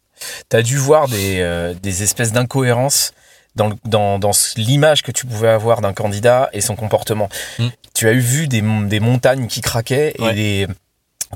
T'as 0.49 0.63
dû 0.63 0.77
voir 0.77 1.07
des, 1.07 1.39
euh, 1.39 1.75
des 1.75 2.01
espèces 2.01 2.31
d'incohérences 2.31 3.13
dans, 3.55 3.67
le- 3.69 3.75
dans, 3.85 4.17
dans 4.17 4.33
ce- 4.33 4.59
l'image 4.59 5.03
que 5.03 5.11
tu 5.11 5.27
pouvais 5.27 5.49
avoir 5.49 5.81
d'un 5.81 5.93
candidat 5.93 6.49
et 6.53 6.61
son 6.61 6.75
comportement. 6.75 7.29
Mm. 7.59 7.67
Tu 7.93 8.07
as 8.07 8.13
eu 8.13 8.19
vu 8.19 8.47
des, 8.47 8.63
mon- 8.63 8.81
des 8.81 8.99
montagnes 8.99 9.45
qui 9.45 9.61
craquaient 9.61 10.13
et 10.17 10.21
Ouais. 10.23 10.33
des, 10.33 10.67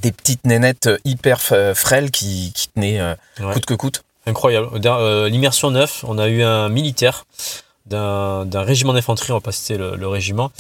des 0.02 0.12
petites 0.12 0.46
nénettes 0.46 0.90
hyper 1.06 1.40
f- 1.40 1.74
frêles 1.74 2.12
qui, 2.12 2.52
qui 2.54 2.68
tenaient 2.70 3.00
euh, 3.00 3.16
Ouais. 3.40 3.54
coûte 3.54 3.66
que 3.66 3.74
coûte. 3.74 4.04
Incroyable. 4.28 4.70
Euh, 4.86 5.30
L'immersion 5.30 5.72
9, 5.72 6.04
on 6.08 6.18
a 6.18 6.28
eu 6.28 6.42
un 6.44 6.68
militaire 6.70 7.26
d'un 7.86 8.46
d'un 8.46 8.64
régiment 8.64 8.94
d'infanterie, 8.94 9.32
on 9.32 9.36
va 9.36 9.42
pas 9.42 9.52
citer 9.52 9.78
le, 9.78 9.96
le 9.96 10.08
régiment, 10.08 10.52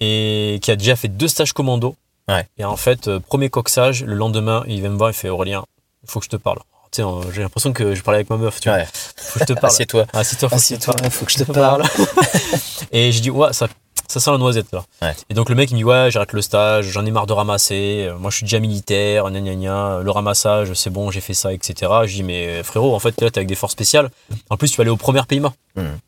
et 0.00 0.58
qui 0.62 0.70
a 0.70 0.76
déjà 0.76 0.96
fait 0.96 1.08
deux 1.08 1.28
stages 1.28 1.52
commando. 1.52 1.94
Ouais. 2.28 2.46
Et 2.58 2.64
en 2.64 2.76
fait, 2.76 3.06
euh, 3.08 3.20
premier 3.20 3.50
coxage, 3.50 4.02
le 4.02 4.14
lendemain, 4.14 4.64
il 4.66 4.80
vient 4.80 4.90
me 4.90 4.96
voir, 4.96 5.10
il 5.10 5.14
fait 5.14 5.28
Aurélien, 5.28 5.64
il 6.02 6.10
faut 6.10 6.18
que 6.20 6.24
je 6.24 6.30
te 6.30 6.36
parle. 6.36 6.58
Euh, 7.00 7.22
j'ai 7.32 7.42
l'impression 7.42 7.72
que 7.72 7.94
je 7.94 8.02
parlais 8.02 8.18
avec 8.18 8.30
ma 8.30 8.36
meuf, 8.36 8.60
tu 8.60 8.68
vois. 8.68 8.78
Ouais. 8.78 8.86
Faut 9.16 9.38
que 9.40 9.46
je 9.48 9.52
te 9.52 9.58
parle. 9.58 9.66
Assieds-toi. 9.72 10.06
Assieds-toi, 10.12 10.48
faut, 10.48 10.56
te 11.04 11.10
faut 11.10 11.24
que 11.26 11.32
je 11.32 11.38
te 11.38 11.52
parle. 11.52 11.82
parle. 11.82 12.06
et 12.92 13.10
je 13.12 13.20
dis, 13.20 13.30
ouais, 13.30 13.52
ça, 13.52 13.66
ça 14.08 14.20
sent 14.20 14.30
la 14.30 14.38
noisette, 14.38 14.66
là. 14.72 14.84
Ouais. 15.02 15.14
Et 15.30 15.34
donc 15.34 15.48
le 15.48 15.54
mec, 15.54 15.70
il 15.70 15.74
me 15.74 15.78
dit, 15.78 15.84
ouais, 15.84 16.08
j'arrête 16.10 16.32
le 16.32 16.42
stage, 16.42 16.86
j'en 16.86 17.04
ai 17.04 17.10
marre 17.10 17.26
de 17.26 17.32
ramasser, 17.32 18.06
euh, 18.08 18.18
moi 18.18 18.30
je 18.30 18.36
suis 18.36 18.44
déjà 18.44 18.58
militaire, 18.60 19.30
gna 19.30 19.40
gna 19.40 19.54
gna, 19.54 20.00
le 20.02 20.10
ramassage, 20.10 20.72
c'est 20.74 20.90
bon, 20.90 21.10
j'ai 21.10 21.20
fait 21.20 21.34
ça, 21.34 21.52
etc. 21.52 21.90
Je 22.06 22.14
dis, 22.14 22.22
mais 22.22 22.62
frérot, 22.62 22.94
en 22.94 22.98
fait, 22.98 23.20
là, 23.20 23.30
t'es 23.30 23.38
avec 23.38 23.48
des 23.48 23.54
forces 23.54 23.72
spéciales. 23.72 24.10
En 24.50 24.56
plus, 24.56 24.70
tu 24.70 24.76
vas 24.76 24.82
aller 24.82 24.90
au 24.90 24.96
premier 24.96 25.22
PIMA. 25.26 25.52
Mhm. 25.76 25.98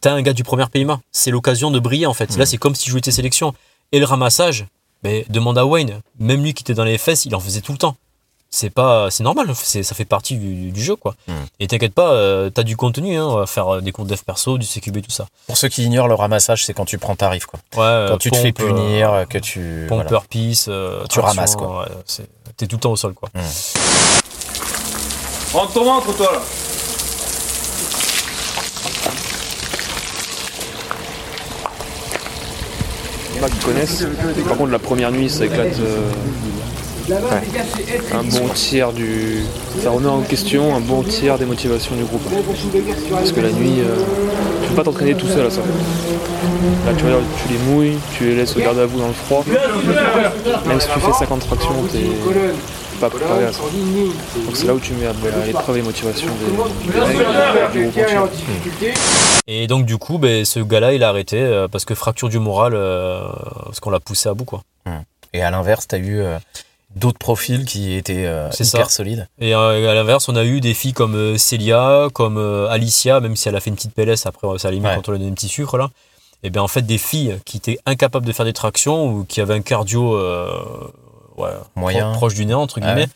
T'as 0.00 0.12
un 0.12 0.22
gars 0.22 0.32
du 0.32 0.44
premier 0.44 0.66
PIMA. 0.66 1.00
C'est 1.12 1.30
l'occasion 1.30 1.70
de 1.70 1.78
briller, 1.78 2.06
en 2.06 2.14
fait. 2.14 2.36
Là, 2.36 2.44
c'est 2.44 2.58
comme 2.58 2.74
si 2.74 2.86
je 2.86 2.90
jouais 2.90 3.00
tes 3.00 3.10
sélections. 3.10 3.54
Et 3.92 3.98
le 3.98 4.04
ramassage, 4.04 4.66
mais 5.02 5.24
demande 5.28 5.56
à 5.58 5.64
Wayne, 5.64 6.00
même 6.18 6.42
lui 6.42 6.54
qui 6.54 6.62
était 6.62 6.74
dans 6.74 6.84
les 6.84 6.98
fesses, 6.98 7.24
il 7.24 7.34
en 7.34 7.40
faisait 7.40 7.60
tout 7.60 7.72
le 7.72 7.78
temps. 7.78 7.96
C'est 8.56 8.70
pas, 8.70 9.10
c'est 9.10 9.24
normal, 9.24 9.48
c'est, 9.56 9.82
ça 9.82 9.96
fait 9.96 10.04
partie 10.04 10.36
du, 10.36 10.70
du 10.70 10.80
jeu, 10.80 10.94
quoi. 10.94 11.16
Mhm. 11.26 11.34
Et 11.58 11.66
t'inquiète 11.66 11.92
pas, 11.92 12.12
euh, 12.12 12.50
t'as 12.50 12.62
du 12.62 12.76
contenu, 12.76 13.16
hein, 13.16 13.26
on 13.26 13.34
va 13.38 13.46
faire 13.46 13.66
euh, 13.66 13.80
des 13.80 13.90
comptes 13.90 14.06
dev 14.06 14.20
perso, 14.24 14.58
du 14.58 14.64
CQB, 14.64 15.02
tout 15.02 15.10
ça. 15.10 15.26
Pour 15.48 15.56
ceux 15.56 15.66
qui 15.66 15.82
ignorent, 15.82 16.06
le 16.06 16.14
ramassage, 16.14 16.64
c'est 16.64 16.72
quand 16.72 16.84
tu 16.84 16.96
prends 16.98 17.16
tarif. 17.16 17.46
Quoi. 17.46 17.58
Ouais, 17.74 17.82
euh, 17.82 18.08
quand 18.10 18.18
tu 18.18 18.30
te 18.30 18.36
fais 18.36 18.52
punir, 18.52 19.12
euh, 19.12 19.24
que 19.24 19.38
tu. 19.38 19.86
Pomper 19.88 20.06
voilà. 20.08 20.24
piece, 20.30 20.66
euh, 20.68 21.02
Tu 21.10 21.18
ramasses, 21.18 21.56
quoi. 21.56 21.80
ouais, 21.80 22.24
t'es 22.56 22.68
tout 22.68 22.76
le 22.76 22.80
temps 22.80 22.92
au 22.92 22.96
sol, 22.96 23.12
quoi. 23.14 23.28
Rentre 25.52 25.72
ton 25.72 25.84
ventre, 25.84 26.16
toi, 26.16 26.30
là. 26.32 26.40
Il 33.32 33.38
y 33.38 33.40
en 33.40 33.46
a 33.46 33.50
qui 33.50 33.58
connaissent. 33.58 34.06
Par 34.46 34.56
contre, 34.56 34.70
la 34.70 34.78
première 34.78 35.10
nuit, 35.10 35.28
ça 35.28 35.44
éclate 35.44 35.74
un 37.10 38.22
bon 38.22 38.48
tiers 38.54 38.92
du. 38.92 39.42
Ça 39.82 39.90
remet 39.90 40.08
en 40.08 40.20
question 40.22 40.74
un 40.74 40.80
bon 40.80 41.02
tiers 41.02 41.38
des 41.38 41.44
motivations 41.44 41.94
du 41.94 42.04
groupe. 42.04 42.22
Parce 43.10 43.32
que 43.32 43.40
la 43.40 43.52
nuit, 43.52 43.80
euh, 43.80 43.96
tu 44.62 44.68
peux 44.70 44.74
pas 44.74 44.84
t'entraîner 44.84 45.14
tout 45.14 45.26
seul 45.28 45.46
à 45.46 45.50
ça. 45.50 45.60
Là, 45.60 46.92
tu 46.96 47.04
regardes, 47.04 47.24
tu 47.42 47.52
les 47.52 47.58
mouilles, 47.58 47.98
tu 48.16 48.24
les 48.24 48.36
laisses 48.36 48.56
au 48.56 48.60
garde 48.60 48.78
à 48.78 48.86
vous 48.86 48.98
dans 48.98 49.08
le 49.08 49.12
froid. 49.12 49.44
Même 50.66 50.80
si 50.80 50.88
tu 50.88 51.00
fais 51.00 51.12
50 51.12 51.46
tractions, 51.46 51.72
t'es 51.92 51.98
pas 53.00 53.10
préparé 53.10 53.44
à 53.46 53.52
ça. 53.52 53.60
Donc 53.60 54.56
c'est 54.56 54.66
là 54.66 54.74
où 54.74 54.80
tu 54.80 54.92
mets 54.94 55.06
à 55.06 55.12
l'épreuve 55.46 55.76
les 55.76 55.82
motivations 55.82 56.28
des, 56.40 56.92
des 56.92 56.98
mecs, 57.08 57.72
du 57.72 57.82
groupe 57.88 58.24
entier. 58.24 58.92
Et 59.46 59.66
donc, 59.66 59.84
du 59.84 59.98
coup, 59.98 60.18
ben, 60.18 60.44
ce 60.44 60.60
gars-là, 60.60 60.94
il 60.94 61.02
a 61.02 61.08
arrêté 61.10 61.38
euh, 61.38 61.68
parce 61.68 61.84
que 61.84 61.94
fracture 61.94 62.28
du 62.30 62.38
moral, 62.38 62.72
euh, 62.74 63.26
parce 63.66 63.80
qu'on 63.80 63.90
l'a 63.90 64.00
poussé 64.00 64.28
à 64.28 64.34
bout, 64.34 64.44
quoi. 64.44 64.62
Et 65.34 65.42
à 65.42 65.50
l'inverse, 65.50 65.86
t'as 65.88 65.98
eu 65.98 66.20
euh, 66.20 66.38
d'autres 66.96 67.18
profils 67.18 67.64
qui 67.64 67.92
étaient 67.94 68.26
euh, 68.26 68.48
hyper 68.50 68.66
ça. 68.66 68.88
solides. 68.88 69.28
Et 69.40 69.54
euh, 69.54 69.90
à 69.90 69.94
l'inverse, 69.94 70.28
on 70.28 70.36
a 70.36 70.44
eu 70.44 70.60
des 70.60 70.74
filles 70.74 70.92
comme 70.92 71.14
euh, 71.14 71.36
Célia, 71.38 72.08
comme 72.12 72.38
euh, 72.38 72.68
Alicia, 72.68 73.20
même 73.20 73.36
si 73.36 73.48
elle 73.48 73.56
a 73.56 73.60
fait 73.60 73.70
une 73.70 73.76
petite 73.76 73.94
PLS, 73.94 74.26
après 74.26 74.46
ça 74.58 74.68
a 74.68 74.70
limite 74.70 74.88
Ouais. 74.88 74.94
quand 74.96 75.08
on 75.08 75.12
lui 75.12 75.16
a 75.16 75.18
donné 75.20 75.30
un 75.30 75.34
petit 75.34 75.48
sucre 75.48 75.76
là. 75.78 75.90
Et 76.42 76.50
bien 76.50 76.62
en 76.62 76.68
fait, 76.68 76.82
des 76.82 76.98
filles 76.98 77.38
qui 77.44 77.56
étaient 77.56 77.78
incapables 77.86 78.26
de 78.26 78.32
faire 78.32 78.44
des 78.46 78.52
tractions 78.52 79.06
ou 79.08 79.24
qui 79.24 79.40
avaient 79.40 79.54
un 79.54 79.62
cardio 79.62 80.14
euh, 80.14 80.52
ouais, 81.36 81.50
Moyen. 81.74 82.10
pro- 82.10 82.18
proche 82.18 82.34
du 82.34 82.44
néant, 82.46 82.60
entre 82.62 82.80
Ouais, 82.80 82.86
guillemets, 82.86 83.08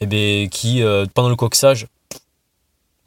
et 0.00 0.06
bien 0.06 0.48
qui, 0.48 0.82
pendant 1.14 1.28
le 1.28 1.36
coxage, 1.36 1.86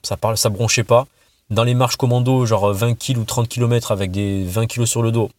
ça, 0.03 0.17
parle, 0.17 0.38
ça 0.38 0.49
bronchait 0.49 0.84
pas. 0.84 1.07
Dans 1.49 1.63
les 1.63 1.74
marches 1.74 1.97
commando, 1.97 2.45
genre 2.45 2.71
20 2.74 2.95
kg 2.95 3.17
ou 3.17 3.26
30 3.26 3.47
km 3.49 3.91
avec 3.91 4.11
des 4.11 4.43
20 4.45 4.67
kg 4.67 4.86
sur 4.86 5.01
le 5.01 5.11
dos, 5.11 5.30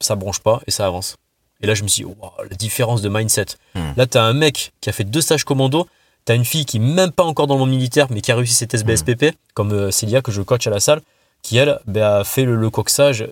ça 0.00 0.14
bronche 0.14 0.40
pas 0.40 0.60
et 0.66 0.70
ça 0.70 0.86
avance. 0.86 1.16
Et 1.64 1.66
là, 1.66 1.74
je 1.74 1.82
me 1.82 1.88
suis 1.88 2.04
dit, 2.04 2.10
wow, 2.20 2.30
la 2.48 2.56
différence 2.56 3.00
de 3.00 3.08
mindset. 3.08 3.46
Hmm. 3.74 3.92
Là, 3.96 4.06
tu 4.06 4.18
as 4.18 4.22
un 4.22 4.34
mec 4.34 4.72
qui 4.82 4.90
a 4.90 4.92
fait 4.92 5.04
deux 5.04 5.22
stages 5.22 5.44
commando, 5.44 5.88
tu 6.26 6.32
as 6.32 6.34
une 6.34 6.44
fille 6.44 6.66
qui, 6.66 6.78
même 6.78 7.10
pas 7.10 7.24
encore 7.24 7.46
dans 7.46 7.54
le 7.54 7.60
monde 7.60 7.70
militaire, 7.70 8.06
mais 8.10 8.20
qui 8.20 8.30
a 8.32 8.36
réussi 8.36 8.54
cette 8.54 8.74
SBSPP, 8.74 9.34
comme 9.54 9.72
euh, 9.72 9.90
Célia, 9.90 10.20
que 10.20 10.30
je 10.30 10.42
coach 10.42 10.66
à 10.66 10.70
la 10.70 10.78
salle, 10.78 11.00
qui, 11.42 11.56
elle, 11.56 11.80
ben, 11.86 12.02
a 12.20 12.24
fait 12.24 12.44
le, 12.44 12.54
le 12.56 12.68
coxage, 12.70 13.26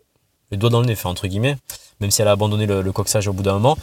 le 0.50 0.56
doigt 0.56 0.70
dans 0.70 0.80
le 0.80 0.86
nez, 0.86 0.94
enfin, 0.94 1.10
entre 1.10 1.26
guillemets, 1.26 1.56
même 2.00 2.10
si 2.10 2.22
elle 2.22 2.28
a 2.28 2.32
abandonné 2.32 2.64
le, 2.66 2.80
le 2.80 2.92
coxage 2.92 3.28
au 3.28 3.34
bout 3.34 3.42
d'un 3.42 3.52
moment. 3.54 3.76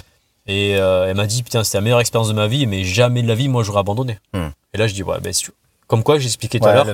Et 0.48 0.78
euh, 0.78 1.08
elle 1.08 1.16
m'a 1.16 1.28
dit, 1.28 1.44
putain, 1.44 1.64
c'était 1.64 1.78
la 1.78 1.82
meilleure 1.84 2.00
expérience 2.00 2.28
de 2.30 2.34
ma 2.34 2.48
vie, 2.48 2.66
mais 2.66 2.84
jamais 2.84 3.22
de 3.22 3.28
la 3.28 3.36
vie, 3.36 3.50
moi, 3.50 3.62
j'aurais 3.62 3.82
abandonné. 3.82 4.18
Hmm. 4.34 4.48
Et 4.74 4.78
là, 4.80 4.88
je 4.88 4.96
dis, 4.96 5.04
ouais, 5.04 5.20
ben, 5.20 5.32
si 5.32 5.44
tu- 5.44 5.52
comme 5.86 6.04
quoi, 6.04 6.18
j'ai 6.20 6.26
expliqué 6.26 6.60
tout 6.60 6.66
Ouais, 6.66 6.72
à 6.72 6.76
l'heure. 6.76 6.86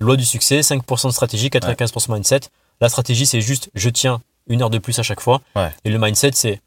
Loi 0.00 0.16
du 0.16 0.24
succès, 0.24 0.60
5% 0.60 1.08
de 1.08 1.12
stratégie, 1.12 1.48
95% 1.50 2.12
mindset. 2.12 2.40
La 2.80 2.88
stratégie, 2.88 3.26
c'est 3.26 3.40
juste, 3.40 3.70
je 3.74 3.88
tiens 3.90 4.20
une 4.48 4.62
heure 4.62 4.70
de 4.70 4.78
plus 4.78 4.96
à 5.00 5.02
chaque 5.02 5.20
fois. 5.20 5.40
Ouais. 5.56 5.70
Et 5.84 5.90
le 5.90 5.98
mindset, 5.98 6.30
c'est, 6.34 6.60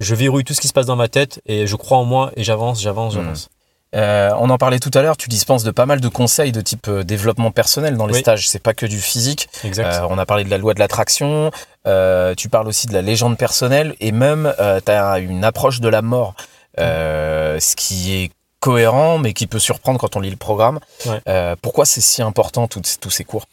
je 0.00 0.14
verrouille 0.14 0.44
tout 0.44 0.54
ce 0.54 0.60
qui 0.60 0.68
se 0.68 0.72
passe 0.72 0.86
dans 0.86 0.96
ma 0.96 1.08
tête 1.08 1.40
et 1.46 1.66
je 1.66 1.76
crois 1.76 1.98
en 1.98 2.04
moi 2.04 2.32
et 2.36 2.42
j'avance, 2.44 2.80
j'avance, 2.80 3.14
Hmm. 3.14 3.18
j'avance. 3.22 3.48
Euh, 3.96 4.30
on 4.38 4.50
en 4.50 4.56
parlait 4.58 4.78
tout 4.78 4.90
à 4.94 5.02
l'heure, 5.02 5.16
tu 5.16 5.28
dispenses 5.28 5.64
de 5.64 5.72
pas 5.72 5.84
mal 5.84 6.00
de 6.00 6.08
conseils 6.08 6.52
de 6.52 6.60
type 6.60 6.86
euh, 6.86 7.02
développement 7.02 7.50
personnel 7.50 7.96
dans 7.96 8.06
les 8.06 8.14
Oui. 8.14 8.20
stages. 8.20 8.48
C'est 8.48 8.62
pas 8.62 8.72
que 8.72 8.86
du 8.86 9.00
physique. 9.00 9.48
Exact. 9.64 9.94
Euh, 9.94 10.06
on 10.08 10.16
a 10.16 10.24
parlé 10.26 10.44
de 10.44 10.48
la 10.50 10.58
loi 10.58 10.74
de 10.74 10.78
l'attraction. 10.78 11.50
euh, 11.88 12.34
tu 12.36 12.48
parles 12.48 12.68
aussi 12.68 12.86
de 12.86 12.92
la 12.92 13.02
légende 13.02 13.36
personnelle 13.36 13.96
et 14.00 14.12
même 14.12 14.54
tu 14.86 14.92
as 14.92 15.18
une 15.18 15.42
approche 15.44 15.80
de 15.80 15.88
la 15.88 16.02
mort, 16.02 16.34
euh, 16.78 17.58
ce 17.58 17.74
qui 17.74 18.12
est 18.14 18.30
cohérent 18.60 19.18
mais 19.18 19.32
qui 19.32 19.46
peut 19.46 19.58
surprendre 19.58 19.98
quand 19.98 20.14
on 20.16 20.20
lit 20.20 20.30
le 20.30 20.36
programme. 20.36 20.78
Ouais. 21.06 21.20
Euh, 21.28 21.56
pourquoi 21.60 21.84
c'est 21.84 22.00
si 22.00 22.22
important 22.22 22.68
tous 22.68 22.98
tous 23.00 23.10
ces 23.10 23.24
cours? 23.24 23.46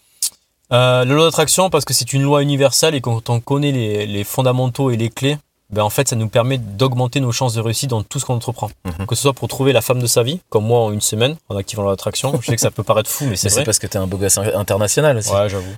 Euh, 0.73 1.05
la 1.05 1.13
loi 1.13 1.23
d'attraction, 1.25 1.69
parce 1.69 1.85
que 1.85 1.93
c'est 1.93 2.11
une 2.13 2.21
loi 2.23 2.41
universelle 2.43 2.93
et 2.93 3.01
quand 3.01 3.29
on 3.29 3.39
connaît 3.39 3.71
les, 3.71 4.05
les 4.05 4.23
fondamentaux 4.25 4.91
et 4.91 4.97
les 4.97 5.09
clés, 5.09 5.37
ben 5.69 5.83
en 5.83 5.89
fait, 5.89 6.07
ça 6.07 6.15
nous 6.15 6.29
permet 6.29 6.57
d'augmenter 6.57 7.19
nos 7.19 7.33
chances 7.33 7.53
de 7.53 7.59
réussite 7.59 7.89
dans 7.89 8.01
tout 8.01 8.19
ce 8.19 8.25
qu'on 8.25 8.35
entreprend. 8.35 8.69
Que 9.07 9.15
ce 9.15 9.23
soit 9.23 9.33
pour 9.33 9.47
trouver 9.49 9.73
la 9.73 9.81
femme 9.81 9.99
de 9.99 10.07
sa 10.07 10.23
vie, 10.23 10.39
comme 10.49 10.65
moi 10.65 10.79
en 10.79 10.93
une 10.93 11.01
semaine, 11.01 11.35
en 11.49 11.57
activant 11.57 11.83
l'attraction. 11.83 12.39
Je 12.41 12.47
sais 12.47 12.55
que 12.55 12.61
ça 12.61 12.71
peut 12.71 12.83
paraître 12.83 13.09
fou, 13.09 13.25
mais 13.25 13.35
c'est 13.35 13.49
vrai. 13.49 13.59
c'est 13.59 13.65
parce 13.65 13.79
que 13.79 13.87
t'es 13.87 13.97
un 13.97 14.07
beau 14.07 14.17
gosse 14.17 14.37
international 14.37 15.17
aussi. 15.17 15.31
Ouais, 15.31 15.49
j'avoue. 15.49 15.73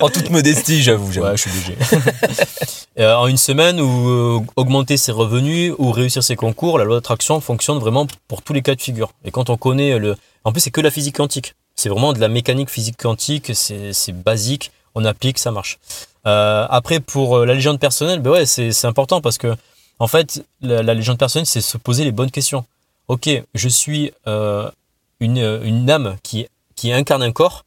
en 0.00 0.08
toute 0.08 0.30
modestie, 0.30 0.82
j'avoue. 0.82 1.12
j'avoue. 1.12 1.28
Ouais, 1.28 1.36
je 1.36 1.42
suis 1.42 1.50
obligé. 1.50 1.76
Euh, 2.98 3.14
en 3.14 3.26
une 3.26 3.36
semaine, 3.36 3.78
ou 3.78 4.08
euh, 4.08 4.40
augmenter 4.56 4.96
ses 4.96 5.12
revenus, 5.12 5.74
ou 5.76 5.92
réussir 5.92 6.22
ses 6.22 6.34
concours, 6.34 6.78
la 6.78 6.84
loi 6.84 6.96
d'attraction 6.96 7.42
fonctionne 7.42 7.78
vraiment 7.78 8.06
pour 8.26 8.40
tous 8.40 8.54
les 8.54 8.62
cas 8.62 8.74
de 8.74 8.80
figure. 8.80 9.10
Et 9.22 9.30
quand 9.30 9.50
on 9.50 9.58
connaît 9.58 9.98
le... 9.98 10.16
En 10.44 10.52
plus, 10.52 10.62
c'est 10.62 10.70
que 10.70 10.80
la 10.80 10.90
physique 10.90 11.16
quantique. 11.16 11.54
C'est 11.74 11.90
vraiment 11.90 12.14
de 12.14 12.20
la 12.20 12.28
mécanique 12.28 12.70
physique 12.70 12.96
quantique, 12.96 13.50
c'est 13.54 13.92
c'est 13.92 14.12
basique, 14.12 14.72
on 14.96 15.04
applique, 15.04 15.38
ça 15.38 15.52
marche. 15.52 15.78
Euh, 16.26 16.66
après, 16.68 16.98
pour 16.98 17.36
euh, 17.36 17.46
la 17.46 17.54
légende 17.54 17.78
personnelle, 17.78 18.18
ben 18.20 18.30
ouais, 18.30 18.46
c'est 18.46 18.84
important 18.86 19.20
parce 19.20 19.38
que, 19.38 19.54
en 20.00 20.08
fait, 20.08 20.44
la, 20.62 20.82
la 20.82 20.94
légende 20.94 21.18
personnelle, 21.18 21.46
c'est 21.46 21.60
se 21.60 21.76
poser 21.76 22.02
les 22.02 22.12
bonnes 22.12 22.30
questions. 22.30 22.64
Ok, 23.06 23.28
je 23.54 23.68
suis 23.68 24.10
euh, 24.26 24.68
une, 25.20 25.60
une 25.62 25.88
âme 25.88 26.16
qui, 26.24 26.48
qui 26.74 26.92
incarne 26.92 27.22
un 27.22 27.30
corps, 27.30 27.64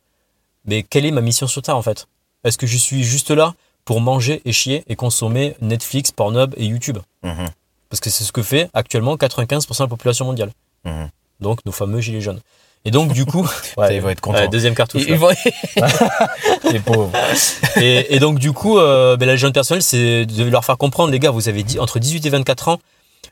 mais 0.65 0.83
quelle 0.83 1.05
est 1.05 1.11
ma 1.11 1.21
mission 1.21 1.47
sur 1.47 1.61
Terre 1.61 1.77
en 1.77 1.81
fait? 1.81 2.07
Est-ce 2.43 2.57
que 2.57 2.67
je 2.67 2.77
suis 2.77 3.03
juste 3.03 3.31
là 3.31 3.53
pour 3.85 4.01
manger 4.01 4.41
et 4.43 4.51
chier 4.51 4.83
et 4.87 4.95
consommer 4.95 5.55
Netflix, 5.61 6.11
Pornhub 6.11 6.53
et 6.57 6.65
YouTube? 6.65 6.97
Mhm. 7.23 7.47
Parce 7.89 8.01
que 8.01 8.09
c'est 8.09 8.23
ce 8.23 8.31
que 8.31 8.43
fait 8.43 8.69
actuellement 8.73 9.15
95% 9.15 9.77
de 9.77 9.83
la 9.83 9.87
population 9.87 10.25
mondiale. 10.25 10.51
Mhm. 10.83 11.09
Donc 11.39 11.63
nos 11.65 11.71
fameux 11.71 12.01
gilets 12.01 12.21
jaunes. 12.21 12.41
Et 12.85 12.91
donc 12.91 13.11
du 13.13 13.25
coup, 13.25 13.45
Ça, 13.75 13.91
ils 13.93 14.01
vont 14.01 14.09
être 14.09 14.21
contents. 14.21 14.37
Ouais, 14.39 14.47
deuxième 14.47 14.73
cartouche. 14.73 15.03
Ils 15.07 15.15
vont- 15.15 15.29
Les 16.71 16.79
pauvres. 16.79 17.11
Et, 17.77 18.15
et 18.15 18.19
donc 18.19 18.39
du 18.39 18.51
coup, 18.53 18.77
euh, 18.79 19.17
ben, 19.17 19.25
la 19.25 19.33
légende 19.33 19.53
personnelle, 19.53 19.83
c'est 19.83 20.25
de 20.25 20.43
leur 20.45 20.63
faire 20.65 20.77
comprendre, 20.77 21.11
les 21.11 21.19
gars, 21.19 21.31
vous 21.31 21.49
avez 21.49 21.63
dit 21.63 21.79
entre 21.79 21.99
18 21.99 22.25
et 22.25 22.29
24 22.29 22.67
ans. 22.69 22.79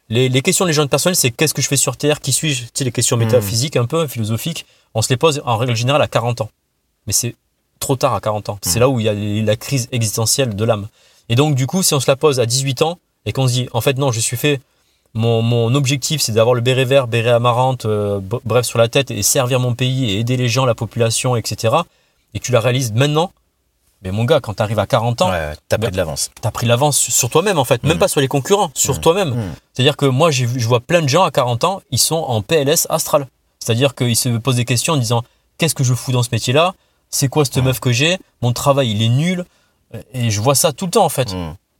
Les, 0.09 0.29
les 0.29 0.41
questions 0.41 0.65
de 0.65 0.69
légende 0.69 0.89
personnelle, 0.89 1.15
c'est 1.15 1.31
qu'est-ce 1.31 1.53
que 1.53 1.61
je 1.61 1.67
fais 1.67 1.77
sur 1.77 1.97
Terre, 1.97 2.19
qui 2.21 2.31
suis-je 2.31 2.63
Tu 2.63 2.69
sais, 2.75 2.83
les 2.83 2.91
questions 2.91 3.17
métaphysiques 3.17 3.75
un 3.75 3.85
peu, 3.85 4.07
philosophiques, 4.07 4.65
on 4.93 5.01
se 5.01 5.09
les 5.09 5.17
pose 5.17 5.41
en 5.45 5.57
règle 5.57 5.75
générale 5.75 6.01
à 6.01 6.07
40 6.07 6.41
ans. 6.41 6.49
Mais 7.07 7.13
c'est 7.13 7.35
trop 7.79 7.95
tard 7.95 8.13
à 8.13 8.19
40 8.21 8.49
ans. 8.49 8.59
C'est 8.61 8.79
là 8.79 8.89
où 8.89 8.99
il 8.99 9.05
y 9.05 9.09
a 9.09 9.13
la 9.43 9.55
crise 9.55 9.87
existentielle 9.91 10.55
de 10.55 10.65
l'âme. 10.65 10.87
Et 11.29 11.35
donc 11.35 11.55
du 11.55 11.67
coup, 11.67 11.83
si 11.83 11.93
on 11.93 11.99
se 11.99 12.09
la 12.09 12.15
pose 12.15 12.39
à 12.39 12.45
18 12.45 12.81
ans 12.83 12.99
et 13.25 13.33
qu'on 13.33 13.47
se 13.47 13.53
dit, 13.53 13.67
en 13.73 13.81
fait 13.81 13.97
non, 13.97 14.11
je 14.11 14.19
suis 14.19 14.37
fait, 14.37 14.61
mon, 15.14 15.41
mon 15.41 15.74
objectif 15.76 16.22
c'est 16.22 16.32
d'avoir 16.32 16.55
le 16.55 16.62
béret 16.62 16.86
vert, 16.86 17.08
béret 17.08 17.32
amarante, 17.32 17.86
euh, 17.86 18.20
bref, 18.45 18.66
sur 18.66 18.80
la 18.80 18.88
tête 18.88 19.12
et 19.12 19.24
servir 19.24 19.60
mon 19.60 19.74
pays 19.74 20.12
et 20.12 20.20
aider 20.20 20.38
les 20.38 20.49
gens, 20.49 20.66
la 20.66 20.76
population, 20.76 21.36
etc. 21.36 21.76
Et 22.34 22.39
tu 22.39 22.51
la 22.51 22.60
réalises 22.60 22.91
maintenant, 22.93 23.32
mais 24.03 24.12
mon 24.12 24.26
gars, 24.26 24.39
quand 24.39 24.53
tu 24.53 24.62
arrives 24.62 24.78
à 24.80 24.86
40 24.86 25.22
ans, 25.24 25.32
t'as 25.70 25.78
pris 25.78 25.91
de 25.91 25.97
l'avance. 25.97 26.30
T'as 26.41 26.51
pris 26.51 26.66
de 26.66 26.70
l'avance 26.70 26.97
sur 26.97 27.30
toi-même 27.30 27.58
en 27.58 27.66
fait, 27.66 27.84
même 27.84 27.97
pas 27.97 28.08
sur 28.08 28.22
les 28.22 28.28
concurrents, 28.28 28.70
sur 28.76 29.01
toi-même. 29.01 29.34
C'est-à-dire 29.74 29.97
que 29.97 30.05
moi, 30.05 30.30
je 30.32 30.45
vois 30.68 30.82
plein 30.82 31.01
de 31.01 31.10
gens 31.10 31.24
à 31.24 31.32
40 31.32 31.64
ans, 31.64 31.82
ils 31.91 31.97
sont 31.99 32.16
en 32.16 32.41
PLS 32.41 32.86
astral. 32.89 33.28
C'est-à-dire 33.60 33.95
qu'ils 33.95 34.16
se 34.16 34.30
posent 34.30 34.55
des 34.55 34.66
questions 34.66 34.93
en 34.93 34.97
disant 34.97 35.24
qu'est-ce 35.58 35.74
que 35.76 35.84
je 35.84 35.93
fous 35.93 36.12
dans 36.12 36.24
ce 36.24 36.30
métier-là? 36.32 36.74
C'est 37.10 37.28
quoi 37.28 37.43
cette 37.43 37.58
meuf 37.58 37.80
que 37.80 37.91
j'ai? 37.91 38.18
Mon 38.41 38.53
travail, 38.53 38.91
il 38.91 39.01
est 39.01 39.10
nul. 39.10 39.45
Et 40.14 40.30
je 40.30 40.41
vois 40.41 40.53
ça 40.55 40.74
tout 40.74 40.86
le 40.86 40.91
temps 40.91 41.05
en 41.05 41.10
fait. 41.10 41.34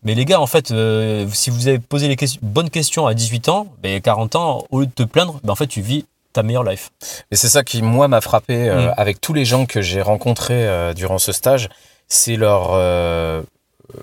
Mais 0.08 0.16
les 0.16 0.24
gars, 0.24 0.39
en 0.39 0.47
fait, 0.47 0.72
euh, 0.72 1.28
si 1.34 1.49
vous 1.49 1.68
avez 1.68 1.80
posé 1.80 2.08
les 2.08 2.16
bonnes 2.41 2.70
questions 2.70 3.08
à 3.08 3.14
18 3.14 3.49
ans, 3.49 3.68
ben 3.84 3.99
40 3.99 4.38
ans, 4.38 4.64
au 4.72 4.80
lieu 4.80 4.86
de 4.86 4.91
te 4.93 5.03
plaindre, 5.03 5.41
ben 5.43 5.51
en 5.51 5.55
fait, 5.58 5.68
tu 5.68 5.82
vis 5.82 6.05
ta 6.32 6.43
meilleure 6.43 6.64
life. 6.64 6.91
Et 7.30 7.36
c'est 7.36 7.49
ça 7.49 7.62
qui, 7.66 7.82
moi, 7.82 8.08
m'a 8.08 8.22
frappé 8.22 8.70
euh, 8.70 8.88
Mm. 8.88 8.93
avec 8.95 9.20
tous 9.20 9.34
les 9.34 9.43
gens 9.43 9.66
que 9.66 9.82
j'ai 9.82 10.01
rencontrés 10.01 10.66
euh, 10.66 10.93
durant 10.93 11.18
ce 11.18 11.34
stage. 11.34 11.68
C'est 12.08 12.38
leur. 12.38 12.70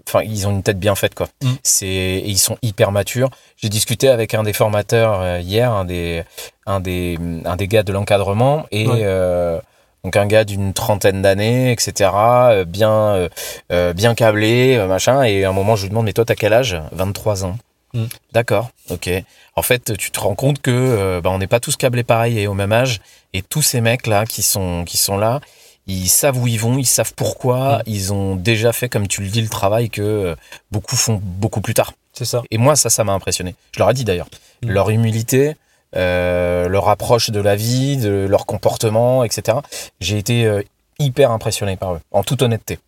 Enfin, 0.06 0.20
ils 0.24 0.46
ont 0.46 0.50
une 0.50 0.62
tête 0.62 0.78
bien 0.78 0.94
faite, 0.94 1.14
quoi. 1.14 1.28
Mm. 1.42 1.52
C'est, 1.62 1.86
et 1.86 2.28
ils 2.28 2.36
sont 2.36 2.58
hyper 2.60 2.92
matures. 2.92 3.30
J'ai 3.56 3.70
discuté 3.70 4.10
avec 4.10 4.34
un 4.34 4.42
des 4.42 4.52
formateurs 4.52 5.38
hier, 5.38 5.72
un 5.72 5.86
des, 5.86 6.22
un 6.66 6.80
des, 6.80 7.18
un 7.46 7.56
des 7.56 7.66
gars 7.66 7.82
de 7.82 7.94
l'encadrement, 7.94 8.66
et 8.70 8.86
Ouais. 8.86 9.60
Donc 10.04 10.16
un 10.16 10.26
gars 10.26 10.44
d'une 10.44 10.72
trentaine 10.74 11.22
d'années, 11.22 11.72
etc., 11.72 12.10
euh, 12.14 12.64
bien, 12.64 12.92
euh, 12.92 13.28
euh, 13.72 13.92
bien 13.92 14.14
câblé, 14.14 14.76
machin. 14.86 15.22
Et 15.22 15.44
à 15.44 15.48
un 15.48 15.52
moment, 15.52 15.76
je 15.76 15.82
lui 15.82 15.88
demande, 15.88 16.04
mais 16.04 16.12
toi, 16.12 16.24
t'as 16.24 16.34
quel 16.34 16.52
âge? 16.52 16.76
23 16.92 17.44
ans. 17.44 17.56
Mm. 17.94 18.04
D'accord, 18.32 18.70
ok. 18.90 19.08
En 19.56 19.62
fait, 19.62 19.96
tu 19.96 20.10
te 20.10 20.20
rends 20.20 20.34
compte 20.34 20.60
que 20.60 20.70
euh, 20.70 21.20
bah, 21.20 21.30
on 21.30 21.38
n'est 21.38 21.46
pas 21.46 21.60
tous 21.60 21.76
câblés 21.76 22.04
pareil 22.04 22.38
et 22.38 22.46
au 22.46 22.54
même 22.54 22.72
âge. 22.72 23.00
Et 23.32 23.42
tous 23.42 23.62
ces 23.62 23.80
mecs 23.80 24.06
là 24.06 24.26
qui 24.26 24.42
sont 24.42 24.84
qui 24.84 24.96
sont 24.96 25.16
là, 25.16 25.40
ils 25.86 26.08
savent 26.08 26.38
où 26.38 26.46
ils 26.46 26.58
vont, 26.58 26.76
ils 26.78 26.86
savent 26.86 27.14
pourquoi. 27.14 27.82
Ils 27.86 28.12
ont 28.12 28.36
déjà 28.36 28.72
fait, 28.72 28.88
comme 28.88 29.08
tu 29.08 29.22
le 29.22 29.28
dis, 29.28 29.42
le 29.42 29.48
travail 29.48 29.90
que 29.90 30.36
beaucoup 30.70 30.96
font 30.96 31.20
beaucoup 31.22 31.60
plus 31.60 31.74
tard. 31.74 31.92
C'est 32.12 32.24
ça. 32.24 32.42
Et 32.50 32.58
moi, 32.58 32.76
ça, 32.76 32.90
ça 32.90 33.04
m'a 33.04 33.12
impressionné. 33.12 33.54
Je 33.72 33.78
leur 33.80 33.90
ai 33.90 33.94
dit 33.94 34.04
d'ailleurs, 34.04 34.28
Mm. 34.62 34.70
leur 34.70 34.90
humilité, 34.90 35.56
euh, 35.96 36.68
leur 36.68 36.88
approche 36.88 37.30
de 37.30 37.40
la 37.40 37.56
vie, 37.56 37.96
de 37.96 38.26
leur 38.28 38.46
comportement, 38.46 39.24
etc. 39.24 39.58
J'ai 40.00 40.18
été 40.18 40.46
euh, 40.46 40.62
hyper 40.98 41.30
impressionné 41.30 41.76
par 41.76 41.94
eux, 41.94 42.00
en 42.10 42.22
toute 42.22 42.42
honnêteté. 42.42 42.78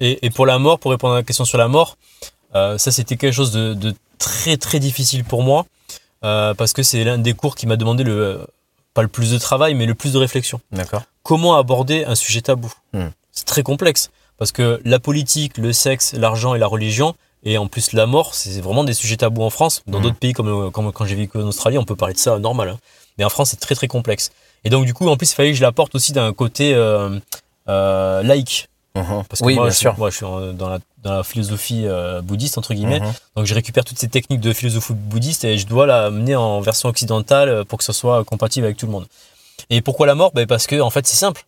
Et, 0.00 0.26
et 0.26 0.30
pour 0.30 0.46
la 0.46 0.58
mort, 0.58 0.78
pour 0.78 0.90
répondre 0.90 1.14
à 1.14 1.18
la 1.18 1.22
question 1.22 1.44
sur 1.44 1.58
la 1.58 1.68
mort, 1.68 1.96
euh, 2.54 2.76
ça 2.78 2.90
c'était 2.90 3.16
quelque 3.16 3.34
chose 3.34 3.52
de, 3.52 3.72
de 3.74 3.94
très 4.18 4.56
très 4.56 4.78
difficile 4.78 5.24
pour 5.24 5.42
moi 5.42 5.64
euh, 6.24 6.54
parce 6.54 6.72
que 6.72 6.82
c'est 6.82 7.02
l'un 7.04 7.18
des 7.18 7.32
cours 7.34 7.54
qui 7.54 7.66
m'a 7.66 7.76
demandé 7.76 8.04
le 8.04 8.46
pas 8.94 9.02
le 9.02 9.08
plus 9.08 9.30
de 9.30 9.38
travail 9.38 9.74
mais 9.74 9.86
le 9.86 9.94
plus 9.94 10.12
de 10.12 10.18
réflexion. 10.18 10.60
D'accord. 10.70 11.02
Comment 11.22 11.56
aborder 11.56 12.04
un 12.04 12.14
sujet 12.14 12.42
tabou? 12.42 12.72
Hmm. 12.92 13.08
C'est 13.30 13.46
très 13.46 13.62
complexe 13.62 14.10
parce 14.38 14.52
que 14.52 14.80
la 14.84 14.98
politique, 14.98 15.56
le 15.56 15.72
sexe, 15.72 16.12
l'argent 16.14 16.54
et 16.54 16.58
la 16.58 16.66
religion 16.66 17.14
et 17.44 17.58
en 17.58 17.66
plus 17.66 17.92
la 17.92 18.06
mort, 18.06 18.34
c'est 18.34 18.60
vraiment 18.60 18.84
des 18.84 18.94
sujets 18.94 19.16
tabous 19.16 19.42
en 19.42 19.50
France. 19.50 19.82
Dans 19.86 19.98
Hmm. 19.98 20.02
d'autres 20.02 20.16
pays 20.18 20.32
comme, 20.32 20.70
comme 20.70 20.92
quand 20.92 21.04
j'ai 21.06 21.14
vécu 21.16 21.38
en 21.38 21.42
Australie, 21.48 21.78
on 21.78 21.84
peut 21.84 21.96
parler 21.96 22.14
de 22.14 22.18
ça 22.18 22.38
normal. 22.38 22.68
hein. 22.70 22.78
Mais 23.18 23.24
en 23.24 23.28
France, 23.30 23.50
c'est 23.50 23.60
très 23.60 23.74
très 23.74 23.88
complexe. 23.88 24.30
Et 24.64 24.70
donc 24.70 24.84
du 24.86 24.94
coup, 24.94 25.08
en 25.08 25.16
plus, 25.16 25.30
il 25.30 25.34
fallait 25.34 25.50
que 25.50 25.56
je 25.56 25.62
l'apporte 25.62 25.94
aussi 25.94 26.12
d'un 26.12 26.32
côté 26.32 26.72
euh, 26.74 27.18
euh, 27.68 28.22
laïque. 28.22 28.68
Parce 28.94 29.40
que 29.40 29.44
Oui, 29.46 29.54
moi, 29.54 29.64
bien 29.64 29.72
je, 29.72 29.78
sûr. 29.78 29.94
moi, 29.98 30.10
je 30.10 30.16
suis 30.16 30.26
dans 30.54 30.68
la, 30.68 30.78
dans 31.02 31.14
la 31.14 31.24
philosophie 31.24 31.84
euh, 31.86 32.20
bouddhiste, 32.20 32.58
entre 32.58 32.74
guillemets. 32.74 33.00
Mhm. 33.00 33.12
Donc, 33.36 33.46
je 33.46 33.54
récupère 33.54 33.84
toutes 33.86 33.98
ces 33.98 34.08
techniques 34.08 34.40
de 34.40 34.52
philosophie 34.52 34.92
bouddhiste 34.92 35.44
et 35.44 35.56
je 35.56 35.66
dois 35.66 35.86
la 35.86 36.10
mener 36.10 36.36
en 36.36 36.60
version 36.60 36.90
occidentale 36.90 37.48
euh, 37.48 37.64
pour 37.64 37.78
que 37.78 37.84
ce 37.84 37.92
soit 37.94 38.22
compatible 38.24 38.66
avec 38.66 38.76
tout 38.76 38.84
le 38.86 38.92
monde. 38.92 39.06
Et 39.70 39.80
pourquoi 39.80 40.06
la 40.06 40.14
mort? 40.14 40.30
Ben 40.34 40.46
Parce 40.46 40.66
que, 40.66 40.78
en 40.80 40.90
fait, 40.90 41.06
c'est 41.06 41.16
simple. 41.16 41.44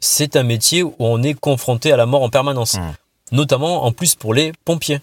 C'est 0.00 0.34
un 0.34 0.42
métier 0.44 0.82
où 0.82 0.94
on 0.98 1.22
est 1.22 1.34
confronté 1.34 1.92
à 1.92 1.96
la 1.98 2.06
mort 2.06 2.22
en 2.22 2.30
permanence. 2.30 2.76
Notamment, 3.32 3.84
en 3.84 3.92
plus, 3.92 4.14
pour 4.14 4.32
les 4.34 4.52
pompiers. 4.64 5.00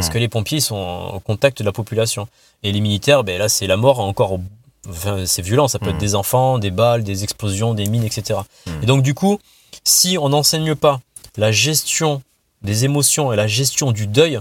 Parce 0.00 0.08
que 0.08 0.18
les 0.18 0.28
pompiers 0.28 0.60
sont 0.60 0.76
en 0.76 1.20
contact 1.20 1.58
de 1.58 1.64
la 1.64 1.72
population. 1.72 2.26
Et 2.62 2.72
les 2.72 2.80
militaires, 2.80 3.22
ben 3.22 3.38
là, 3.38 3.50
c'est 3.50 3.66
la 3.66 3.76
mort 3.76 4.00
encore. 4.00 4.38
Enfin, 4.88 5.26
c'est 5.26 5.42
violent. 5.42 5.68
Ça 5.68 5.78
peut 5.78 5.90
être 5.90 5.98
des 5.98 6.14
enfants, 6.14 6.58
des 6.58 6.70
balles, 6.70 7.04
des 7.04 7.22
explosions, 7.22 7.74
des 7.74 7.86
mines, 7.86 8.04
etc. 8.04 8.40
Et 8.82 8.86
donc, 8.86 9.02
du 9.02 9.12
coup, 9.12 9.38
si 9.84 10.16
on 10.16 10.30
n'enseigne 10.30 10.74
pas 10.74 11.02
la 11.36 11.52
gestion 11.52 12.22
des 12.62 12.86
émotions 12.86 13.30
et 13.30 13.36
la 13.36 13.46
gestion 13.46 13.92
du 13.92 14.06
deuil, 14.06 14.40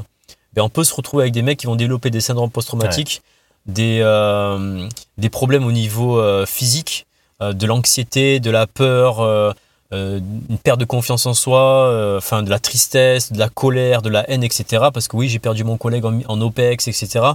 ben 0.53 0.61
on 0.61 0.69
peut 0.69 0.85
se 0.85 0.93
retrouver 0.93 1.23
avec 1.23 1.33
des 1.33 1.41
mecs 1.41 1.59
qui 1.59 1.65
vont 1.65 1.75
développer 1.75 2.09
des 2.09 2.21
syndromes 2.21 2.49
post-traumatiques, 2.49 3.21
des, 3.65 3.99
euh, 4.01 4.87
des 5.17 5.29
problèmes 5.29 5.65
au 5.65 5.73
niveau 5.73 6.19
euh, 6.19 6.45
physique, 6.45 7.05
euh, 7.41 7.51
de 7.51 7.67
l'anxiété, 7.67 8.39
de 8.39 8.49
la 8.49 8.65
peur, 8.65 9.55
euh, 9.93 10.19
une 10.49 10.57
perte 10.59 10.79
de 10.79 10.85
confiance 10.85 11.25
en 11.25 11.33
soi, 11.33 11.61
euh, 11.87 12.17
enfin 12.17 12.43
de 12.43 12.49
la 12.49 12.59
tristesse, 12.59 13.31
de 13.31 13.39
la 13.39 13.49
colère, 13.49 14.01
de 14.01 14.09
la 14.09 14.29
haine, 14.29 14.43
etc. 14.43 14.65
Parce 14.93 15.07
que 15.07 15.15
oui, 15.17 15.29
j'ai 15.29 15.39
perdu 15.39 15.63
mon 15.63 15.77
collègue 15.77 16.05
en, 16.05 16.19
en 16.27 16.41
OPEX, 16.41 16.87
etc. 16.87 17.25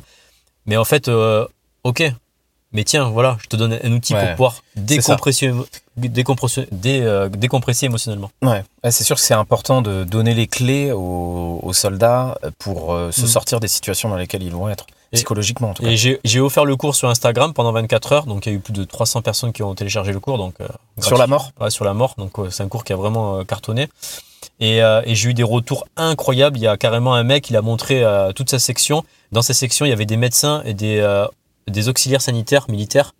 Mais 0.66 0.76
en 0.76 0.84
fait, 0.84 1.08
euh, 1.08 1.46
ok. 1.82 2.02
Mais 2.72 2.82
tiens, 2.82 3.08
voilà, 3.10 3.36
je 3.40 3.46
te 3.46 3.54
donne 3.56 3.78
un 3.82 3.92
outil 3.92 4.14
Ouais, 4.14 4.20
pour 4.20 4.30
pouvoir 4.32 4.54
décompresser, 4.74 5.52
décompresser, 5.96 6.66
dé- 6.72 7.00
euh, 7.02 7.28
décompresser 7.28 7.86
émotionnellement. 7.86 8.30
Ouais, 8.42 8.64
Ouais, 8.82 8.90
c'est 8.90 9.04
sûr 9.04 9.14
que 9.16 9.22
c'est 9.22 9.34
important 9.34 9.80
de 9.80 10.02
donner 10.04 10.34
les 10.34 10.48
clés 10.48 10.90
aux, 10.90 11.60
aux 11.62 11.72
soldats 11.72 12.36
pour 12.58 12.92
euh, 12.92 13.12
se 13.12 13.22
Mm. 13.22 13.26
sortir 13.28 13.60
des 13.60 13.68
situations 13.68 14.08
dans 14.08 14.16
lesquelles 14.16 14.42
ils 14.42 14.50
vont 14.52 14.68
être, 14.68 14.86
psychologiquement 15.14 15.70
en 15.70 15.74
tout 15.74 15.82
cas. 15.82 15.88
Et 15.88 15.96
j'ai 16.24 16.40
offert 16.40 16.64
le 16.64 16.76
cours 16.76 16.94
sur 16.94 17.08
Instagram 17.08 17.52
pendant 17.54 17.72
24 17.72 18.12
heures, 18.12 18.26
donc 18.26 18.46
il 18.46 18.50
y 18.50 18.52
a 18.52 18.56
eu 18.56 18.60
plus 18.60 18.72
de 18.72 18.84
300 18.84 19.22
personnes 19.22 19.52
qui 19.52 19.62
ont 19.62 19.74
téléchargé 19.74 20.12
le 20.12 20.20
cours. 20.20 20.38
Donc, 20.38 20.54
euh, 20.60 20.68
Sur 21.00 21.16
la 21.18 21.26
mort 21.26 21.50
Ouais, 21.60 21.70
sur 21.70 21.84
la 21.84 21.94
mort, 21.94 22.14
donc 22.18 22.38
euh, 22.38 22.50
c'est 22.50 22.62
un 22.62 22.68
cours 22.68 22.84
qui 22.84 22.92
a 22.92 22.96
vraiment 22.96 23.38
euh, 23.38 23.44
cartonné. 23.44 23.88
Et, 24.60 24.82
euh, 24.82 25.02
et 25.04 25.14
j'ai 25.14 25.30
eu 25.30 25.34
des 25.34 25.42
retours 25.42 25.86
incroyables. 25.96 26.58
Il 26.58 26.62
y 26.62 26.68
a 26.68 26.76
carrément 26.76 27.14
un 27.14 27.24
mec, 27.24 27.50
il 27.50 27.56
a 27.56 27.62
montré 27.62 28.04
euh, 28.04 28.32
toute 28.32 28.50
sa 28.50 28.58
section. 28.58 29.04
Dans 29.32 29.42
sa 29.42 29.54
section, 29.54 29.84
il 29.86 29.88
y 29.88 29.92
avait 29.92 30.06
des 30.06 30.16
médecins 30.16 30.62
et 30.64 30.74
des, 30.74 30.98
euh, 31.00 31.26
des 31.66 31.88
auxiliaires 31.88 32.22
sanitaires 32.22 32.66
militaires. 32.68 33.14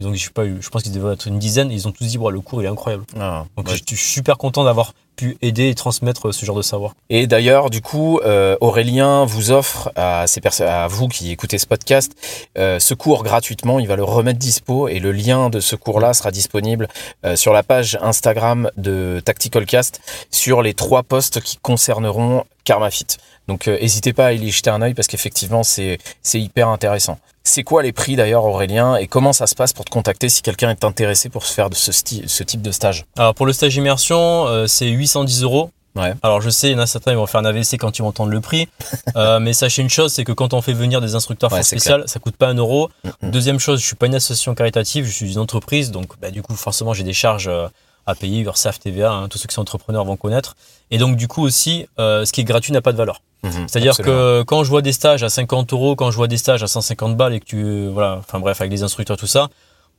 Donc 0.00 0.14
je 0.14 0.24
sais 0.24 0.30
pas, 0.30 0.44
je 0.44 0.68
pense 0.68 0.82
qu'ils 0.82 0.92
devaient 0.92 1.12
être 1.12 1.26
une 1.26 1.38
dizaine. 1.38 1.70
Ils 1.72 1.88
ont 1.88 1.92
tous 1.92 2.04
dit, 2.04 2.18
Bon, 2.18 2.30
le 2.30 2.40
cours 2.40 2.62
il 2.62 2.66
est 2.66 2.68
incroyable. 2.68 3.04
Ah, 3.18 3.46
donc 3.56 3.68
ouais. 3.68 3.76
je 3.76 3.82
suis 3.84 3.96
super 3.96 4.38
content 4.38 4.64
d'avoir 4.64 4.92
pu 5.16 5.36
aider 5.42 5.68
et 5.68 5.74
transmettre 5.74 6.32
ce 6.32 6.46
genre 6.46 6.56
de 6.56 6.62
savoir. 6.62 6.94
Et 7.10 7.26
d'ailleurs, 7.26 7.70
du 7.70 7.80
coup, 7.80 8.20
euh, 8.20 8.56
Aurélien 8.60 9.24
vous 9.24 9.50
offre 9.50 9.90
à, 9.96 10.28
ces 10.28 10.40
à 10.62 10.86
vous 10.86 11.08
qui 11.08 11.32
écoutez 11.32 11.58
ce 11.58 11.66
podcast 11.66 12.12
euh, 12.56 12.78
ce 12.78 12.94
cours 12.94 13.24
gratuitement. 13.24 13.80
Il 13.80 13.88
va 13.88 13.96
le 13.96 14.04
remettre 14.04 14.38
dispo 14.38 14.86
et 14.86 15.00
le 15.00 15.10
lien 15.10 15.50
de 15.50 15.58
ce 15.58 15.74
cours-là 15.74 16.14
sera 16.14 16.30
disponible 16.30 16.86
euh, 17.24 17.34
sur 17.34 17.52
la 17.52 17.64
page 17.64 17.98
Instagram 18.00 18.70
de 18.76 19.20
Tactical 19.24 19.66
Cast 19.66 20.00
sur 20.30 20.62
les 20.62 20.74
trois 20.74 21.02
posts 21.02 21.40
qui 21.40 21.56
concerneront 21.56 22.44
KarmaFit. 22.62 23.16
Donc 23.48 23.66
n'hésitez 23.66 24.12
pas 24.12 24.26
à 24.26 24.32
y 24.32 24.50
jeter 24.50 24.70
un 24.70 24.82
œil 24.82 24.94
parce 24.94 25.08
qu'effectivement 25.08 25.64
c'est 25.64 25.98
c'est 26.22 26.40
hyper 26.40 26.68
intéressant. 26.68 27.18
C'est 27.48 27.62
quoi 27.62 27.82
les 27.82 27.92
prix 27.92 28.14
d'ailleurs 28.14 28.44
Aurélien 28.44 28.96
et 28.96 29.06
comment 29.06 29.32
ça 29.32 29.46
se 29.46 29.54
passe 29.54 29.72
pour 29.72 29.84
te 29.84 29.90
contacter 29.90 30.28
si 30.28 30.42
quelqu'un 30.42 30.70
est 30.70 30.84
intéressé 30.84 31.28
pour 31.28 31.44
se 31.44 31.52
faire 31.54 31.70
de 31.70 31.74
ce, 31.74 31.92
ce 31.92 32.42
type 32.42 32.62
de 32.62 32.70
stage? 32.70 33.06
Alors 33.16 33.34
pour 33.34 33.46
le 33.46 33.52
stage 33.52 33.74
immersion, 33.76 34.66
c'est 34.66 34.88
810 34.88 35.42
euros. 35.42 35.70
Ouais. 35.98 36.12
Alors 36.22 36.40
je 36.40 36.50
sais, 36.50 36.68
il 36.70 36.72
y 36.72 36.74
en 36.76 36.78
a 36.78 36.86
certains 36.86 37.12
ils 37.12 37.16
vont 37.16 37.26
faire 37.26 37.40
un 37.40 37.44
AVC 37.44 37.76
quand 37.78 37.98
ils 37.98 38.02
vont 38.02 38.08
entendre 38.08 38.30
le 38.30 38.40
prix, 38.40 38.68
euh, 39.16 39.40
mais 39.40 39.52
sachez 39.52 39.82
une 39.82 39.90
chose, 39.90 40.12
c'est 40.12 40.24
que 40.24 40.32
quand 40.32 40.54
on 40.54 40.62
fait 40.62 40.72
venir 40.72 41.00
des 41.00 41.14
instructeurs 41.14 41.52
Ouais, 41.52 41.62
spéciale, 41.62 42.04
ça 42.06 42.20
coûte 42.20 42.36
pas 42.36 42.48
un 42.48 42.54
euro. 42.54 42.90
Mhm. 43.22 43.30
Deuxième 43.30 43.58
chose, 43.58 43.80
je 43.80 43.86
suis 43.86 43.96
pas 43.96 44.06
une 44.06 44.14
association 44.14 44.54
caritative, 44.54 45.06
je 45.06 45.10
suis 45.10 45.32
une 45.32 45.38
entreprise, 45.38 45.90
donc 45.90 46.12
bah, 46.20 46.30
du 46.30 46.42
coup 46.42 46.54
forcément 46.54 46.92
j'ai 46.92 47.04
des 47.04 47.12
charges 47.12 47.48
euh, 47.48 47.68
à 48.08 48.14
payer, 48.14 48.40
URSAF, 48.40 48.78
TVA, 48.80 49.12
hein, 49.12 49.28
tous 49.28 49.38
ceux 49.38 49.46
qui 49.46 49.54
sont 49.54 49.60
entrepreneurs 49.60 50.04
vont 50.04 50.16
connaître. 50.16 50.56
Et 50.90 50.98
donc 50.98 51.16
du 51.16 51.28
coup 51.28 51.42
aussi, 51.42 51.86
euh, 51.98 52.24
ce 52.24 52.32
qui 52.32 52.40
est 52.40 52.44
gratuit 52.44 52.72
n'a 52.72 52.80
pas 52.80 52.92
de 52.92 52.96
valeur. 52.96 53.20
Mhm, 53.42 53.68
C'est-à-dire 53.68 53.94
que 54.04 54.42
quand 54.42 54.64
je 54.64 54.70
vois 54.70 54.82
des 54.82 54.92
stages 54.92 55.22
à 55.22 55.28
50 55.28 55.72
euros, 55.72 55.94
quand 55.94 56.10
je 56.10 56.16
vois 56.16 56.26
des 56.26 56.38
stages 56.38 56.62
à 56.62 56.66
150 56.66 57.16
balles 57.16 57.34
et 57.34 57.40
que 57.40 57.44
tu, 57.44 57.86
voilà, 57.88 58.16
enfin 58.18 58.40
bref, 58.40 58.60
avec 58.60 58.72
les 58.72 58.82
instructeurs 58.82 59.16
tout 59.16 59.26
ça, 59.28 59.48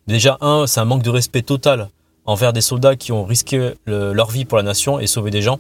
déjà 0.07 0.37
un, 0.41 0.65
c'est 0.67 0.79
un 0.79 0.85
manque 0.85 1.03
de 1.03 1.09
respect 1.09 1.43
total 1.43 1.89
envers 2.25 2.51
des 2.51 2.61
soldats 2.61 2.95
qui 2.95 3.11
ont 3.11 3.23
risqué 3.25 3.73
le- 3.85 4.11
leur 4.13 4.29
vie 4.29 4.45
pour 4.45 4.57
la 4.57 4.63
nation 4.63 4.99
et 4.99 5.07
sauvé 5.07 5.31
des 5.31 5.41
gens. 5.41 5.59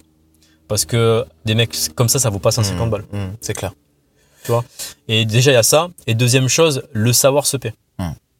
Parce 0.67 0.85
que 0.85 1.25
des 1.45 1.55
mecs 1.55 1.75
comme 1.95 2.09
ça, 2.09 2.19
ça 2.19 2.29
vaut 2.29 2.39
pas 2.39 2.51
150 2.51 2.85
Mhm, 2.85 2.89
balles. 2.91 3.05
mhm, 3.11 3.33
c'est 3.41 3.53
clair. 3.53 3.71
Tu 4.43 4.51
vois? 4.51 4.63
Et 5.07 5.25
déjà, 5.25 5.51
il 5.51 5.55
y 5.55 5.57
a 5.57 5.63
ça. 5.63 5.89
Et 6.07 6.13
deuxième 6.15 6.47
chose, 6.47 6.83
le 6.93 7.11
savoir 7.13 7.45
se 7.45 7.57
paie. 7.57 7.73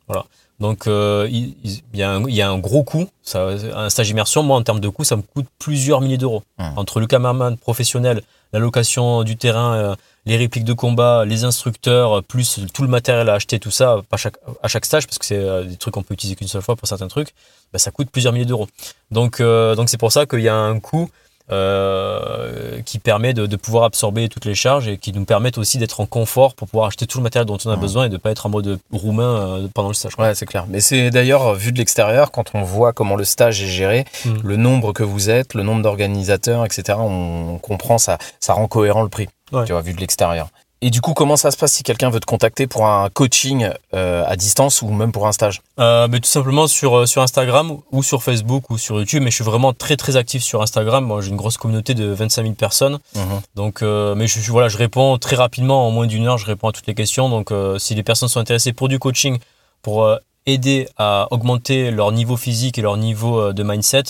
Voilà. 0.07 0.26
Donc, 0.60 0.88
euh, 0.88 1.28
il, 1.32 1.55
il 1.64 1.82
y 1.93 2.03
a 2.03 2.12
un, 2.12 2.24
il 2.28 2.36
y 2.36 2.41
a 2.41 2.49
un 2.49 2.57
gros 2.57 2.84
coût. 2.84 3.07
Ça, 3.24 3.47
un 3.76 3.89
stage 3.89 4.10
immersion, 4.10 4.43
moi, 4.43 4.57
en 4.57 4.64
termes 4.64 4.82
de 4.82 4.89
coût, 4.89 5.03
ça 5.03 5.16
me 5.16 5.22
coûte 5.22 5.47
plusieurs 5.57 6.01
milliers 6.01 6.18
d'euros. 6.18 6.43
Mhm. 6.57 6.74
Entre 6.78 6.99
le 6.99 7.07
cameraman 7.07 7.57
professionnel, 7.57 8.22
la 8.51 8.60
location 8.60 9.24
du 9.24 9.38
terrain, 9.38 9.76
euh, 9.76 9.95
les 10.26 10.36
répliques 10.36 10.66
de 10.66 10.74
combat, 10.74 11.24
les 11.26 11.43
instructeurs, 11.45 12.18
euh, 12.18 12.22
plus 12.22 12.60
tout 12.74 12.82
le 12.82 12.89
matériel 12.89 13.30
à 13.30 13.36
acheter, 13.36 13.60
tout 13.60 13.72
ça, 13.72 14.01
à 14.12 14.18
chaque, 14.18 14.38
à 14.62 14.68
chaque 14.68 14.86
stage, 14.86 15.07
parce 15.07 15.18
que 15.18 15.26
c'est 15.26 15.66
des 15.66 15.78
trucs 15.78 15.93
qu'on 15.93 16.03
peut 16.03 16.14
utiliser 16.14 16.36
qu'une 16.36 16.47
seule 16.47 16.62
fois 16.62 16.76
pour 16.76 16.88
certains 16.88 17.07
trucs, 17.07 17.34
bah, 17.72 17.80
ça 17.80 17.91
coûte 17.91 18.10
plusieurs 18.12 18.34
milliers 18.34 18.45
d'euros. 18.45 18.68
Donc, 19.12 19.39
euh, 19.39 19.76
donc 19.76 19.89
c'est 19.89 19.97
pour 19.97 20.12
ça 20.12 20.26
qu'il 20.26 20.41
y 20.41 20.49
a 20.49 20.55
un 20.55 20.80
coût 20.80 21.10
euh, 21.52 22.82
qui 22.86 23.00
permet 23.00 23.34
de, 23.34 23.45
de 23.45 23.56
pouvoir 23.56 23.84
absorber 23.84 24.30
toutes 24.30 24.45
les 24.45 24.56
charges 24.56 24.88
et 24.88 24.97
qui 24.97 25.12
nous 25.14 25.26
permettent 25.26 25.58
aussi 25.58 25.78
d'être 25.78 26.00
en 26.00 26.06
confort 26.06 26.54
pour 26.56 26.68
pouvoir 26.68 26.88
acheter 26.88 27.08
tout 27.08 27.18
le 27.18 27.24
matériel 27.24 27.45
dont 27.45 27.58
on 27.66 27.70
a 27.72 27.76
besoin 27.76 28.06
et 28.06 28.10
de 28.10 28.18
pas 28.18 28.32
être 28.32 28.45
en 28.45 28.50
mode 28.50 28.80
roumain 28.91 29.24
euh, 29.64 29.68
pendant 29.74 29.89
le 29.89 29.93
stage. 29.93 30.16
quoi. 30.16 30.28
Ouais, 30.28 30.36
c'est 30.36 30.45
clair. 30.45 30.66
Mais 30.70 30.80
c'est 30.80 31.10
d'ailleurs 31.10 31.54
vu 31.54 31.72
de 31.72 31.78
l'extérieur, 31.78 32.32
quand 32.32 32.52
on 32.54 32.64
voit 32.64 32.93
comment 32.93 33.16
le 33.16 33.24
stage 33.24 33.62
est 33.62 33.68
géré, 33.68 34.06
Mm. 34.26 34.30
le 34.43 34.56
nombre 34.58 34.91
que 34.93 35.04
vous 35.04 35.30
êtes, 35.30 35.54
le 35.54 35.64
nombre 35.64 35.82
d'organisateurs, 35.82 36.66
etc., 36.66 36.97
on, 37.02 37.54
on 37.56 37.58
comprend 37.58 37.97
ça, 37.97 38.18
ça 38.39 38.54
rend 38.54 38.68
cohérent 38.68 39.02
le 39.04 39.10
prix. 39.10 39.28
Ouais. 39.52 39.66
Tu 39.66 39.72
vois, 39.72 39.82
vu 39.82 39.93
de 39.93 40.00
l'extérieur. 40.00 40.50
Et 40.82 40.92
du 40.92 41.02
coup, 41.02 41.14
comment 41.14 41.36
ça 41.36 41.52
se 41.52 41.58
passe 41.58 41.74
si 41.74 41.84
quelqu'un 41.84 42.10
veut 42.10 42.22
te 42.22 42.26
contacter 42.26 42.66
pour 42.66 42.88
un 42.88 43.10
coaching 43.10 43.68
euh, 43.94 44.24
à 44.26 44.38
distance 44.38 44.82
ou 44.82 44.88
même 44.90 45.12
pour 45.12 45.28
un 45.28 45.34
stage? 45.34 45.62
Euh, 45.78 46.08
mais 46.10 46.22
tout 46.22 46.30
simplement 46.30 46.68
sur, 46.68 47.00
euh, 47.00 47.06
sur 47.06 47.22
Instagram 47.22 47.80
ou 47.92 48.02
sur 48.02 48.24
Facebook 48.24 48.70
ou 48.70 48.78
sur 48.78 48.98
YouTube. 48.98 49.22
Mais 49.24 49.30
je 49.30 49.36
suis 49.36 49.44
vraiment 49.44 49.74
très 49.74 49.98
très 49.98 50.16
actif 50.16 50.42
sur 50.42 50.62
Instagram. 50.62 51.04
Moi, 51.04 51.20
j'ai 51.20 51.32
une 51.32 51.36
grosse 51.36 51.58
communauté 51.58 51.96
de 51.96 52.06
25 52.06 52.44
000 52.44 52.54
personnes. 52.54 53.00
Mhm. 53.14 53.42
Donc, 53.56 53.82
euh, 53.82 54.16
mais 54.16 54.28
je, 54.28 54.40
je- 54.40 54.52
voilà, 54.54 54.70
je 54.70 54.78
réponds 54.78 55.18
très 55.18 55.36
rapidement. 55.36 55.86
En 55.86 55.92
moins 55.92 56.08
d'une 56.08 56.26
heure, 56.28 56.38
je 56.38 56.46
réponds 56.46 56.70
à 56.70 56.72
toutes 56.72 56.88
les 56.88 56.96
questions. 56.96 57.28
Donc, 57.28 57.52
si 57.78 57.94
les 57.94 58.04
personnes 58.04 58.30
sont 58.30 58.40
intéressées 58.40 58.72
pour 58.72 58.88
du 58.88 59.00
coaching, 59.00 59.38
pour 59.82 60.10
aider 60.46 60.88
à 60.98 61.28
augmenter 61.32 61.92
leur 61.92 62.14
niveau 62.14 62.38
physique 62.38 62.78
et 62.78 62.82
leur 62.82 62.96
niveau 62.96 63.52
de 63.52 63.64
mindset, 63.64 64.04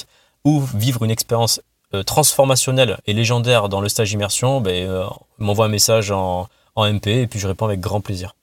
ou 0.45 0.61
vivre 0.75 1.03
une 1.03 1.09
expérience 1.11 1.61
transformationnelle 2.05 2.97
et 3.07 3.13
légendaire 3.13 3.69
dans 3.69 3.81
le 3.81 3.89
stage 3.89 4.11
immersion, 4.11 4.61
ben, 4.61 5.07
m'envoie 5.39 5.65
un 5.65 5.69
message 5.69 6.11
en, 6.11 6.47
en 6.79 6.91
MP 6.91 7.07
et 7.07 7.27
puis 7.27 7.39
je 7.39 7.47
réponds 7.47 7.65
avec 7.65 7.79
grand 7.79 8.01
plaisir. 8.01 8.35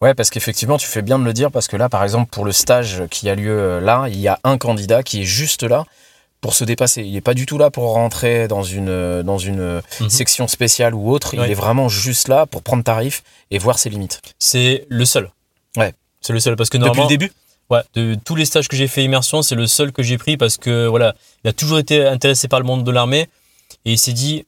Ouais, 0.00 0.14
parce 0.14 0.30
qu'effectivement, 0.30 0.76
tu 0.76 0.86
fais 0.86 1.02
bien 1.02 1.18
de 1.18 1.24
le 1.24 1.32
dire, 1.32 1.50
parce 1.50 1.68
que 1.68 1.76
là, 1.76 1.88
par 1.88 2.02
exemple, 2.02 2.30
pour 2.30 2.44
le 2.44 2.52
stage 2.52 3.04
qui 3.10 3.28
a 3.28 3.34
lieu 3.34 3.58
euh, 3.58 3.80
là, 3.80 4.06
il 4.08 4.20
y 4.20 4.28
a 4.28 4.38
un 4.44 4.58
candidat 4.58 5.02
qui 5.02 5.22
est 5.22 5.24
juste 5.24 5.62
là 5.62 5.84
pour 6.40 6.54
se 6.54 6.64
dépasser. 6.64 7.02
Il 7.02 7.14
n'est 7.14 7.20
pas 7.20 7.34
du 7.34 7.46
tout 7.46 7.56
là 7.56 7.70
pour 7.70 7.94
rentrer 7.94 8.48
dans 8.48 8.62
une, 8.62 8.90
euh, 8.90 9.22
dans 9.22 9.38
une 9.38 9.60
euh, 9.60 9.80
section 10.08 10.46
spéciale 10.46 10.94
ou 10.94 11.10
autre. 11.10 11.34
Il 11.34 11.40
est 11.40 11.54
vraiment 11.54 11.88
juste 11.88 12.28
là 12.28 12.44
pour 12.46 12.62
prendre 12.62 12.84
tarif 12.84 13.22
et 13.50 13.58
voir 13.58 13.78
ses 13.78 13.88
limites. 13.88 14.20
C'est 14.38 14.84
le 14.88 15.04
seul. 15.04 15.30
Ouais. 15.76 15.94
C'est 16.20 16.32
le 16.32 16.40
seul 16.40 16.56
parce 16.56 16.70
que 16.70 16.78
Depuis 16.78 17.02
le 17.02 17.08
début 17.08 17.32
Ouais, 17.70 17.80
de 17.94 18.14
tous 18.22 18.36
les 18.36 18.44
stages 18.44 18.68
que 18.68 18.76
j'ai 18.76 18.88
fait 18.88 19.02
immersion, 19.02 19.40
c'est 19.40 19.54
le 19.54 19.66
seul 19.66 19.90
que 19.90 20.02
j'ai 20.02 20.18
pris 20.18 20.36
parce 20.36 20.58
que 20.58 20.86
voilà, 20.86 21.14
il 21.44 21.48
a 21.48 21.54
toujours 21.54 21.78
été 21.78 22.04
intéressé 22.04 22.46
par 22.46 22.60
le 22.60 22.66
monde 22.66 22.84
de 22.84 22.90
l'armée 22.90 23.26
et 23.86 23.92
il 23.92 23.98
s'est 23.98 24.12
dit 24.12 24.44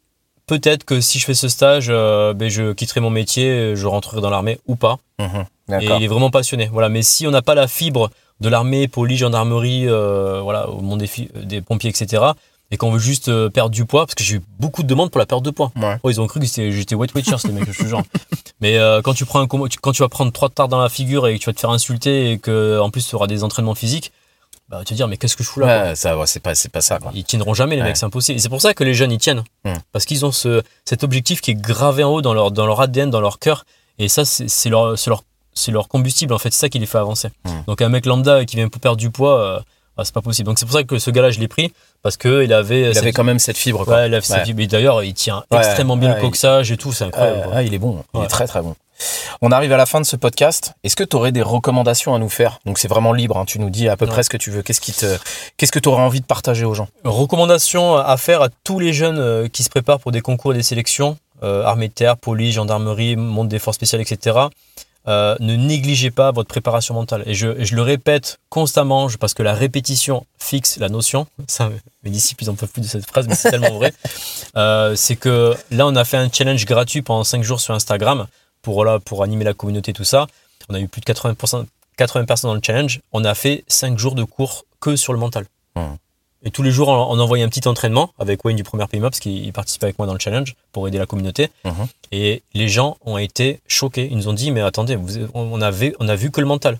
peut-être 0.46 0.84
que 0.84 1.00
si 1.00 1.18
je 1.18 1.24
fais 1.24 1.34
ce 1.34 1.48
stage, 1.48 1.86
euh, 1.88 2.32
ben 2.34 2.48
je 2.48 2.72
quitterai 2.72 3.00
mon 3.00 3.10
métier, 3.10 3.76
je 3.76 3.86
rentrerai 3.86 4.20
dans 4.20 4.30
l'armée 4.30 4.58
ou 4.66 4.76
pas. 4.76 4.98
Mhm. 5.18 5.80
Et 5.80 5.86
il 5.86 6.02
est 6.02 6.08
vraiment 6.08 6.30
passionné. 6.30 6.68
Voilà, 6.72 6.88
mais 6.88 7.02
si 7.02 7.26
on 7.26 7.30
n'a 7.30 7.42
pas 7.42 7.54
la 7.54 7.66
fibre 7.68 8.10
de 8.40 8.48
l'armée, 8.48 8.88
police, 8.88 9.18
gendarmerie, 9.20 9.88
euh, 9.88 10.40
voilà, 10.42 10.68
au 10.68 10.80
monde 10.80 11.00
des, 11.00 11.10
des 11.44 11.60
pompiers, 11.60 11.90
etc. 11.90 12.22
Et 12.70 12.76
qu'on 12.76 12.90
veut 12.90 12.98
juste 12.98 13.28
euh, 13.28 13.48
perdre 13.48 13.70
du 13.70 13.84
poids, 13.84 14.06
parce 14.06 14.14
que 14.14 14.24
j'ai 14.24 14.36
eu 14.36 14.42
beaucoup 14.58 14.82
de 14.82 14.88
demandes 14.88 15.10
pour 15.10 15.20
la 15.20 15.26
perte 15.26 15.44
de 15.44 15.50
poids. 15.50 15.70
Ouais. 15.76 15.96
Oh, 16.02 16.10
ils 16.10 16.20
ont 16.20 16.26
cru 16.26 16.40
que 16.40 16.46
j'étais 16.46 16.94
Weight 16.94 17.14
Watchers, 17.14 17.36
les 17.44 17.52
mecs, 17.52 17.70
je 17.70 17.78
te 17.78 17.86
jure. 17.86 18.02
Mais 18.60 18.78
euh, 18.78 19.02
quand 19.02 19.14
tu 19.14 19.24
prends 19.24 19.40
un 19.40 19.46
quand 19.46 19.92
tu 19.92 20.02
vas 20.02 20.08
prendre 20.08 20.32
trois 20.32 20.48
tartes 20.48 20.70
dans 20.70 20.80
la 20.80 20.88
figure 20.88 21.28
et 21.28 21.38
que 21.38 21.44
tu 21.44 21.46
vas 21.46 21.52
te 21.52 21.60
faire 21.60 21.70
insulter 21.70 22.32
et 22.32 22.38
que 22.38 22.80
en 22.80 22.90
plus 22.90 23.06
tu 23.06 23.14
auras 23.14 23.26
des 23.26 23.44
entraînements 23.44 23.74
physiques, 23.74 24.12
bah 24.68 24.78
tu 24.78 24.80
vas 24.80 24.84
te 24.84 24.94
dire 24.94 25.08
mais 25.08 25.16
qu'est-ce 25.16 25.36
que 25.36 25.44
je 25.44 25.48
fous 25.48 25.60
là 25.60 25.66
Ouais, 25.90 25.94
ça, 25.94 26.18
ouais, 26.18 26.26
c'est 26.26 26.40
pas, 26.40 26.54
c'est 26.54 26.68
pas 26.70 26.80
ça. 26.80 26.98
Quoi. 26.98 27.12
Ils 27.14 27.24
tiendront 27.24 27.54
jamais 27.54 27.76
les 27.76 27.82
Ouais. 27.82 27.88
mecs, 27.88 27.96
c'est 27.96 28.06
impossible. 28.06 28.38
Et 28.38 28.40
c'est 28.40 28.48
pour 28.48 28.60
ça 28.60 28.74
que 28.74 28.82
les 28.84 28.94
jeunes 28.94 29.12
y 29.12 29.18
tiennent, 29.18 29.44
Mm. 29.64 29.74
parce 29.92 30.04
qu'ils 30.04 30.24
ont 30.26 30.32
ce, 30.32 30.62
cet 30.84 31.04
objectif 31.04 31.40
qui 31.40 31.52
est 31.52 31.54
gravé 31.54 32.02
en 32.04 32.10
haut 32.10 32.22
dans 32.22 32.34
leur 32.34 32.50
dans 32.50 32.66
leur 32.66 32.80
ADN, 32.80 33.10
dans 33.10 33.20
leur 33.20 33.38
cœur, 33.38 33.64
et 33.98 34.08
ça 34.08 34.24
c'est 34.24 34.48
c'est 34.48 34.68
leur 34.68 34.98
c'est 34.98 35.10
leur 35.10 35.22
c'est 35.54 35.72
leur 35.72 35.88
combustible 35.88 36.34
en 36.34 36.38
fait, 36.38 36.52
c'est 36.52 36.60
ça 36.60 36.68
qui 36.68 36.78
les 36.78 36.86
fait 36.86 36.98
avancer. 36.98 37.28
Mm. 37.44 37.50
Donc 37.66 37.80
un 37.82 37.88
mec 37.88 38.06
lambda 38.06 38.44
qui 38.44 38.56
vient 38.56 38.68
pour 38.68 38.80
perdre 38.80 38.98
du 38.98 39.10
poids, 39.10 39.40
euh, 39.40 39.60
bah, 39.96 40.04
c'est 40.04 40.12
pas 40.12 40.20
possible. 40.20 40.46
Donc 40.46 40.58
c'est 40.58 40.66
pour 40.66 40.74
ça 40.74 40.82
que 40.82 40.98
ce 40.98 41.10
gars-là 41.10 41.30
je 41.30 41.38
l'ai 41.40 41.48
pris 41.48 41.72
parce 42.02 42.16
que 42.16 42.42
il 42.44 42.52
avait 42.52 42.90
Il 42.90 42.98
avait 42.98 43.12
quand 43.12 43.24
même 43.24 43.38
cette 43.38 43.56
fibre. 43.56 43.84
Quoi. 43.84 43.94
Ouais, 43.96 44.08
il 44.08 44.14
avait 44.14 44.20
cette 44.20 44.44
fibre. 44.44 44.60
Et 44.60 44.66
d'ailleurs 44.66 45.02
il 45.04 45.14
tient 45.14 45.44
extrêmement 45.50 45.96
bien 45.96 46.14
le 46.14 46.20
coxage 46.20 46.70
et 46.72 46.76
tout, 46.76 46.92
c'est 46.92 47.04
incroyable. 47.04 47.48
Ouais, 47.54 47.66
il 47.66 47.72
est 47.72 47.78
bon, 47.78 48.02
il 48.14 48.22
est 48.22 48.26
très 48.26 48.46
très 48.46 48.60
bon. 48.62 48.74
On 49.42 49.52
arrive 49.52 49.72
à 49.72 49.76
la 49.76 49.86
fin 49.86 50.00
de 50.00 50.06
ce 50.06 50.16
podcast. 50.16 50.72
Est-ce 50.84 50.96
que 50.96 51.04
tu 51.04 51.16
aurais 51.16 51.32
des 51.32 51.42
recommandations 51.42 52.14
à 52.14 52.18
nous 52.18 52.28
faire? 52.28 52.58
Donc 52.64 52.78
c'est 52.78 52.88
vraiment 52.88 53.12
libre, 53.12 53.36
hein. 53.38 53.44
tu 53.44 53.58
nous 53.58 53.70
dis 53.70 53.88
à 53.88 53.96
peu 53.96 54.06
Ouais. 54.06 54.10
près 54.10 54.22
ce 54.22 54.30
que 54.30 54.36
tu 54.36 54.50
veux. 54.50 54.62
Qu'est-ce 54.62 54.80
qui 54.80 54.92
te, 54.92 55.18
qu'est-ce 55.56 55.72
que 55.72 55.78
tu 55.78 55.88
aurais 55.88 56.02
envie 56.02 56.20
de 56.20 56.26
partager 56.26 56.64
aux 56.64 56.74
gens? 56.74 56.88
Recommandation 57.04 57.96
à 57.96 58.16
faire 58.16 58.40
à 58.42 58.48
tous 58.64 58.78
les 58.78 58.92
jeunes 58.92 59.18
euh, 59.18 59.48
qui 59.48 59.62
se 59.62 59.68
préparent 59.68 60.00
pour 60.00 60.12
des 60.12 60.20
concours 60.20 60.52
et 60.52 60.56
des 60.56 60.62
sélections, 60.62 61.18
euh, 61.42 61.64
armée 61.64 61.88
de 61.88 61.92
terre, 61.92 62.16
police, 62.16 62.54
gendarmerie, 62.54 63.16
monde 63.16 63.48
des 63.48 63.58
forces 63.58 63.76
spéciales, 63.76 64.00
etc. 64.00 64.36
Euh, 65.08 65.36
ne 65.38 65.54
négligez 65.54 66.10
pas 66.10 66.32
votre 66.32 66.48
préparation 66.48 66.94
mentale. 66.94 67.22
Et 67.26 67.34
je, 67.34 67.62
je 67.62 67.76
le 67.76 67.82
répète 67.82 68.38
constamment, 68.48 69.06
parce 69.20 69.34
que 69.34 69.42
la 69.44 69.54
répétition 69.54 70.26
fixe 70.38 70.78
la 70.78 70.88
notion. 70.88 71.26
Ça, 71.46 71.70
mes 72.02 72.10
disciples, 72.10 72.42
ils 72.44 72.50
en 72.50 72.54
peuvent 72.54 72.70
plus 72.70 72.82
de 72.82 72.86
cette 72.88 73.06
phrase, 73.06 73.26
mais 73.28 73.34
c'est 73.36 73.50
tellement 73.50 73.70
vrai. 73.78 73.92
Euh, 74.56 74.96
c'est 74.96 75.14
que 75.16 75.54
là, 75.70 75.86
on 75.86 75.94
a 75.94 76.04
fait 76.04 76.16
un 76.16 76.28
challenge 76.32 76.64
gratuit 76.64 77.02
pendant 77.02 77.22
5 77.22 77.42
jours 77.44 77.60
sur 77.60 77.74
Instagram 77.74 78.26
pour, 78.66 78.84
pour 79.04 79.22
animer 79.22 79.44
la 79.44 79.54
communauté, 79.54 79.92
tout 79.92 80.02
ça. 80.02 80.26
On 80.68 80.74
a 80.74 80.80
eu 80.80 80.88
plus 80.88 81.00
de 81.00 81.06
80%, 81.06 81.66
80 81.96 82.24
personnes 82.24 82.50
dans 82.50 82.54
le 82.56 82.60
challenge. 82.60 83.00
On 83.12 83.24
a 83.24 83.32
fait 83.36 83.62
5 83.68 83.96
jours 83.96 84.16
de 84.16 84.24
cours 84.24 84.64
que 84.80 84.96
sur 84.96 85.12
le 85.12 85.20
mental. 85.20 85.46
Et 86.42 86.50
tous 86.50 86.64
les 86.64 86.72
jours, 86.72 86.88
on, 86.88 87.16
on 87.16 87.20
envoyait 87.20 87.44
un 87.44 87.48
petit 87.48 87.68
entraînement 87.68 88.10
avec 88.18 88.44
Wayne 88.44 88.56
du 88.56 88.64
premier 88.64 88.84
PMA 88.86 89.08
parce 89.08 89.20
qu'il 89.20 89.52
participe 89.52 89.84
avec 89.84 89.98
moi 89.98 90.06
dans 90.06 90.14
le 90.14 90.18
challenge 90.18 90.56
pour 90.72 90.88
aider 90.88 90.98
la 90.98 91.06
communauté. 91.06 91.50
Mhm. 91.64 91.86
Et 92.10 92.42
les 92.54 92.68
gens 92.68 92.96
ont 93.02 93.18
été 93.18 93.60
choqués. 93.68 94.08
Ils 94.10 94.16
nous 94.16 94.28
ont 94.28 94.32
dit, 94.32 94.50
mais 94.50 94.62
attendez, 94.62 94.96
vous, 94.96 95.28
on, 95.34 95.60
avait, 95.60 95.94
on 96.00 96.08
a 96.08 96.16
vu 96.16 96.32
que 96.32 96.40
le 96.40 96.46
mental. 96.48 96.78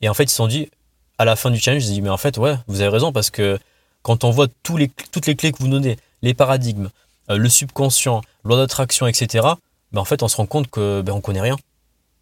Et 0.00 0.08
en 0.08 0.14
fait, 0.14 0.24
ils 0.24 0.30
se 0.30 0.36
sont 0.36 0.48
dit, 0.48 0.68
à 1.16 1.24
la 1.24 1.36
fin 1.36 1.52
du 1.52 1.60
challenge, 1.60 1.84
ils 1.84 1.88
se 1.88 1.92
dit, 1.92 2.02
mais 2.02 2.10
en 2.10 2.16
fait, 2.16 2.38
ouais, 2.38 2.56
vous 2.66 2.80
avez 2.80 2.90
raison 2.90 3.12
parce 3.12 3.30
que 3.30 3.58
quand 4.02 4.24
on 4.24 4.30
voit 4.30 4.48
tous 4.64 4.76
les, 4.76 4.90
toutes 5.12 5.26
les 5.26 5.36
clés 5.36 5.52
que 5.52 5.58
vous 5.58 5.68
donnez, 5.68 5.96
les 6.22 6.34
paradigmes, 6.34 6.88
euh, 7.30 7.36
le 7.36 7.48
subconscient, 7.48 8.22
loi 8.42 8.56
d'attraction, 8.56 9.06
etc., 9.06 9.46
ben 9.92 10.00
en 10.00 10.04
fait, 10.04 10.22
on 10.22 10.28
se 10.28 10.36
rend 10.36 10.46
compte 10.46 10.68
que 10.70 11.02
ben, 11.02 11.12
on 11.12 11.20
connaît 11.20 11.40
rien. 11.40 11.56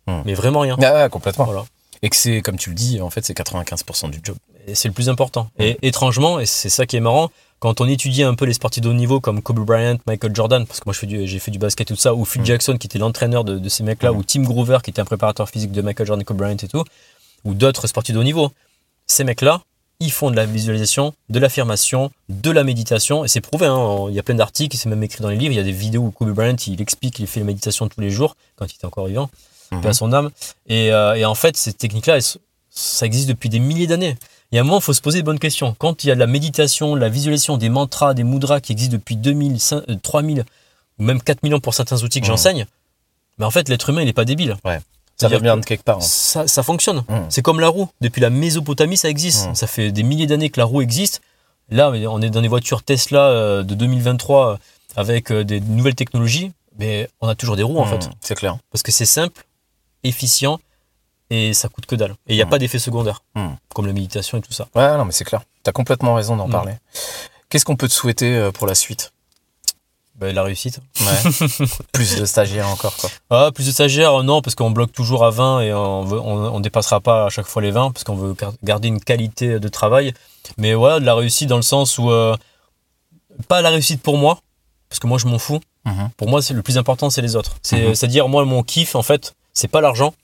Mhm. 0.06 0.22
Mais 0.26 0.34
vraiment 0.34 0.60
rien. 0.60 0.76
Ah 0.82 0.94
ouais, 1.04 1.10
complètement. 1.10 1.44
Voilà. 1.44 1.64
Et 2.02 2.10
que 2.10 2.16
c'est, 2.16 2.42
comme 2.42 2.56
tu 2.58 2.70
le 2.70 2.76
dis, 2.76 3.00
en 3.00 3.10
fait, 3.10 3.24
c'est 3.24 3.34
95% 3.36 4.10
du 4.10 4.20
job. 4.22 4.36
Et 4.66 4.74
c'est 4.74 4.88
le 4.88 4.94
plus 4.94 5.08
important. 5.08 5.48
Et 5.58 5.78
étrangement, 5.82 6.38
et 6.40 6.46
c'est 6.46 6.68
ça 6.68 6.86
qui 6.86 6.96
est 6.96 7.00
marrant, 7.00 7.30
quand 7.58 7.80
on 7.80 7.88
étudie 7.88 8.22
un 8.22 8.34
peu 8.34 8.44
les 8.44 8.52
sportifs 8.52 8.82
de 8.82 8.88
haut 8.90 8.92
niveau 8.94 9.18
comme 9.20 9.40
Kobe 9.40 9.60
Bryant, 9.60 9.96
Michael 10.06 10.34
Jordan, 10.34 10.66
parce 10.66 10.80
que 10.80 10.84
moi 10.86 10.92
je 10.92 10.98
fais 10.98 11.06
du- 11.06 11.26
j'ai 11.26 11.38
fait 11.38 11.50
du 11.50 11.58
basket 11.58 11.88
tout 11.88 11.96
ça, 11.96 12.14
ou 12.14 12.24
Phil 12.26 12.44
Jackson 12.44 12.76
qui 12.76 12.86
était 12.86 12.98
l'entraîneur 12.98 13.44
de, 13.44 13.58
de 13.58 13.68
ces 13.68 13.82
mecs-là, 13.82 14.12
ou 14.12 14.22
Tim 14.22 14.42
Groover 14.42 14.78
qui 14.84 14.90
était 14.90 15.00
un 15.00 15.04
préparateur 15.06 15.48
physique 15.48 15.72
de 15.72 15.80
Michael 15.80 16.06
Jordan, 16.06 16.24
Kobe 16.24 16.36
Bryant 16.36 16.56
et 16.62 16.68
tout, 16.68 16.84
ou 17.44 17.54
d'autres 17.54 17.86
sportifs 17.86 18.14
de 18.14 18.20
haut 18.20 18.24
niveau, 18.24 18.50
ces 19.06 19.24
mecs-là, 19.24 19.62
ils 20.00 20.12
font 20.12 20.30
de 20.30 20.36
la 20.36 20.46
visualisation, 20.46 21.14
de 21.28 21.38
l'affirmation, 21.38 22.10
de 22.28 22.50
la 22.50 22.64
méditation, 22.64 23.24
et 23.24 23.28
c'est 23.28 23.40
prouvé, 23.40 23.66
hein, 23.66 24.06
il 24.08 24.14
y 24.14 24.18
a 24.18 24.22
plein 24.22 24.34
d'articles, 24.34 24.76
c'est 24.76 24.88
même 24.88 25.02
écrit 25.02 25.22
dans 25.22 25.30
les 25.30 25.36
livres, 25.36 25.52
il 25.52 25.56
y 25.56 25.60
a 25.60 25.64
des 25.64 25.72
vidéos 25.72 26.02
où 26.02 26.10
Kobe 26.10 26.30
Bryant, 26.30 26.56
il 26.66 26.80
explique, 26.80 27.18
il 27.18 27.26
fait 27.26 27.40
la 27.40 27.46
méditation 27.46 27.88
tous 27.88 28.00
les 28.00 28.10
jours, 28.10 28.36
quand 28.56 28.66
il 28.66 28.74
était 28.74 28.84
encore 28.84 29.06
vivant, 29.06 29.30
paix 29.70 29.88
à 29.88 29.92
son 29.92 30.12
âme, 30.12 30.30
et, 30.66 30.92
euh, 30.92 31.14
et 31.14 31.24
en 31.24 31.34
fait, 31.34 31.56
ces 31.56 31.72
techniques-là, 31.72 32.18
ça 32.70 33.06
existe 33.06 33.28
depuis 33.28 33.48
des 33.48 33.58
milliers 33.58 33.86
d'années. 33.86 34.16
Il 34.52 34.56
y 34.56 34.58
a 34.58 34.60
un 34.60 34.64
moment, 34.64 34.78
il 34.78 34.82
faut 34.82 34.92
se 34.92 35.00
poser 35.00 35.20
de 35.20 35.24
bonnes 35.24 35.40
questions. 35.40 35.74
Quand 35.76 36.04
il 36.04 36.08
y 36.08 36.10
a 36.10 36.14
de 36.14 36.20
la 36.20 36.28
méditation, 36.28 36.94
de 36.94 37.00
la 37.00 37.08
visualisation, 37.08 37.56
des 37.56 37.68
mantras, 37.68 38.14
des 38.14 38.22
mudras 38.22 38.60
qui 38.60 38.72
existent 38.72 38.92
depuis 38.92 39.16
2000, 39.16 39.58
5, 39.58 39.82
euh, 39.88 39.96
3000, 40.00 40.44
ou 40.98 41.02
même 41.02 41.20
4 41.20 41.42
millions 41.42 41.58
pour 41.58 41.74
certains 41.74 42.02
outils 42.04 42.20
que 42.20 42.26
j'enseigne, 42.26 42.66
mais 43.38 43.44
en 43.44 43.50
fait, 43.50 43.68
l'être 43.68 43.90
humain, 43.90 44.02
il 44.02 44.06
n'est 44.06 44.12
pas 44.12 44.24
débile. 44.24 44.56
Ouais. 44.64 44.78
Ça 45.18 45.28
C'est-à-dire 45.28 45.40
vient 45.40 45.56
de 45.56 45.62
que 45.62 45.66
quelque 45.68 45.82
part. 45.84 45.96
hein. 45.96 46.00
Ça, 46.02 46.46
ça 46.46 46.62
fonctionne. 46.62 46.98
Mm. 47.08 47.26
C'est 47.30 47.42
comme 47.42 47.58
la 47.60 47.68
roue. 47.68 47.88
Depuis 48.00 48.20
la 48.20 48.28
Mésopotamie, 48.30 48.96
ça 48.98 49.08
existe. 49.08 49.48
Mm. 49.48 49.54
Ça 49.54 49.66
fait 49.66 49.90
des 49.92 50.02
milliers 50.02 50.26
d'années 50.26 50.50
que 50.50 50.60
la 50.60 50.66
roue 50.66 50.82
existe. 50.82 51.20
Là, 51.70 51.90
on 51.90 52.20
est 52.22 52.30
dans 52.30 52.42
des 52.42 52.48
voitures 52.48 52.82
Tesla 52.82 53.20
euh, 53.28 53.62
de 53.62 53.74
2023 53.74 54.52
euh, 54.52 54.56
avec 54.94 55.30
euh, 55.32 55.42
des 55.42 55.60
nouvelles 55.60 55.94
technologies, 55.96 56.52
mais 56.78 57.08
on 57.20 57.28
a 57.28 57.34
toujours 57.34 57.56
des 57.56 57.62
roues 57.62 57.78
en 57.78 57.86
Mm, 57.86 58.00
fait. 58.00 58.10
C'est 58.20 58.34
clair. 58.34 58.58
Parce 58.70 58.82
que 58.82 58.92
c'est 58.92 59.06
simple, 59.06 59.42
efficient 60.04 60.60
et 61.30 61.54
ça 61.54 61.68
coûte 61.68 61.86
que 61.86 61.96
dalle. 61.96 62.12
Et 62.28 62.34
il 62.34 62.36
n'y 62.36 62.42
a 62.42 62.46
pas 62.46 62.58
d'effet 62.58 62.78
secondaire, 62.78 63.22
Mm. 63.34 63.54
comme 63.74 63.86
la 63.86 63.92
méditation 63.92 64.38
et 64.38 64.42
tout 64.42 64.52
ça. 64.52 64.68
Ouais, 64.74 64.96
non, 64.96 65.04
mais 65.06 65.12
c'est 65.12 65.24
clair. 65.24 65.42
T'as 65.64 65.72
complètement 65.72 66.14
raison 66.14 66.36
d'en 66.36 66.48
parler. 66.48 66.74
Qu'est-ce 67.48 67.64
qu'on 67.64 67.76
peut 67.76 67.88
te 67.88 67.92
souhaiter 67.92 68.50
pour 68.54 68.66
la 68.66 68.74
suite? 68.74 69.12
Ben, 70.18 70.34
la 70.34 70.42
réussite. 70.42 70.80
Ouais. 71.00 71.66
Plus 71.92 72.16
de 72.16 72.24
stagiaires 72.24 72.68
encore, 72.68 72.96
quoi. 72.96 73.10
Ah, 73.28 73.50
plus 73.54 73.66
de 73.66 73.70
stagiaires, 73.72 74.22
non, 74.22 74.40
parce 74.40 74.54
qu'on 74.54 74.70
bloque 74.70 74.92
toujours 74.92 75.24
à 75.26 75.30
20 75.30 75.60
et 75.60 75.74
on 75.74 76.04
veut, 76.04 76.18
on, 76.18 76.54
on 76.54 76.60
dépassera 76.60 77.00
pas 77.00 77.26
à 77.26 77.28
chaque 77.28 77.46
fois 77.46 77.60
les 77.60 77.70
20 77.70 77.90
parce 77.92 78.02
qu'on 78.04 78.14
veut 78.16 78.32
gar- 78.32 78.54
garder 78.64 78.88
une 78.88 79.00
qualité 79.00 79.58
de 79.60 79.68
travail. 79.68 80.14
Mais 80.56 80.72
voilà, 80.72 81.00
de 81.00 81.04
la 81.04 81.14
réussite 81.14 81.48
dans 81.50 81.56
le 81.56 81.62
sens 81.62 81.98
où 81.98 82.10
euh, 82.10 82.34
pas 83.48 83.60
la 83.60 83.68
réussite 83.70 84.00
pour 84.02 84.16
moi, 84.16 84.38
parce 84.88 85.00
que 85.00 85.06
moi 85.06 85.18
je 85.18 85.26
m'en 85.26 85.38
fous. 85.38 85.60
Mhm. 85.84 86.08
Pour 86.16 86.28
moi, 86.28 86.40
c'est 86.42 86.54
le 86.54 86.62
plus 86.62 86.78
important, 86.78 87.10
c'est 87.10 87.22
les 87.22 87.36
autres. 87.36 87.56
Mhm. 87.72 87.94
C'est-à-dire, 87.94 88.26
moi, 88.28 88.44
mon 88.46 88.62
kiff, 88.62 88.94
en 88.96 89.02
fait, 89.02 89.34
c'est 89.52 89.68
pas 89.68 89.80
l'argent. 89.82 90.14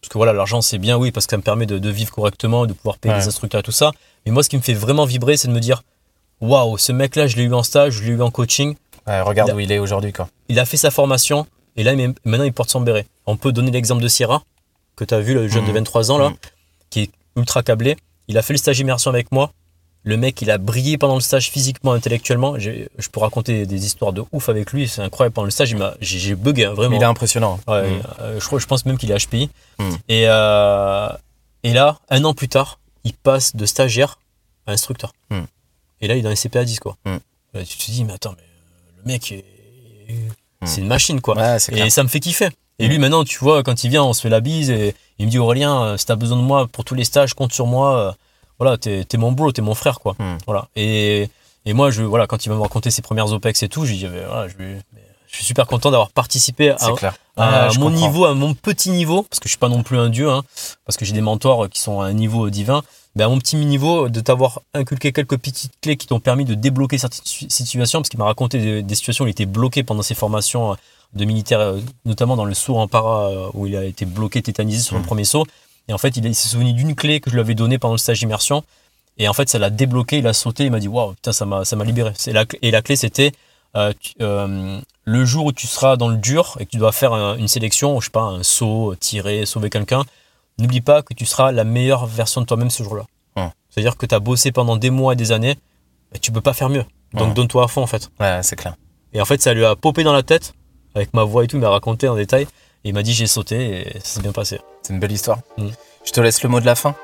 Parce 0.00 0.08
que 0.10 0.18
voilà, 0.18 0.32
l'argent, 0.32 0.60
c'est 0.60 0.78
bien, 0.78 0.96
oui, 0.96 1.12
parce 1.12 1.26
que 1.26 1.30
ça 1.30 1.36
me 1.36 1.42
permet 1.42 1.66
de, 1.66 1.78
de 1.78 1.90
vivre 1.90 2.10
correctement, 2.12 2.66
de 2.66 2.72
pouvoir 2.72 2.98
payer 2.98 3.14
Ouais. 3.14 3.20
les 3.20 3.28
instructeurs 3.28 3.60
et 3.60 3.62
tout 3.62 3.70
ça. 3.72 3.92
Mais 4.26 4.32
moi, 4.32 4.42
ce 4.42 4.48
qui 4.48 4.56
me 4.56 4.62
fait 4.62 4.74
vraiment 4.74 5.04
vibrer, 5.04 5.36
c'est 5.36 5.46
de 5.48 5.52
me 5.52 5.60
dire 5.60 5.82
waouh, 6.40 6.76
ce 6.78 6.90
mec-là, 6.92 7.26
je 7.28 7.36
l'ai 7.36 7.44
eu 7.44 7.54
en 7.54 7.62
stage, 7.62 7.92
je 7.94 8.02
l'ai 8.02 8.10
eu 8.10 8.22
en 8.22 8.30
coaching. 8.30 8.74
Ouais, 9.06 9.20
regarde 9.22 9.50
a- 9.50 9.54
où 9.54 9.60
il 9.60 9.70
est 9.72 9.78
aujourd'hui, 9.78 10.12
quoi. 10.12 10.28
Il 10.48 10.58
a 10.58 10.64
fait 10.64 10.76
sa 10.76 10.90
formation 10.90 11.46
et 11.76 11.82
là, 11.84 11.94
maintenant, 12.24 12.44
il 12.44 12.52
porte 12.52 12.70
son 12.70 12.80
béret. 12.80 13.06
On 13.26 13.36
peut 13.36 13.52
donner 13.52 13.70
l'exemple 13.70 14.02
de 14.02 14.08
Sierra, 14.08 14.42
que 14.96 15.04
tu 15.04 15.14
as 15.14 15.20
vu, 15.20 15.34
le 15.34 15.48
jeune 15.48 15.64
de 15.64 15.68
Mhm. 15.70 15.74
23 15.76 16.10
ans, 16.10 16.18
là, 16.18 16.30
Mhm. 16.30 16.36
qui 16.90 17.00
est 17.02 17.10
ultra 17.36 17.62
câblé. 17.62 17.96
Il 18.28 18.36
a 18.38 18.42
fait 18.42 18.52
le 18.52 18.58
stage 18.58 18.78
immersion 18.80 19.10
avec 19.10 19.32
moi. 19.32 19.52
Le 20.02 20.16
mec, 20.16 20.40
il 20.40 20.50
a 20.50 20.56
brillé 20.58 20.96
pendant 20.96 21.14
le 21.14 21.20
stage 21.20 21.50
physiquement, 21.50 21.92
intellectuellement. 21.92 22.58
Je 22.58 23.08
peux 23.12 23.20
raconter 23.20 23.66
des 23.66 23.84
histoires 23.84 24.12
de 24.14 24.22
ouf 24.32 24.48
avec 24.48 24.72
lui. 24.72 24.88
C'est 24.88 25.02
incroyable. 25.02 25.34
Pendant 25.34 25.44
le 25.46 25.50
stage, 25.50 25.76
j'ai 26.00 26.34
bugué, 26.34 26.64
hein, 26.64 26.72
vraiment. 26.72 26.96
Il 26.96 27.02
est 27.02 27.04
impressionnant. 27.04 27.60
Ouais, 27.68 27.90
Mm. 27.90 28.02
euh, 28.20 28.40
je, 28.40 28.66
pense 28.66 28.86
même 28.86 28.96
qu'il 28.96 29.10
est 29.10 29.14
HPI. 29.14 29.50
Mm. 29.78 29.90
Et, 30.08 30.24
euh, 30.26 31.08
et 31.64 31.72
là, 31.74 31.98
un 32.08 32.24
an 32.24 32.32
plus 32.32 32.48
tard, 32.48 32.78
il 33.04 33.12
passe 33.12 33.54
de 33.54 33.66
stagiaire 33.66 34.18
à 34.66 34.72
instructeur. 34.72 35.12
Mm. 35.30 35.40
Et 36.00 36.08
là, 36.08 36.14
il 36.14 36.20
est 36.20 36.22
dans 36.22 36.30
les 36.30 36.36
CPA 36.36 36.64
10, 36.64 36.80
quoi. 36.80 36.96
Mm. 37.04 37.16
Là, 37.54 37.64
tu 37.64 37.76
te 37.76 37.90
dis, 37.90 38.04
mais 38.04 38.14
attends, 38.14 38.34
mais 38.38 38.44
le 39.04 39.12
mec, 39.12 39.32
est- 39.32 39.44
c'est 40.64 40.80
une 40.80 40.86
machine, 40.88 41.20
quoi. 41.20 41.36
Ouais, 41.36 41.58
c'est 41.58 41.72
clair. 41.72 41.86
Et 41.86 41.90
ça 41.90 42.02
me 42.02 42.08
fait 42.08 42.20
kiffer. 42.20 42.48
Et 42.78 42.88
lui, 42.88 42.98
maintenant, 42.98 43.24
tu 43.24 43.38
vois, 43.38 43.62
quand 43.62 43.84
il 43.84 43.90
vient, 43.90 44.02
on 44.04 44.12
se 44.12 44.20
fait 44.22 44.28
la 44.30 44.40
bise 44.40 44.70
et 44.70 44.94
il 45.18 45.26
me 45.26 45.30
dit, 45.30 45.38
Aurélien, 45.38 45.82
euh, 45.82 45.96
si 45.96 46.06
t'as 46.06 46.16
besoin 46.16 46.38
de 46.38 46.42
moi 46.42 46.66
pour 46.66 46.84
tous 46.84 46.94
les 46.94 47.04
stages, 47.04 47.34
compte 47.34 47.52
sur 47.52 47.66
moi. 47.66 47.98
euh, 47.98 48.12
Voilà, 48.58 48.76
t'es 48.76 49.06
mon 49.16 49.32
bro, 49.32 49.52
t'es 49.52 49.62
mon 49.62 49.74
frère, 49.74 50.00
quoi. 50.00 50.14
Mm. 50.18 50.38
Voilà. 50.46 50.68
Et, 50.76 51.28
et 51.64 51.72
moi, 51.72 51.90
je, 51.90 52.02
voilà, 52.02 52.26
quand 52.26 52.44
il 52.44 52.48
va 52.50 52.54
me 52.56 52.60
raconter 52.60 52.90
ses 52.90 53.00
premières 53.02 53.30
OPEX 53.32 53.62
et 53.62 53.68
tout, 53.68 53.84
je 53.86 53.92
dis, 53.94 54.06
voilà, 54.06 54.48
je, 54.48 54.54
je 55.28 55.34
suis 55.36 55.44
super 55.44 55.66
content 55.66 55.90
d'avoir 55.90 56.10
participé 56.10 56.70
à. 56.70 56.76
À 57.40 57.66
Ouais, 57.66 57.70
je 57.74 57.78
mon 57.80 57.86
comprends. 57.90 58.06
niveau, 58.06 58.24
à 58.26 58.34
mon 58.34 58.54
petit 58.54 58.90
niveau, 58.90 59.22
parce 59.22 59.40
que 59.40 59.46
je 59.48 59.50
suis 59.50 59.58
pas 59.58 59.68
non 59.68 59.82
plus 59.82 59.98
un 59.98 60.08
dieu, 60.08 60.30
hein, 60.30 60.42
parce 60.86 60.96
que 60.96 61.04
j'ai 61.04 61.12
des 61.12 61.20
mentors 61.20 61.68
qui 61.68 61.80
sont 61.80 62.00
à 62.00 62.06
un 62.06 62.12
niveau 62.12 62.50
divin, 62.50 62.82
mais 63.16 63.24
à 63.24 63.28
mon 63.28 63.38
petit 63.38 63.56
niveau, 63.56 64.08
de 64.08 64.20
t'avoir 64.20 64.60
inculqué 64.74 65.12
quelques 65.12 65.36
petites 65.36 65.72
clés 65.80 65.96
qui 65.96 66.06
t'ont 66.06 66.20
permis 66.20 66.44
de 66.44 66.54
débloquer 66.54 66.98
certaines 66.98 67.24
situ- 67.24 67.50
situations, 67.50 68.00
parce 68.00 68.08
qu'il 68.08 68.18
m'a 68.18 68.26
raconté 68.26 68.58
des, 68.58 68.82
des 68.82 68.94
situations 68.94 69.24
où 69.24 69.28
il 69.28 69.32
était 69.32 69.46
bloqué 69.46 69.82
pendant 69.82 70.02
ses 70.02 70.14
formations 70.14 70.72
euh, 70.72 70.74
de 71.14 71.24
militaire, 71.24 71.60
euh, 71.60 71.80
notamment 72.04 72.36
dans 72.36 72.44
le 72.44 72.54
saut 72.54 72.76
en 72.78 72.86
para, 72.86 73.28
euh, 73.30 73.48
où 73.54 73.66
il 73.66 73.76
a 73.76 73.84
été 73.84 74.04
bloqué, 74.04 74.42
tétanisé 74.42 74.80
sur 74.82 74.94
le 74.94 75.00
Mhm. 75.00 75.06
premier 75.06 75.24
saut. 75.24 75.44
Et 75.88 75.92
en 75.92 75.98
fait, 75.98 76.16
il, 76.16 76.34
s'est 76.34 76.48
souvenu 76.48 76.72
d'une 76.72 76.94
clé 76.94 77.20
que 77.20 77.30
je 77.30 77.34
lui 77.34 77.40
avais 77.40 77.54
donnée 77.54 77.78
pendant 77.78 77.94
le 77.94 77.98
stage 77.98 78.22
immersion. 78.22 78.62
Et 79.18 79.26
en 79.28 79.32
fait, 79.32 79.48
ça 79.48 79.58
l'a 79.58 79.70
débloqué, 79.70 80.18
il 80.18 80.26
a 80.28 80.32
sauté, 80.32 80.64
il 80.64 80.70
m'a 80.70 80.78
dit 80.78 80.86
Waouh, 80.88 81.14
putain, 81.14 81.32
ça 81.32 81.44
m'a 81.44 81.84
libéré. 81.84 82.12
C'est 82.14 82.32
la 82.32 82.44
clé- 82.46 82.60
Et 82.62 82.70
la 82.70 82.80
clé, 82.80 82.94
c'était 82.94 83.32
euh, 83.32 83.36
tu- 83.98 84.14
euh, 84.20 84.80
le 85.04 85.24
jour 85.24 85.46
où 85.46 85.52
tu 85.52 85.66
seras 85.66 85.96
dans 85.96 86.08
le 86.08 86.16
dur 86.16 86.56
et 86.60 86.66
que 86.66 86.70
tu 86.70 86.76
dois 86.76 86.92
faire 86.92 87.12
un- 87.12 87.36
une 87.36 87.48
sélection, 87.48 88.00
je 88.00 88.06
sais 88.06 88.10
pas, 88.10 88.22
un 88.22 88.42
saut, 88.42 88.94
tirer, 88.98 89.46
sauver 89.46 89.70
quelqu'un, 89.70 90.02
n'oublie 90.58 90.80
pas 90.80 91.02
que 91.02 91.14
tu 91.14 91.24
seras 91.26 91.52
la 91.52 91.64
meilleure 91.64 92.06
version 92.06 92.40
de 92.40 92.46
toi-même 92.46 92.70
ce 92.70 92.82
jour-là. 92.82 93.04
Hum. 93.36 93.50
C'est-à-dire 93.70 93.96
que 93.96 94.06
tu 94.06 94.14
as 94.14 94.18
bossé 94.20 94.50
pendant 94.52 94.76
des 94.76 94.90
mois 94.90 95.12
et 95.12 95.16
des 95.16 95.32
années, 95.32 95.56
et 96.14 96.18
tu 96.18 96.32
peux 96.32 96.40
pas 96.40 96.52
faire 96.52 96.68
mieux. 96.68 96.84
Donc 97.14 97.28
Hum. 97.28 97.34
donne-toi 97.34 97.64
à 97.64 97.68
fond 97.68 97.82
en 97.82 97.86
fait. 97.86 98.10
Ouais, 98.20 98.40
c'est 98.42 98.56
clair. 98.56 98.74
Et 99.12 99.20
en 99.20 99.24
fait, 99.24 99.40
ça 99.42 99.54
lui 99.54 99.64
a 99.64 99.74
popé 99.76 100.02
dans 100.04 100.12
la 100.12 100.22
tête, 100.22 100.54
avec 100.94 101.14
ma 101.14 101.24
voix 101.24 101.44
et 101.44 101.46
tout, 101.46 101.56
il 101.56 101.60
m'a 101.60 101.68
raconté 101.70 102.08
en 102.08 102.14
détail. 102.16 102.46
Et 102.84 102.88
il 102.90 102.94
m'a 102.94 103.02
dit 103.02 103.12
j'ai 103.12 103.26
sauté 103.26 103.88
et 103.94 103.98
ça 104.00 104.14
s'est 104.14 104.20
bien 104.22 104.32
passé. 104.32 104.58
C'est 104.82 104.92
une 104.94 105.00
belle 105.00 105.12
histoire. 105.12 105.38
Mm. 105.58 105.68
Je 106.04 106.12
te 106.12 106.20
laisse 106.20 106.42
le 106.42 106.48
mot 106.48 106.60
de 106.60 106.66
la 106.66 106.74
fin. 106.74 106.94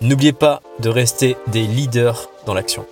N'oubliez 0.00 0.32
pas 0.32 0.62
de 0.80 0.88
rester 0.88 1.36
des 1.48 1.62
leaders 1.66 2.28
dans 2.46 2.54
l'action. 2.54 2.84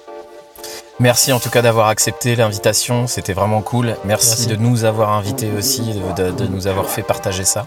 Merci 0.99 1.31
en 1.35 1.39
tout 1.41 1.51
cas 1.51 1.61
d'avoir 1.61 1.89
accepté 1.89 2.37
l'invitation, 2.37 3.07
c'était 3.07 3.35
vraiment 3.35 3.61
cool. 3.61 3.97
Merci, 4.07 4.29
Merci. 4.29 4.47
de 4.47 4.57
nous 4.57 4.85
avoir 4.85 5.13
invités 5.13 5.51
aussi, 5.57 5.83
de, 6.17 6.23
de- 6.23 6.31
de 6.31 6.47
nous 6.47 6.67
avoir 6.69 6.87
fait 6.87 7.03
partager 7.03 7.45
ça. 7.45 7.67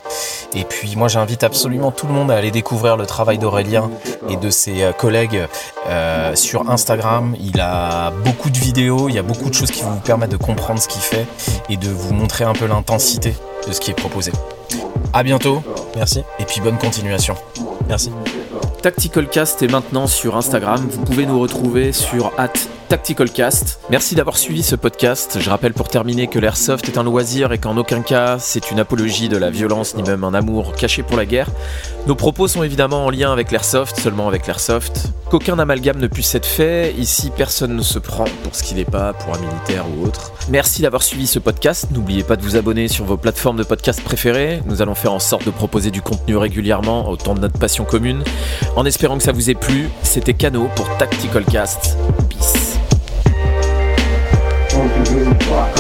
Et 0.56 0.64
puis 0.64 0.96
moi 0.96 1.08
j'invite 1.10 1.44
absolument 1.44 1.92
tout 1.92 2.08
le 2.08 2.14
monde 2.14 2.32
à 2.32 2.36
aller 2.38 2.50
découvrir 2.50 2.98
le 2.98 3.06
travail 3.06 3.38
d'Aurélien 3.38 3.92
et 4.30 4.36
de 4.36 4.50
ses 4.50 4.82
euh, 4.82 4.94
collègues 4.94 5.46
euh, 5.88 6.34
sur 6.36 6.72
Instagram. 6.72 7.36
Il 7.40 7.60
a 7.62 8.10
beaucoup 8.26 8.50
de 8.50 8.58
vidéos, 8.58 9.10
il 9.10 9.14
y 9.16 9.20
a 9.20 9.24
beaucoup 9.24 9.50
de 9.50 9.54
choses 9.54 9.70
qui 9.70 9.84
vont 9.84 9.92
vous 9.92 10.00
permettre 10.00 10.32
de 10.32 10.44
comprendre 10.44 10.82
ce 10.82 10.88
qu'il 10.88 11.02
fait 11.04 11.28
et 11.70 11.78
de 11.78 11.88
vous 11.90 12.14
montrer 12.16 12.46
un 12.46 12.54
peu 12.54 12.66
l'intensité 12.66 13.36
de 13.68 13.72
ce 13.72 13.80
qui 13.80 13.92
est 13.92 13.96
proposé. 13.96 14.32
À 15.14 15.22
bientôt. 15.22 15.62
Merci. 15.96 16.24
Et 16.40 16.46
puis 16.46 16.62
bonne 16.62 16.80
continuation. 16.80 17.36
Merci. 17.88 18.12
Tactical 18.82 19.28
Cast 19.28 19.62
est 19.62 19.68
maintenant 19.72 20.08
sur 20.08 20.36
Instagram. 20.36 20.84
Vous 20.90 21.02
pouvez 21.04 21.28
nous 21.28 21.40
retrouver 21.40 21.92
sur 21.94 22.32
@tacticalcast. 22.90 23.80
Merci 23.92 24.16
d'avoir 24.16 24.36
suivi 24.38 24.64
ce 24.64 24.76
podcast. 24.76 25.38
Je 25.40 25.50
rappelle 25.50 25.74
pour 25.74 25.88
terminer 25.88 26.28
que 26.28 26.40
l'airsoft 26.40 26.90
est 26.90 26.98
un 26.98 27.04
loisir 27.04 27.52
et 27.52 27.60
qu'en 27.60 27.78
aucun 27.78 28.02
cas 28.02 28.38
c'est 28.40 28.72
une 28.72 28.80
apologie 28.80 29.30
de 29.30 29.38
la 29.38 29.52
violence 29.52 29.96
ni 29.96 30.02
même 30.02 30.24
un 30.24 30.34
amour 30.34 30.74
caché 30.74 31.04
pour 31.04 31.16
la 31.16 31.26
guerre. 31.26 31.50
Nos 32.08 32.16
propos 32.16 32.48
sont 32.48 32.64
évidemment 32.64 33.06
en 33.06 33.12
lien 33.12 33.32
avec 33.32 33.52
l'airsoft, 33.52 34.00
seulement 34.00 34.28
avec 34.28 34.48
l'airsoft. 34.48 35.10
Qu'aucun 35.30 35.60
amalgame 35.60 36.00
ne 36.00 36.08
puisse 36.08 36.34
être 36.34 36.48
fait. 36.48 36.96
Ici, 36.98 37.32
personne 37.36 37.76
ne 37.76 37.84
se 37.84 38.00
prend 38.00 38.26
pour 38.44 38.56
ce 38.56 38.64
qu'il 38.64 38.78
n'est 38.78 38.86
pas, 38.86 39.14
pour 39.14 39.36
un 39.36 39.38
militaire 39.38 39.86
ou 39.96 40.08
autre. 40.08 40.32
Merci 40.50 40.82
d'avoir 40.82 41.04
suivi 41.04 41.28
ce 41.28 41.38
podcast. 41.38 41.88
N'oubliez 41.92 42.24
pas 42.24 42.36
de 42.36 42.42
vous 42.42 42.56
abonner 42.56 42.88
sur 42.88 43.06
vos 43.06 43.18
plateformes 43.18 43.58
de 43.58 43.64
podcast 43.64 44.02
préférées. 44.02 44.64
Nous 44.66 44.82
allons 44.82 44.96
faire 44.96 45.14
en 45.14 45.20
sorte 45.20 45.46
de 45.46 45.52
proposer 45.52 45.92
du 45.92 46.02
contenu 46.02 46.36
régulièrement 46.36 47.08
autant 47.08 47.36
de 47.36 47.42
notre 47.42 47.60
passion 47.60 47.86
commune. 47.86 48.24
En 48.76 48.86
espérant 48.86 49.18
que 49.18 49.24
ça 49.24 49.32
vous 49.32 49.52
ait 49.52 49.56
plu, 49.56 49.90
c'était 50.02 50.34
Cano 50.34 50.68
pour 50.76 50.90
Tactical 50.98 51.46
Cast. 51.46 51.96
smoking, 54.80 55.04
drinking, 55.04 55.50
rock 55.50 55.79